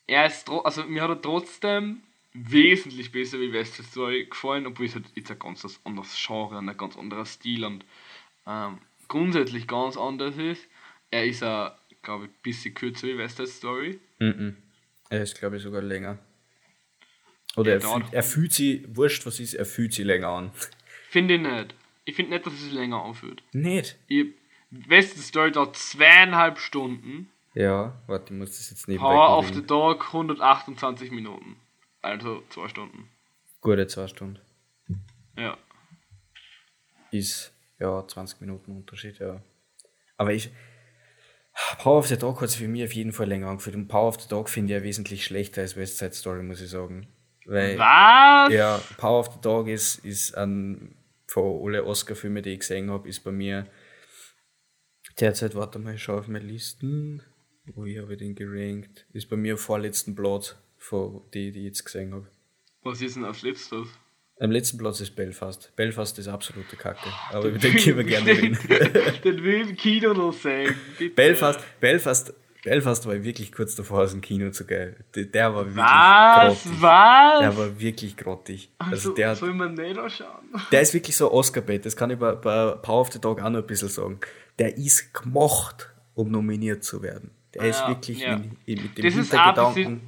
er 0.07 0.26
ist 0.26 0.48
also 0.48 0.84
mir 0.84 1.02
hat 1.02 1.11
er 1.11 1.20
trotzdem 1.20 2.02
wesentlich 2.32 3.12
besser 3.12 3.38
wie 3.40 3.52
West 3.52 3.74
Side 3.74 3.88
Story 3.88 4.26
gefallen, 4.26 4.66
obwohl 4.66 4.86
es 4.86 4.94
halt 4.94 5.05
jetzt 5.14 5.30
ein 5.30 5.38
ganz 5.38 5.78
anderes 5.84 6.16
Genre 6.26 6.59
und 6.59 6.68
ein 6.68 6.76
ganz 6.76 6.96
anderer 6.96 7.26
Stil 7.26 7.64
und 7.64 7.84
ähm, 8.46 8.78
grundsätzlich 9.09 9.66
ganz 9.68 9.96
anders 9.96 10.36
ist. 10.36 10.66
Er 11.11 11.26
ist 11.26 11.44
auch, 11.44 11.72
glaube 12.02 12.24
ich, 12.24 12.30
ein 12.30 12.36
bisschen 12.42 12.74
kürzer 12.74 13.07
wie 13.07 13.18
West 13.18 13.36
Side 13.36 13.48
Story. 13.48 14.00
Mhm. 14.18 14.57
Er 15.11 15.22
ist, 15.22 15.38
glaube 15.38 15.59
ich, 15.59 15.62
sogar 15.62 15.82
länger. 15.82 16.18
Oder 17.57 17.72
Ja, 17.72 17.76
er, 17.76 17.80
fühlt, 17.80 18.12
er 18.12 18.22
fühlt 18.22 18.52
sich, 18.52 18.84
wurscht 18.88 19.26
was 19.26 19.40
ist, 19.40 19.55
er 19.55 19.64
fühlt 19.66 19.92
sich 19.92 20.05
länger 20.05 20.28
an. 20.28 20.50
Finde 21.11 21.34
ich 21.34 21.40
nicht. 21.40 21.74
Ich 22.05 22.16
finde 22.16 22.32
nicht, 22.32 22.46
dass 22.46 22.52
es 22.52 22.62
sich 22.62 22.72
länger 22.72 23.02
anfühlt. 23.02 23.42
Nicht? 23.52 23.96
Ich, 24.09 24.26
West 24.70 25.14
Side 25.14 25.22
Story 25.22 25.52
dauert 25.52 25.76
zweieinhalb 25.76 26.59
Stunden 26.59 27.30
Ja, 27.55 27.94
warte, 28.07 28.34
ich 28.34 28.38
muss 28.38 28.50
das 28.50 28.70
jetzt 28.70 28.88
nebenbei 28.88 29.09
Power 29.09 29.38
of 29.38 29.55
the. 29.55 29.64
Dog 29.64 30.07
128 30.07 31.11
Minuten. 31.12 31.57
Also 32.02 32.42
zwei 32.50 32.68
Stunden. 32.68 33.09
Gute 33.61 33.86
zwei 33.86 34.09
Stunden. 34.09 34.38
Ja. 35.38 35.57
Ist, 37.11 37.52
ja, 37.78 38.07
20 38.07 38.40
Minuten 38.40 38.72
Unterschied, 38.72 39.18
ja. 39.18 39.40
Aber 40.16 40.32
ich. 40.32 40.50
Power 41.78 41.98
of 41.98 42.09
the 42.09 42.18
Dog 42.18 42.40
hat 42.40 42.50
sich 42.50 42.59
für 42.59 42.68
mich 42.68 42.82
auf 42.84 42.92
jeden 42.92 43.12
Fall 43.12 43.28
länger 43.28 43.48
angefühlt. 43.48 43.76
Und 43.76 43.86
Power 43.86 44.09
of 44.09 44.20
the 44.20 44.28
Dog 44.28 44.48
finde 44.50 44.72
ich 44.72 44.80
ja 44.80 44.84
wesentlich 44.84 45.24
schlechter 45.24 45.62
als 45.62 45.76
West 45.76 45.98
Side 45.98 46.12
Story, 46.12 46.42
muss 46.42 46.61
ich 46.61 46.68
sagen. 46.68 47.07
Weil, 47.47 47.78
Was? 47.78 48.53
ja, 48.53 48.80
Power 48.97 49.20
of 49.20 49.32
the 49.34 49.40
Dog 49.40 49.68
ist, 49.68 50.05
ist 50.05 50.36
ein, 50.36 50.97
von 51.26 51.62
alle 51.66 51.84
Oscar-Filme, 51.84 52.42
die 52.42 52.51
ich 52.51 52.61
gesehen 52.61 52.90
habe, 52.90 53.09
ist 53.09 53.20
bei 53.20 53.32
mir 53.32 53.66
derzeit, 55.18 55.55
warte 55.55 55.78
mal, 55.78 55.95
ich 55.95 56.03
schaue 56.03 56.20
auf 56.20 56.28
meine 56.28 56.45
Listen. 56.45 57.22
Wo 57.66 57.84
ich 57.86 57.99
habe 57.99 58.16
den 58.16 58.34
gerankt? 58.34 59.07
Ist 59.12 59.30
bei 59.30 59.36
mir 59.36 59.55
auf 59.55 59.61
vorletzten 59.61 60.14
Platz 60.14 60.57
von 60.76 61.22
die, 61.32 61.51
die 61.51 61.61
ich 61.61 61.64
jetzt 61.66 61.84
gesehen 61.84 62.12
habe. 62.12 62.28
Was 62.82 63.01
ist 63.01 63.16
denn 63.16 63.24
als 63.24 63.40
letztes? 63.40 63.88
Am 64.40 64.51
letzten 64.51 64.78
Platz 64.78 65.01
ist 65.01 65.14
Belfast. 65.14 65.72
Belfast 65.76 66.18
ist 66.18 66.28
absolute 66.28 66.76
Kacke. 66.76 67.09
Aber 67.30 67.49
über 67.49 67.59
den 67.59 67.76
können 67.76 67.99
wir 67.99 68.05
gerne 68.05 68.30
reden. 68.30 68.59
Den 69.24 69.42
will 69.42 69.62
ich 69.62 69.70
im 69.70 69.76
Kino 69.76 70.12
noch 70.12 70.32
sehen. 70.32 70.74
Bitte. 70.99 71.14
Belfast, 71.14 71.61
Belfast, 71.80 72.34
Belfast 72.64 73.06
war 73.06 73.22
wirklich 73.22 73.52
kurz 73.52 73.74
davor, 73.76 74.00
aus 74.00 74.12
dem 74.12 74.22
Kino 74.22 74.50
zu 74.50 74.66
gehen. 74.66 74.96
Der, 75.14 75.24
der 75.26 75.54
war 75.54 75.66
wirklich 75.66 75.84
Was? 75.84 76.62
grottig. 76.64 76.82
Was? 76.82 77.38
Der 77.40 77.56
war 77.58 77.78
wirklich 77.80 78.16
grottig. 78.16 78.70
Also 78.78 78.92
also, 78.92 79.12
der, 79.14 79.36
soll 79.36 79.52
man 79.52 79.74
nicht 79.74 79.98
anschauen? 79.98 80.48
der 80.72 80.80
ist 80.80 80.94
wirklich 80.94 81.14
so 81.16 81.30
Oscar-Bait. 81.30 81.84
Das 81.84 81.94
kann 81.94 82.10
ich 82.10 82.18
bei, 82.18 82.32
bei 82.32 82.70
Power 82.76 83.02
of 83.02 83.12
the 83.12 83.20
Dog 83.20 83.42
auch 83.42 83.50
noch 83.50 83.60
ein 83.60 83.66
bisschen 83.66 83.88
sagen. 83.90 84.18
Der 84.58 84.76
ist 84.78 85.12
gemacht, 85.12 85.90
um 86.14 86.30
nominiert 86.30 86.84
zu 86.84 87.02
werden. 87.02 87.30
Der 87.52 87.64
ist 87.64 87.80
Ja, 87.80 87.88
wirklich 87.88 88.20
ja. 88.20 88.38
mit, 88.38 88.66
mit 88.66 88.98
dem 88.98 89.04
Das 89.04 89.14
ist 89.14 89.34
auch 89.34 89.38
ein 89.38 89.74
Hintergedanken. 89.74 90.00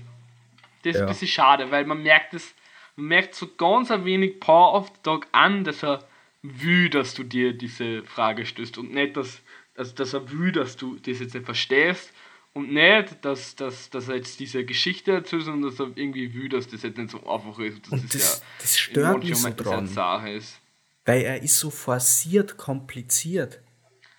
Das 0.82 0.90
ist 0.94 0.96
Ja. 1.00 1.06
ein 1.06 1.08
bisschen 1.08 1.28
schade, 1.28 1.70
weil 1.70 1.84
man 1.84 2.02
merkt 2.02 2.32
es, 2.32 2.54
man 2.96 3.08
merkt 3.08 3.34
so 3.34 3.48
ganz 3.58 3.90
ein 3.90 4.04
wenig 4.06 4.40
Power 4.40 4.74
of 4.74 4.88
the 4.88 5.00
Dog 5.02 5.26
an, 5.32 5.62
dass 5.64 5.84
er 5.84 6.02
will, 6.42 6.88
dass 6.88 7.12
du 7.12 7.22
dir 7.22 7.52
diese 7.52 8.02
Frage 8.04 8.46
stößt 8.46 8.78
und 8.78 8.94
nicht, 8.94 9.16
dass, 9.16 9.40
also, 9.76 9.94
dass 9.94 10.14
er 10.14 10.30
will, 10.30 10.52
dass 10.52 10.76
du 10.76 10.96
das 10.96 11.20
jetzt 11.20 11.34
nicht 11.34 11.44
verstehst 11.44 12.12
und 12.56 12.72
nicht, 12.72 13.22
dass, 13.22 13.54
dass, 13.54 13.90
dass 13.90 14.08
er 14.08 14.16
jetzt 14.16 14.40
diese 14.40 14.64
Geschichte 14.64 15.12
erzählt, 15.12 15.44
sondern 15.44 15.70
dass 15.70 15.78
er 15.78 15.90
irgendwie 15.94 16.32
will, 16.32 16.48
dass 16.48 16.66
das 16.66 16.82
jetzt 16.82 16.96
nicht 16.96 17.10
so 17.10 17.18
einfach 17.28 17.58
ist. 17.58 17.92
Und 17.92 18.14
das- 18.14 18.40
ja 18.40 18.46
das 18.60 18.78
stört 18.78 19.22
mich 19.22 19.36
so 19.36 19.50
dran. 19.50 19.86
Sache 19.86 20.30
ist. 20.30 20.58
Weil 21.04 21.20
er 21.20 21.42
ist 21.42 21.58
so 21.58 21.68
forciert 21.70 22.56
kompliziert. 22.56 23.60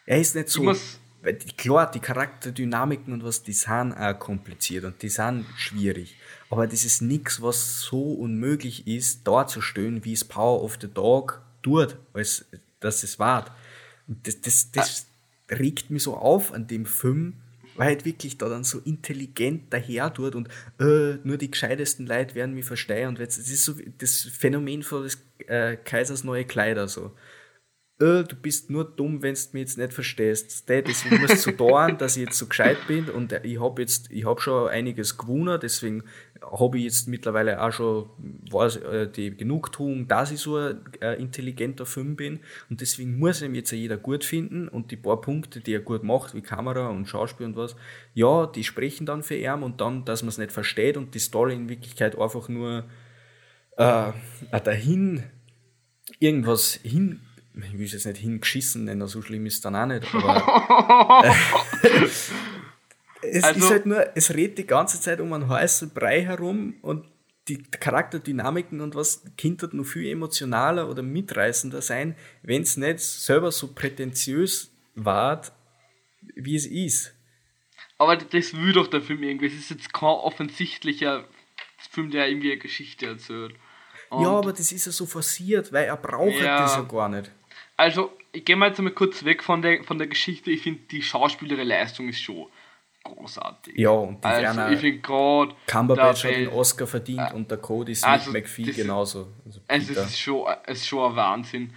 Er 0.05 0.19
ist 0.21 0.35
nicht 0.35 0.49
so. 0.49 0.63
weil 1.23 1.39
Klar, 1.57 1.89
die 1.89 1.99
Charakterdynamiken 1.99 3.11
und 3.11 3.23
was, 3.23 3.41
die 3.41 3.53
sind 3.53 3.93
auch 3.93 4.19
kompliziert 4.19 4.85
und 4.85 5.01
die 5.01 5.09
sind 5.09 5.45
schwierig. 5.57 6.15
Aber 6.51 6.67
das 6.67 6.85
ist 6.85 7.01
nichts, 7.01 7.41
was 7.41 7.81
so 7.81 8.13
unmöglich 8.13 8.85
ist, 8.87 9.27
darzustellen, 9.27 10.05
wie 10.05 10.13
es 10.13 10.23
Power 10.23 10.63
of 10.63 10.77
the 10.79 10.87
Dog 10.87 11.41
tut, 11.63 11.97
als 12.13 12.45
dass 12.79 13.01
es 13.01 13.17
war. 13.17 13.53
Und 14.07 14.27
das, 14.27 14.39
das, 14.41 14.71
das 14.71 15.07
regt 15.49 15.89
mich 15.89 16.03
so 16.03 16.15
auf 16.15 16.53
an 16.53 16.67
dem 16.67 16.85
Film, 16.85 17.41
weil 17.77 17.87
halt 17.87 18.05
wirklich 18.05 18.37
da 18.37 18.49
dann 18.49 18.63
so 18.63 18.79
intelligent 18.79 19.65
daher 19.69 20.13
tut 20.13 20.35
und 20.35 20.49
äh, 20.79 21.17
nur 21.23 21.37
die 21.37 21.51
gescheitesten 21.51 22.05
Leute 22.05 22.35
werden 22.35 22.55
mich 22.55 22.65
verstehen. 22.65 23.09
Und 23.09 23.19
das 23.19 23.37
ist 23.37 23.63
so 23.63 23.73
das 23.99 24.21
Phänomen 24.23 24.83
von 24.83 25.03
des 25.03 25.19
äh, 25.47 25.77
Kaisers 25.77 26.23
neue 26.23 26.43
Kleider 26.43 26.87
so. 26.87 27.11
Äh, 27.99 28.25
du 28.25 28.35
bist 28.35 28.69
nur 28.69 28.85
dumm, 28.85 29.23
wenn 29.23 29.33
du 29.33 29.41
mich 29.53 29.61
jetzt 29.61 29.77
nicht 29.79 29.91
verstehst. 29.91 30.69
Deswegen 30.69 31.19
musst 31.19 31.33
du 31.33 31.51
so 31.51 31.51
dauern, 31.51 31.97
dass 31.97 32.15
ich 32.15 32.25
jetzt 32.25 32.37
so 32.37 32.45
gescheit 32.45 32.77
bin. 32.87 33.09
Und 33.09 33.31
ich 33.43 33.59
habe 33.59 33.81
jetzt, 33.81 34.11
ich 34.11 34.23
habe 34.23 34.39
schon 34.39 34.69
einiges 34.69 35.17
gewonnen, 35.17 35.59
deswegen 35.59 36.03
habe 36.41 36.77
ich 36.77 36.83
jetzt 36.83 37.07
mittlerweile 37.07 37.59
auch 37.59 37.71
schon 37.71 38.09
weiß, 38.51 38.75
äh, 38.77 39.11
die 39.11 39.35
Genugtuung, 39.35 40.07
dass 40.07 40.31
ich 40.31 40.39
so 40.39 40.57
ein 40.57 40.79
äh, 41.01 41.15
intelligenter 41.15 41.87
Film 41.87 42.15
bin. 42.15 42.41
Und 42.69 42.81
deswegen 42.81 43.17
muss 43.17 43.41
ihm 43.41 43.55
jetzt 43.55 43.71
jeder 43.71 43.97
gut 43.97 44.23
finden. 44.23 44.67
Und 44.67 44.91
die 44.91 44.97
paar 44.97 45.19
Punkte, 45.19 45.59
die 45.59 45.73
er 45.73 45.79
gut 45.79 46.03
macht, 46.03 46.35
wie 46.35 46.41
Kamera 46.41 46.89
und 46.89 47.07
Schauspiel 47.07 47.47
und 47.47 47.55
was, 47.55 47.75
ja, 48.13 48.45
die 48.45 48.63
sprechen 48.63 49.07
dann 49.07 49.23
für 49.23 49.37
ihn. 49.37 49.63
Und 49.63 49.81
dann, 49.81 50.05
dass 50.05 50.21
man 50.21 50.29
es 50.29 50.37
nicht 50.37 50.51
versteht 50.51 50.97
und 50.97 51.15
die 51.15 51.19
Story 51.19 51.55
in 51.55 51.67
Wirklichkeit 51.67 52.15
einfach 52.15 52.47
nur 52.47 52.85
äh, 53.77 54.11
dahin 54.63 55.23
irgendwas 56.19 56.79
hin, 56.83 57.21
ich 57.63 57.77
will 57.77 57.85
es 57.85 57.93
jetzt 57.93 58.05
nicht 58.05 58.17
hingeschissen 58.19 58.85
nennen, 58.85 59.07
so 59.07 59.21
schlimm 59.21 59.45
ist 59.45 59.55
es 59.55 59.61
dann 59.61 59.75
auch 59.75 59.85
nicht, 59.85 60.13
aber 60.13 61.23
äh, 61.83 62.05
es 63.21 63.43
Also- 63.43 63.59
ist 63.59 63.69
halt 63.71 63.85
nur, 63.85 64.15
es 64.15 64.33
redet 64.33 64.57
die 64.59 64.67
ganze 64.67 65.01
Zeit 65.01 65.19
um 65.19 65.33
einen 65.33 65.49
heißen 65.49 65.89
Brei 65.91 66.21
herum 66.23 66.75
und 66.81 67.05
die 67.47 67.63
Charakterdynamiken 67.63 68.81
und 68.81 68.93
was 68.95 69.23
könnte 69.39 69.69
noch 69.75 69.85
viel 69.85 70.07
emotionaler 70.11 70.89
oder 70.89 71.01
mitreißender 71.01 71.81
sein, 71.81 72.15
wenn 72.43 72.61
es 72.63 72.75
nicht 72.77 72.99
selber 72.99 73.51
so 73.53 73.73
prätentiös 73.73 74.71
war, 74.95 75.41
wie 76.35 76.55
es 76.57 76.65
ist. 76.65 77.13
Aber 77.97 78.17
das 78.17 78.53
will 78.53 78.73
doch 78.73 78.87
der 78.87 79.01
Film 79.01 79.23
irgendwie. 79.23 79.47
Es 79.47 79.53
ist 79.53 79.69
jetzt 79.71 79.93
kein 79.93 80.09
offensichtlicher 80.09 81.23
Film, 81.89 82.11
der 82.11 82.27
irgendwie 82.27 82.51
eine 82.51 82.59
Geschichte 82.59 83.05
erzählt. 83.07 83.55
Und 84.09 84.23
ja, 84.23 84.29
aber 84.29 84.51
das 84.51 84.71
ist 84.71 84.85
ja 84.85 84.91
so 84.91 85.05
forciert, 85.05 85.71
weil 85.71 85.85
er 85.85 85.97
braucht 85.97 86.35
Ja. 86.41 86.59
das 86.61 86.75
ja 86.75 86.81
gar 86.83 87.07
nicht. 87.09 87.31
Also, 87.77 88.11
ich 88.31 88.43
gehe 88.43 88.55
mal 88.55 88.69
jetzt 88.69 88.79
einmal 88.79 88.93
kurz 88.93 89.23
weg 89.23 89.43
von 89.43 89.61
der, 89.61 89.83
von 89.83 89.97
der 89.97 90.07
Geschichte. 90.07 90.51
Ich 90.51 90.63
finde, 90.63 90.81
die 90.91 91.01
schauspielerische 91.01 91.67
Leistung 91.67 92.09
ist 92.09 92.21
schon 92.21 92.47
großartig. 93.03 93.77
Ja, 93.77 93.91
und 93.91 94.23
die 94.23 94.27
also, 94.27 94.61
ich 94.73 94.79
finde 94.79 94.99
gerade. 94.99 95.55
Cumberbatch 95.67 96.25
hat 96.25 96.31
den 96.31 96.49
Oscar 96.49 96.87
verdient 96.87 97.33
und 97.33 97.49
der 97.49 97.59
Cody 97.59 97.95
Smith 97.95 98.09
also, 98.09 98.31
McPhee 98.31 98.65
das 98.65 98.75
genauso. 98.75 99.31
Also 99.45 99.61
Es 99.67 99.89
ist 99.89 100.19
schon, 100.19 100.45
es 100.65 100.79
ist 100.79 100.87
schon 100.87 101.11
ein 101.11 101.15
Wahnsinn. 101.15 101.73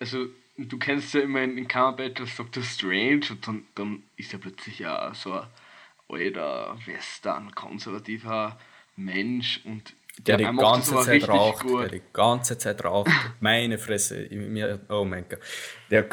Also, 0.00 0.26
du 0.56 0.78
kennst 0.78 1.14
ja 1.14 1.20
immer 1.20 1.42
in, 1.42 1.56
in 1.56 1.68
Cumberbatch 1.68 2.20
als 2.20 2.36
Dr. 2.36 2.62
Strange 2.62 3.22
und 3.30 3.46
dann, 3.46 3.64
dann 3.74 4.02
ist 4.16 4.32
er 4.32 4.40
plötzlich 4.40 4.80
ja 4.80 5.12
so 5.14 5.32
ein 5.32 5.46
alter, 6.08 6.76
western, 6.84 7.54
konservativer 7.54 8.58
Mensch 8.96 9.60
und 9.64 9.94
der 10.20 10.36
die 10.36 10.44
ganze 10.44 10.94
Zeit 11.00 11.28
raucht, 11.28 11.62
gut. 11.64 11.82
der 11.82 11.88
die 11.88 12.02
ganze 12.12 12.56
Zeit 12.56 12.84
raucht. 12.84 13.10
Meine 13.40 13.78
Fresse, 13.78 14.26
mir, 14.30 14.80
oh 14.88 15.04
mein 15.04 15.24
Gott. 15.28 15.40
Der, 15.90 16.02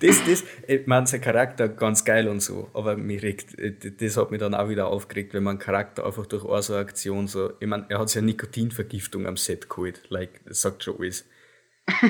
das, 0.00 0.24
das, 0.26 0.44
ich 0.66 0.86
meine, 0.86 1.06
sein 1.06 1.20
Charakter 1.20 1.68
ganz 1.68 2.04
geil 2.04 2.28
und 2.28 2.40
so, 2.40 2.70
aber 2.72 2.96
mich 2.96 3.22
regt, 3.22 3.56
das 4.00 4.16
hat 4.16 4.30
mich 4.30 4.40
dann 4.40 4.54
auch 4.54 4.68
wieder 4.68 4.86
aufgeregt, 4.86 5.34
wenn 5.34 5.42
man 5.42 5.58
Charakter 5.58 6.06
einfach 6.06 6.26
durch 6.26 6.44
eine 6.44 6.62
so 6.62 6.74
eine 6.74 6.82
Aktion 6.82 7.26
so, 7.26 7.52
ich 7.60 7.66
meine, 7.66 7.86
er 7.88 7.98
hat 7.98 8.08
sich 8.08 8.16
ja 8.16 8.22
Nikotinvergiftung 8.22 9.26
am 9.26 9.36
Set 9.36 9.68
geholt, 9.68 10.02
like, 10.08 10.40
das 10.46 10.62
sagt 10.62 10.84
schon 10.84 10.98
alles. 10.98 11.24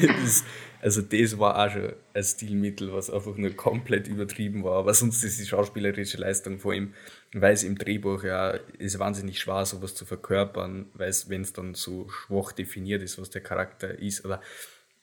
das, 0.00 0.44
also 0.80 1.02
das 1.02 1.38
war 1.38 1.58
auch 1.58 1.70
schon 1.72 1.92
ein 2.14 2.22
Stilmittel, 2.22 2.92
was 2.92 3.10
einfach 3.10 3.36
nur 3.36 3.50
komplett 3.50 4.08
übertrieben 4.08 4.64
war. 4.64 4.78
Aber 4.78 4.94
sonst 4.94 5.22
ist 5.24 5.40
die 5.40 5.46
schauspielerische 5.46 6.18
Leistung 6.18 6.58
vor 6.58 6.72
ihm, 6.72 6.94
weil 7.32 7.52
es 7.52 7.62
im 7.62 7.78
Drehbuch 7.78 8.24
ja 8.24 8.50
ist 8.78 8.98
wahnsinnig 8.98 9.38
schwer, 9.38 9.64
sowas 9.64 9.94
zu 9.94 10.04
verkörpern, 10.04 10.90
weil 10.94 11.08
es, 11.08 11.28
wenn 11.28 11.42
es 11.42 11.52
dann 11.52 11.74
so 11.74 12.08
schwach 12.08 12.52
definiert 12.52 13.02
ist, 13.02 13.20
was 13.20 13.30
der 13.30 13.42
Charakter 13.42 13.98
ist, 13.98 14.24
oder 14.24 14.40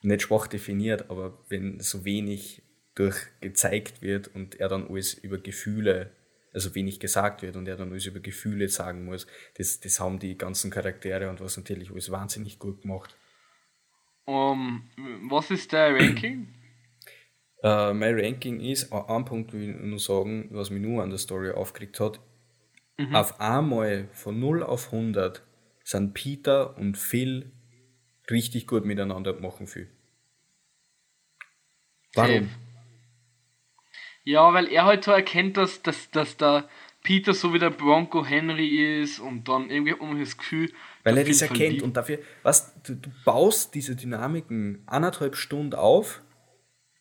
nicht 0.02 0.22
schwach 0.22 0.46
definiert, 0.46 1.10
aber 1.10 1.38
wenn 1.48 1.80
so 1.80 2.04
wenig 2.04 2.62
durch 2.94 3.16
gezeigt 3.40 4.02
wird 4.02 4.28
und 4.34 4.60
er 4.60 4.68
dann 4.68 4.88
alles 4.88 5.14
über 5.14 5.38
Gefühle, 5.38 6.10
also 6.52 6.74
wenig 6.74 7.00
gesagt 7.00 7.42
wird 7.42 7.56
und 7.56 7.66
er 7.68 7.76
dann 7.76 7.90
alles 7.90 8.06
über 8.06 8.20
Gefühle 8.20 8.68
sagen 8.68 9.04
muss, 9.04 9.26
das, 9.56 9.80
das 9.80 10.00
haben 10.00 10.18
die 10.18 10.36
ganzen 10.36 10.70
Charaktere 10.70 11.30
und 11.30 11.40
was 11.40 11.56
natürlich 11.56 11.90
alles 11.90 12.10
wahnsinnig 12.10 12.58
gut 12.58 12.82
gemacht. 12.82 13.16
Um, 14.24 14.90
was 15.30 15.50
ist 15.50 15.72
der 15.72 15.94
Ranking? 15.94 16.54
Äh, 17.62 17.92
mein 17.92 18.18
Ranking 18.18 18.60
ist, 18.60 18.92
an 18.92 19.06
einem 19.06 19.24
Punkt 19.24 19.52
will 19.52 19.70
ich 19.70 19.76
nur 19.76 19.98
sagen, 19.98 20.48
was 20.52 20.70
mich 20.70 20.82
nur 20.82 21.02
an 21.02 21.10
der 21.10 21.18
Story 21.18 21.50
aufgeregt 21.50 22.00
hat. 22.00 22.20
Auf 23.12 23.40
einmal 23.40 24.08
von 24.12 24.40
0 24.40 24.62
auf 24.64 24.92
100 24.92 25.42
sind 25.84 26.14
Peter 26.14 26.76
und 26.76 26.98
Phil 26.98 27.52
richtig 28.28 28.66
gut 28.66 28.84
miteinander 28.84 29.34
machen 29.40 29.66
viel. 29.66 29.88
Warum? 32.14 32.30
Safe. 32.32 32.48
Ja, 34.24 34.52
weil 34.52 34.66
er 34.68 34.84
halt 34.84 35.04
so 35.04 35.12
erkennt, 35.12 35.56
dass, 35.56 35.80
dass, 35.82 36.10
dass 36.10 36.36
der 36.36 36.68
Peter 37.02 37.32
so 37.32 37.54
wie 37.54 37.58
der 37.58 37.70
Bronco 37.70 38.26
Henry 38.26 39.00
ist 39.00 39.20
und 39.20 39.48
dann 39.48 39.70
irgendwie 39.70 39.94
man 39.94 40.20
das 40.20 40.36
Gefühl, 40.36 40.70
Weil 41.04 41.16
er 41.16 41.24
das 41.24 41.40
erkennt 41.40 41.82
und 41.82 41.96
dafür, 41.96 42.18
was, 42.42 42.74
du, 42.82 42.96
du 42.96 43.10
baust 43.24 43.74
diese 43.74 43.96
Dynamiken 43.96 44.82
anderthalb 44.86 45.36
Stunden 45.36 45.74
auf, 45.74 46.20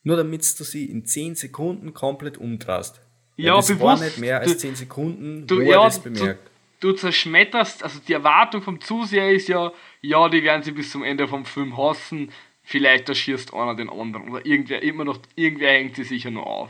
nur 0.08 0.16
damit 0.18 0.42
du 0.60 0.64
sie 0.64 0.86
in 0.86 1.06
10 1.06 1.36
Sekunden 1.36 1.94
komplett 1.94 2.38
umdrehst. 2.38 3.02
Weil 3.36 3.46
Ja, 3.46 3.56
das 3.58 3.70
war 3.72 3.76
bewusst. 3.96 4.04
nicht 4.04 4.18
mehr 4.20 4.40
als 4.40 4.52
Du- 4.54 4.58
10 4.58 4.76
Sekunden, 4.76 5.46
du, 5.46 5.58
wo 5.58 5.62
ja, 5.62 5.80
er 5.82 5.84
das 5.86 6.02
du, 6.02 6.10
bemerkt. 6.10 6.50
du 6.80 6.94
zerschmetterst, 6.94 7.84
also 7.84 8.00
die 8.08 8.14
Erwartung 8.14 8.62
vom 8.62 8.80
Zuseher 8.80 9.30
ist 9.32 9.48
ja, 9.50 9.72
ja, 10.02 10.30
die 10.30 10.42
werden 10.44 10.64
sie 10.64 10.72
bis 10.72 10.92
zum 10.92 11.04
Ende 11.04 11.28
vom 11.28 11.44
Film 11.46 11.76
hassen, 11.78 12.32
vielleicht 12.64 13.10
erschießt 13.10 13.54
einer 13.54 13.76
den 13.76 13.90
anderen 13.90 14.30
oder 14.30 14.46
irgendwer 14.46 14.82
immer 14.82 15.04
noch, 15.04 15.20
irgendwer 15.36 15.72
hängt 15.72 15.96
sie 15.98 16.04
sicher 16.06 16.32
noch 16.32 16.46
auf. 16.46 16.70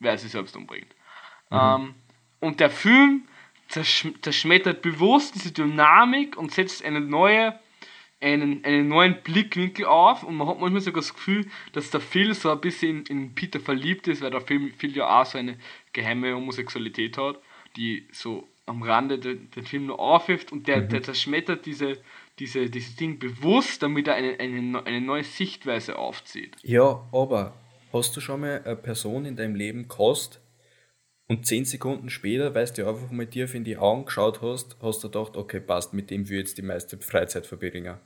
wer 0.00 0.16
sich 0.16 0.30
selbst 0.30 0.56
umbringt. 0.56 0.88
Mhm. 1.50 1.58
Ähm, 1.60 1.94
und 2.40 2.60
der 2.60 2.70
Film 2.70 3.24
zersch 3.68 4.06
zerschmettert 4.22 4.80
bewusst 4.80 5.34
diese 5.34 5.50
Dynamik 5.52 6.36
und 6.38 6.52
setzt 6.52 6.84
eine 6.84 7.00
neue, 7.00 7.58
einen, 8.20 8.64
einen 8.64 8.88
neuen 8.88 9.22
Blickwinkel 9.22 9.84
auf 9.84 10.22
und 10.24 10.36
man 10.36 10.48
hat 10.48 10.58
manchmal 10.58 10.80
sogar 10.80 11.02
das 11.02 11.14
Gefühl, 11.14 11.46
dass 11.72 11.90
der 11.90 12.00
Phil 12.00 12.34
so 12.34 12.50
ein 12.50 12.60
bisschen 12.60 13.04
in, 13.04 13.22
in 13.22 13.34
Peter 13.34 13.60
verliebt 13.60 14.08
ist, 14.08 14.22
weil 14.22 14.30
der 14.30 14.40
Film 14.40 14.72
Phil 14.76 14.96
ja 14.96 15.20
auch 15.20 15.26
so 15.26 15.38
eine 15.38 15.56
geheime 15.92 16.34
Homosexualität 16.34 17.16
hat, 17.16 17.40
die 17.76 18.08
so 18.12 18.48
am 18.66 18.82
Rande 18.82 19.18
den, 19.18 19.50
den 19.50 19.64
Film 19.64 19.86
nur 19.86 19.98
aufhilft 19.98 20.52
und 20.52 20.66
der, 20.66 20.82
mhm. 20.82 20.88
der 20.88 21.02
zerschmettert 21.02 21.64
diese, 21.64 21.98
diese, 22.38 22.68
dieses 22.68 22.96
Ding 22.96 23.18
bewusst, 23.18 23.82
damit 23.82 24.08
er 24.08 24.14
eine, 24.14 24.38
eine, 24.38 24.84
eine 24.84 25.00
neue 25.00 25.24
Sichtweise 25.24 25.96
aufzieht. 25.96 26.56
Ja, 26.62 27.08
aber 27.12 27.54
hast 27.92 28.16
du 28.16 28.20
schon 28.20 28.40
mal 28.40 28.62
eine 28.64 28.76
Person 28.76 29.24
in 29.24 29.36
deinem 29.36 29.54
Leben 29.54 29.88
gehasst 29.88 30.40
und 31.28 31.46
zehn 31.46 31.64
Sekunden 31.64 32.10
später, 32.10 32.54
weil 32.54 32.66
du 32.66 32.88
einfach 32.88 33.10
mal 33.10 33.26
tief 33.26 33.54
in 33.54 33.64
die 33.64 33.76
Augen 33.76 34.06
geschaut 34.06 34.42
hast, 34.42 34.76
hast 34.82 35.04
du 35.04 35.08
gedacht, 35.08 35.36
okay, 35.36 35.60
passt, 35.60 35.94
mit 35.94 36.10
dem 36.10 36.28
will 36.28 36.38
ich 36.38 36.46
jetzt 36.46 36.58
die 36.58 36.62
meiste 36.62 36.98
Freizeit 36.98 37.46
verbringen. 37.46 37.98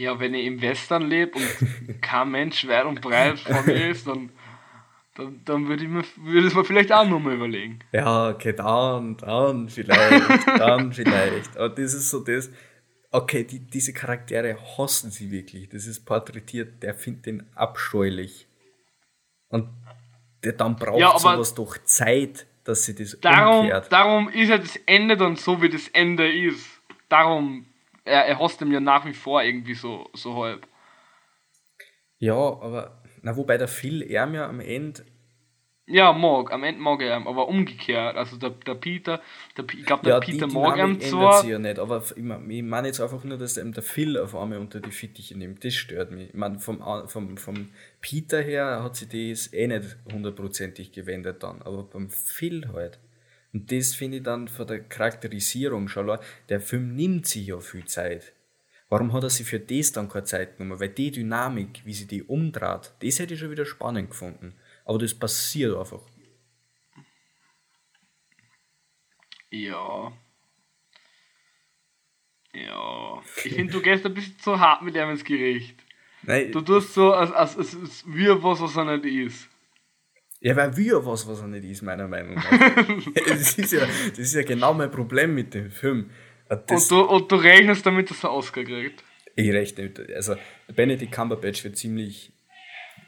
Ja, 0.00 0.18
wenn 0.18 0.32
ich 0.32 0.46
im 0.46 0.62
Western 0.62 1.02
lebe 1.02 1.32
und 1.36 2.00
kein 2.00 2.30
Mensch 2.30 2.66
weit 2.66 2.86
und 2.86 3.02
breit 3.02 3.38
von 3.38 3.66
mir 3.66 3.90
ist, 3.90 4.06
dann, 4.06 4.30
dann, 5.14 5.42
dann 5.44 5.68
würde 5.68 5.84
ich 5.84 5.90
mir 5.90 6.02
würde 6.16 6.46
es 6.46 6.54
mir 6.54 6.64
vielleicht 6.64 6.90
auch 6.90 7.06
nochmal 7.06 7.34
überlegen. 7.34 7.80
Ja, 7.92 8.30
okay, 8.30 8.54
dann, 8.54 9.18
dann 9.18 9.68
vielleicht, 9.68 10.46
dann 10.46 10.90
vielleicht. 10.94 11.54
Aber 11.58 11.68
das 11.68 11.92
ist 11.92 12.08
so 12.08 12.20
das, 12.20 12.50
okay, 13.10 13.44
die, 13.44 13.58
diese 13.58 13.92
Charaktere 13.92 14.56
hassen 14.78 15.10
sie 15.10 15.30
wirklich. 15.30 15.68
Das 15.68 15.86
ist 15.86 16.06
porträtiert, 16.06 16.82
der 16.82 16.94
findet 16.94 17.26
den 17.26 17.46
abscheulich. 17.54 18.48
Und 19.50 19.68
der, 20.42 20.54
dann 20.54 20.76
braucht 20.76 20.98
ja, 20.98 21.18
sowas 21.18 21.54
doch 21.54 21.76
Zeit, 21.84 22.46
dass 22.64 22.84
sie 22.84 22.94
das 22.94 23.20
darum, 23.20 23.64
umkehrt. 23.66 23.92
Darum 23.92 24.30
ist 24.30 24.48
ja 24.48 24.56
das 24.56 24.76
Ende 24.86 25.18
dann 25.18 25.36
so, 25.36 25.60
wie 25.60 25.68
das 25.68 25.88
Ende 25.88 26.26
ist. 26.32 26.64
Darum, 27.10 27.66
er, 28.04 28.26
er 28.26 28.38
ihn 28.62 28.72
ja 28.72 28.80
nach 28.80 29.04
wie 29.04 29.14
vor 29.14 29.42
irgendwie 29.42 29.74
so, 29.74 30.08
so 30.14 30.42
halb. 30.42 30.66
Ja, 32.18 32.34
aber, 32.34 33.02
na, 33.22 33.36
wobei 33.36 33.56
der 33.56 33.68
Phil 33.68 34.02
er 34.02 34.26
mir 34.26 34.46
am 34.46 34.60
Ende 34.60 35.04
ja, 35.90 36.12
mag. 36.12 36.52
Am 36.52 36.62
Ende 36.62 36.80
mag 36.80 37.02
er 37.02 37.16
ihn, 37.16 37.26
aber 37.26 37.48
umgekehrt. 37.48 38.16
Also 38.16 38.36
der, 38.36 38.50
der 38.50 38.74
Peter, 38.74 39.20
der, 39.56 39.64
ich 39.72 39.84
glaube, 39.84 40.04
der 40.04 40.14
ja, 40.14 40.20
Peter 40.20 40.46
die 40.46 40.54
mag 40.54 40.78
ihn 40.78 41.00
zwar. 41.00 41.44
ja 41.44 41.58
nicht, 41.58 41.80
aber 41.80 42.04
ich, 42.04 42.16
ich 42.16 42.62
meine 42.62 42.86
jetzt 42.86 43.00
einfach 43.00 43.24
nur, 43.24 43.38
dass 43.38 43.54
der 43.54 43.82
Phil 43.82 44.16
auf 44.16 44.36
einmal 44.36 44.58
unter 44.58 44.78
die 44.78 44.92
Fittiche 44.92 45.36
nimmt. 45.36 45.64
Das 45.64 45.74
stört 45.74 46.12
mich. 46.12 46.28
Ich 46.28 46.34
meine, 46.34 46.60
vom, 46.60 46.80
vom, 47.08 47.36
vom 47.36 47.70
Peter 48.00 48.40
her 48.40 48.84
hat 48.84 48.96
sich 48.96 49.08
das 49.08 49.52
eh 49.52 49.66
nicht 49.66 49.96
hundertprozentig 50.12 50.92
gewendet 50.92 51.42
dann, 51.42 51.60
aber 51.62 51.82
beim 51.82 52.08
Phil 52.08 52.68
halt. 52.72 53.00
Und 53.52 53.72
das 53.72 53.94
finde 53.94 54.18
ich 54.18 54.22
dann 54.22 54.48
von 54.48 54.66
der 54.66 54.80
Charakterisierung 54.80 55.88
schon, 55.88 56.18
der 56.48 56.60
Film 56.60 56.94
nimmt 56.94 57.26
sich 57.26 57.48
ja 57.48 57.58
viel 57.60 57.84
Zeit. 57.84 58.32
Warum 58.88 59.12
hat 59.12 59.22
er 59.22 59.30
sich 59.30 59.46
für 59.46 59.60
das 59.60 59.92
dann 59.92 60.08
keine 60.08 60.24
Zeit 60.24 60.56
genommen? 60.56 60.80
Weil 60.80 60.88
die 60.88 61.12
Dynamik, 61.12 61.82
wie 61.84 61.94
sie 61.94 62.06
die 62.06 62.24
umdreht, 62.24 62.92
das 63.00 63.18
hätte 63.18 63.34
ich 63.34 63.40
schon 63.40 63.50
wieder 63.50 63.64
spannend 63.64 64.10
gefunden. 64.10 64.54
Aber 64.84 64.98
das 64.98 65.14
passiert 65.14 65.76
einfach. 65.76 66.02
Ja. 69.50 70.12
Ja. 72.52 73.22
Ich 73.44 73.54
finde, 73.54 73.72
du 73.72 73.80
gehst 73.80 74.04
ein 74.04 74.14
bisschen 74.14 74.38
zu 74.38 74.58
hart 74.58 74.82
mit 74.82 74.96
ihm 74.96 75.10
ins 75.10 75.24
Gericht. 75.24 75.76
Nein. 76.22 76.52
Du 76.52 76.60
tust 76.60 76.94
so, 76.94 77.12
als, 77.12 77.30
als, 77.32 77.56
als, 77.56 77.76
als 77.76 78.04
wie 78.06 78.28
was, 78.28 78.60
was 78.60 78.76
er 78.76 78.96
nicht 78.96 79.04
ist. 79.06 79.48
Ja, 80.40 80.56
weil 80.56 80.76
wie 80.76 80.90
was, 80.92 81.28
was 81.28 81.40
er 81.40 81.48
nicht 81.48 81.64
ist, 81.64 81.82
meiner 81.82 82.08
Meinung 82.08 82.34
nach. 82.34 82.50
das, 83.28 83.58
ist 83.58 83.72
ja, 83.72 83.80
das 84.10 84.18
ist 84.18 84.34
ja 84.34 84.42
genau 84.42 84.72
mein 84.72 84.90
Problem 84.90 85.34
mit 85.34 85.52
dem 85.52 85.70
Film. 85.70 86.10
Das 86.48 86.90
und, 86.90 86.90
du, 86.90 87.00
und 87.02 87.30
du 87.30 87.36
rechnest 87.36 87.84
damit, 87.84 88.10
dass 88.10 88.24
er 88.24 88.32
Oscar 88.32 88.64
kriegt? 88.64 89.04
Ich 89.36 89.50
rechne 89.52 89.84
mit. 89.84 90.14
Also, 90.14 90.36
Benedict 90.74 91.12
Cumberbatch 91.12 91.62
wird 91.62 91.76
ziemlich 91.76 92.32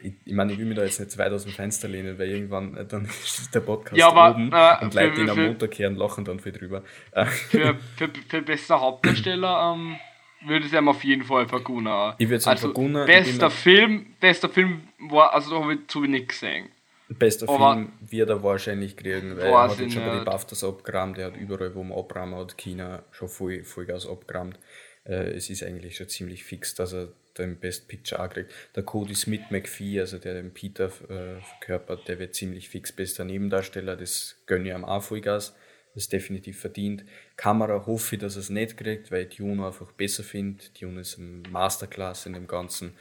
ich, 0.03 0.13
ich 0.25 0.33
meine, 0.33 0.51
ich 0.51 0.59
will 0.59 0.65
mich 0.65 0.75
da 0.75 0.83
jetzt 0.83 0.99
nicht 0.99 1.17
weit 1.17 1.31
aus 1.31 1.43
dem 1.43 1.53
Fenster 1.53 1.87
lehnen, 1.87 2.19
weil 2.19 2.29
irgendwann 2.29 2.75
äh, 2.75 2.85
dann 2.85 3.05
ist 3.23 3.55
der 3.55 3.61
Podcast 3.61 3.95
ja, 3.95 4.09
aber, 4.09 4.31
oben 4.31 4.51
äh, 4.51 4.83
und 4.83 4.93
Leute, 4.93 5.23
die 5.23 5.29
am 5.29 5.45
Motor 5.47 5.69
kehren, 5.69 5.95
lachen 5.95 6.25
dann 6.25 6.39
viel 6.39 6.51
drüber. 6.51 6.83
Für, 7.49 7.77
für, 7.95 8.09
für 8.27 8.41
bester 8.41 8.81
Hauptdarsteller 8.81 9.75
ähm, 9.75 9.97
würde 10.45 10.65
ich 10.65 10.73
ihm 10.73 10.89
auf 10.89 11.03
jeden 11.03 11.23
Fall 11.23 11.47
Faguna. 11.47 12.15
Ich 12.17 12.27
würde 12.27 12.41
sagen 12.41 12.57
also, 12.57 12.67
Faguna. 12.67 13.05
Bester 13.05 13.49
Film, 13.49 14.07
bester 14.19 14.49
Film 14.49 14.81
war, 14.99 15.33
also 15.33 15.51
da 15.51 15.61
habe 15.61 15.75
ich 15.75 15.87
zu 15.87 16.03
wenig 16.03 16.27
gesehen. 16.27 16.67
Bester 17.15 17.49
aber 17.49 17.73
Film 17.73 17.91
wird 18.01 18.29
er 18.29 18.43
wahrscheinlich 18.43 18.95
kriegen, 18.95 19.37
weil 19.37 19.47
er 19.47 19.63
hat 19.63 19.79
jetzt 19.79 19.93
schon 19.93 20.05
bei 20.05 20.15
den 20.15 20.25
BAFTAs 20.25 20.63
abgerammt, 20.63 21.17
er 21.17 21.27
hat 21.27 21.37
überall, 21.37 21.73
wo 21.75 21.83
man 21.83 21.97
abrammt 21.97 22.35
hat, 22.35 22.57
China 22.57 23.03
schon 23.11 23.29
voll, 23.29 23.63
Vollgas 23.63 24.07
abgerammt. 24.07 24.59
Äh, 25.05 25.31
es 25.31 25.49
ist 25.49 25.63
eigentlich 25.63 25.97
schon 25.97 26.09
ziemlich 26.09 26.43
fix, 26.43 26.75
dass 26.75 26.93
er 26.93 27.09
den 27.37 27.57
Best 27.57 27.87
Picture 27.87 28.23
auch 28.23 28.29
kriegt. 28.29 28.53
Der 28.75 28.83
Cody 28.83 29.15
Smith 29.15 29.41
McPhee, 29.49 29.99
also 29.99 30.17
der 30.17 30.35
den 30.35 30.53
Peter 30.53 30.85
äh, 30.85 31.41
verkörpert, 31.41 32.07
der 32.07 32.19
wird 32.19 32.35
ziemlich 32.35 32.69
fix 32.69 32.91
bester 32.91 33.25
Nebendarsteller, 33.25 33.95
das 33.95 34.35
gönne 34.45 34.69
ich 34.69 34.75
am 34.75 34.85
auch 34.85 35.01
Vollgas, 35.01 35.55
das 35.93 36.03
ist 36.03 36.13
definitiv 36.13 36.59
verdient. 36.59 37.05
Kamera 37.37 37.85
hoffe 37.85 38.15
ich, 38.15 38.21
dass 38.21 38.35
er 38.35 38.41
es 38.41 38.49
nicht 38.49 38.77
kriegt, 38.77 39.11
weil 39.11 39.27
ich 39.27 39.37
Dune 39.37 39.65
einfach 39.65 39.91
besser 39.91 40.23
finde. 40.23 40.63
Dune 40.79 41.01
ist 41.01 41.17
ein 41.17 41.43
Masterclass 41.51 42.25
in 42.25 42.33
dem 42.33 42.47
Ganzen. 42.47 42.93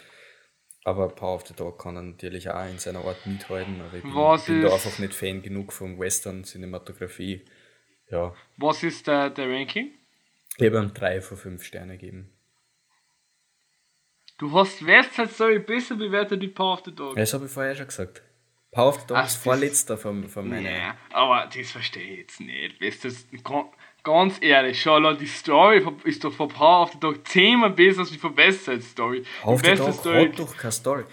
Aber 0.84 1.08
Power 1.08 1.36
of 1.36 1.46
the 1.46 1.54
Dog 1.54 1.80
kann 1.80 1.96
er 1.96 2.02
natürlich 2.02 2.50
auch 2.50 2.68
in 2.68 2.78
seiner 2.78 3.04
Art 3.04 3.24
mithalten, 3.26 3.80
aber 3.80 3.96
ich 3.96 4.02
bin, 4.02 4.12
bin 4.12 4.62
da 4.62 4.74
einfach 4.74 4.98
nicht 4.98 5.14
Fan 5.14 5.40
genug 5.40 5.72
von 5.72 5.98
Western 5.98 6.44
Cinematografie. 6.44 7.44
Ja. 8.10 8.34
Was 8.56 8.82
ist 8.82 9.06
der, 9.06 9.30
der 9.30 9.48
Ranking? 9.48 9.92
Ich 10.58 10.66
habe 10.66 10.78
ihm 10.78 10.92
drei 10.92 11.20
von 11.20 11.36
fünf 11.36 11.64
Sterne 11.64 11.96
gegeben. 11.98 12.32
Du 14.38 14.52
hast 14.52 14.84
West 14.84 15.14
Side 15.14 15.28
Story 15.28 15.58
besser 15.60 15.94
bewertet 15.94 16.40
wie 16.40 16.48
Power 16.48 16.74
of 16.74 16.82
the 16.84 16.94
Dog. 16.94 17.14
Das 17.14 17.32
habe 17.32 17.46
ich 17.46 17.52
vorher 17.52 17.76
schon 17.76 17.86
gesagt. 17.86 18.22
Power 18.72 18.88
of 18.88 19.00
the 19.00 19.06
Dog 19.06 19.18
Ach, 19.18 19.26
ist 19.26 19.36
vorletzter 19.36 19.96
von, 19.96 20.28
von 20.28 20.48
meiner. 20.48 20.62
Nee, 20.62 20.92
aber 21.12 21.48
das 21.54 21.70
verstehe 21.70 22.12
ich 22.12 22.18
jetzt 22.18 22.40
nicht. 22.40 23.04
Du, 23.04 23.72
ganz 24.02 24.36
ehrlich, 24.40 24.80
schau 24.80 25.12
die 25.14 25.26
Story 25.26 25.84
ist 26.04 26.24
doch 26.24 26.32
von 26.32 26.48
Power 26.48 26.82
of 26.82 26.92
the 26.92 27.00
Dog 27.00 27.26
zehnmal 27.26 27.70
besser 27.70 28.00
als 28.00 28.10
die 28.10 28.18
von 28.18 28.36
West 28.36 28.64
Side 28.64 28.82
Story. 28.82 29.24
Of 29.44 29.62
the 29.62 29.74
Dog 29.74 29.94
Story, 29.94 30.26
hat 30.26 30.38
doch 30.38 30.56
keine 30.56 30.72
Story. 30.72 31.04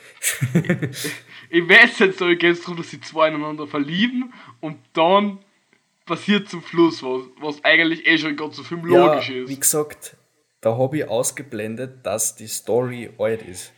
In 1.49 1.67
West 1.69 1.97
Side 1.97 2.13
Story 2.13 2.35
geht 2.35 2.53
es 2.53 2.61
darum, 2.61 2.77
dass 2.77 2.89
sie 2.89 3.01
zwei 3.01 3.29
ineinander 3.29 3.67
verlieben 3.67 4.33
und 4.59 4.77
dann 4.93 5.39
passiert 6.05 6.49
zum 6.49 6.63
Schluss 6.63 7.03
was, 7.03 7.21
was 7.39 7.63
eigentlich 7.63 8.07
eh 8.07 8.17
schon 8.17 8.35
ganz 8.35 8.57
so 8.57 8.63
Film 8.63 8.83
logisch 8.85 9.29
ist. 9.29 9.49
Wie 9.49 9.59
gesagt, 9.59 10.17
da 10.61 10.77
habe 10.77 10.97
ich 10.97 11.07
ausgeblendet, 11.07 12.05
dass 12.05 12.35
die 12.35 12.47
Story 12.47 13.11
alt 13.17 13.43
ist. 13.43 13.71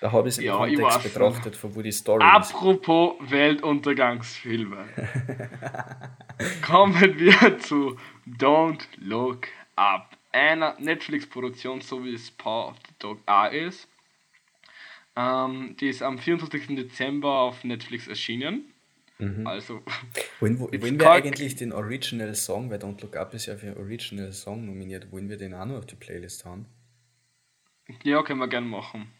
Da 0.00 0.12
habe 0.12 0.28
ich 0.28 0.34
es 0.34 0.38
im 0.38 0.44
ja, 0.44 0.56
Kontext 0.56 1.02
betrachtet, 1.02 1.56
von 1.56 1.74
wo 1.74 1.82
die 1.82 1.90
Story 1.90 2.22
Apropos 2.22 3.16
ist. 3.20 3.30
Weltuntergangsfilme. 3.30 4.84
Kommen 6.66 7.18
wir 7.18 7.58
zu 7.58 7.96
Don't 8.26 8.82
Look 8.98 9.48
Up. 9.74 10.16
Einer 10.30 10.76
Netflix-Produktion, 10.78 11.80
so 11.80 12.04
wie 12.04 12.14
es 12.14 12.30
Power 12.30 12.68
of 12.68 12.76
the 12.86 12.94
Dog 13.00 13.18
A 13.26 13.46
ist. 13.46 13.88
Ähm, 15.16 15.74
die 15.80 15.88
ist 15.88 16.02
am 16.02 16.18
24. 16.18 16.76
Dezember 16.76 17.40
auf 17.40 17.64
Netflix 17.64 18.06
erschienen. 18.06 18.72
Mhm. 19.18 19.48
Also. 19.48 19.82
Wollen, 20.38 20.60
wollen 20.60 21.00
wir 21.00 21.10
eigentlich 21.10 21.56
den 21.56 21.72
Original 21.72 22.36
Song, 22.36 22.70
weil 22.70 22.78
Don't 22.78 23.02
Look 23.02 23.16
Up 23.16 23.34
ist 23.34 23.46
ja 23.46 23.56
für 23.56 23.76
Original 23.76 24.32
Song 24.32 24.64
nominiert, 24.66 25.10
wollen 25.10 25.28
wir 25.28 25.36
den 25.36 25.54
auch 25.54 25.64
noch 25.64 25.78
auf 25.78 25.86
die 25.86 25.96
Playlist 25.96 26.44
haben? 26.44 26.66
Ja, 28.04 28.22
können 28.22 28.38
wir 28.38 28.48
gerne 28.48 28.66
machen. 28.66 29.10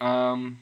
Ähm, 0.00 0.58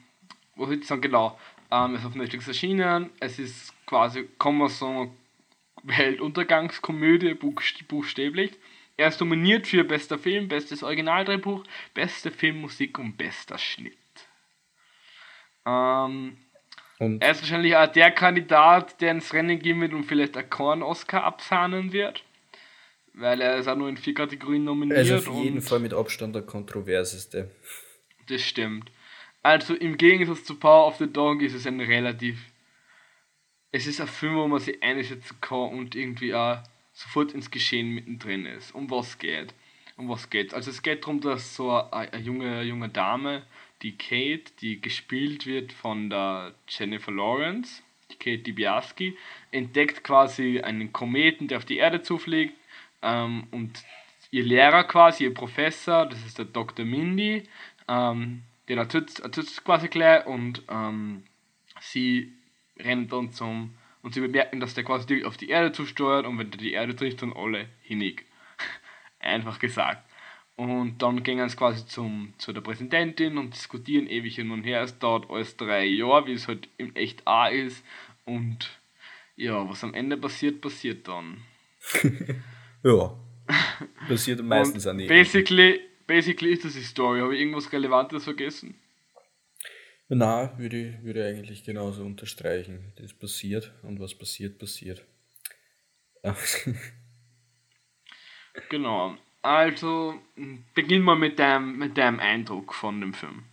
was 0.57 0.69
soll 0.69 0.79
ich 0.79 0.87
sagen, 0.87 1.01
genau. 1.01 1.39
Ähm, 1.71 1.95
es 1.95 2.01
ist 2.01 2.07
auf 2.07 2.15
Netflix 2.15 2.49
erschienen. 2.49 3.11
Es 3.21 3.39
ist 3.39 3.73
quasi, 3.87 4.29
kann 4.39 4.59
man 4.59 4.69
sagen, 4.69 5.17
Weltuntergangskomödie, 5.85 7.35
buchstäblich. 7.35 8.53
Er 8.97 9.09
ist 9.09 9.21
nominiert 9.21 9.67
für 9.67 9.85
bester 9.85 10.19
Film, 10.19 10.49
bestes 10.49 10.83
Originaldrehbuch, 10.83 11.63
beste 11.95 12.33
Filmmusik 12.33 12.99
und 12.99 13.17
bester 13.17 13.57
Schnitt. 13.57 13.95
Ähm, 15.65 16.37
und 16.99 17.23
er 17.23 17.31
ist 17.31 17.43
wahrscheinlich 17.43 17.77
auch 17.77 17.87
der 17.87 18.11
Kandidat, 18.11 19.01
der 19.01 19.13
ins 19.13 19.33
Rennen 19.33 19.61
gehen 19.61 19.81
wird 19.81 19.93
und 19.93 20.05
vielleicht 20.05 20.37
einen 20.37 20.51
Korn-Oscar 20.51 21.23
absahnen 21.23 21.93
wird. 21.93 22.25
Weil 23.15 23.41
er 23.41 23.59
ist 23.59 23.69
auch 23.69 23.77
nur 23.77 23.89
in 23.89 23.97
vier 23.97 24.15
Kategorien 24.15 24.65
nominiert. 24.65 24.99
Er 24.99 25.17
ist 25.17 25.29
auf 25.29 25.43
jeden 25.43 25.61
Fall 25.61 25.79
mit 25.81 25.95
Abstand 25.95 26.35
der 26.35 26.43
kontroverseste. 26.43 27.51
Das 28.29 28.43
stimmt. 28.43 28.91
Also 29.49 29.75
im 29.75 29.97
Gegensatz 29.97 30.45
zu 30.45 30.57
Power 30.57 30.89
of 30.89 30.97
the 30.97 31.11
Dog 31.11 31.41
ist 31.41 31.55
es 31.55 31.67
ein 31.67 31.81
relativ. 31.81 32.39
Es 33.73 33.87
ist 33.87 33.99
ein 33.99 34.07
Film, 34.07 34.37
wo 34.37 34.47
man 34.47 34.61
sich 34.61 34.83
einsetzen 34.83 35.41
kann 35.41 35.71
und 35.71 35.95
irgendwie 35.95 36.35
auch 36.35 36.59
sofort 36.93 37.33
ins 37.33 37.51
Geschehen 37.51 37.95
mittendrin 37.95 38.45
ist. 38.45 38.75
Um 38.75 38.91
was 38.91 39.19
geht? 39.19 39.55
Um 39.97 40.11
was 40.11 40.29
geht? 40.29 40.53
Also 40.53 40.71
es 40.71 40.83
geht 40.83 41.03
darum, 41.03 41.23
dass 41.23 41.57
so 41.57 41.71
eine, 41.71 42.19
junge, 42.19 42.63
junge 42.63 42.91
Dame, 42.91 43.43
die 43.81 43.97
Kate, 43.97 44.53
die 44.61 44.83
gespielt 44.83 45.47
wird 45.47 45.73
von 45.73 46.11
der 46.11 46.53
Jennifer 46.69 47.11
Lawrence, 47.11 47.83
die 48.11 48.17
Kate 48.17 48.43
DiBiase, 48.43 49.15
entdeckt 49.51 50.05
quasi 50.05 50.61
einen 50.61 50.93
Kometen, 50.93 51.49
der 51.49 51.57
auf 51.57 51.65
die 51.65 51.79
Erde 51.79 52.03
zufliegt 52.03 52.53
ähm, 53.01 53.47
und 53.51 53.83
ihr 54.31 54.45
Lehrer 54.45 54.85
quasi, 54.85 55.25
ihr 55.25 55.33
Professor, 55.33 56.05
das 56.05 56.23
ist 56.27 56.37
der 56.37 56.45
Dr. 56.45 56.85
Mindy, 56.85 57.45
ähm, 57.89 58.43
den 58.69 58.79
erzählt, 58.79 59.23
quasi 59.65 59.89
gleich 59.89 60.27
und 60.27 60.63
ähm, 60.69 61.25
sie 61.81 62.33
rennt 62.79 63.13
dann 63.13 63.33
zum 63.33 63.75
und 64.03 64.15
sie 64.15 64.21
bemerken, 64.21 64.61
dass 64.61 64.75
der 64.75 64.85
quasi 64.85 65.25
auf 65.25 65.37
die 65.37 65.49
Erde 65.49 65.73
zusteuert 65.73 66.27
und 66.27 66.39
wenn 66.39 66.51
der 66.51 66.61
die 66.61 66.73
Erde 66.73 66.95
trifft, 66.95 67.23
dann 67.23 67.33
alle 67.33 67.69
hinig. 67.83 68.25
Einfach 69.21 69.59
gesagt. 69.59 70.05
Und 70.57 70.99
dann 70.99 71.23
gehen 71.23 71.49
sie 71.49 71.57
quasi 71.57 71.87
zum, 71.87 72.35
zu 72.39 72.53
der 72.53 72.61
Präsidentin 72.61 73.39
und 73.39 73.55
diskutieren 73.55 74.09
ewig 74.09 74.35
hin 74.35 74.51
und 74.51 74.65
her. 74.65 74.83
Es 74.83 74.99
dauert 74.99 75.31
alles 75.31 75.57
drei 75.57 75.85
Jahre, 75.85 76.27
wie 76.27 76.33
es 76.33 76.49
halt 76.49 76.69
in 76.79 76.97
echt 76.97 77.27
A 77.29 77.47
ist. 77.47 77.85
Und 78.25 78.81
ja, 79.37 79.69
was 79.69 79.85
am 79.85 79.95
Ende 79.95 80.17
passiert, 80.17 80.61
passiert 80.61 81.07
dann. 81.07 81.43
ja. 82.83 83.15
Passiert 84.09 84.43
meistens 84.43 84.87
auch 84.87 84.95
nicht. 84.95 85.09
Basically, 85.09 85.81
basically 86.09 86.51
ist 86.51 86.65
das 86.65 86.73
die 86.73 86.83
Story. 86.83 87.21
Habe 87.21 87.37
ich 87.37 87.41
irgendwas 87.41 87.73
Relevantes 87.73 88.25
vergessen? 88.25 88.75
Na, 90.09 90.59
würde 90.59 90.89
ich, 90.89 91.03
würde 91.05 91.25
eigentlich 91.25 91.63
genauso 91.63 92.03
unterstreichen. 92.03 92.93
Das 92.97 93.13
passiert 93.13 93.73
und 93.83 94.01
was 94.01 94.17
passiert, 94.17 94.59
passiert. 94.59 95.05
genau. 98.71 99.17
Also, 99.43 100.19
beginn 100.75 101.03
mal 101.03 101.15
mit 101.15 101.39
deinem, 101.39 101.79
mit 101.79 101.97
deinem 101.97 102.19
Eindruck 102.19 102.75
von 102.75 103.01
dem 103.01 103.15
Film. 103.15 103.45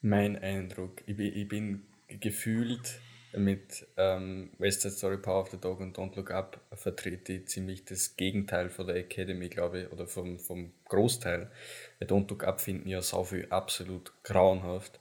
Mein 0.00 0.38
Eindruck. 0.38 1.02
Ich 1.06 1.18
ich 1.18 1.48
bin 1.48 1.84
gefühlt 2.08 3.00
mit 3.36 3.86
ähm, 3.96 4.50
West 4.58 4.82
Side 4.82 4.94
Story, 4.94 5.18
Power 5.18 5.42
of 5.42 5.50
the 5.50 5.60
Dog 5.60 5.80
und 5.80 5.96
Don't 5.96 6.16
Look 6.16 6.30
Up 6.30 6.60
vertrete 6.72 7.34
ich 7.34 7.48
ziemlich 7.48 7.84
das 7.84 8.16
Gegenteil 8.16 8.70
von 8.70 8.86
der 8.86 8.96
Academy, 8.96 9.48
glaube 9.48 9.82
ich, 9.82 9.92
oder 9.92 10.06
vom, 10.06 10.38
vom 10.38 10.72
Großteil. 10.86 11.50
Weil 11.98 12.08
Don't 12.08 12.28
Look 12.30 12.44
Up 12.44 12.60
finden 12.60 12.88
ja 12.88 13.02
so 13.02 13.24
viel 13.24 13.46
absolut 13.50 14.12
grauenhaft. 14.22 15.00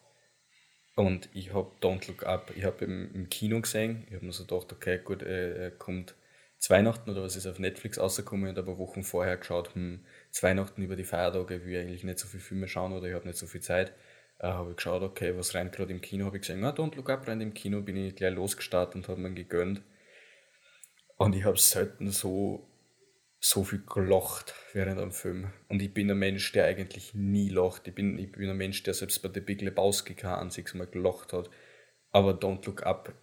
Und 0.95 1.29
ich 1.33 1.53
habe 1.53 1.71
Don't 1.81 2.07
Look 2.07 2.25
Up, 2.25 2.51
ich 2.55 2.65
habe 2.65 2.83
im, 2.85 3.13
im 3.13 3.29
Kino 3.29 3.61
gesehen, 3.61 4.05
ich 4.07 4.15
habe 4.15 4.25
mir 4.25 4.33
so 4.33 4.45
gedacht, 4.45 4.73
okay, 4.73 4.99
gut, 5.03 5.21
er 5.21 5.71
kommt 5.71 6.15
zu 6.57 6.73
Weihnachten 6.73 7.09
oder 7.11 7.21
was 7.21 7.35
ist 7.35 7.45
auf 7.45 7.59
Netflix 7.59 7.99
rausgekommen 7.99 8.49
und 8.49 8.57
aber 8.57 8.77
Wochen 8.79 9.03
vorher 9.03 9.37
geschaut, 9.37 9.75
hm, 9.75 10.03
zu 10.31 10.43
Weihnachten 10.43 10.81
über 10.81 10.95
die 10.95 11.03
Feiertage 11.03 11.63
will 11.63 11.73
ich 11.73 11.79
eigentlich 11.79 12.03
nicht 12.03 12.19
so 12.19 12.27
viele 12.27 12.41
Filme 12.41 12.67
schauen 12.67 12.93
oder 12.93 13.07
ich 13.07 13.13
habe 13.13 13.27
nicht 13.27 13.37
so 13.37 13.45
viel 13.45 13.61
Zeit 13.61 13.93
äh, 14.39 14.47
habe 14.47 14.71
ich 14.71 14.77
geschaut, 14.77 15.01
okay, 15.01 15.35
was 15.35 15.53
rennt 15.53 15.71
gerade 15.71 15.91
im 15.91 16.01
Kino, 16.01 16.25
habe 16.25 16.37
ich 16.37 16.41
gesehen, 16.41 16.59
na, 16.59 16.71
Don't 16.71 16.95
Look 16.95 17.09
Up 17.09 17.27
rennt 17.27 17.41
im 17.41 17.53
Kino, 17.53 17.81
bin 17.81 17.97
ich 17.97 18.15
gleich 18.15 18.33
losgestartet 18.33 18.95
und 18.95 19.07
habe 19.07 19.21
mir 19.21 19.33
gegönnt. 19.33 19.81
Und 21.17 21.35
ich 21.35 21.45
habe 21.45 21.57
selten 21.57 22.11
so, 22.11 22.69
so 23.39 23.63
viel 23.63 23.83
gelacht 23.85 24.53
während 24.73 24.99
einem 24.99 25.11
Film. 25.11 25.51
Und 25.67 25.81
ich 25.81 25.93
bin 25.93 26.11
ein 26.11 26.17
Mensch, 26.17 26.51
der 26.51 26.65
eigentlich 26.65 27.13
nie 27.13 27.49
lacht. 27.49 27.87
Ich 27.87 27.95
bin, 27.95 28.19
ich 28.19 28.31
bin 28.31 28.49
ein 28.49 28.57
Mensch, 28.57 28.83
der 28.83 28.93
selbst 28.93 29.21
bei 29.21 29.29
The 29.33 29.39
Big 29.39 29.61
Lebowski 29.61 30.13
kein 30.13 30.35
einziges 30.35 30.75
Mal 30.75 30.87
gelacht 30.87 31.33
hat. 31.33 31.49
Aber 32.11 32.31
Don't 32.31 32.65
Look 32.65 32.83
Up 32.83 33.13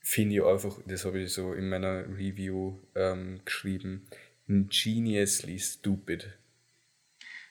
finde 0.00 0.36
ich 0.36 0.44
einfach, 0.44 0.78
das 0.86 1.04
habe 1.04 1.20
ich 1.20 1.32
so 1.32 1.52
in 1.52 1.68
meiner 1.68 2.06
Review 2.08 2.80
ähm, 2.94 3.40
geschrieben, 3.44 4.08
geniusly 4.46 5.58
stupid. 5.58 6.39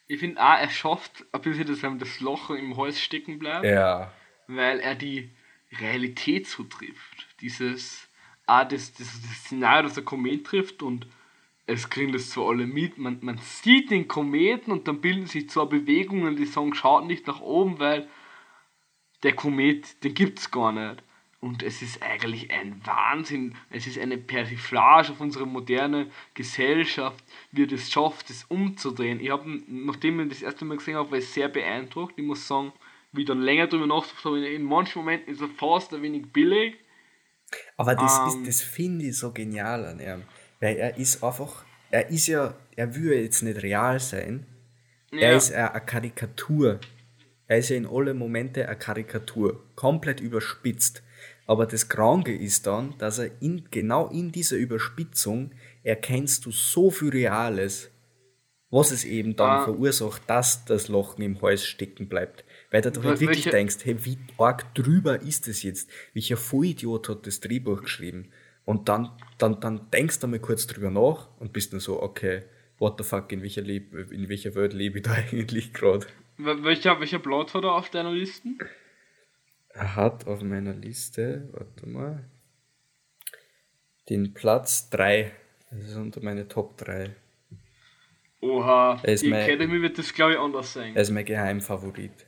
Ich 0.09 0.19
finde 0.19 0.41
auch, 0.41 0.57
er 0.57 0.71
schafft 0.71 1.23
ein 1.31 1.41
bisschen, 1.41 1.67
dass 1.67 1.83
ihm 1.83 1.99
das 1.99 2.19
Loch 2.19 2.49
im 2.49 2.75
Hals 2.75 2.99
stecken 2.99 3.37
bleibt. 3.37 3.63
Ja. 3.63 4.11
Weil 4.47 4.79
er 4.79 4.95
die 4.95 5.29
Realität 5.79 6.47
so 6.47 6.63
trifft. 6.63 7.27
Dieses, 7.41 8.09
ah, 8.47 8.65
das, 8.65 8.91
das, 8.93 9.21
das 9.21 9.45
Szenario, 9.45 9.83
das 9.83 9.93
der 9.93 10.03
Komet 10.03 10.47
trifft 10.47 10.81
und 10.81 11.05
es 11.67 11.91
kriegen 11.91 12.11
das 12.11 12.31
zwar 12.31 12.49
alle 12.49 12.65
mit, 12.65 12.97
man, 12.97 13.19
man 13.21 13.37
sieht 13.37 13.91
den 13.91 14.07
Kometen 14.07 14.71
und 14.71 14.87
dann 14.87 14.99
bilden 14.99 15.27
sich 15.27 15.47
zwar 15.47 15.69
Bewegungen, 15.69 16.35
die 16.35 16.45
sagen, 16.45 16.73
schaut 16.73 17.05
nicht 17.05 17.27
nach 17.27 17.41
oben, 17.41 17.77
weil 17.77 18.09
der 19.21 19.35
Komet, 19.35 20.03
den 20.03 20.15
gibt 20.15 20.39
es 20.39 20.49
gar 20.49 20.71
nicht. 20.71 21.03
Und 21.41 21.63
es 21.63 21.81
ist 21.81 22.03
eigentlich 22.03 22.51
ein 22.51 22.81
Wahnsinn, 22.85 23.55
es 23.69 23.87
ist 23.87 23.97
eine 23.97 24.17
Persiflage 24.17 25.13
auf 25.13 25.21
unsere 25.21 25.47
moderne 25.47 26.11
Gesellschaft, 26.33 27.23
wie 27.53 27.63
es 27.63 27.89
schafft, 27.89 28.29
das 28.29 28.43
umzudrehen. 28.43 29.21
Ich 29.21 29.29
habe, 29.29 29.61
nachdem 29.67 30.19
ich 30.19 30.29
das 30.29 30.41
erste 30.41 30.65
Mal 30.65 30.77
gesehen 30.77 30.95
habe, 30.95 31.11
war 31.11 31.17
ich 31.17 31.29
sehr 31.29 31.47
beeindruckt. 31.47 32.15
Ich 32.17 32.25
muss 32.25 32.45
sagen, 32.45 32.73
wie 33.13 33.21
ich 33.21 33.27
dann 33.27 33.41
länger 33.41 33.67
darüber 33.67 33.87
nachgedacht 33.87 34.25
habe, 34.25 34.47
in 34.47 34.63
manchen 34.63 34.99
Momenten 34.99 35.33
ist 35.33 35.41
er 35.41 35.47
fast 35.47 35.93
ein 35.93 36.01
wenig 36.01 36.31
billig. 36.33 36.75
Aber 37.77 37.95
das, 37.95 38.19
ähm, 38.33 38.43
das 38.45 38.61
finde 38.61 39.05
ich 39.05 39.17
so 39.17 39.31
genial 39.31 39.85
an 39.85 39.99
ihm. 40.01 40.23
Weil 40.59 40.75
er 40.75 40.97
ist 40.97 41.23
einfach, 41.23 41.63
er 41.89 42.09
ist 42.09 42.27
ja, 42.27 42.53
er 42.75 42.95
will 42.95 43.13
jetzt 43.13 43.43
nicht 43.43 43.63
real 43.63 43.99
sein. 43.99 44.45
Ja. 45.11 45.19
Er 45.19 45.37
ist 45.37 45.53
eine 45.53 45.81
Karikatur. 45.81 46.79
Er 47.47 47.57
ist 47.57 47.69
ja 47.69 47.77
in 47.77 47.87
alle 47.87 48.13
Momente 48.13 48.67
eine 48.67 48.77
Karikatur. 48.77 49.63
Komplett 49.75 50.19
überspitzt. 50.19 51.01
Aber 51.49 51.65
das 51.65 51.89
Kranke 51.89 52.31
ist 52.31 52.67
dann, 52.67 52.93
dass 52.99 53.17
er 53.17 53.31
in, 53.41 53.63
genau 53.71 54.07
in 54.09 54.31
dieser 54.31 54.55
Überspitzung 54.55 55.49
erkennst 55.81 56.45
du 56.45 56.51
so 56.51 56.91
viel 56.91 57.09
Reales, 57.09 57.89
was 58.69 58.91
es 58.91 59.03
eben 59.03 59.35
dann 59.35 59.61
ah. 59.61 59.63
verursacht, 59.63 60.21
dass 60.29 60.63
das 60.65 60.89
Lochen 60.89 61.23
im 61.23 61.41
Hals 61.41 61.65
stecken 61.65 62.07
bleibt. 62.07 62.45
Weil 62.69 62.83
du 62.83 62.89
halt 62.89 63.19
wirklich 63.19 63.45
welche? 63.45 63.49
denkst, 63.49 63.77
hey, 63.81 63.97
wie 64.05 64.19
arg 64.37 64.75
drüber 64.75 65.23
ist 65.23 65.47
es 65.47 65.63
jetzt? 65.63 65.89
Welcher 66.13 66.37
Vollidiot 66.37 67.09
hat 67.09 67.25
das 67.25 67.39
Drehbuch 67.39 67.81
geschrieben? 67.81 68.29
Und 68.63 68.87
dann, 68.87 69.09
dann, 69.39 69.59
dann 69.59 69.89
denkst 69.89 70.19
du 70.19 70.27
mal 70.27 70.37
kurz 70.37 70.67
drüber 70.67 70.91
nach 70.91 71.29
und 71.39 71.51
bist 71.51 71.73
dann 71.73 71.79
so, 71.79 71.99
okay, 71.99 72.43
what 72.77 72.99
the 72.99 73.03
fuck, 73.03 73.31
in 73.31 73.41
welcher, 73.41 73.63
Leb 73.63 74.11
in 74.11 74.29
welcher 74.29 74.53
Welt 74.53 74.73
lebe 74.73 74.99
ich 74.99 75.03
da 75.03 75.13
eigentlich 75.31 75.73
gerade? 75.73 76.05
Welcher, 76.37 76.99
welcher 76.99 77.17
Plot 77.17 77.55
hat 77.55 77.63
er 77.63 77.73
auf 77.73 77.89
deiner 77.89 78.11
Liste? 78.11 78.49
Er 79.69 79.95
hat 79.95 80.27
auf 80.27 80.41
meiner 80.41 80.73
Liste, 80.73 81.49
warte 81.51 81.87
mal, 81.87 82.25
den 84.09 84.33
Platz 84.33 84.89
3. 84.89 85.31
Das 85.71 85.89
ist 85.89 85.95
unter 85.95 86.21
meine 86.21 86.47
Top 86.47 86.77
3. 86.77 87.15
Oha, 88.41 89.01
die 89.05 89.29
mein, 89.29 89.41
Academy 89.41 89.81
wird 89.81 89.97
das 89.97 90.13
glaube 90.13 90.33
ich 90.33 90.39
anders 90.39 90.73
sein. 90.73 90.95
Er 90.95 91.01
ist 91.01 91.11
mein 91.11 91.25
Geheimfavorit. 91.25 92.25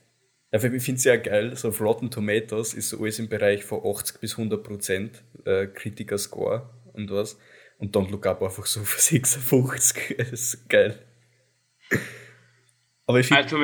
ich 0.52 0.60
finde 0.62 0.94
es 0.94 1.04
ja 1.04 1.16
geil, 1.16 1.56
so 1.56 1.70
auf 1.70 1.80
Rotten 1.80 2.12
Tomatoes 2.12 2.74
ist 2.74 2.90
so 2.90 3.00
alles 3.00 3.20
im 3.20 3.30
Bereich 3.30 3.64
von 3.64 3.82
80 3.84 4.20
bis 4.20 4.38
100 4.38 4.64
Prozent 4.64 5.24
äh, 5.46 5.68
Kritiker-Score 5.68 6.70
und 6.94 7.10
was. 7.12 7.40
Und 7.78 7.96
Don't 7.96 8.12
Look 8.12 8.28
Up 8.28 8.44
einfach 8.44 8.66
so 8.66 8.82
für 8.84 9.02
56. 9.02 10.16
das 10.20 10.32
ist 10.32 10.70
geil. 10.70 11.00
Aber 13.08 13.20
ich 13.20 13.28
find, 13.28 13.40
also, 13.40 13.58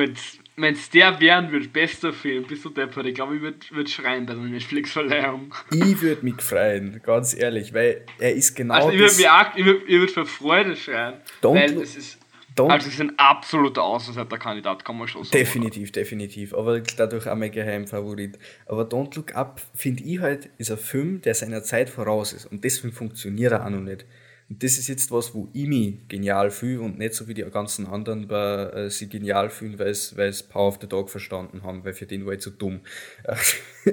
wenn 0.60 0.74
es 0.74 0.90
der 0.90 1.20
werden 1.20 1.52
wird, 1.52 1.72
bester 1.72 2.12
Film, 2.12 2.44
bist 2.46 2.64
du 2.64 2.70
deppert. 2.70 3.06
Ich 3.06 3.14
glaube, 3.14 3.36
ich 3.36 3.42
würde 3.42 3.58
würd 3.70 3.88
schreien 3.88 4.26
bei 4.26 4.34
der 4.34 4.42
Netflix-Verleihung. 4.42 5.54
Ich 5.70 6.00
würde 6.00 6.24
mich 6.24 6.40
freuen, 6.40 7.00
ganz 7.02 7.34
ehrlich, 7.34 7.72
weil 7.72 8.04
er 8.18 8.34
ist 8.34 8.54
genau. 8.54 8.74
Also, 8.74 8.90
ich 8.90 8.98
würde 8.98 9.14
mich 9.14 9.28
auch, 9.28 9.56
ich 9.56 9.64
würd, 9.64 9.82
ich 9.86 9.98
würd 10.00 10.10
für 10.10 10.26
Freude 10.26 10.76
schreien. 10.76 11.14
Don't 11.42 11.54
weil 11.54 11.80
es 11.80 11.96
ist. 11.96 12.18
Don't 12.56 12.70
also, 12.70 12.88
es 12.88 12.94
ist 12.94 13.00
ein 13.00 13.16
absoluter 13.18 13.84
Außenseiter-Kandidat, 13.84 14.84
kann 14.84 14.98
man 14.98 15.06
schon 15.06 15.22
sagen. 15.22 15.38
Definitiv, 15.38 15.92
definitiv. 15.92 16.54
Aber 16.54 16.80
dadurch 16.80 17.28
auch 17.28 17.36
mein 17.36 17.52
Geheimfavorit. 17.52 18.36
Aber 18.66 18.82
Don't 18.82 19.14
Look 19.14 19.36
Up, 19.36 19.62
finde 19.76 20.02
ich 20.02 20.18
halt, 20.18 20.50
ist 20.58 20.72
ein 20.72 20.78
Film, 20.78 21.20
der 21.20 21.34
seiner 21.34 21.62
Zeit 21.62 21.88
voraus 21.88 22.32
ist. 22.32 22.46
Und 22.46 22.64
deswegen 22.64 22.92
funktioniert 22.92 23.52
er 23.52 23.64
auch 23.64 23.70
noch 23.70 23.80
nicht. 23.80 24.06
Und 24.48 24.62
das 24.62 24.78
ist 24.78 24.88
jetzt 24.88 25.10
was, 25.10 25.34
wo 25.34 25.48
ich 25.52 25.66
mich 25.66 26.08
genial 26.08 26.50
fühle 26.50 26.80
und 26.80 26.98
nicht 26.98 27.12
so 27.12 27.28
wie 27.28 27.34
die 27.34 27.42
ganzen 27.42 27.86
anderen 27.86 28.28
bei, 28.28 28.70
äh, 28.70 28.90
sie 28.90 29.08
genial 29.08 29.50
fühlen, 29.50 29.78
weil 29.78 29.88
es 29.88 30.42
Power 30.42 30.68
of 30.68 30.78
the 30.80 30.88
Dog 30.88 31.10
verstanden 31.10 31.62
haben, 31.64 31.84
weil 31.84 31.92
für 31.92 32.06
den 32.06 32.24
war 32.24 32.32
ich 32.32 32.40
zu 32.40 32.50
dumm. 32.50 32.80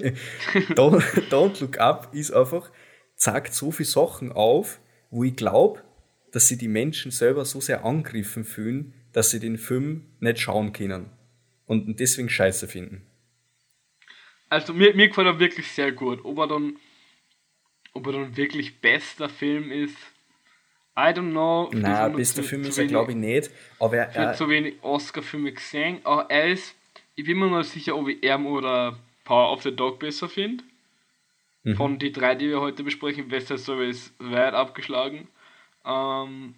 don't, 0.75 1.03
don't 1.29 1.59
Look 1.59 1.77
Up 1.79 2.13
ist 2.13 2.31
einfach, 2.31 2.71
zeigt 3.15 3.53
so 3.53 3.71
viele 3.71 3.89
Sachen 3.89 4.31
auf, 4.31 4.79
wo 5.09 5.25
ich 5.25 5.35
glaube, 5.35 5.83
dass 6.31 6.47
sie 6.47 6.57
die 6.57 6.69
Menschen 6.69 7.11
selber 7.11 7.43
so 7.43 7.59
sehr 7.59 7.83
angegriffen 7.83 8.45
fühlen, 8.45 8.93
dass 9.11 9.31
sie 9.31 9.39
den 9.39 9.57
Film 9.57 10.05
nicht 10.19 10.39
schauen 10.39 10.71
können. 10.71 11.09
Und 11.65 11.99
deswegen 11.99 12.29
scheiße 12.29 12.67
finden. 12.67 13.05
Also 14.49 14.73
mir, 14.73 14.95
mir 14.95 15.07
gefällt 15.07 15.27
er 15.27 15.39
wirklich 15.39 15.67
sehr 15.71 15.91
gut. 15.91 16.23
Ob 16.23 16.37
er 16.37 16.47
dann, 16.47 16.77
ob 17.93 18.05
er 18.07 18.13
dann 18.13 18.37
wirklich 18.37 18.79
bester 18.79 19.27
Film 19.27 19.71
ist, 19.71 19.95
I 20.97 21.11
don't 21.11 21.31
know. 21.31 21.69
Nein, 21.73 22.13
bester 22.13 22.41
Film 22.43 22.63
ist 22.63 22.77
er 22.77 22.85
glaube 22.85 23.11
ich 23.11 23.17
nicht. 23.17 23.51
Aber 23.79 23.97
er, 23.97 24.09
ich 24.09 24.17
habe 24.17 24.35
zu 24.35 24.47
wenig 24.47 24.75
Oscar-Filme 24.81 25.51
gesehen. 25.51 25.99
Aber 26.03 26.29
er 26.29 26.47
ist, 26.47 26.75
ich 27.15 27.25
bin 27.25 27.37
mir 27.37 27.49
noch 27.49 27.63
sicher, 27.63 27.97
ob 27.97 28.07
ich 28.07 28.23
er 28.23 28.39
oder 28.39 28.97
Power 29.25 29.51
of 29.51 29.63
the 29.63 29.75
Dog 29.75 29.99
besser 29.99 30.29
finde. 30.29 30.63
Mhm. 31.63 31.75
Von 31.75 31.99
den 31.99 32.13
drei, 32.13 32.35
die 32.35 32.47
wir 32.47 32.61
heute 32.61 32.83
besprechen, 32.83 33.29
West 33.29 33.47
Side 33.47 33.59
Story 33.59 33.89
ist 33.89 34.13
weit 34.19 34.53
abgeschlagen. 34.53 35.27
Ähm, 35.83 36.55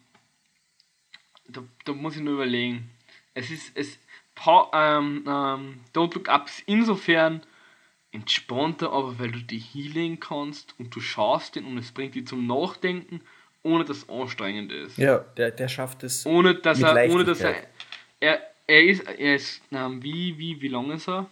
da, 1.47 1.63
da 1.85 1.93
muss 1.93 2.15
ich 2.15 2.21
nur 2.21 2.35
überlegen. 2.35 2.91
Es 3.33 3.49
ist, 3.49 3.75
es, 3.75 3.97
pa, 4.35 4.69
ähm, 4.73 5.23
ähm, 5.27 5.79
Don't 5.95 6.13
Look 6.13 6.29
Up 6.29 6.47
ist 6.47 6.61
insofern 6.67 7.41
entspannter, 8.11 8.91
aber 8.91 9.17
weil 9.17 9.31
du 9.31 9.39
die 9.39 9.59
healing 9.59 10.19
kannst 10.19 10.75
und 10.77 10.95
du 10.95 10.99
schaust 10.99 11.55
den 11.55 11.65
und 11.65 11.77
es 11.77 11.91
bringt 11.91 12.15
dich 12.15 12.27
zum 12.27 12.45
Nachdenken, 12.45 13.21
ohne 13.63 13.85
dass 13.85 13.97
es 13.97 14.09
anstrengend 14.09 14.71
ist. 14.71 14.97
Ja, 14.97 15.19
der, 15.37 15.51
der 15.51 15.67
schafft 15.67 16.03
es. 16.03 16.25
Ohne 16.25 16.55
dass 16.55 16.81
er, 16.81 17.09
ohne 17.09 17.23
dass 17.23 17.41
er, 17.41 17.55
er, 18.19 18.41
er 18.65 18.83
ist, 18.83 19.07
er 19.07 19.35
ist, 19.35 19.61
ähm, 19.71 20.01
wie, 20.03 20.37
wie, 20.37 20.61
wie 20.61 20.67
lang 20.67 20.91
ist 20.91 21.07
er? 21.07 21.29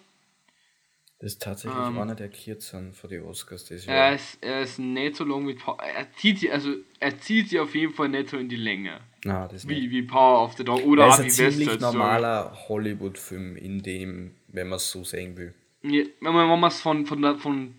Das 1.20 1.32
ist 1.32 1.42
tatsächlich 1.42 1.80
um, 1.80 1.96
ähm. 1.96 2.02
einer 2.02 2.16
der 2.16 2.30
kürzen 2.30 2.94
für 2.94 3.08
die 3.08 3.20
Oscars 3.20 3.66
das 3.66 3.86
Jahr. 3.86 3.96
Er 3.96 4.16
ist, 4.16 4.38
er 4.42 4.62
ist 4.62 4.80
nicht 4.80 5.16
so 5.16 5.24
lang 5.24 5.48
wie 5.48 5.54
Power. 5.54 5.82
Er 5.82 6.12
zieht 6.14 6.40
sie, 6.40 6.52
also 6.52 6.74
er 7.00 7.18
zieht 7.18 7.50
sie 7.50 7.60
auf 7.60 7.74
jeden 7.74 7.94
Fall 7.94 8.10
nicht 8.10 8.30
so 8.30 8.38
in 8.38 8.50
die 8.50 8.58
Länge. 8.58 9.00
Na, 9.24 9.48
das 9.48 9.68
wie, 9.68 9.82
nicht. 9.82 9.92
wie 9.92 10.02
Power 10.04 10.44
of 10.44 10.54
the 10.58 10.64
Dog 10.64 10.86
oder 10.86 11.08
West. 11.08 11.20
Das 11.20 11.28
ist 11.28 11.40
ein 11.40 11.52
ziemlich 11.52 11.80
normaler 11.80 12.56
Hollywood-Film, 12.68 13.56
in 13.56 13.82
dem, 13.82 14.36
wenn 14.50 14.68
man 14.68 14.78
es 14.78 14.92
so 14.92 15.04
sehen 15.04 15.38
will. 15.38 15.54
Ja, 15.84 16.04
wenn 16.20 16.34
man 16.34 16.64
es 16.66 16.82
von, 16.82 17.06
von, 17.06 17.22
der, 17.22 17.36
von. 17.38 17.76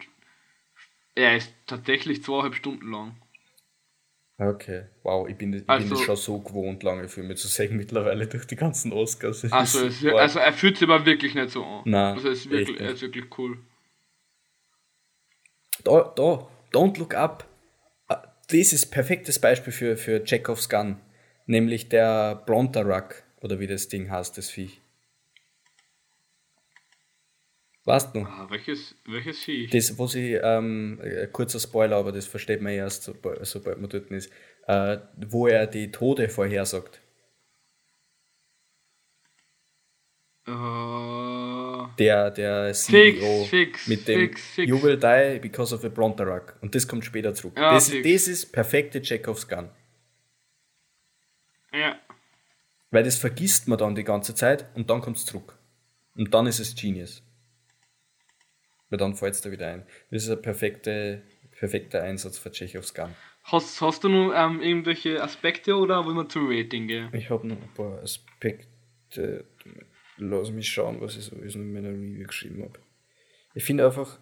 Er 1.14 1.36
ist 1.36 1.52
tatsächlich 1.66 2.24
zweieinhalb 2.24 2.54
Stunden 2.54 2.90
lang. 2.90 3.16
Okay, 4.38 4.84
wow, 5.02 5.26
ich 5.26 5.36
bin, 5.36 5.54
ich 5.54 5.64
also, 5.66 5.88
bin 5.88 5.96
das 5.96 6.04
schon 6.04 6.16
so 6.16 6.38
gewohnt, 6.40 6.82
lange 6.82 7.08
Filme 7.08 7.36
zu 7.36 7.48
sehen 7.48 7.76
mittlerweile 7.76 8.26
durch 8.26 8.46
die 8.46 8.56
ganzen 8.56 8.92
Oscars. 8.92 9.50
Also, 9.50 9.86
es, 9.86 10.04
also 10.04 10.38
er 10.38 10.52
fühlt 10.52 10.76
sich 10.76 10.88
aber 10.88 11.06
wirklich 11.06 11.34
nicht 11.34 11.50
so 11.50 11.64
an. 11.64 11.82
Nein, 11.86 12.16
also 12.16 12.28
es 12.28 12.40
ist 12.40 12.50
wirklich, 12.50 12.78
er 12.78 12.90
ist 12.90 13.00
wirklich 13.00 13.38
cool. 13.38 13.58
Da, 15.84 16.12
da, 16.14 16.48
Don't 16.72 16.98
Look 16.98 17.14
Up. 17.14 17.48
Ah, 18.08 18.22
das 18.48 18.72
ist 18.72 18.86
ein 18.86 18.90
perfektes 18.90 19.38
Beispiel 19.38 19.72
für, 19.72 19.96
für 19.96 20.22
Chekhovs 20.22 20.68
Gun. 20.68 21.00
Nämlich 21.46 21.88
der 21.88 22.42
Brontaruck, 22.46 23.22
oder 23.40 23.60
wie 23.60 23.66
das 23.66 23.88
Ding 23.88 24.10
heißt, 24.10 24.36
das 24.36 24.50
Viech. 24.50 24.82
Weißt 27.86 28.16
du? 28.16 28.22
Ah, 28.22 28.48
welches, 28.50 28.96
welches 29.04 29.38
Viech? 29.44 29.70
Das, 29.70 29.96
wo 29.96 30.08
sie, 30.08 30.32
ähm, 30.32 31.00
ein 31.00 31.32
kurzer 31.32 31.60
Spoiler, 31.60 31.96
aber 31.96 32.10
das 32.10 32.26
versteht 32.26 32.60
man 32.60 32.72
erst, 32.72 33.04
sobald, 33.04 33.46
sobald 33.46 33.80
man 33.80 33.88
dort 33.88 34.10
ist, 34.10 34.28
äh, 34.66 34.98
wo 35.28 35.46
er 35.46 35.68
die 35.68 35.92
Tode 35.92 36.28
vorhersagt. 36.28 37.00
Uh, 40.48 41.86
der, 41.98 42.32
der 42.32 42.72
CEO 42.72 43.44
fix, 43.44 43.84
fix, 43.84 43.86
mit 43.88 44.08
dem 44.08 44.20
fix, 44.30 44.40
fix. 44.42 44.68
You 44.68 44.82
will 44.82 44.96
die 44.96 45.38
because 45.40 45.72
of 45.72 45.84
a 45.84 45.88
Brontarak. 45.88 46.56
Und 46.60 46.74
das 46.74 46.88
kommt 46.88 47.04
später 47.04 47.34
zurück. 47.34 47.56
Ja, 47.56 47.72
das, 47.72 47.88
das 47.90 48.28
ist 48.28 48.52
perfekte 48.52 49.00
Chekhovs 49.00 49.46
Gun. 49.46 49.68
Ja. 51.72 52.00
Weil 52.90 53.04
das 53.04 53.16
vergisst 53.16 53.68
man 53.68 53.78
dann 53.78 53.94
die 53.94 54.04
ganze 54.04 54.34
Zeit 54.34 54.66
und 54.74 54.90
dann 54.90 55.00
kommt 55.00 55.18
es 55.18 55.24
zurück. 55.24 55.56
Und 56.16 56.34
dann 56.34 56.46
ist 56.46 56.58
es 56.58 56.74
Genius. 56.74 57.22
Weil 58.90 58.98
dann 58.98 59.14
fällt 59.14 59.34
es 59.34 59.40
da 59.40 59.50
wieder 59.50 59.68
ein. 59.68 59.86
Das 60.10 60.24
ist 60.24 60.30
ein 60.30 60.40
perfekte, 60.40 61.22
perfekter 61.58 62.02
Einsatz 62.02 62.38
für 62.38 62.50
Chekhovs 62.50 62.94
Gun. 62.94 63.14
Hast, 63.42 63.80
hast 63.80 64.04
du 64.04 64.08
noch 64.08 64.32
ähm, 64.34 64.60
irgendwelche 64.60 65.22
Aspekte 65.22 65.76
oder 65.76 66.04
wollen 66.04 66.16
wir 66.16 66.28
zum 66.28 66.48
Rating 66.48 66.88
gehen? 66.88 67.08
Ich 67.12 67.30
habe 67.30 67.46
noch 67.46 67.56
ein 67.56 67.74
paar 67.74 68.02
Aspekte. 68.02 69.44
Lass 70.18 70.50
mich 70.50 70.68
schauen, 70.68 71.00
was 71.00 71.16
ich 71.16 71.24
so 71.24 71.36
in 71.36 71.72
meiner 71.72 71.90
Review 71.90 72.26
geschrieben 72.26 72.62
habe. 72.62 72.78
Ich 73.54 73.64
finde 73.64 73.86
einfach, 73.86 74.18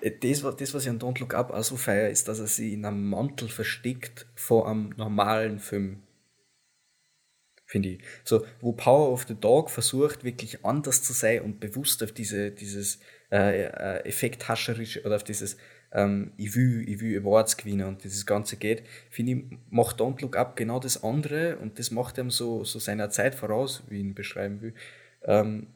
äh, 0.00 0.10
das, 0.10 0.42
das, 0.56 0.74
was 0.74 0.84
ich 0.84 0.90
an 0.90 0.98
Don't 0.98 1.18
Look 1.18 1.34
Up 1.34 1.50
auch 1.50 1.62
so 1.62 1.76
feier, 1.76 2.10
ist, 2.10 2.28
dass 2.28 2.40
er 2.40 2.46
sich 2.46 2.72
in 2.72 2.84
einem 2.84 3.08
Mantel 3.08 3.48
versteckt 3.48 4.26
vor 4.34 4.68
einem 4.68 4.90
normalen 4.96 5.58
Film 5.58 6.02
finde 7.70 7.90
ich. 7.90 8.02
So, 8.24 8.44
wo 8.60 8.72
Power 8.72 9.12
of 9.12 9.26
the 9.28 9.34
Dog 9.36 9.70
versucht, 9.70 10.24
wirklich 10.24 10.64
anders 10.64 11.04
zu 11.04 11.12
sein 11.12 11.42
und 11.42 11.60
bewusst 11.60 12.02
auf 12.02 12.10
diese, 12.10 12.50
dieses 12.50 12.98
äh, 13.30 14.04
effekthascherische 14.04 15.02
oder 15.04 15.16
auf 15.16 15.24
dieses 15.24 15.56
ähm, 15.92 16.32
ich 16.36 16.54
will, 16.54 16.88
ich 16.88 17.00
will 17.00 17.18
Awards 17.18 17.56
gewinnen 17.56 17.86
und 17.86 18.04
dieses 18.04 18.24
Ganze 18.26 18.56
geht, 18.56 18.84
finde 19.10 19.32
ich, 19.32 19.44
macht 19.70 20.00
Don't 20.00 20.20
Look 20.20 20.36
Up 20.36 20.56
genau 20.56 20.78
das 20.78 21.02
andere 21.02 21.56
und 21.56 21.78
das 21.78 21.90
macht 21.90 22.18
ihm 22.18 22.30
so, 22.30 22.64
so 22.64 22.78
seiner 22.78 23.10
Zeit 23.10 23.34
voraus, 23.34 23.82
wie 23.88 23.96
ich 23.96 24.00
ihn 24.00 24.14
beschreiben 24.14 24.60
will. 24.60 24.74
Ähm, 25.24 25.66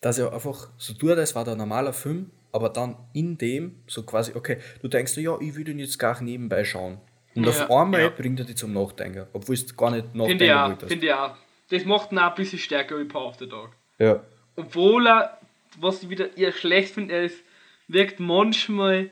dass 0.00 0.18
er 0.18 0.32
einfach 0.32 0.70
so 0.78 0.94
tut, 0.94 1.10
als 1.10 1.34
war 1.34 1.44
der 1.44 1.56
normaler 1.56 1.92
Film, 1.92 2.30
aber 2.52 2.70
dann 2.70 2.96
in 3.12 3.36
dem 3.36 3.82
so 3.86 4.04
quasi, 4.04 4.32
okay, 4.34 4.58
du 4.80 4.88
denkst, 4.88 5.16
ja, 5.18 5.36
ich 5.40 5.54
will 5.54 5.64
den 5.64 5.78
jetzt 5.78 5.98
gar 5.98 6.22
nebenbei 6.22 6.64
schauen. 6.64 6.98
Und 7.34 7.44
ja, 7.44 7.50
auf 7.50 7.70
einmal 7.70 8.00
ja. 8.00 8.08
bringt 8.08 8.40
er 8.40 8.46
dich 8.46 8.56
zum 8.56 8.72
Nachdenken, 8.72 9.26
obwohl 9.32 9.54
es 9.54 9.76
gar 9.76 9.90
nicht 9.90 10.14
nachdenken 10.14 10.38
Finde 10.38 10.44
ich 10.44 10.52
auch, 10.52 10.88
finde 10.88 11.06
ich 11.06 11.12
auch. 11.12 11.36
Das 11.70 11.84
macht 11.84 12.12
ihn 12.12 12.18
auch 12.18 12.30
ein 12.30 12.34
bisschen 12.34 12.58
stärker 12.58 12.98
wie 12.98 13.04
Power 13.04 13.28
of 13.28 13.36
the 13.36 13.48
Dog. 13.48 13.70
Ja. 13.98 14.22
Obwohl 14.56 15.06
er, 15.06 15.37
was 15.80 16.02
ich 16.02 16.08
wieder 16.08 16.36
eher 16.36 16.52
schlecht 16.52 16.94
finde, 16.94 17.14
er 17.14 17.24
ist, 17.24 17.42
wirkt 17.86 18.20
manchmal 18.20 19.10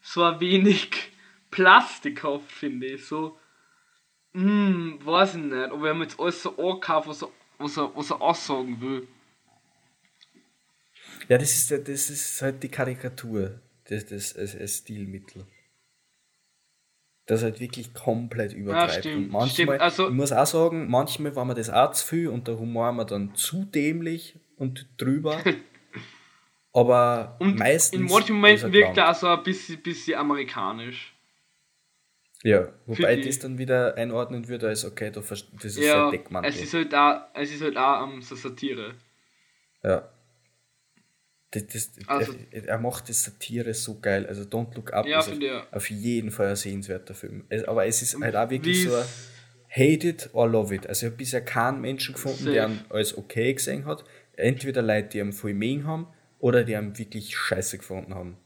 so 0.00 0.22
ein 0.22 0.40
wenig 0.40 0.90
plastikhaft, 1.50 2.50
finde 2.50 2.86
ich. 2.86 3.06
So, 3.06 3.38
hm, 4.32 4.98
weiß 5.04 5.36
ich 5.36 5.42
nicht, 5.42 5.72
ob 5.72 5.84
er 5.84 5.94
mir 5.94 6.04
jetzt 6.04 6.20
alles 6.20 6.42
so 6.42 6.56
angekauft, 6.56 7.08
was 7.08 7.22
er, 7.22 7.28
was 7.58 7.76
er, 7.76 7.96
was 7.96 8.10
er 8.10 8.20
aussagen 8.20 8.80
will. 8.80 9.08
Ja, 11.28 11.38
das 11.38 11.50
ist, 11.50 11.70
das 11.70 12.10
ist 12.10 12.42
halt 12.42 12.62
die 12.62 12.68
Karikatur, 12.68 13.60
das, 13.88 14.06
das, 14.06 14.34
das, 14.34 14.56
das 14.56 14.78
Stilmittel 14.78 15.46
das 17.30 17.42
halt 17.42 17.60
wirklich 17.60 17.94
komplett 17.94 18.52
übertreibt. 18.52 18.92
Ja, 18.92 19.00
stimmt, 19.00 19.16
und 19.16 19.30
manchmal, 19.30 19.48
stimmt. 19.52 19.80
Also, 19.80 20.08
ich 20.08 20.14
muss 20.14 20.32
auch 20.32 20.46
sagen, 20.46 20.90
manchmal 20.90 21.36
war 21.36 21.44
mir 21.44 21.54
das 21.54 21.70
auch 21.70 21.92
zu 21.92 22.06
viel 22.06 22.28
und 22.28 22.48
der 22.48 22.58
Humor 22.58 22.96
war 22.96 23.06
dann 23.06 23.34
zu 23.34 23.64
dämlich 23.64 24.38
und 24.56 24.86
drüber. 24.96 25.38
Aber 26.72 27.36
und 27.40 27.58
meistens. 27.58 28.00
In 28.00 28.06
manchen 28.06 28.36
Momenten 28.36 28.72
wirkt 28.72 28.96
er 28.96 29.10
auch 29.10 29.14
so 29.14 29.26
ein 29.26 29.42
bisschen, 29.42 29.82
bisschen 29.82 30.18
amerikanisch. 30.18 31.14
Ja, 32.42 32.68
wobei 32.86 33.16
das 33.16 33.38
dann 33.38 33.58
wieder 33.58 33.96
einordnen 33.96 34.48
würde 34.48 34.68
als 34.68 34.84
okay, 34.84 35.10
das 35.10 35.30
ist 35.62 35.78
ja, 35.78 36.06
ein 36.06 36.10
Deckmantel. 36.10 36.50
Es 36.50 36.60
ist 36.60 36.72
halt 36.72 36.94
auch, 36.94 37.20
es 37.34 37.52
ist 37.52 37.60
halt 37.60 37.76
auch 37.76 38.04
um, 38.04 38.22
so 38.22 38.34
Satire. 38.34 38.94
Ja. 39.82 40.08
Das, 41.50 41.66
das, 41.66 41.90
also, 42.06 42.32
er, 42.52 42.68
er, 42.68 42.78
macht 42.78 43.08
die 43.08 43.12
Satire 43.12 43.74
so 43.74 43.98
geil. 43.98 44.24
Also 44.26 44.44
Don't 44.44 44.74
Look 44.76 44.92
Up 44.92 45.04
ja, 45.04 45.18
ist 45.18 45.28
auf, 45.32 45.38
auf, 45.72 45.90
jeden 45.90 46.30
Fall 46.30 46.48
ein 46.48 46.56
sehenswerter 46.56 47.12
Film. 47.12 47.44
aber 47.66 47.86
es 47.86 48.02
ist 48.02 48.18
halt 48.20 48.36
auch 48.36 48.48
wirklich 48.48 48.84
so 48.84 48.96
Hate 49.68 50.08
it 50.08 50.30
or 50.32 50.48
love 50.48 50.74
it. 50.74 50.86
Also 50.86 51.06
ich 51.06 51.10
habe 51.10 51.16
bisher 51.16 51.44
keinen 51.44 51.80
Menschen 51.80 52.14
gefunden, 52.14 52.44
safe. 52.44 52.52
der 52.52 52.68
ihn 52.68 52.80
als 52.88 53.16
okay 53.16 53.52
gesehen 53.52 53.84
hat. 53.84 54.04
Entweder 54.36 54.80
Leute, 54.80 55.08
die 55.08 55.18
ihn 55.18 55.32
voll 55.32 55.54
mögen 55.54 55.86
haben, 55.86 56.06
oder 56.40 56.64
die 56.64 56.72
ihn 56.72 56.98
wirklich 56.98 57.36
scheiße 57.36 57.78
gefunden 57.78 58.14
haben. 58.14 58.36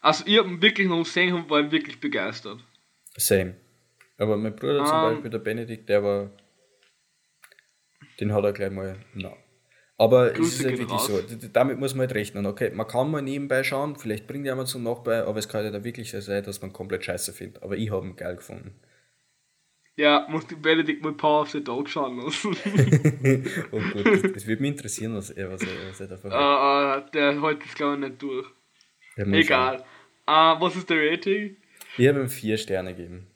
Also 0.00 0.24
ich 0.26 0.38
habe 0.38 0.48
ihn 0.48 0.60
wirklich 0.60 0.88
noch 0.88 1.02
gesehen 1.02 1.34
und 1.34 1.48
war 1.48 1.70
wirklich 1.70 1.98
begeistert. 1.98 2.58
Same. 3.16 3.54
Aber 4.18 4.36
mein 4.36 4.54
Bruder 4.54 4.80
um, 4.80 4.86
zum 4.86 4.96
ähm. 4.96 5.02
Beispiel, 5.02 5.30
der 5.30 5.38
Benedikt, 5.38 5.88
der 5.88 6.02
war. 6.02 6.30
Den 8.20 8.32
hat 8.32 8.44
er 8.44 8.52
gleich 8.52 8.70
mal. 8.70 8.96
Na, 9.14 9.32
aber 9.96 10.30
Grüße 10.30 10.48
es 10.48 10.60
ist 10.60 10.66
halt 10.66 10.78
wirklich 10.78 10.98
raus. 10.98 11.06
so, 11.06 11.48
damit 11.52 11.78
muss 11.78 11.94
man 11.94 12.06
halt 12.06 12.14
rechnen. 12.14 12.46
Okay, 12.46 12.70
man 12.70 12.86
kann 12.86 13.10
mal 13.10 13.22
nebenbei 13.22 13.62
schauen, 13.62 13.96
vielleicht 13.96 14.26
bringt 14.26 14.44
jemand 14.44 14.68
zum 14.68 14.82
Nachbei, 14.82 15.22
aber 15.22 15.38
es 15.38 15.48
kann 15.48 15.64
ja 15.64 15.70
da 15.70 15.84
wirklich 15.84 16.10
sein, 16.10 16.42
dass 16.42 16.60
man 16.60 16.72
komplett 16.72 17.04
scheiße 17.04 17.32
findet. 17.32 17.62
Aber 17.62 17.76
ich 17.76 17.90
habe 17.90 18.06
ihn 18.06 18.16
geil 18.16 18.36
gefunden. 18.36 18.74
Ja, 19.96 20.26
muss 20.28 20.46
die 20.48 20.56
Benedikt 20.56 21.02
mal 21.02 21.12
Power 21.12 21.42
of 21.42 21.50
the 21.50 21.62
Dog 21.62 21.88
schauen 21.88 22.20
lassen. 22.20 22.50
oh 23.70 23.80
gut, 23.92 24.06
das, 24.06 24.32
das 24.32 24.46
würde 24.46 24.62
mich 24.62 24.72
interessieren, 24.72 25.14
was 25.14 25.30
er, 25.30 25.52
was 25.52 25.62
er, 25.62 25.88
was 25.88 26.00
er 26.00 26.08
davon 26.08 26.32
hat. 26.32 27.06
Uh, 27.06 27.10
der 27.12 27.40
hält 27.40 27.64
das 27.64 27.74
glaube 27.74 27.94
ich 27.94 28.00
nicht 28.00 28.22
durch. 28.22 28.48
Egal. 29.16 29.84
Uh, 30.28 30.60
was 30.60 30.74
ist 30.74 30.90
der 30.90 31.12
Rating? 31.12 31.56
Ich 31.96 32.08
habe 32.08 32.20
ihm 32.20 32.28
vier 32.28 32.56
Sterne 32.56 32.94
gegeben. 32.94 33.28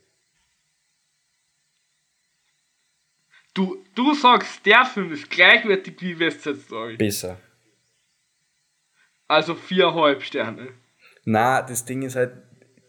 Du, 3.54 3.84
du 3.94 4.14
sagst, 4.14 4.64
der 4.66 4.84
Film 4.84 5.12
ist 5.12 5.30
gleichwertig 5.30 5.96
wie 6.00 6.18
West 6.18 6.42
Side 6.42 6.56
Story. 6.56 6.96
Besser. 6.96 7.38
Also 9.28 9.54
viereinhalb 9.54 10.22
Sterne. 10.22 10.68
Na, 11.24 11.62
das 11.62 11.84
Ding 11.84 12.02
ist 12.02 12.16
halt, 12.16 12.32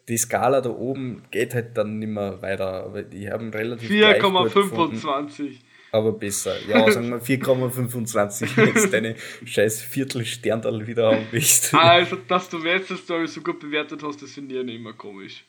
die 0.10 0.18
Skala 0.18 0.62
da 0.62 0.70
oben 0.70 1.24
geht 1.32 1.54
halt 1.54 1.78
dann 1.78 2.00
nicht 2.00 2.10
mehr 2.10 2.42
weiter. 2.42 2.84
Aber 2.84 3.04
die 3.04 3.30
haben 3.30 3.52
relativ 3.52 3.90
4,25. 3.90 5.60
Aber 5.92 6.12
besser. 6.12 6.56
Ja, 6.68 6.92
sagen 6.92 7.10
wir 7.10 7.22
4,25, 7.22 8.58
wenn 8.58 8.74
du 8.74 8.88
deine 8.90 9.16
scheiß 9.46 9.82
Viertelsterndal 9.82 10.86
wieder 10.86 11.12
haben 11.12 11.28
willst. 11.32 11.74
Also, 11.74 12.18
dass 12.28 12.50
du 12.50 12.64
West 12.64 12.88
Side 12.88 13.00
Story 13.00 13.28
so 13.28 13.42
gut 13.42 13.60
bewertet 13.60 14.04
hast, 14.04 14.22
das 14.22 14.32
finde 14.32 14.54
ich 14.54 14.58
ja 14.58 14.64
nicht 14.64 14.82
mehr 14.82 14.94
komisch 14.94 15.46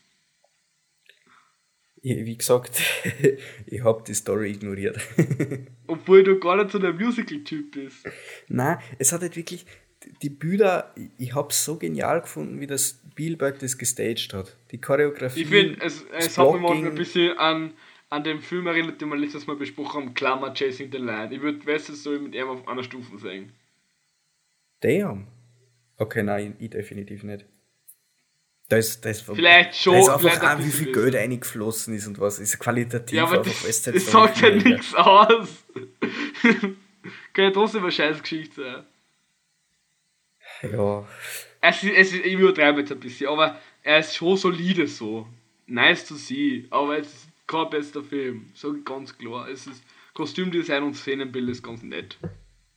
wie 2.02 2.36
gesagt, 2.36 2.80
ich 3.66 3.84
habe 3.84 4.02
die 4.06 4.14
Story 4.14 4.50
ignoriert. 4.50 4.98
Obwohl 5.86 6.22
du 6.22 6.38
gar 6.38 6.56
nicht 6.56 6.70
so 6.70 6.78
der 6.78 6.92
Musical-Typ 6.92 7.72
bist. 7.72 8.08
Nein, 8.48 8.78
es 8.98 9.12
hat 9.12 9.20
halt 9.20 9.36
wirklich, 9.36 9.66
die 10.22 10.30
Bilder, 10.30 10.94
ich 11.18 11.34
habe 11.34 11.48
es 11.50 11.64
so 11.64 11.76
genial 11.76 12.22
gefunden, 12.22 12.60
wie 12.60 12.66
das 12.66 12.99
Spielberg 13.20 13.58
das 13.58 13.76
gestaged 13.76 14.32
hat. 14.32 14.56
Die 14.70 14.80
Choreografie. 14.80 15.42
Ich 15.42 15.48
finde, 15.48 15.80
es, 15.84 16.06
es 16.16 16.38
hat 16.38 16.52
mir 16.52 16.58
manchmal 16.58 16.90
ein 16.90 16.94
bisschen 16.94 17.36
an 17.36 17.74
an 18.08 18.24
den 18.24 18.40
Film 18.40 18.66
erinnert, 18.66 19.00
den 19.00 19.08
wir 19.08 19.16
letztes 19.16 19.46
Mal 19.46 19.54
besprochen 19.54 20.02
haben, 20.02 20.14
Klammer 20.14 20.52
Chasing 20.52 20.90
the 20.90 20.98
Line. 20.98 21.32
Ich 21.32 21.40
würde 21.40 21.64
Wessel 21.64 21.94
so 21.94 22.10
mit 22.10 22.34
ihm 22.34 22.48
auf 22.48 22.66
einer 22.66 22.82
Stufe 22.82 23.16
sehen. 23.18 23.52
Damn. 24.80 25.28
Okay, 25.96 26.24
nein, 26.24 26.56
ich 26.58 26.70
definitiv 26.70 27.22
nicht. 27.22 27.44
Da 28.68 28.78
ist, 28.78 29.04
da 29.04 29.10
ist, 29.10 29.20
vielleicht 29.20 29.76
schon. 29.76 29.94
Da 29.94 30.00
ist 30.00 30.08
einfach 30.08 30.54
auch, 30.54 30.58
wie 30.58 30.70
viel 30.70 30.92
Geld 30.92 31.14
eingeflossen 31.14 31.94
ist 31.94 32.06
und 32.08 32.18
was. 32.18 32.40
Ist 32.40 32.58
qualitativ 32.58 33.16
ja, 33.16 33.24
aber 33.24 33.38
das, 33.38 33.82
das 33.82 34.06
sagt 34.06 34.40
ja 34.40 34.50
nichts 34.50 34.94
aus. 34.94 35.48
Kann 37.32 37.44
ja 37.44 37.50
trotzdem 37.50 37.82
eine 37.82 37.92
scheiß 37.92 38.22
Geschichte 38.22 38.84
sein. 40.62 40.72
Ja. 40.72 41.06
Es 41.60 41.82
ist, 41.82 41.92
es 41.92 42.12
ist, 42.12 42.24
ich 42.24 42.32
übertreibe 42.32 42.80
jetzt 42.80 42.92
ein 42.92 43.00
bisschen, 43.00 43.28
aber 43.28 43.60
er 43.82 43.98
ist 43.98 44.16
schon 44.16 44.36
solide 44.36 44.86
so. 44.86 45.26
Nice 45.66 46.06
to 46.06 46.14
see, 46.14 46.66
aber 46.70 46.98
es 46.98 47.06
ist 47.06 47.28
kein 47.46 47.70
bester 47.70 48.02
Film. 48.02 48.46
So 48.54 48.74
ganz 48.82 49.16
klar. 49.16 49.48
Es 49.48 49.66
ist 49.66 49.82
Kostümdesign 50.14 50.82
und 50.82 50.94
Szenenbild 50.94 51.48
ist 51.50 51.62
ganz 51.62 51.82
nett. 51.82 52.18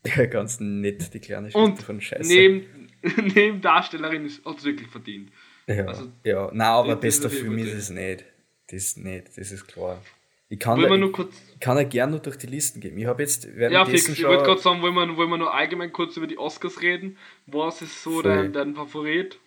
Ja, 0.05 0.25
ganz 0.25 0.59
nett, 0.59 1.13
die 1.13 1.19
kleine 1.19 1.49
Schwester 1.49 1.63
und 1.63 1.81
von 1.81 2.01
Scheiße. 2.01 2.27
Neben, 2.27 2.89
neben 3.36 3.61
Darstellerin 3.61 4.29
hat 4.45 4.57
es 4.57 4.63
wirklich 4.63 4.89
verdient. 4.89 5.31
Ja, 5.65 5.86
also, 5.86 6.11
ja. 6.23 6.49
nein, 6.53 6.67
aber 6.67 6.95
bester 6.97 7.29
Film 7.29 7.57
ist 7.57 7.73
es 7.73 7.89
nicht. 7.89 8.25
Das 8.67 8.84
ist 8.84 8.97
nicht, 8.97 9.38
das 9.38 9.51
ist 9.51 9.65
klar. 9.65 10.01
Ich 10.49 10.59
kann, 10.59 10.79
da, 10.79 10.93
ich, 10.93 11.11
kurz, 11.11 11.35
kann 11.59 11.77
ja 11.77 11.83
gerne 11.83 12.13
noch 12.13 12.21
durch 12.21 12.37
die 12.37 12.47
Listen 12.47 12.79
gehen. 12.79 12.97
Ich 12.97 13.05
habe 13.05 13.23
jetzt 13.23 13.45
Ja, 13.45 13.85
fix. 13.85 14.09
Ich 14.09 14.23
wollte 14.23 14.43
gerade 14.43 14.61
sagen, 14.61 14.81
wollen 14.81 14.93
wir, 14.93 15.17
wollen 15.17 15.29
wir 15.29 15.37
nur 15.37 15.53
allgemein 15.53 15.91
kurz 15.91 16.15
über 16.17 16.27
die 16.27 16.37
Oscars 16.37 16.81
reden? 16.81 17.17
Was 17.47 17.81
ist 17.81 18.03
so 18.03 18.21
dein, 18.21 18.53
dein 18.53 18.75
Favorit? 18.75 19.39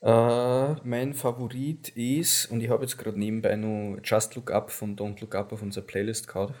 Uh, 0.00 0.76
mein 0.84 1.14
Favorit 1.14 1.88
ist, 1.90 2.50
und 2.50 2.62
ich 2.62 2.68
habe 2.68 2.82
jetzt 2.82 2.98
gerade 2.98 3.18
nebenbei 3.18 3.56
noch 3.56 3.98
Just 4.04 4.34
Look 4.34 4.50
Up 4.50 4.70
von 4.70 4.96
Don't 4.96 5.18
Look 5.22 5.34
Up 5.34 5.50
auf 5.50 5.62
unserer 5.62 5.86
Playlist 5.86 6.28
gehabt. 6.28 6.54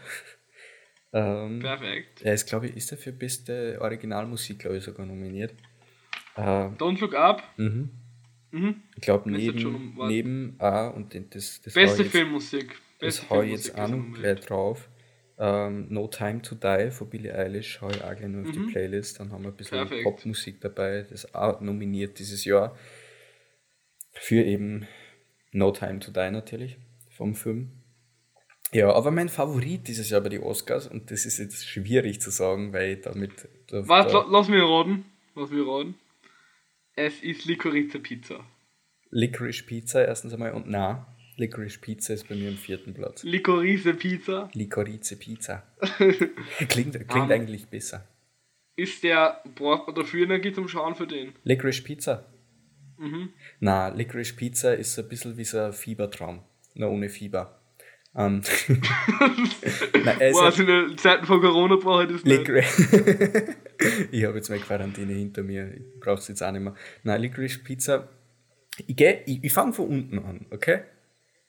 ähm, 1.12 1.60
Perfekt. 1.60 2.22
Er 2.22 2.32
ist, 2.32 2.46
glaube 2.46 2.68
ich, 2.68 2.76
ist 2.76 2.90
er 2.90 2.96
für 2.96 3.12
beste 3.12 3.78
Originalmusik, 3.82 4.60
glaube 4.60 4.78
ich, 4.78 4.84
sogar 4.84 5.04
nominiert. 5.04 5.52
Uh, 6.38 6.72
Don't 6.78 6.98
Look 7.00 7.14
Up? 7.14 7.42
Mhm. 7.58 7.90
Mhm. 8.50 8.82
Ich 8.96 9.02
glaube, 9.02 9.30
neben, 9.30 9.94
neben 10.06 10.56
A 10.58 10.88
und 10.88 11.14
das, 11.34 11.60
das 11.60 11.74
Beste 11.74 12.04
Filmmusik. 12.04 12.80
Das 13.04 13.30
hau 13.30 13.42
ich 13.42 13.52
jetzt 13.52 13.78
auch 13.78 13.88
noch 13.88 14.14
gleich 14.14 14.40
drauf. 14.40 14.88
Um, 15.36 15.46
ähm, 15.46 15.86
no 15.88 16.06
Time 16.06 16.42
to 16.42 16.54
Die 16.54 16.92
von 16.92 17.10
Billie 17.10 17.34
Eilish 17.34 17.80
hau 17.80 17.90
ich 17.90 18.04
auch 18.04 18.14
gleich 18.14 18.28
noch 18.28 18.48
auf 18.48 18.54
mhm. 18.54 18.66
die 18.66 18.72
Playlist. 18.72 19.18
Dann 19.18 19.32
haben 19.32 19.42
wir 19.42 19.50
ein 19.50 19.56
bisschen 19.56 19.78
Perfekt. 19.78 20.04
Popmusik 20.04 20.60
dabei, 20.60 20.98
das 20.98 21.24
ist 21.24 21.34
auch 21.34 21.60
nominiert 21.60 22.20
dieses 22.20 22.44
Jahr. 22.44 22.76
Für 24.12 24.42
eben 24.42 24.86
No 25.50 25.72
Time 25.72 25.98
to 25.98 26.12
Die 26.12 26.30
natürlich 26.30 26.78
vom 27.10 27.34
Film. 27.34 27.72
Ja, 28.72 28.92
aber 28.92 29.12
mein 29.12 29.28
Favorit 29.28 29.86
dieses 29.86 30.10
Jahr 30.10 30.20
bei 30.20 30.28
den 30.28 30.42
Oscars, 30.42 30.88
und 30.88 31.10
das 31.10 31.26
ist 31.26 31.38
jetzt 31.38 31.66
schwierig 31.66 32.20
zu 32.20 32.30
sagen, 32.30 32.72
weil 32.72 32.94
ich 32.94 33.00
damit. 33.02 33.48
Da, 33.68 33.86
Warte, 33.86 34.12
da, 34.12 34.26
lass 34.28 34.48
mich 34.48 34.62
raten. 34.62 35.04
Lass 35.36 35.50
mich 35.50 35.66
raten. 35.66 35.94
Es 36.96 37.22
ist 37.22 37.44
Licorice 37.44 37.98
Pizza. 38.00 38.44
Licorice 39.10 39.64
Pizza 39.64 40.04
erstens 40.04 40.32
einmal 40.32 40.52
und 40.52 40.68
na, 40.68 41.13
Licorice 41.36 41.78
Pizza 41.78 42.14
ist 42.14 42.28
bei 42.28 42.34
mir 42.34 42.48
im 42.48 42.56
vierten 42.56 42.94
Platz. 42.94 43.24
Licorice 43.24 43.94
Pizza? 43.94 44.48
Licorice 44.52 45.16
Pizza. 45.16 45.64
klingt 46.68 46.68
klingt 46.68 47.12
um, 47.12 47.30
eigentlich 47.30 47.66
besser. 47.66 48.06
Ist 48.76 49.02
der, 49.02 49.40
braucht 49.54 49.86
man 49.86 49.96
dafür 49.96 50.24
Energie 50.24 50.52
zum 50.52 50.68
Schauen 50.68 50.94
für 50.94 51.06
den? 51.06 51.32
Licorice 51.44 51.82
Pizza? 51.82 52.32
Mhm. 52.98 53.30
Na, 53.60 53.88
Licorice 53.88 54.34
Pizza 54.34 54.74
ist 54.74 54.98
ein 54.98 55.08
bisschen 55.08 55.36
wie 55.36 55.44
so 55.44 55.58
ein 55.58 55.72
Fiebertraum. 55.72 56.42
Nur 56.74 56.90
ohne 56.90 57.08
Fieber. 57.08 57.60
Um, 58.12 58.42
Nein, 58.68 60.20
er 60.20 60.30
Boah, 60.30 60.56
in 60.56 60.66
den 60.66 60.98
Zeiten 60.98 61.26
von 61.26 61.40
Corona 61.40 61.74
brauche 61.74 62.04
ich 62.04 62.12
das 62.12 62.24
nicht. 62.24 62.48
ich 64.12 64.24
habe 64.24 64.36
jetzt 64.36 64.50
meine 64.50 64.62
Quarantäne 64.62 65.14
hinter 65.14 65.42
mir, 65.42 65.74
ich 65.74 65.98
brauche 65.98 66.18
es 66.18 66.28
jetzt 66.28 66.40
auch 66.40 66.52
nicht 66.52 66.62
mehr. 66.62 66.76
Nein, 67.02 67.22
Licorice 67.22 67.58
Pizza, 67.58 68.08
ich, 68.86 69.00
ich, 69.00 69.42
ich 69.42 69.52
fange 69.52 69.72
von 69.72 69.88
unten 69.88 70.20
an, 70.20 70.46
okay? 70.50 70.82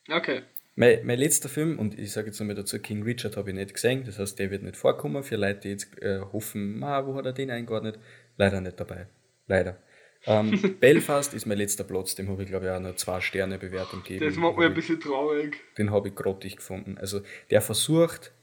Okay. 0.09 0.43
Mein, 0.75 1.05
mein 1.05 1.19
letzter 1.19 1.47
Film, 1.47 1.79
und 1.79 1.97
ich 1.97 2.11
sage 2.11 2.27
jetzt 2.27 2.39
nochmal 2.39 2.55
dazu, 2.55 2.79
King 2.79 3.03
Richard 3.03 3.37
habe 3.37 3.49
ich 3.49 3.55
nicht 3.55 3.73
gesehen, 3.73 4.03
das 4.05 4.19
heißt, 4.19 4.37
der 4.37 4.51
wird 4.51 4.63
nicht 4.63 4.75
vorkommen. 4.75 5.23
Für 5.23 5.37
Leute, 5.37 5.61
die 5.61 5.69
jetzt 5.69 6.01
äh, 6.01 6.19
hoffen, 6.19 6.79
Ma, 6.79 7.05
wo 7.05 7.15
hat 7.15 7.25
er 7.25 7.33
den 7.33 7.49
eingeordnet? 7.49 7.97
Leider 8.37 8.59
nicht 8.59 8.79
dabei. 8.79 9.07
Leider. 9.47 9.77
Ähm, 10.25 10.77
Belfast 10.79 11.33
ist 11.33 11.45
mein 11.45 11.57
letzter 11.57 11.83
Platz, 11.83 12.15
dem 12.15 12.29
habe 12.29 12.43
ich 12.43 12.49
glaube 12.49 12.65
ich 12.65 12.71
auch 12.71 12.79
noch 12.79 12.95
zwei 12.95 13.21
Sterne 13.21 13.57
Bewertung 13.57 14.01
gegeben. 14.03 14.25
Das 14.25 14.35
macht 14.35 14.57
mir 14.57 14.65
ein 14.65 14.73
bisschen 14.73 14.99
traurig. 14.99 15.57
Den 15.77 15.91
habe 15.91 16.09
ich 16.09 16.15
grottig 16.15 16.57
gefunden. 16.57 16.97
Also 16.97 17.21
der 17.51 17.61
versucht 17.61 18.33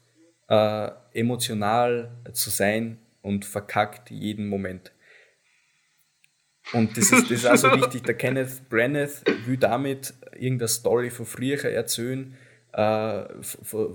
äh, 0.48 0.88
emotional 1.12 2.12
zu 2.32 2.50
sein 2.50 2.98
und 3.20 3.44
verkackt 3.44 4.10
jeden 4.10 4.48
Moment. 4.48 4.92
Und 6.72 6.96
das 6.96 7.12
ist, 7.12 7.30
das 7.30 7.30
ist 7.30 7.46
auch 7.46 7.56
so 7.56 7.72
wichtig. 7.72 8.02
Der 8.04 8.14
Kenneth 8.14 8.68
Branagh 8.68 9.22
will 9.46 9.56
damit 9.56 10.14
irgendeine 10.32 10.68
Story 10.68 11.10
von 11.10 11.26
früher 11.26 11.62
erzählen, 11.64 12.34
äh, 12.72 13.20
äh, 13.20 13.26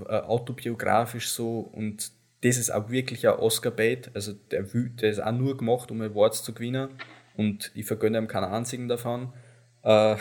autobiografisch 0.10 1.30
so. 1.30 1.60
Und 1.60 2.12
das 2.42 2.58
ist 2.58 2.70
auch 2.70 2.90
wirklich 2.90 3.28
ein 3.28 3.36
Oscar-Bait. 3.36 4.12
Also 4.14 4.34
der, 4.34 4.74
will, 4.74 4.90
der 4.90 5.10
ist 5.10 5.20
auch 5.20 5.32
nur 5.32 5.58
gemacht, 5.58 5.90
um 5.92 6.02
Awards 6.02 6.44
zu 6.44 6.54
gewinnen 6.54 6.90
und 7.36 7.72
ich 7.76 7.86
vergönne 7.86 8.18
ihm 8.18 8.28
keinen 8.28 8.52
einzigen 8.52 8.88
davon. 8.88 9.34
Äh, 9.84 10.16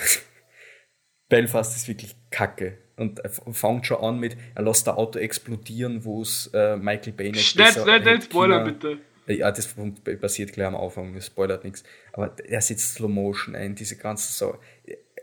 Belfast 1.28 1.76
ist 1.76 1.88
wirklich 1.88 2.14
kacke. 2.30 2.78
Und 2.96 3.18
er 3.18 3.30
fängt 3.30 3.86
schon 3.86 3.98
an 3.98 4.18
mit, 4.18 4.36
er 4.54 4.62
lässt 4.62 4.86
das 4.86 4.96
Auto 4.96 5.18
explodieren, 5.18 6.04
wo 6.04 6.22
es 6.22 6.50
äh, 6.54 6.76
Michael 6.76 7.12
Bay 7.12 7.30
nicht 7.30 7.46
Schnell, 7.46 7.72
schnell, 7.72 8.00
schnell, 8.00 8.22
Spoiler 8.22 8.64
bitte. 8.64 8.98
Ja, 9.26 9.50
das 9.50 9.74
passiert 10.20 10.52
gleich 10.52 10.68
am 10.68 10.76
Anfang, 10.76 11.14
das 11.14 11.26
spoilert 11.26 11.64
nichts. 11.64 11.82
Aber 12.12 12.34
er 12.44 12.60
setzt 12.60 12.94
Slow 12.94 13.08
Motion 13.08 13.56
ein, 13.56 13.74
diese 13.74 13.96
ganze 13.96 14.32
so. 14.32 14.58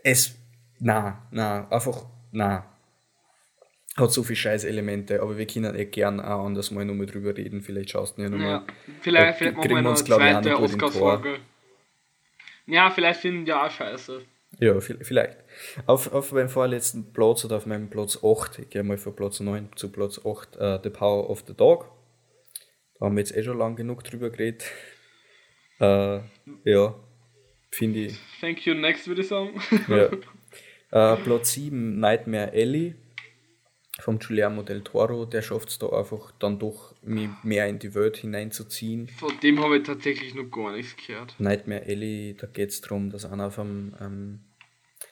Es, 0.02 0.34
na, 0.78 1.26
na, 1.30 1.68
einfach, 1.70 2.04
na. 2.32 2.70
Hat 3.96 4.12
so 4.12 4.24
viele 4.24 4.36
Scheiß-Elemente, 4.36 5.22
aber 5.22 5.38
wir 5.38 5.46
können 5.46 5.74
eh 5.76 5.84
gern 5.84 6.20
auch 6.20 6.44
anders 6.44 6.72
mal 6.72 6.84
nochmal 6.84 7.06
drüber 7.06 7.36
reden. 7.36 7.62
Vielleicht 7.62 7.90
schaust 7.90 8.18
du 8.18 8.22
ja 8.22 8.28
nochmal. 8.28 8.48
Ja, 8.48 8.66
vielleicht, 9.00 9.38
vielleicht 9.38 9.56
machen 9.56 9.70
wir 9.70 9.82
noch 9.82 9.90
eine 9.90 10.42
zweite 10.42 10.58
Oscar-Folge. 10.58 11.38
Ja, 12.66 12.90
vielleicht 12.90 13.20
finden 13.20 13.44
die 13.44 13.52
auch 13.52 13.70
scheiße. 13.70 14.22
Ja, 14.60 14.80
vielleicht. 14.80 15.38
Auf, 15.86 16.12
auf 16.12 16.32
meinem 16.32 16.48
vorletzten 16.48 17.12
Platz 17.12 17.44
oder 17.44 17.56
auf 17.56 17.66
meinem 17.66 17.88
Platz 17.88 18.18
8, 18.22 18.60
ich 18.60 18.70
gehe 18.70 18.82
mal 18.82 18.96
von 18.96 19.14
Platz 19.14 19.40
9 19.40 19.70
zu 19.76 19.90
Platz 19.90 20.20
8, 20.24 20.56
uh, 20.56 20.60
äh, 20.60 20.80
The 20.82 20.90
Power 20.90 21.30
of 21.30 21.44
the 21.46 21.54
Dog. 21.54 21.90
Da 22.98 23.06
haben 23.06 23.16
wir 23.16 23.20
jetzt 23.20 23.36
eh 23.36 23.42
schon 23.42 23.58
lang 23.58 23.76
genug 23.76 24.04
drüber 24.04 24.30
geredet. 24.30 24.64
Uh, 25.80 26.20
ja, 26.64 26.94
finde 27.70 28.00
ich. 28.00 28.18
Thank 28.40 28.66
you, 28.66 28.74
next 28.74 29.08
würde 29.08 29.22
ich 29.22 29.28
sagen. 29.28 29.60
ja. 29.88 30.12
Uh, 30.92 31.16
Platz 31.24 31.52
7, 31.52 31.98
Nightmare 31.98 32.52
Alley 32.52 32.94
vom 34.00 34.18
Giuliano 34.18 34.62
del 34.62 34.82
Toro, 34.82 35.24
der 35.24 35.42
schafft 35.42 35.68
es 35.68 35.78
da 35.78 35.88
einfach 35.88 36.32
dann 36.38 36.58
doch 36.58 36.94
mich 37.02 37.28
mehr 37.42 37.68
in 37.68 37.78
die 37.78 37.94
Welt 37.94 38.16
hineinzuziehen. 38.16 39.08
Von 39.08 39.32
dem 39.42 39.62
habe 39.62 39.78
ich 39.78 39.84
tatsächlich 39.84 40.34
noch 40.34 40.50
gar 40.50 40.72
nichts 40.72 40.96
gehört. 40.96 41.34
Nightmare 41.38 41.82
Alley, 41.82 42.36
da 42.38 42.46
geht 42.46 42.70
es 42.70 42.80
darum, 42.80 43.10
dass 43.10 43.24
einer 43.24 43.50
vom 43.50 43.94
ähm, 44.00 44.40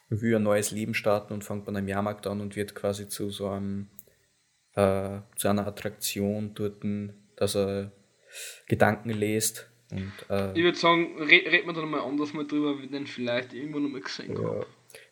will 0.08 0.36
ein 0.36 0.42
neues 0.42 0.72
Leben 0.72 0.94
starten 0.94 1.32
und 1.32 1.44
fängt 1.44 1.64
bei 1.64 1.70
einem 1.70 1.88
Jahrmarkt 1.88 2.26
an 2.26 2.40
und 2.40 2.56
wird 2.56 2.74
quasi 2.74 3.08
zu 3.08 3.30
so 3.30 3.48
einem 3.48 3.88
äh, 4.74 5.20
zu 5.36 5.48
einer 5.48 5.66
Attraktion 5.66 6.54
dort, 6.54 6.82
dass 7.42 7.56
er 7.56 7.92
Gedanken 8.66 9.10
liest. 9.10 9.68
Und, 9.90 10.12
äh, 10.30 10.52
ich 10.52 10.64
würde 10.64 10.78
sagen, 10.78 11.18
red, 11.18 11.46
red 11.52 11.66
man 11.66 11.74
da 11.74 11.82
nochmal 11.82 12.00
anders 12.00 12.32
mal 12.32 12.46
drüber, 12.46 12.80
wie 12.80 12.86
den 12.86 13.06
vielleicht 13.06 13.52
irgendwo 13.52 13.78
nochmal 13.78 14.00
gesehen 14.00 14.32
ja. 14.32 14.42
habe 14.42 14.66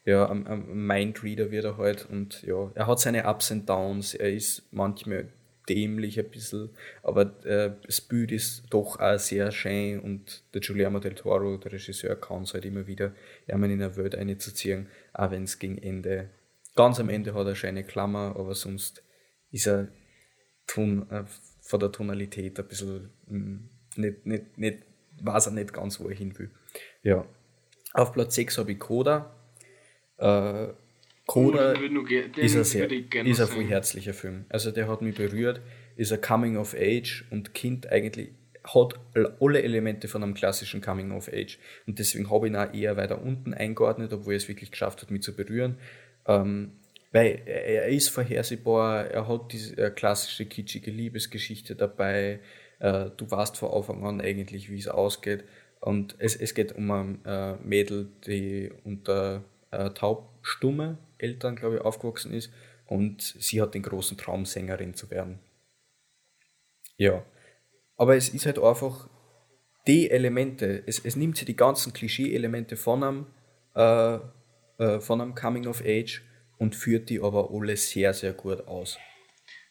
ja, 0.05 0.29
am, 0.29 0.47
am 0.47 0.87
Mindreader 0.87 1.51
wird 1.51 1.65
er 1.65 1.77
halt 1.77 2.09
und 2.11 2.43
ja, 2.43 2.71
er 2.75 2.87
hat 2.87 3.01
seine 3.01 3.27
Ups 3.27 3.51
und 3.51 3.69
Downs, 3.69 4.15
er 4.15 4.33
ist 4.33 4.63
manchmal 4.73 5.29
dämlich 5.69 6.19
ein 6.19 6.31
bisschen, 6.31 6.71
aber 7.03 7.45
äh, 7.45 7.73
das 7.87 8.01
Bild 8.01 8.33
ist 8.33 8.65
doch 8.71 8.99
auch 8.99 9.19
sehr 9.19 9.53
schön 9.53 10.01
und 10.01 10.43
der 10.55 10.61
Giuliano 10.63 10.99
del 10.99 11.15
Toro, 11.15 11.59
der 11.59 11.73
Regisseur, 11.73 12.17
kann 12.17 12.43
es 12.43 12.55
halt 12.55 12.65
immer 12.65 12.87
wieder, 12.87 13.13
in 13.47 13.63
eine 13.63 13.97
Welt 13.97 14.17
einzuziehen, 14.17 14.89
auch 15.13 15.31
wenn 15.31 15.45
es 15.45 15.59
gegen 15.59 15.79
Ende, 15.79 16.31
ganz 16.75 16.99
am 16.99 17.09
Ende 17.09 17.35
hat 17.35 17.47
er 17.47 17.55
schöne 17.55 17.85
Klammer, 17.85 18.35
aber 18.37 18.55
sonst 18.55 19.05
ist 19.53 19.67
er 19.67 19.89
ton, 20.67 21.09
äh, 21.11 21.25
von 21.71 21.81
der 21.81 21.93
Tonalität 21.93 22.59
ein 22.59 22.67
bisschen 22.67 23.11
hm, 23.29 23.69
nicht, 23.97 24.27
nicht, 24.27 24.59
nicht, 24.59 24.79
weiß 25.23 25.47
er 25.47 25.53
nicht 25.53 25.73
ganz, 25.73 26.01
wo 26.01 26.09
er 26.09 26.15
hin 26.15 26.37
will. 26.39 26.51
Ja. 27.03 27.25
Auf 27.93 28.13
Platz 28.13 28.35
6 28.35 28.59
habe 28.59 28.73
ich 28.73 28.79
Coda, 28.79 29.35
äh, 30.19 30.69
Coda 31.27 31.73
ist 32.37 32.57
ein, 32.57 32.65
sehr, 32.65 32.91
ist 32.91 33.41
ein 33.41 33.47
voll 33.47 33.65
herzlicher 33.65 34.15
Film. 34.15 34.47
Also 34.49 34.73
der 34.73 34.89
hat 34.89 35.01
mich 35.01 35.15
berührt, 35.15 35.61
ist 35.97 36.13
ein 36.13 36.21
Coming 36.21 36.57
of 36.57 36.75
Age 36.75 37.25
und 37.31 37.55
Kind 37.55 37.87
eigentlich 37.87 38.31
hat 38.65 38.99
alle 39.41 39.63
Elemente 39.63 40.09
von 40.09 40.23
einem 40.23 40.35
klassischen 40.35 40.81
Coming 40.81 41.13
of 41.13 41.29
Age. 41.33 41.59
Und 41.87 41.99
deswegen 41.99 42.31
habe 42.31 42.47
ich 42.47 42.53
ihn 42.53 42.57
auch 42.57 42.75
eher 42.75 42.97
weiter 42.97 43.23
unten 43.23 43.55
eingeordnet, 43.55 44.13
obwohl 44.13 44.35
er 44.35 44.39
es 44.39 44.49
wirklich 44.49 44.73
geschafft 44.73 45.03
hat, 45.03 45.11
mich 45.11 45.23
zu 45.23 45.35
berühren. 45.35 45.77
Ähm, 46.27 46.73
Weil 47.13 47.43
er 47.47 47.89
ist 47.89 48.09
vorhersehbar, 48.09 49.07
er 49.07 49.27
hat 49.27 49.53
diese 49.53 49.91
klassische 49.91 50.47
kitschige 50.47 50.91
Liebesgeschichte 50.91 51.75
dabei, 51.75 52.41
äh, 52.79 53.11
du 53.17 53.31
weißt 53.31 53.57
von 53.57 53.73
Anfang 53.73 54.05
an 54.05 54.21
eigentlich, 54.21 54.71
wie 54.71 54.79
es 54.79 54.89
ausgeht. 54.89 55.45
Und 55.81 56.15
es, 56.19 56.37
es 56.37 56.55
geht 56.55 56.73
um 56.73 56.91
ein 56.91 57.25
äh, 57.25 57.57
Mädel, 57.57 58.13
die 58.27 58.71
unter 58.85 59.45
äh, 59.71 59.91
taubstumme 59.91 60.99
Eltern, 61.19 61.57
glaube 61.57 61.77
ich, 61.77 61.81
aufgewachsen 61.83 62.33
ist 62.33 62.53
und 62.87 63.23
sie 63.23 63.63
hat 63.63 63.75
den 63.75 63.83
großen 63.83 64.17
Traum, 64.17 64.45
Sängerin 64.45 64.95
zu 64.95 65.11
werden. 65.11 65.39
Ja. 66.97 67.25
Aber 67.97 68.17
es 68.17 68.29
ist 68.29 68.47
halt 68.47 68.59
einfach 68.59 69.09
die 69.87 70.11
Elemente, 70.11 70.83
es, 70.87 70.99
es 70.99 71.17
nimmt 71.17 71.37
sich 71.37 71.47
die 71.47 71.57
ganzen 71.57 71.93
Klischee-Elemente 71.93 72.77
von 72.77 73.03
einem, 73.03 73.27
äh, 73.75 74.19
äh, 74.79 75.01
von 75.01 75.21
einem 75.21 75.35
Coming 75.35 75.67
of 75.67 75.83
Age 75.85 76.23
und 76.61 76.77
führt 76.77 77.09
die 77.09 77.21
aber 77.21 77.51
alle 77.53 77.77
sehr, 77.77 78.13
sehr 78.15 78.35
gut 78.35 78.69
aus. 78.69 78.99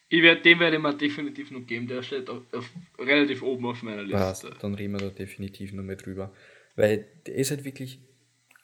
Ich 0.10 0.24
werd, 0.24 0.44
den 0.44 0.60
werde 0.60 0.78
ich 0.78 0.82
mir 0.82 0.98
definitiv 0.98 1.52
noch 1.52 1.66
geben, 1.66 1.88
der 1.88 2.02
steht 2.02 2.30
auf, 2.30 2.42
auf, 2.52 2.70
relativ 2.98 3.44
oben 3.44 3.68
auf 3.68 3.84
meiner 3.84 4.02
Liste. 4.02 4.18
Passt, 4.18 4.48
dann 4.62 4.74
reden 4.74 4.94
wir 4.94 5.00
da 5.00 5.10
definitiv 5.10 5.72
noch 5.72 5.84
mehr 5.84 5.98
drüber. 5.98 6.34
Weil 6.76 7.06
der 7.28 7.36
ist 7.36 7.52
halt 7.52 7.64
wirklich 7.64 8.00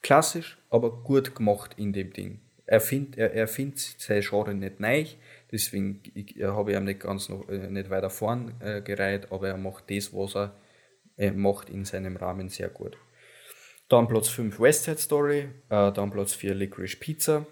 klassisch, 0.01 0.57
aber 0.71 1.03
gut 1.03 1.36
gemacht 1.36 1.76
in 1.78 1.93
dem 1.93 2.11
Ding. 2.13 2.41
Er 2.65 2.82
findet 2.82 3.17
er, 3.19 3.32
er 3.32 3.47
find 3.47 3.78
sein 3.78 4.21
Genre 4.21 4.55
nicht 4.55 4.80
neu, 4.80 5.05
deswegen 5.51 6.01
habe 6.41 6.71
ich 6.71 6.78
ihm 6.78 6.86
nicht 6.86 7.01
ganz 7.01 7.30
noch 7.30 7.47
äh, 7.47 7.69
nicht 7.69 7.91
weiter 7.91 8.09
vorn 8.09 8.55
äh, 8.59 8.82
gereiht, 8.82 9.32
aber 9.32 9.49
er 9.49 9.57
macht 9.57 9.91
das, 9.91 10.11
was 10.13 10.36
er, 10.36 10.59
er 11.15 11.34
macht 11.34 11.69
in 11.69 11.86
seinem 11.86 12.17
Rahmen 12.17 12.49
sehr 12.49 12.69
gut. 12.69 12.97
Dann 13.88 14.07
Platz 14.07 14.30
5 14.30 14.59
West 14.59 14.86
Side 14.86 14.97
Story, 14.97 15.49
äh, 15.69 15.91
dann 15.91 16.09
Platz 16.09 16.34
4 16.34 16.55
Licorice 16.55 16.97
Pizza. 16.97 17.45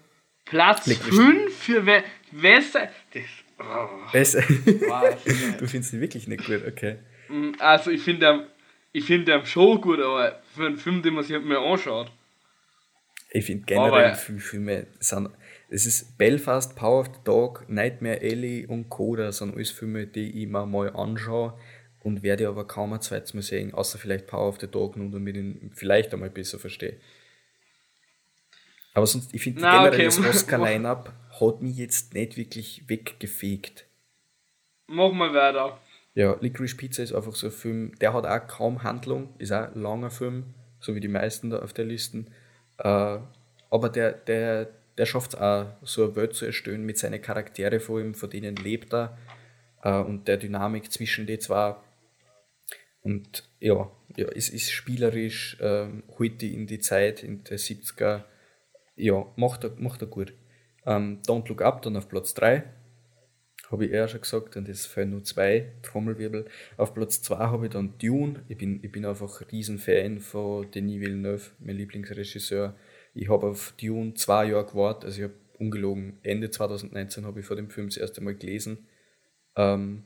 Platz 0.44 0.92
5 0.92 1.54
für 1.56 1.86
We 1.86 2.04
West 2.32 2.72
Side. 2.72 2.90
Das 3.12 3.22
Oh. 3.58 3.88
Besser. 4.12 4.42
du 4.42 5.66
findest 5.66 5.92
ihn 5.92 6.00
wirklich 6.00 6.26
nicht 6.26 6.44
gut, 6.44 6.62
okay. 6.66 6.96
Mm, 7.28 7.52
also 7.58 7.90
ich 7.90 8.02
finde 8.02 8.48
ich 8.92 9.04
find 9.04 9.28
ihn 9.28 9.46
schon 9.46 9.80
gut, 9.80 10.00
aber 10.00 10.40
für 10.54 10.66
einen 10.66 10.76
Film, 10.76 11.02
den 11.02 11.14
man 11.14 11.24
sich 11.24 11.40
mir 11.40 11.58
anschaut. 11.58 12.10
Ich 13.30 13.46
finde 13.46 13.64
generell 13.64 14.06
aber, 14.06 14.14
viele 14.14 14.38
Filme 14.38 14.86
sind. 15.00 15.30
Es 15.68 15.86
ist 15.86 16.16
Belfast, 16.18 16.76
Power 16.76 17.00
of 17.00 17.06
the 17.06 17.20
Dog, 17.24 17.64
Nightmare 17.68 18.20
Alley 18.20 18.66
und 18.66 18.88
Coda 18.90 19.32
sind 19.32 19.54
alles 19.54 19.70
Filme, 19.70 20.06
die 20.06 20.42
ich 20.42 20.48
mir 20.48 20.66
mal 20.66 20.90
anschaue 20.94 21.58
und 22.00 22.22
werde 22.22 22.46
aber 22.48 22.66
kaum 22.66 22.92
ein 22.92 23.00
zweites 23.00 23.34
Mal 23.34 23.42
sehen, 23.42 23.74
außer 23.74 23.98
vielleicht 23.98 24.26
Power 24.26 24.48
of 24.48 24.60
the 24.60 24.68
Dog 24.68 24.96
und 24.96 25.10
damit 25.10 25.36
ihn 25.36 25.72
vielleicht 25.74 26.12
einmal 26.12 26.30
besser 26.30 26.58
verstehe. 26.58 26.96
Aber 28.94 29.06
sonst, 29.06 29.34
ich 29.34 29.42
finde 29.42 29.60
generell 29.60 29.88
okay. 29.88 30.04
das 30.04 30.18
Oscar-Line-Up 30.24 31.12
hat 31.40 31.60
mich 31.60 31.76
jetzt 31.76 32.14
nicht 32.14 32.36
wirklich 32.36 32.88
weggefegt. 32.88 33.86
Mach 34.86 35.12
mal 35.12 35.34
weiter. 35.34 35.78
Ja, 36.14 36.36
Licorice 36.40 36.76
Pizza 36.76 37.02
ist 37.02 37.12
einfach 37.12 37.34
so 37.34 37.48
ein 37.48 37.52
Film, 37.52 37.92
der 37.98 38.12
hat 38.12 38.24
auch 38.24 38.46
kaum 38.46 38.84
Handlung, 38.84 39.34
ist 39.38 39.52
auch 39.52 39.74
ein 39.74 39.82
langer 39.82 40.10
Film, 40.10 40.54
so 40.78 40.94
wie 40.94 41.00
die 41.00 41.08
meisten 41.08 41.50
da 41.50 41.58
auf 41.58 41.72
der 41.72 41.86
Liste. 41.86 42.26
Äh, 42.78 43.18
aber 43.70 43.88
der, 43.88 44.12
der, 44.12 44.68
der 44.96 45.06
schafft 45.06 45.34
es 45.34 45.40
auch, 45.40 45.66
so 45.82 46.04
eine 46.04 46.16
Welt 46.16 46.34
zu 46.34 46.46
erstellen 46.46 46.86
mit 46.86 46.98
seinen 46.98 47.20
Charaktere 47.20 47.80
vor 47.80 48.00
ihm, 48.00 48.14
von 48.14 48.30
denen 48.30 48.54
lebt 48.54 48.94
er 48.94 49.18
äh, 49.82 49.98
und 49.98 50.28
der 50.28 50.36
Dynamik 50.36 50.92
zwischen 50.92 51.26
den 51.26 51.40
zwei. 51.40 51.74
Und 53.02 53.42
ja, 53.58 53.90
ja 54.16 54.26
es 54.28 54.48
ist 54.50 54.70
spielerisch, 54.70 55.58
äh, 55.60 55.88
heute 56.18 56.46
in 56.46 56.68
die 56.68 56.78
Zeit, 56.78 57.24
in 57.24 57.42
der 57.42 57.58
70er, 57.58 58.22
ja, 58.96 59.26
macht 59.36 59.64
er, 59.64 59.72
macht 59.78 60.02
er 60.02 60.08
gut. 60.08 60.34
Ähm, 60.86 61.20
Don't 61.26 61.48
Look 61.48 61.62
Up 61.62 61.82
dann 61.82 61.96
auf 61.96 62.08
Platz 62.08 62.34
3. 62.34 62.64
Habe 63.70 63.86
ich 63.86 63.92
eher 63.92 64.08
schon 64.08 64.20
gesagt, 64.20 64.56
und 64.56 64.68
es 64.68 64.86
fehlen 64.86 65.10
nur 65.10 65.24
zwei 65.24 65.72
Trommelwirbel. 65.82 66.46
Auf 66.76 66.94
Platz 66.94 67.22
2 67.22 67.36
habe 67.36 67.66
ich 67.66 67.72
dann 67.72 67.96
Dune. 67.98 68.44
Ich 68.48 68.58
bin, 68.58 68.80
ich 68.82 68.92
bin 68.92 69.06
einfach 69.06 69.40
ein 69.40 69.46
Riesenfan 69.50 70.20
von 70.20 70.70
Denis 70.70 71.00
Villeneuve, 71.00 71.50
mein 71.60 71.76
Lieblingsregisseur. 71.76 72.76
Ich 73.14 73.28
habe 73.30 73.48
auf 73.48 73.74
Dune 73.80 74.14
zwei 74.14 74.46
Jahre 74.46 74.66
gewartet, 74.66 75.04
also 75.04 75.18
ich 75.18 75.24
habe 75.24 75.34
ungelogen, 75.58 76.18
Ende 76.22 76.50
2019 76.50 77.24
habe 77.24 77.40
ich 77.40 77.46
vor 77.46 77.56
dem 77.56 77.70
Film 77.70 77.88
das 77.88 77.96
erste 77.96 78.20
Mal 78.20 78.34
gelesen. 78.34 78.86
Ähm, 79.56 80.04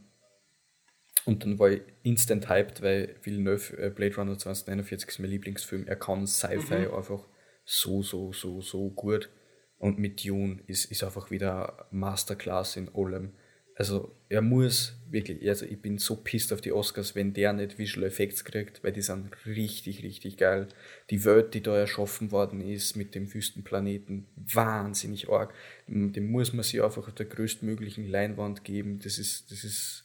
und 1.25 1.45
dann 1.45 1.59
war 1.59 1.71
ich 1.71 1.83
instant 2.03 2.49
hyped, 2.49 2.81
weil 2.83 3.17
Villeneuve, 3.23 3.77
äh, 3.77 3.91
Blade 3.91 4.17
Runner 4.17 4.39
2049 4.39 5.09
ist 5.09 5.19
mein 5.19 5.31
Lieblingsfilm. 5.31 5.87
Er 5.87 5.97
kann 5.97 6.27
Sci-Fi 6.27 6.87
mhm. 6.87 6.95
einfach 6.95 7.27
so, 7.71 8.03
so, 8.03 8.33
so, 8.33 8.63
so 8.63 8.89
gut. 8.91 9.29
Und 9.77 9.99
mit 9.99 10.25
Dune 10.25 10.61
ist, 10.67 10.87
ist 10.87 11.05
einfach 11.05 11.31
wieder 11.31 11.87
Masterclass 11.91 12.77
in 12.77 12.89
allem. 12.95 13.33
Also 13.77 14.11
er 14.29 14.41
muss 14.43 14.97
wirklich, 15.09 15.47
also 15.47 15.67
ich 15.67 15.81
bin 15.81 15.99
so 15.99 16.17
pisst 16.17 16.53
auf 16.53 16.61
die 16.61 16.73
Oscars, 16.73 17.15
wenn 17.15 17.35
der 17.35 17.53
nicht 17.53 17.79
Visual 17.79 18.07
Effects 18.07 18.45
kriegt, 18.45 18.83
weil 18.83 18.93
die 18.93 19.03
sind 19.03 19.31
richtig, 19.47 20.03
richtig 20.03 20.39
geil. 20.39 20.67
Die 21.11 21.25
Welt, 21.25 21.55
die 21.55 21.63
da 21.63 21.77
erschaffen 21.77 22.33
worden 22.33 22.61
ist 22.61 22.97
mit 22.97 23.15
dem 23.15 23.33
Wüstenplaneten, 23.33 24.27
wahnsinnig 24.35 25.29
arg. 25.29 25.55
Dem 25.87 26.31
muss 26.31 26.53
man 26.55 26.65
sich 26.65 26.83
einfach 26.83 27.07
auf 27.07 27.15
der 27.15 27.27
größtmöglichen 27.27 28.09
Leinwand 28.09 28.65
geben. 28.65 28.99
Das 29.05 29.19
ist, 29.19 29.53
das 29.53 29.63
ist 29.63 30.05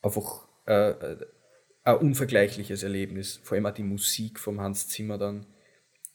einfach 0.00 0.48
äh, 0.66 0.90
äh 0.90 1.16
ein 1.82 1.96
unvergleichliches 1.96 2.82
Erlebnis. 2.82 3.40
Vor 3.42 3.56
allem 3.56 3.66
auch 3.66 3.74
die 3.74 3.82
Musik 3.82 4.38
vom 4.38 4.60
Hans 4.60 4.88
Zimmer 4.88 5.18
dann 5.18 5.46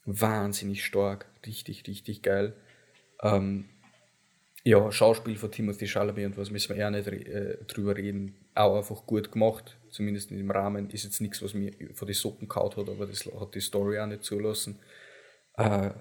wahnsinnig 0.05 0.85
stark, 0.85 1.25
richtig, 1.45 1.87
richtig 1.87 2.21
geil. 2.21 2.53
Ähm, 3.21 3.65
ja, 4.63 4.91
Schauspiel 4.91 5.35
von 5.35 5.51
Timothy 5.51 5.87
Chalamet 5.87 6.25
und 6.25 6.37
was 6.37 6.49
müssen 6.49 6.69
wir 6.69 6.77
eher 6.77 6.91
nicht 6.91 7.07
äh, 7.07 7.57
drüber 7.65 7.95
reden. 7.95 8.35
Auch 8.55 8.77
einfach 8.77 9.05
gut 9.05 9.31
gemacht, 9.31 9.77
zumindest 9.91 10.31
in 10.31 10.37
dem 10.37 10.49
Rahmen. 10.49 10.89
Ist 10.89 11.03
jetzt 11.03 11.21
nichts, 11.21 11.41
was 11.43 11.53
mir 11.53 11.71
von 11.93 12.07
den 12.07 12.15
Socken 12.15 12.47
kaut 12.47 12.77
hat, 12.77 12.89
aber 12.89 13.05
das 13.05 13.25
hat 13.25 13.53
die 13.53 13.59
Story 13.59 13.99
auch 13.99 14.07
nicht 14.07 14.23
zulassen. 14.23 14.79
Äh, 15.57 15.91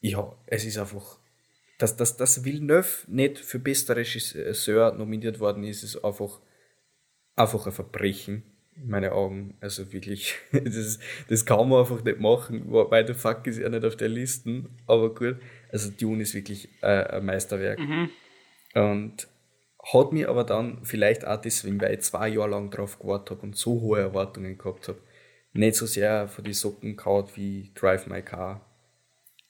ja, 0.00 0.36
es 0.46 0.64
ist 0.64 0.78
einfach, 0.78 1.18
dass, 1.78 1.96
dass, 1.96 2.16
dass 2.16 2.44
Villeneuve 2.44 3.04
nicht 3.08 3.38
für 3.38 3.58
bester 3.58 3.96
Regisseur 3.96 4.92
nominiert 4.92 5.38
worden 5.38 5.64
ist, 5.64 5.82
ist 5.82 6.02
einfach, 6.02 6.40
einfach 7.36 7.66
ein 7.66 7.72
Verbrechen 7.72 8.51
in 8.76 8.88
meinen 8.88 9.12
Augen. 9.12 9.56
Also 9.60 9.92
wirklich, 9.92 10.34
das, 10.52 10.98
das 11.28 11.44
kann 11.44 11.68
man 11.68 11.80
einfach 11.80 12.02
nicht 12.02 12.20
machen, 12.20 12.64
weil 12.66 13.04
der 13.04 13.14
Fuck 13.14 13.46
ist 13.46 13.58
ja 13.58 13.68
nicht 13.68 13.84
auf 13.84 13.96
der 13.96 14.08
Liste, 14.08 14.64
aber 14.86 15.14
gut. 15.14 15.36
Also 15.70 15.90
Dune 15.90 16.22
ist 16.22 16.34
wirklich 16.34 16.68
äh, 16.82 17.16
ein 17.16 17.24
Meisterwerk. 17.24 17.78
Mhm. 17.78 18.10
Und 18.74 19.28
hat 19.92 20.12
mir 20.12 20.28
aber 20.28 20.44
dann 20.44 20.84
vielleicht 20.84 21.26
auch 21.26 21.40
deswegen, 21.40 21.80
weil 21.80 21.94
ich 21.94 22.02
zwei 22.02 22.28
Jahre 22.28 22.50
lang 22.50 22.70
drauf 22.70 22.98
gewartet 22.98 23.30
habe 23.30 23.42
und 23.42 23.56
so 23.56 23.80
hohe 23.80 24.00
Erwartungen 24.00 24.56
gehabt 24.56 24.88
habe, 24.88 25.00
nicht 25.52 25.76
so 25.76 25.86
sehr 25.86 26.28
von 26.28 26.44
die 26.44 26.52
Socken 26.52 26.96
kaut 26.96 27.36
wie 27.36 27.72
Drive 27.74 28.06
My 28.06 28.22
Car. 28.22 28.64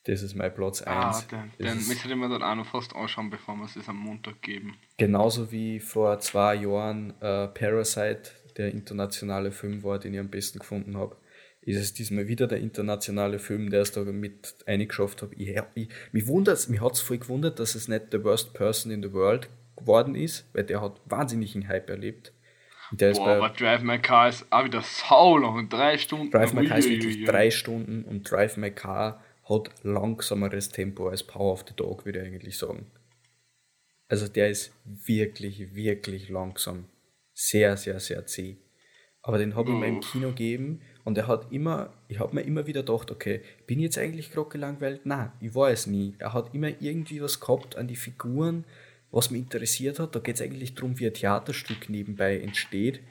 Das 0.05 0.21
ist 0.21 0.35
mein 0.35 0.53
Platz 0.53 0.81
1. 0.81 0.87
Ah, 0.91 1.23
den, 1.31 1.65
den 1.65 1.75
müsste 1.75 2.09
ich 2.09 2.15
mir 2.15 2.27
dann 2.27 2.43
auch 2.43 2.55
noch 2.55 2.65
fast 2.65 2.93
anschauen, 2.93 3.29
bevor 3.29 3.55
wir 3.55 3.63
es 3.63 3.87
am 3.87 3.97
Montag 3.97 4.41
geben. 4.41 4.75
Genauso 4.97 5.49
wie 5.51 5.79
vor 5.79 6.19
zwei 6.19 6.55
Jahren 6.55 7.11
äh, 7.21 7.47
Parasite, 7.47 8.31
der 8.57 8.71
internationale 8.71 9.51
Film 9.51 9.83
war, 9.83 9.99
den 9.99 10.13
ich 10.13 10.19
am 10.19 10.29
besten 10.29 10.59
gefunden 10.59 10.97
habe 10.97 11.15
ist 11.65 11.79
es 11.79 11.93
diesmal 11.93 12.27
wieder 12.27 12.47
der 12.47 12.59
internationale 12.59 13.39
Film, 13.39 13.69
der 13.69 13.81
es 13.81 13.91
da 13.91 14.01
mit 14.01 14.55
eingeschafft 14.65 15.21
hat. 15.21 15.29
Ich, 15.37 15.49
ich, 15.75 15.89
mich 16.11 16.27
mich 16.27 16.81
hat 16.81 16.93
es 16.93 17.01
voll 17.01 17.17
gewundert, 17.17 17.59
dass 17.59 17.75
es 17.75 17.87
nicht 17.87 18.05
The 18.11 18.23
Worst 18.23 18.53
Person 18.53 18.91
in 18.91 19.01
the 19.01 19.13
World 19.13 19.49
geworden 19.77 20.15
ist, 20.15 20.45
weil 20.53 20.63
der 20.63 20.81
hat 20.81 20.99
wahnsinnigen 21.05 21.67
Hype 21.67 21.89
erlebt. 21.89 22.33
der 22.91 23.13
Boah, 23.13 23.37
aber 23.37 23.49
Drive 23.49 23.81
My 23.81 23.99
Car 23.99 24.29
ist 24.29 24.45
auch 24.49 24.65
wieder 24.65 24.81
saulang, 24.81 25.69
drei 25.69 25.97
Stunden. 25.97 26.31
Drive 26.31 26.53
My 26.53 26.65
Car 26.67 26.77
ist 26.77 26.89
wirklich 26.89 27.23
drei 27.25 27.49
Stunden 27.49 28.03
und 28.03 28.29
Drive 28.29 28.57
My 28.57 28.71
Car 28.71 29.23
hat 29.47 29.71
langsameres 29.83 30.69
Tempo 30.69 31.09
als 31.09 31.23
Power 31.23 31.53
of 31.53 31.65
the 31.67 31.75
Dog, 31.75 32.05
würde 32.05 32.19
ich 32.19 32.27
eigentlich 32.27 32.57
sagen. 32.57 32.87
Also 34.09 34.27
der 34.27 34.49
ist 34.49 34.73
wirklich, 34.85 35.75
wirklich 35.75 36.29
langsam. 36.29 36.85
Sehr, 37.45 37.75
sehr, 37.75 37.99
sehr 37.99 38.25
zäh. 38.25 38.55
Aber 39.21 39.37
den 39.37 39.53
habe 39.53 39.69
ich 39.69 39.75
mir 39.75 39.87
im 39.87 39.99
Kino 39.99 40.29
gegeben 40.29 40.79
und 41.03 41.17
er 41.17 41.27
hat 41.27 41.51
immer, 41.51 41.93
ich 42.07 42.19
habe 42.19 42.33
mir 42.35 42.43
immer 42.43 42.67
wieder 42.67 42.83
gedacht, 42.83 43.11
okay, 43.11 43.41
bin 43.67 43.79
ich 43.79 43.83
jetzt 43.83 43.97
eigentlich 43.97 44.31
gerade 44.31 44.47
gelangweilt? 44.47 45.05
Nein, 45.05 45.29
ich 45.41 45.53
war 45.53 45.69
es 45.69 45.85
nie. 45.85 46.15
Er 46.19 46.31
hat 46.31 46.55
immer 46.55 46.69
irgendwie 46.79 47.21
was 47.21 47.41
gehabt 47.41 47.75
an 47.75 47.89
die 47.89 47.97
Figuren, 47.97 48.63
was 49.11 49.29
mich 49.29 49.41
interessiert 49.41 49.99
hat. 49.99 50.15
Da 50.15 50.19
geht 50.19 50.35
es 50.35 50.41
eigentlich 50.41 50.73
darum, 50.73 50.97
wie 50.99 51.05
ein 51.05 51.13
Theaterstück 51.13 51.89
nebenbei 51.89 52.39
entsteht. 52.39 53.01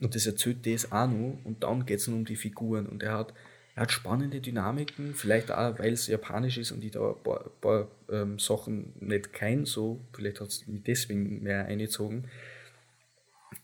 Und 0.00 0.14
das 0.14 0.24
erzählt 0.24 0.64
das 0.64 0.90
auch 0.90 1.06
noch. 1.06 1.38
Und 1.44 1.62
dann 1.62 1.84
geht 1.84 1.98
es 1.98 2.08
um 2.08 2.24
die 2.24 2.36
Figuren. 2.36 2.86
Und 2.86 3.02
er 3.02 3.18
hat, 3.18 3.34
er 3.74 3.82
hat 3.82 3.92
spannende 3.92 4.40
Dynamiken, 4.40 5.14
vielleicht 5.14 5.50
auch, 5.50 5.78
weil 5.78 5.92
es 5.92 6.06
japanisch 6.06 6.56
ist 6.56 6.72
und 6.72 6.82
ich 6.84 6.92
da 6.92 7.10
ein 7.10 7.22
paar, 7.22 7.44
ein 7.44 7.60
paar 7.60 7.88
ähm, 8.10 8.38
Sachen 8.38 8.94
nicht 9.00 9.34
kein 9.34 9.66
so, 9.66 10.00
vielleicht 10.14 10.40
hat 10.40 10.48
es 10.48 10.66
mich 10.66 10.84
deswegen 10.84 11.42
mehr 11.42 11.66
eingezogen. 11.66 12.24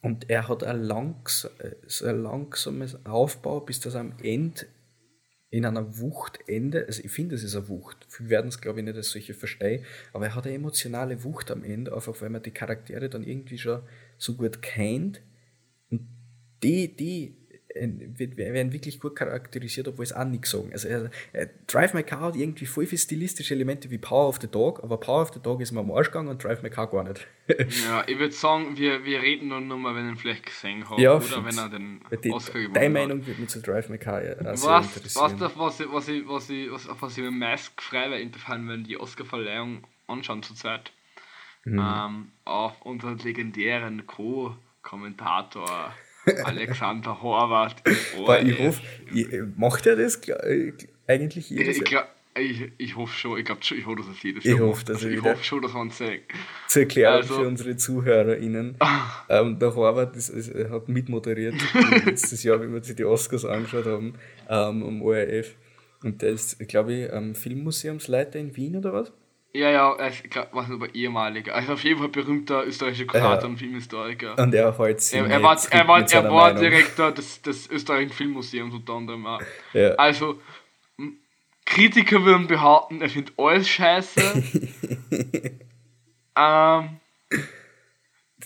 Und 0.00 0.30
er 0.30 0.48
hat 0.48 0.64
ein, 0.64 0.82
langs, 0.82 1.48
so 1.86 2.06
ein 2.06 2.22
langsames 2.22 3.04
Aufbau, 3.06 3.60
bis 3.60 3.80
das 3.80 3.94
am 3.94 4.14
Ende 4.22 4.66
in 5.50 5.64
einer 5.64 5.98
Wucht 5.98 6.40
endet. 6.48 6.88
Also 6.88 7.02
ich 7.04 7.10
finde, 7.12 7.36
es 7.36 7.44
ist 7.44 7.54
eine 7.54 7.68
Wucht. 7.68 8.06
Viele 8.08 8.28
werden 8.28 8.48
es, 8.48 8.60
glaube 8.60 8.80
ich, 8.80 8.84
nicht 8.84 8.96
als 8.96 9.10
solche 9.10 9.34
verstehen, 9.34 9.84
aber 10.12 10.26
er 10.26 10.34
hat 10.34 10.46
eine 10.46 10.56
emotionale 10.56 11.22
Wucht 11.22 11.50
am 11.50 11.62
Ende, 11.62 11.94
einfach 11.94 12.20
weil 12.20 12.30
man 12.30 12.42
die 12.42 12.50
Charaktere 12.50 13.08
dann 13.08 13.22
irgendwie 13.22 13.58
schon 13.58 13.82
so 14.18 14.34
gut 14.34 14.62
kennt. 14.62 15.22
Und 15.90 16.08
die, 16.62 16.96
die 16.96 17.36
werden 17.74 18.72
wirklich 18.72 19.00
gut 19.00 19.16
charakterisiert, 19.16 19.88
obwohl 19.88 20.04
es 20.04 20.12
auch 20.12 20.24
nichts 20.24 20.50
sagen. 20.50 20.70
Also 20.72 20.88
er, 20.88 21.10
Drive 21.66 21.92
My 21.92 22.02
Car 22.02 22.20
hat 22.20 22.36
irgendwie 22.36 22.66
voll 22.66 22.86
viele 22.86 23.00
stilistische 23.00 23.54
Elemente 23.54 23.90
wie 23.90 23.98
Power 23.98 24.28
of 24.28 24.38
the 24.40 24.46
Dog, 24.46 24.82
aber 24.82 24.98
Power 24.98 25.22
of 25.22 25.32
the 25.34 25.40
Dog 25.40 25.60
ist 25.60 25.72
mir 25.72 25.80
am 25.80 25.90
Arsch 25.90 26.08
gegangen 26.08 26.28
und 26.28 26.42
Drive 26.42 26.62
My 26.62 26.70
Car 26.70 26.88
gar 26.88 27.04
nicht. 27.04 27.26
ja, 27.86 28.04
ich 28.06 28.18
würde 28.18 28.32
sagen, 28.32 28.76
wir, 28.76 29.04
wir 29.04 29.20
reden 29.20 29.50
dann 29.50 29.66
nochmal, 29.66 29.96
wenn 29.96 30.06
ich 30.06 30.12
ihn 30.12 30.18
vielleicht 30.18 30.46
gesehen 30.46 30.88
habe 30.88 31.02
ja, 31.02 31.16
oder 31.16 31.44
wenn 31.44 31.58
er 31.58 31.68
den 31.68 32.00
die, 32.22 32.30
Oscar 32.30 32.60
gewonnen 32.60 32.74
Deine 32.74 32.90
Meinung 32.90 33.26
wird 33.26 33.38
mich 33.38 33.48
zu 33.48 33.60
Drive 33.60 33.88
My 33.88 33.98
Car 33.98 34.24
ja, 34.24 34.34
was, 34.40 34.64
was, 34.64 34.96
interessieren. 34.96 35.40
Was, 35.40 35.58
was, 35.58 35.80
ich, 35.80 35.92
was, 35.92 36.08
ich, 36.08 36.28
was, 36.28 36.50
ich, 36.50 36.70
was, 36.70 36.88
was 37.00 37.18
ich 37.18 37.24
mir 37.24 37.30
meist 37.30 37.76
gefreut 37.76 38.10
wäre, 38.10 38.68
wenn 38.68 38.84
die 38.84 38.98
Oscar-Verleihung 38.98 39.84
anschauen 40.06 40.42
zurzeit. 40.42 40.92
Mhm. 41.64 41.78
Ähm, 41.78 42.32
auf 42.44 42.80
unseren 42.82 43.18
legendären 43.18 44.06
Co-Kommentator 44.06 45.94
Alexander 46.44 47.22
Horvath. 47.22 47.82
Boah, 48.16 48.40
ich 48.40 48.58
hoffe, 48.58 48.82
macht 49.56 49.86
er 49.86 49.96
das 49.96 50.16
äh, 50.28 50.72
eigentlich 51.06 51.50
jedes 51.50 51.78
ich, 51.78 51.88
Jahr? 51.88 52.08
Ich, 52.36 52.72
ich 52.78 52.96
hoffe 52.96 53.14
schon, 53.14 53.38
ich 53.38 53.44
glaube 53.44 53.62
schon, 53.62 53.78
ich 53.78 53.86
hoffe, 53.86 53.98
dass 53.98 54.08
es 54.08 54.22
jedes 54.22 54.44
Jahr 54.44 54.54
ich 54.56 54.60
hoffe, 54.60 54.84
dass 54.84 54.96
also, 54.96 55.08
Ich 55.08 55.22
hoffe 55.22 55.44
schon, 55.44 55.62
dass 55.62 55.72
man 55.72 55.88
es 55.88 55.98
sagt. 55.98 56.22
Zur 56.66 56.82
Erklärung 56.82 57.16
also, 57.16 57.34
für 57.34 57.46
unsere 57.46 57.76
ZuhörerInnen. 57.76 58.76
ähm, 59.28 59.58
der 59.58 59.74
Horvath 59.74 60.16
ist, 60.16 60.30
ist, 60.30 60.52
hat 60.70 60.88
mitmoderiert 60.88 61.54
letztes 62.04 62.42
Jahr, 62.42 62.60
wie 62.60 62.72
wir 62.72 62.82
sich 62.82 62.96
die 62.96 63.04
Oscars 63.04 63.44
angeschaut 63.44 63.86
haben, 63.86 64.14
ähm, 64.48 64.82
am 64.82 65.02
ORF. 65.02 65.54
Und 66.02 66.22
der 66.22 66.30
ist, 66.30 66.58
glaube 66.68 66.92
ich, 66.92 67.12
am 67.12 67.34
Filmmuseumsleiter 67.34 68.38
in 68.38 68.54
Wien 68.56 68.76
oder 68.76 68.92
was? 68.92 69.12
Ja, 69.56 69.70
ja, 69.70 69.94
er 69.94 70.10
glaub, 70.10 70.48
was 70.52 70.68
aber 70.68 70.92
ehemaliger. 70.96 71.54
Also 71.54 71.74
auf 71.74 71.84
jeden 71.84 72.00
Fall 72.00 72.08
berühmter 72.08 72.66
österreichischer 72.66 73.06
Kurator 73.06 73.42
ja. 73.42 73.46
und 73.46 73.56
Filmhistoriker. 73.56 74.36
Und 74.36 74.52
er 74.52 74.76
heute 74.76 75.16
er, 75.16 75.26
er 75.26 75.42
war, 75.44 75.56
er 75.70 75.88
war, 75.88 76.12
er 76.12 76.30
war 76.32 76.54
Direktor 76.54 77.12
des, 77.12 77.40
des 77.40 77.70
österreichischen 77.70 78.16
Filmmuseums 78.16 78.74
unter 78.74 78.94
anderem 78.94 79.24
auch. 79.26 79.40
Ja. 79.72 79.90
Also, 79.90 80.40
Kritiker 81.64 82.24
würden 82.24 82.48
behaupten, 82.48 83.00
er 83.00 83.08
findet 83.08 83.34
alles 83.38 83.68
scheiße. 83.68 84.20
ähm, 86.36 87.00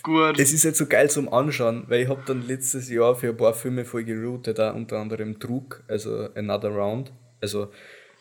gut. 0.03 0.39
Es 0.39 0.53
ist 0.53 0.63
jetzt 0.63 0.77
so 0.77 0.85
geil 0.85 1.09
zum 1.09 1.27
Anschauen, 1.33 1.85
weil 1.87 2.01
ich 2.03 2.07
habe 2.07 2.21
dann 2.27 2.45
letztes 2.45 2.87
Jahr 2.87 3.15
für 3.15 3.29
ein 3.29 3.37
paar 3.37 3.55
Filme 3.55 3.83
voll 3.83 4.03
geroutet, 4.03 4.59
da 4.59 4.71
unter 4.71 4.99
anderem 4.99 5.39
Trug, 5.39 5.83
also 5.87 6.29
Another 6.35 6.69
Round. 6.69 7.11
Also 7.41 7.71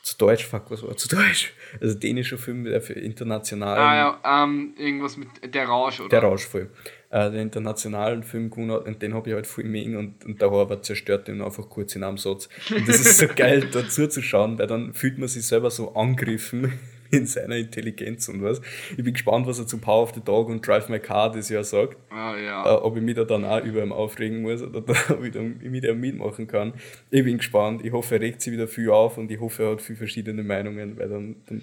zu 0.02 0.16
Deutsch, 0.16 0.44
fuck, 0.46 0.70
was 0.70 0.82
war 0.82 0.96
zu 0.96 1.08
Deutsch? 1.08 1.52
Also 1.80 1.98
dänischer 1.98 2.38
Film, 2.38 2.64
der 2.64 2.80
für 2.80 2.94
international. 2.94 3.78
Ah 3.78 3.96
ja, 3.96 4.44
ähm, 4.44 4.74
irgendwas 4.78 5.16
mit 5.16 5.28
Der 5.54 5.66
Rausch, 5.66 6.00
oder? 6.00 6.08
Der 6.08 6.22
Rausch 6.22 6.46
voll. 6.46 6.70
Äh, 7.10 7.30
den 7.30 7.40
internationalen 7.40 8.22
Film 8.22 8.50
und 8.52 9.02
den 9.02 9.14
habe 9.14 9.30
ich 9.30 9.34
halt 9.34 9.46
voll 9.46 9.64
mengen 9.64 9.96
und, 9.96 10.24
und 10.24 10.40
der 10.40 10.50
Horvath 10.50 10.84
zerstört 10.84 11.28
den 11.28 11.40
einfach 11.40 11.68
kurz 11.68 11.96
in 11.96 12.04
einem 12.04 12.18
Satz. 12.18 12.48
Und 12.70 12.86
das 12.86 13.00
ist 13.00 13.18
so 13.18 13.26
geil, 13.36 13.68
dazu 13.72 14.06
zu 14.08 14.22
schauen, 14.22 14.58
weil 14.58 14.66
dann 14.66 14.92
fühlt 14.92 15.18
man 15.18 15.28
sich 15.28 15.46
selber 15.46 15.70
so 15.70 15.94
angegriffen 15.94 16.78
in 17.10 17.26
seiner 17.26 17.56
Intelligenz 17.56 18.28
und 18.28 18.42
was. 18.42 18.60
Ich 18.96 19.02
bin 19.04 19.12
gespannt, 19.12 19.46
was 19.46 19.58
er 19.58 19.66
zu 19.66 19.78
Power 19.78 20.02
of 20.02 20.14
the 20.14 20.20
Dog 20.20 20.48
und 20.48 20.66
Drive 20.66 20.88
My 20.88 20.98
Car 20.98 21.32
das 21.32 21.48
Jahr 21.48 21.64
sagt. 21.64 21.96
Ah, 22.10 22.36
ja. 22.36 22.64
Äh, 22.64 22.78
ob 22.78 22.96
ich 22.96 23.02
mich 23.02 23.16
da 23.16 23.24
dann 23.24 23.44
auch 23.44 23.64
über 23.64 23.82
ihm 23.82 23.92
aufregen 23.92 24.42
muss 24.42 24.62
oder 24.62 24.78
ob 25.10 25.24
ich 25.24 25.32
dann 25.32 25.60
wieder 25.60 25.94
mitmachen 25.94 26.46
kann. 26.46 26.74
Ich 27.10 27.24
bin 27.24 27.38
gespannt. 27.38 27.84
Ich 27.84 27.92
hoffe, 27.92 28.16
er 28.16 28.20
regt 28.20 28.42
sich 28.42 28.52
wieder 28.52 28.68
viel 28.68 28.90
auf 28.90 29.18
und 29.18 29.30
ich 29.30 29.40
hoffe, 29.40 29.64
er 29.64 29.70
hat 29.72 29.82
viele 29.82 29.98
verschiedene 29.98 30.42
Meinungen, 30.42 30.98
weil 30.98 31.08
dann, 31.08 31.36
dann 31.46 31.62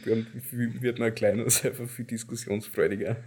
wird 0.51 0.99
man 0.99 1.13
kleiner 1.13 1.43
einfach 1.63 1.87
viel 1.87 2.05
diskussionsfreudiger. 2.05 3.17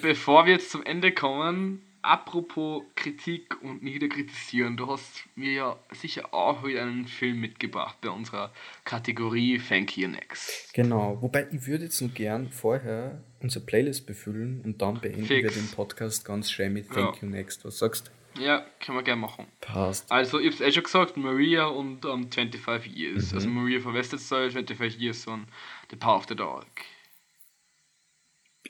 Bevor 0.00 0.46
wir 0.46 0.54
jetzt 0.54 0.70
zum 0.70 0.84
Ende 0.84 1.12
kommen, 1.12 1.82
apropos 2.02 2.82
Kritik 2.94 3.62
und 3.62 3.82
Niederkritisieren, 3.82 4.76
du 4.76 4.88
hast 4.88 5.24
mir 5.34 5.52
ja 5.52 5.78
sicher 5.92 6.34
auch 6.34 6.64
wieder 6.64 6.82
einen 6.82 7.06
Film 7.06 7.40
mitgebracht 7.40 7.96
bei 8.00 8.10
unserer 8.10 8.52
Kategorie 8.84 9.58
Thank 9.58 9.96
You 9.96 10.08
Next. 10.08 10.74
Genau, 10.74 11.18
wobei 11.20 11.46
ich 11.50 11.66
würde 11.66 11.84
jetzt 11.84 12.00
noch 12.00 12.12
gern 12.12 12.50
vorher 12.50 13.22
unsere 13.40 13.64
Playlist 13.64 14.06
befüllen 14.06 14.60
und 14.64 14.82
dann 14.82 15.00
beenden 15.00 15.24
Fix. 15.24 15.42
wir 15.42 15.62
den 15.62 15.70
Podcast 15.70 16.24
ganz 16.24 16.50
schön 16.50 16.72
mit 16.72 16.90
Thank 16.90 17.16
ja. 17.16 17.22
You 17.22 17.28
Next. 17.28 17.64
Was 17.64 17.78
sagst 17.78 18.08
du? 18.08 18.12
Ja, 18.40 18.64
können 18.80 18.98
wir 18.98 19.02
gerne 19.02 19.20
machen. 19.20 19.46
Passt. 19.60 20.10
Also, 20.10 20.38
ich 20.40 20.46
hab's 20.46 20.60
eh 20.60 20.72
schon 20.72 20.84
gesagt, 20.84 21.16
Maria 21.16 21.66
und 21.66 22.04
um, 22.06 22.30
25 22.30 22.96
Years. 22.96 23.30
Mhm. 23.30 23.36
Also, 23.36 23.48
Maria 23.48 23.80
von 23.80 23.94
West 23.94 24.18
Side, 24.18 24.52
25 24.52 24.98
Years 24.98 25.26
und 25.26 25.46
The 25.90 25.96
Power 25.96 26.16
of 26.16 26.26
the 26.28 26.34
Dog. 26.34 26.66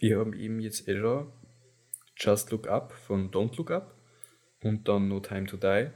Ich 0.01 0.13
habe 0.15 0.37
eben 0.37 0.59
jetzt 0.59 0.89
eh 0.89 0.99
schon 0.99 1.31
Just 2.25 2.53
Look 2.53 2.69
Up 2.69 2.93
von 2.93 3.33
Don't 3.33 3.57
Look 3.57 3.73
Up 3.73 3.97
und 4.63 4.87
dann 4.87 5.09
No 5.09 5.19
Time 5.19 5.47
to 5.47 5.57
Die. 5.57 5.91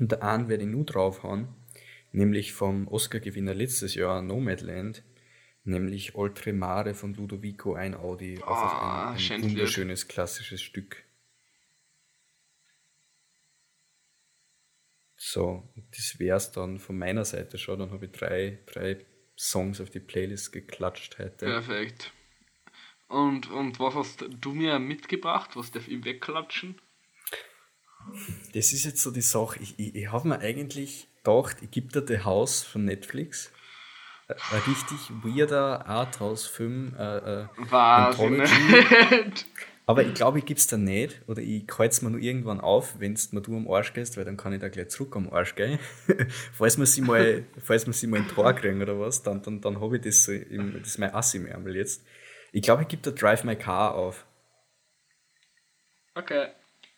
Und 0.00 0.10
der 0.10 0.22
einen 0.24 0.48
werde 0.48 0.64
ich 0.64 0.68
nur 0.68 0.84
draufhauen, 0.84 1.46
nämlich 2.10 2.52
vom 2.52 2.88
Oscar-Gewinner 2.88 3.54
letztes 3.54 3.94
Jahr 3.94 4.20
Nomadland, 4.20 5.04
nämlich 5.62 6.16
Oltremare 6.16 6.94
von 6.94 7.14
Ludovico 7.14 7.74
Einaudi. 7.74 8.40
Oh, 8.44 8.52
ein, 8.52 9.16
ein 9.16 9.42
wunderschönes 9.42 10.08
klassisches 10.08 10.60
Stück. 10.60 11.04
So, 15.14 15.72
das 15.92 16.18
wäre 16.18 16.38
es 16.38 16.50
dann 16.50 16.80
von 16.80 16.98
meiner 16.98 17.24
Seite 17.24 17.58
schon. 17.58 17.78
Dann 17.78 17.92
habe 17.92 18.06
ich 18.06 18.12
drei, 18.12 18.58
drei 18.66 19.06
Songs 19.38 19.80
auf 19.80 19.90
die 19.90 20.00
Playlist 20.00 20.50
geklatscht 20.50 21.20
heute. 21.20 21.46
Perfekt. 21.46 22.12
Und, 23.12 23.50
und 23.50 23.78
was 23.78 23.94
hast 23.94 24.24
du 24.40 24.52
mir 24.52 24.78
mitgebracht? 24.78 25.50
Was 25.54 25.70
darf 25.70 25.86
ich 25.86 26.02
wegklatschen? 26.02 26.80
Das 28.54 28.72
ist 28.72 28.84
jetzt 28.84 29.02
so 29.02 29.10
die 29.10 29.20
Sache. 29.20 29.58
Ich, 29.60 29.78
ich, 29.78 29.94
ich 29.94 30.10
habe 30.10 30.28
mir 30.28 30.40
eigentlich 30.40 31.08
gedacht, 31.18 31.58
ich 31.60 31.70
gebe 31.70 31.88
dir 31.88 32.06
The 32.06 32.24
House 32.24 32.62
von 32.62 32.86
Netflix. 32.86 33.52
Ein 34.28 34.62
richtig 34.66 34.98
weirder 35.22 35.86
Arthouse-Film. 35.86 36.96
Äh, 36.98 37.16
äh? 37.18 37.46
Aber 39.84 40.04
ich 40.04 40.14
glaube, 40.14 40.38
ich 40.38 40.46
gebe 40.46 40.58
es 40.58 40.66
dir 40.66 40.78
nicht. 40.78 41.20
Oder 41.26 41.42
ich 41.42 41.64
es 41.78 42.00
mir 42.00 42.08
nur 42.08 42.20
irgendwann 42.20 42.62
auf, 42.62 42.98
wenn 42.98 43.14
du 43.14 43.50
mir 43.50 43.56
am 43.58 43.70
Arsch 43.70 43.92
gehst, 43.92 44.16
weil 44.16 44.24
dann 44.24 44.38
kann 44.38 44.54
ich 44.54 44.60
da 44.60 44.70
gleich 44.70 44.88
zurück 44.88 45.16
am 45.16 45.30
Arsch 45.30 45.54
gehen. 45.54 45.78
falls 46.54 46.78
wir 46.78 46.86
sie 46.86 47.02
mal, 47.02 47.44
falls 47.62 47.84
wir 47.86 47.92
sie 47.92 48.06
mal 48.06 48.20
ein 48.20 48.28
Tor 48.28 48.54
kriegen 48.54 48.80
oder 48.80 48.98
was, 48.98 49.22
dann, 49.22 49.42
dann, 49.42 49.60
dann 49.60 49.82
habe 49.82 49.96
ich 49.96 50.02
das 50.02 50.24
so 50.24 50.32
im, 50.32 50.78
das 50.78 50.88
ist 50.88 50.98
mein 50.98 51.14
Assi 51.14 51.36
im 51.36 51.46
Ärmel 51.46 51.76
jetzt. 51.76 52.02
Ich 52.52 52.62
glaube, 52.62 52.82
ich 52.82 52.88
gebe 52.88 53.02
da 53.02 53.10
Drive 53.10 53.44
My 53.44 53.56
Car 53.56 53.94
auf. 53.94 54.26
Okay, 56.14 56.48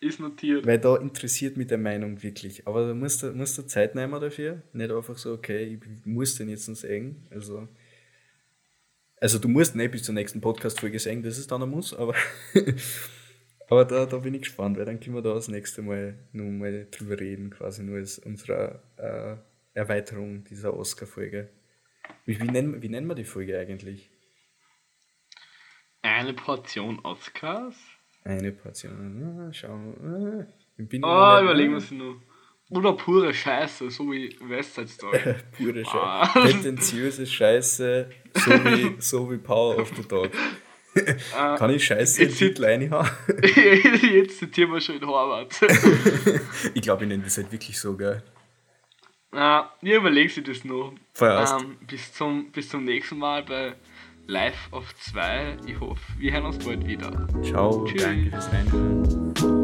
ist 0.01 0.18
notiert. 0.18 0.66
Weil 0.66 0.81
da 0.81 0.97
interessiert 0.97 1.56
mich 1.56 1.68
der 1.68 1.78
Meinung 1.78 2.22
wirklich. 2.22 2.66
Aber 2.66 2.89
da 2.89 2.94
musst 2.94 3.22
du, 3.22 3.32
musst 3.32 3.56
du 3.56 3.62
Zeit 3.62 3.94
nehmen 3.94 4.20
dafür. 4.20 4.62
Nicht 4.72 4.90
einfach 4.90 5.16
so, 5.16 5.32
okay, 5.32 5.62
ich 5.64 6.06
muss 6.06 6.35
den 6.35 6.48
jetzt 6.48 6.68
noch 6.68 6.74
sehen. 6.74 7.26
Also, 7.31 7.68
also 9.20 9.39
du 9.39 9.48
musst 9.48 9.76
nicht 9.76 9.93
bis 9.93 10.02
zur 10.02 10.14
nächsten 10.14 10.40
Podcast-Folge 10.40 10.98
sehen, 10.98 11.22
das 11.22 11.39
ist 11.39 11.51
dann 11.51 11.62
ein 11.62 11.70
Muss, 11.70 11.94
aber, 11.94 12.14
aber 13.68 13.85
da, 13.85 14.05
da 14.06 14.18
bin 14.18 14.35
ich 14.35 14.43
gespannt, 14.43 14.76
weil 14.76 14.85
dann 14.85 15.01
können 15.01 15.14
wir 15.14 15.22
da 15.22 15.32
das 15.32 15.48
nächste 15.48 15.82
Mal 15.82 16.18
nur 16.32 16.51
mal 16.51 16.86
drüber 16.90 17.18
reden, 17.18 17.51
quasi 17.51 17.85
nur 17.85 17.97
als 17.97 18.18
unsere 18.18 18.82
äh, 18.97 19.36
Erweiterung 19.78 20.44
dieser 20.44 20.76
Oscar-Folge. 20.76 21.48
Wie, 22.26 22.40
wie, 22.40 22.48
nennen, 22.48 22.82
wie 22.82 22.89
nennen 22.89 23.06
wir 23.06 23.14
die 23.14 23.24
Folge 23.24 23.59
eigentlich? 23.59 24.10
Eine 26.05 26.35
Portion 26.35 27.01
Oscars? 27.02 27.74
Eine 28.24 28.52
Portion. 28.52 29.51
Schauen 29.55 29.97
wir. 30.78 31.02
Oh, 31.02 31.43
überlegen 31.43 31.70
wir 31.70 31.78
es 31.78 31.90
nur. 31.90 32.20
Oder 32.68 32.93
pure 32.93 33.32
Scheiße, 33.32 33.90
so 33.90 34.12
wie 34.12 34.36
Westside 34.43 34.89
Story. 34.89 35.18
pure 35.56 35.82
Scheiße. 35.82 35.97
Ah. 35.97 36.26
Prätentiöse 36.26 37.26
Scheiße, 37.26 38.10
so 38.35 38.51
wie, 38.51 38.97
so 38.98 39.31
wie 39.31 39.39
Power 39.39 39.78
of 39.78 39.93
the 39.97 40.06
Dog. 40.06 40.31
Kann 41.32 41.70
ich 41.70 41.86
Scheiße 41.86 42.24
in 42.24 42.35
Titel 42.35 42.66
reinhauen? 42.66 43.09
jetzt 44.12 44.40
zitieren 44.40 44.72
wir 44.72 44.82
schon 44.82 44.97
in 44.97 45.06
Horvath. 45.06 45.62
ich 46.74 46.82
glaube, 46.82 47.05
ich 47.05 47.09
nenne 47.09 47.24
das 47.24 47.39
halt 47.39 47.51
wirklich 47.51 47.81
so, 47.81 47.97
gell? 47.97 48.22
Uh, 49.32 49.62
ihr 49.81 49.97
überlegt 49.97 50.35
sich 50.35 50.44
das 50.44 50.64
noch. 50.64 50.93
Um, 51.18 51.78
bis, 51.86 52.12
zum, 52.12 52.52
bis 52.52 52.68
zum 52.68 52.85
nächsten 52.85 53.16
Mal 53.16 53.43
bei 53.43 53.74
live 54.26 54.68
auf 54.72 54.94
2. 54.96 55.59
Ich 55.66 55.80
hoffe, 55.80 56.01
wir 56.18 56.32
hören 56.32 56.46
uns 56.46 56.64
bald 56.64 56.86
wieder. 56.86 57.26
Ciao, 57.42 57.84
Tschüss. 57.84 58.02
danke 58.02 58.30
fürs 58.30 58.52
Reinhören. 58.52 59.63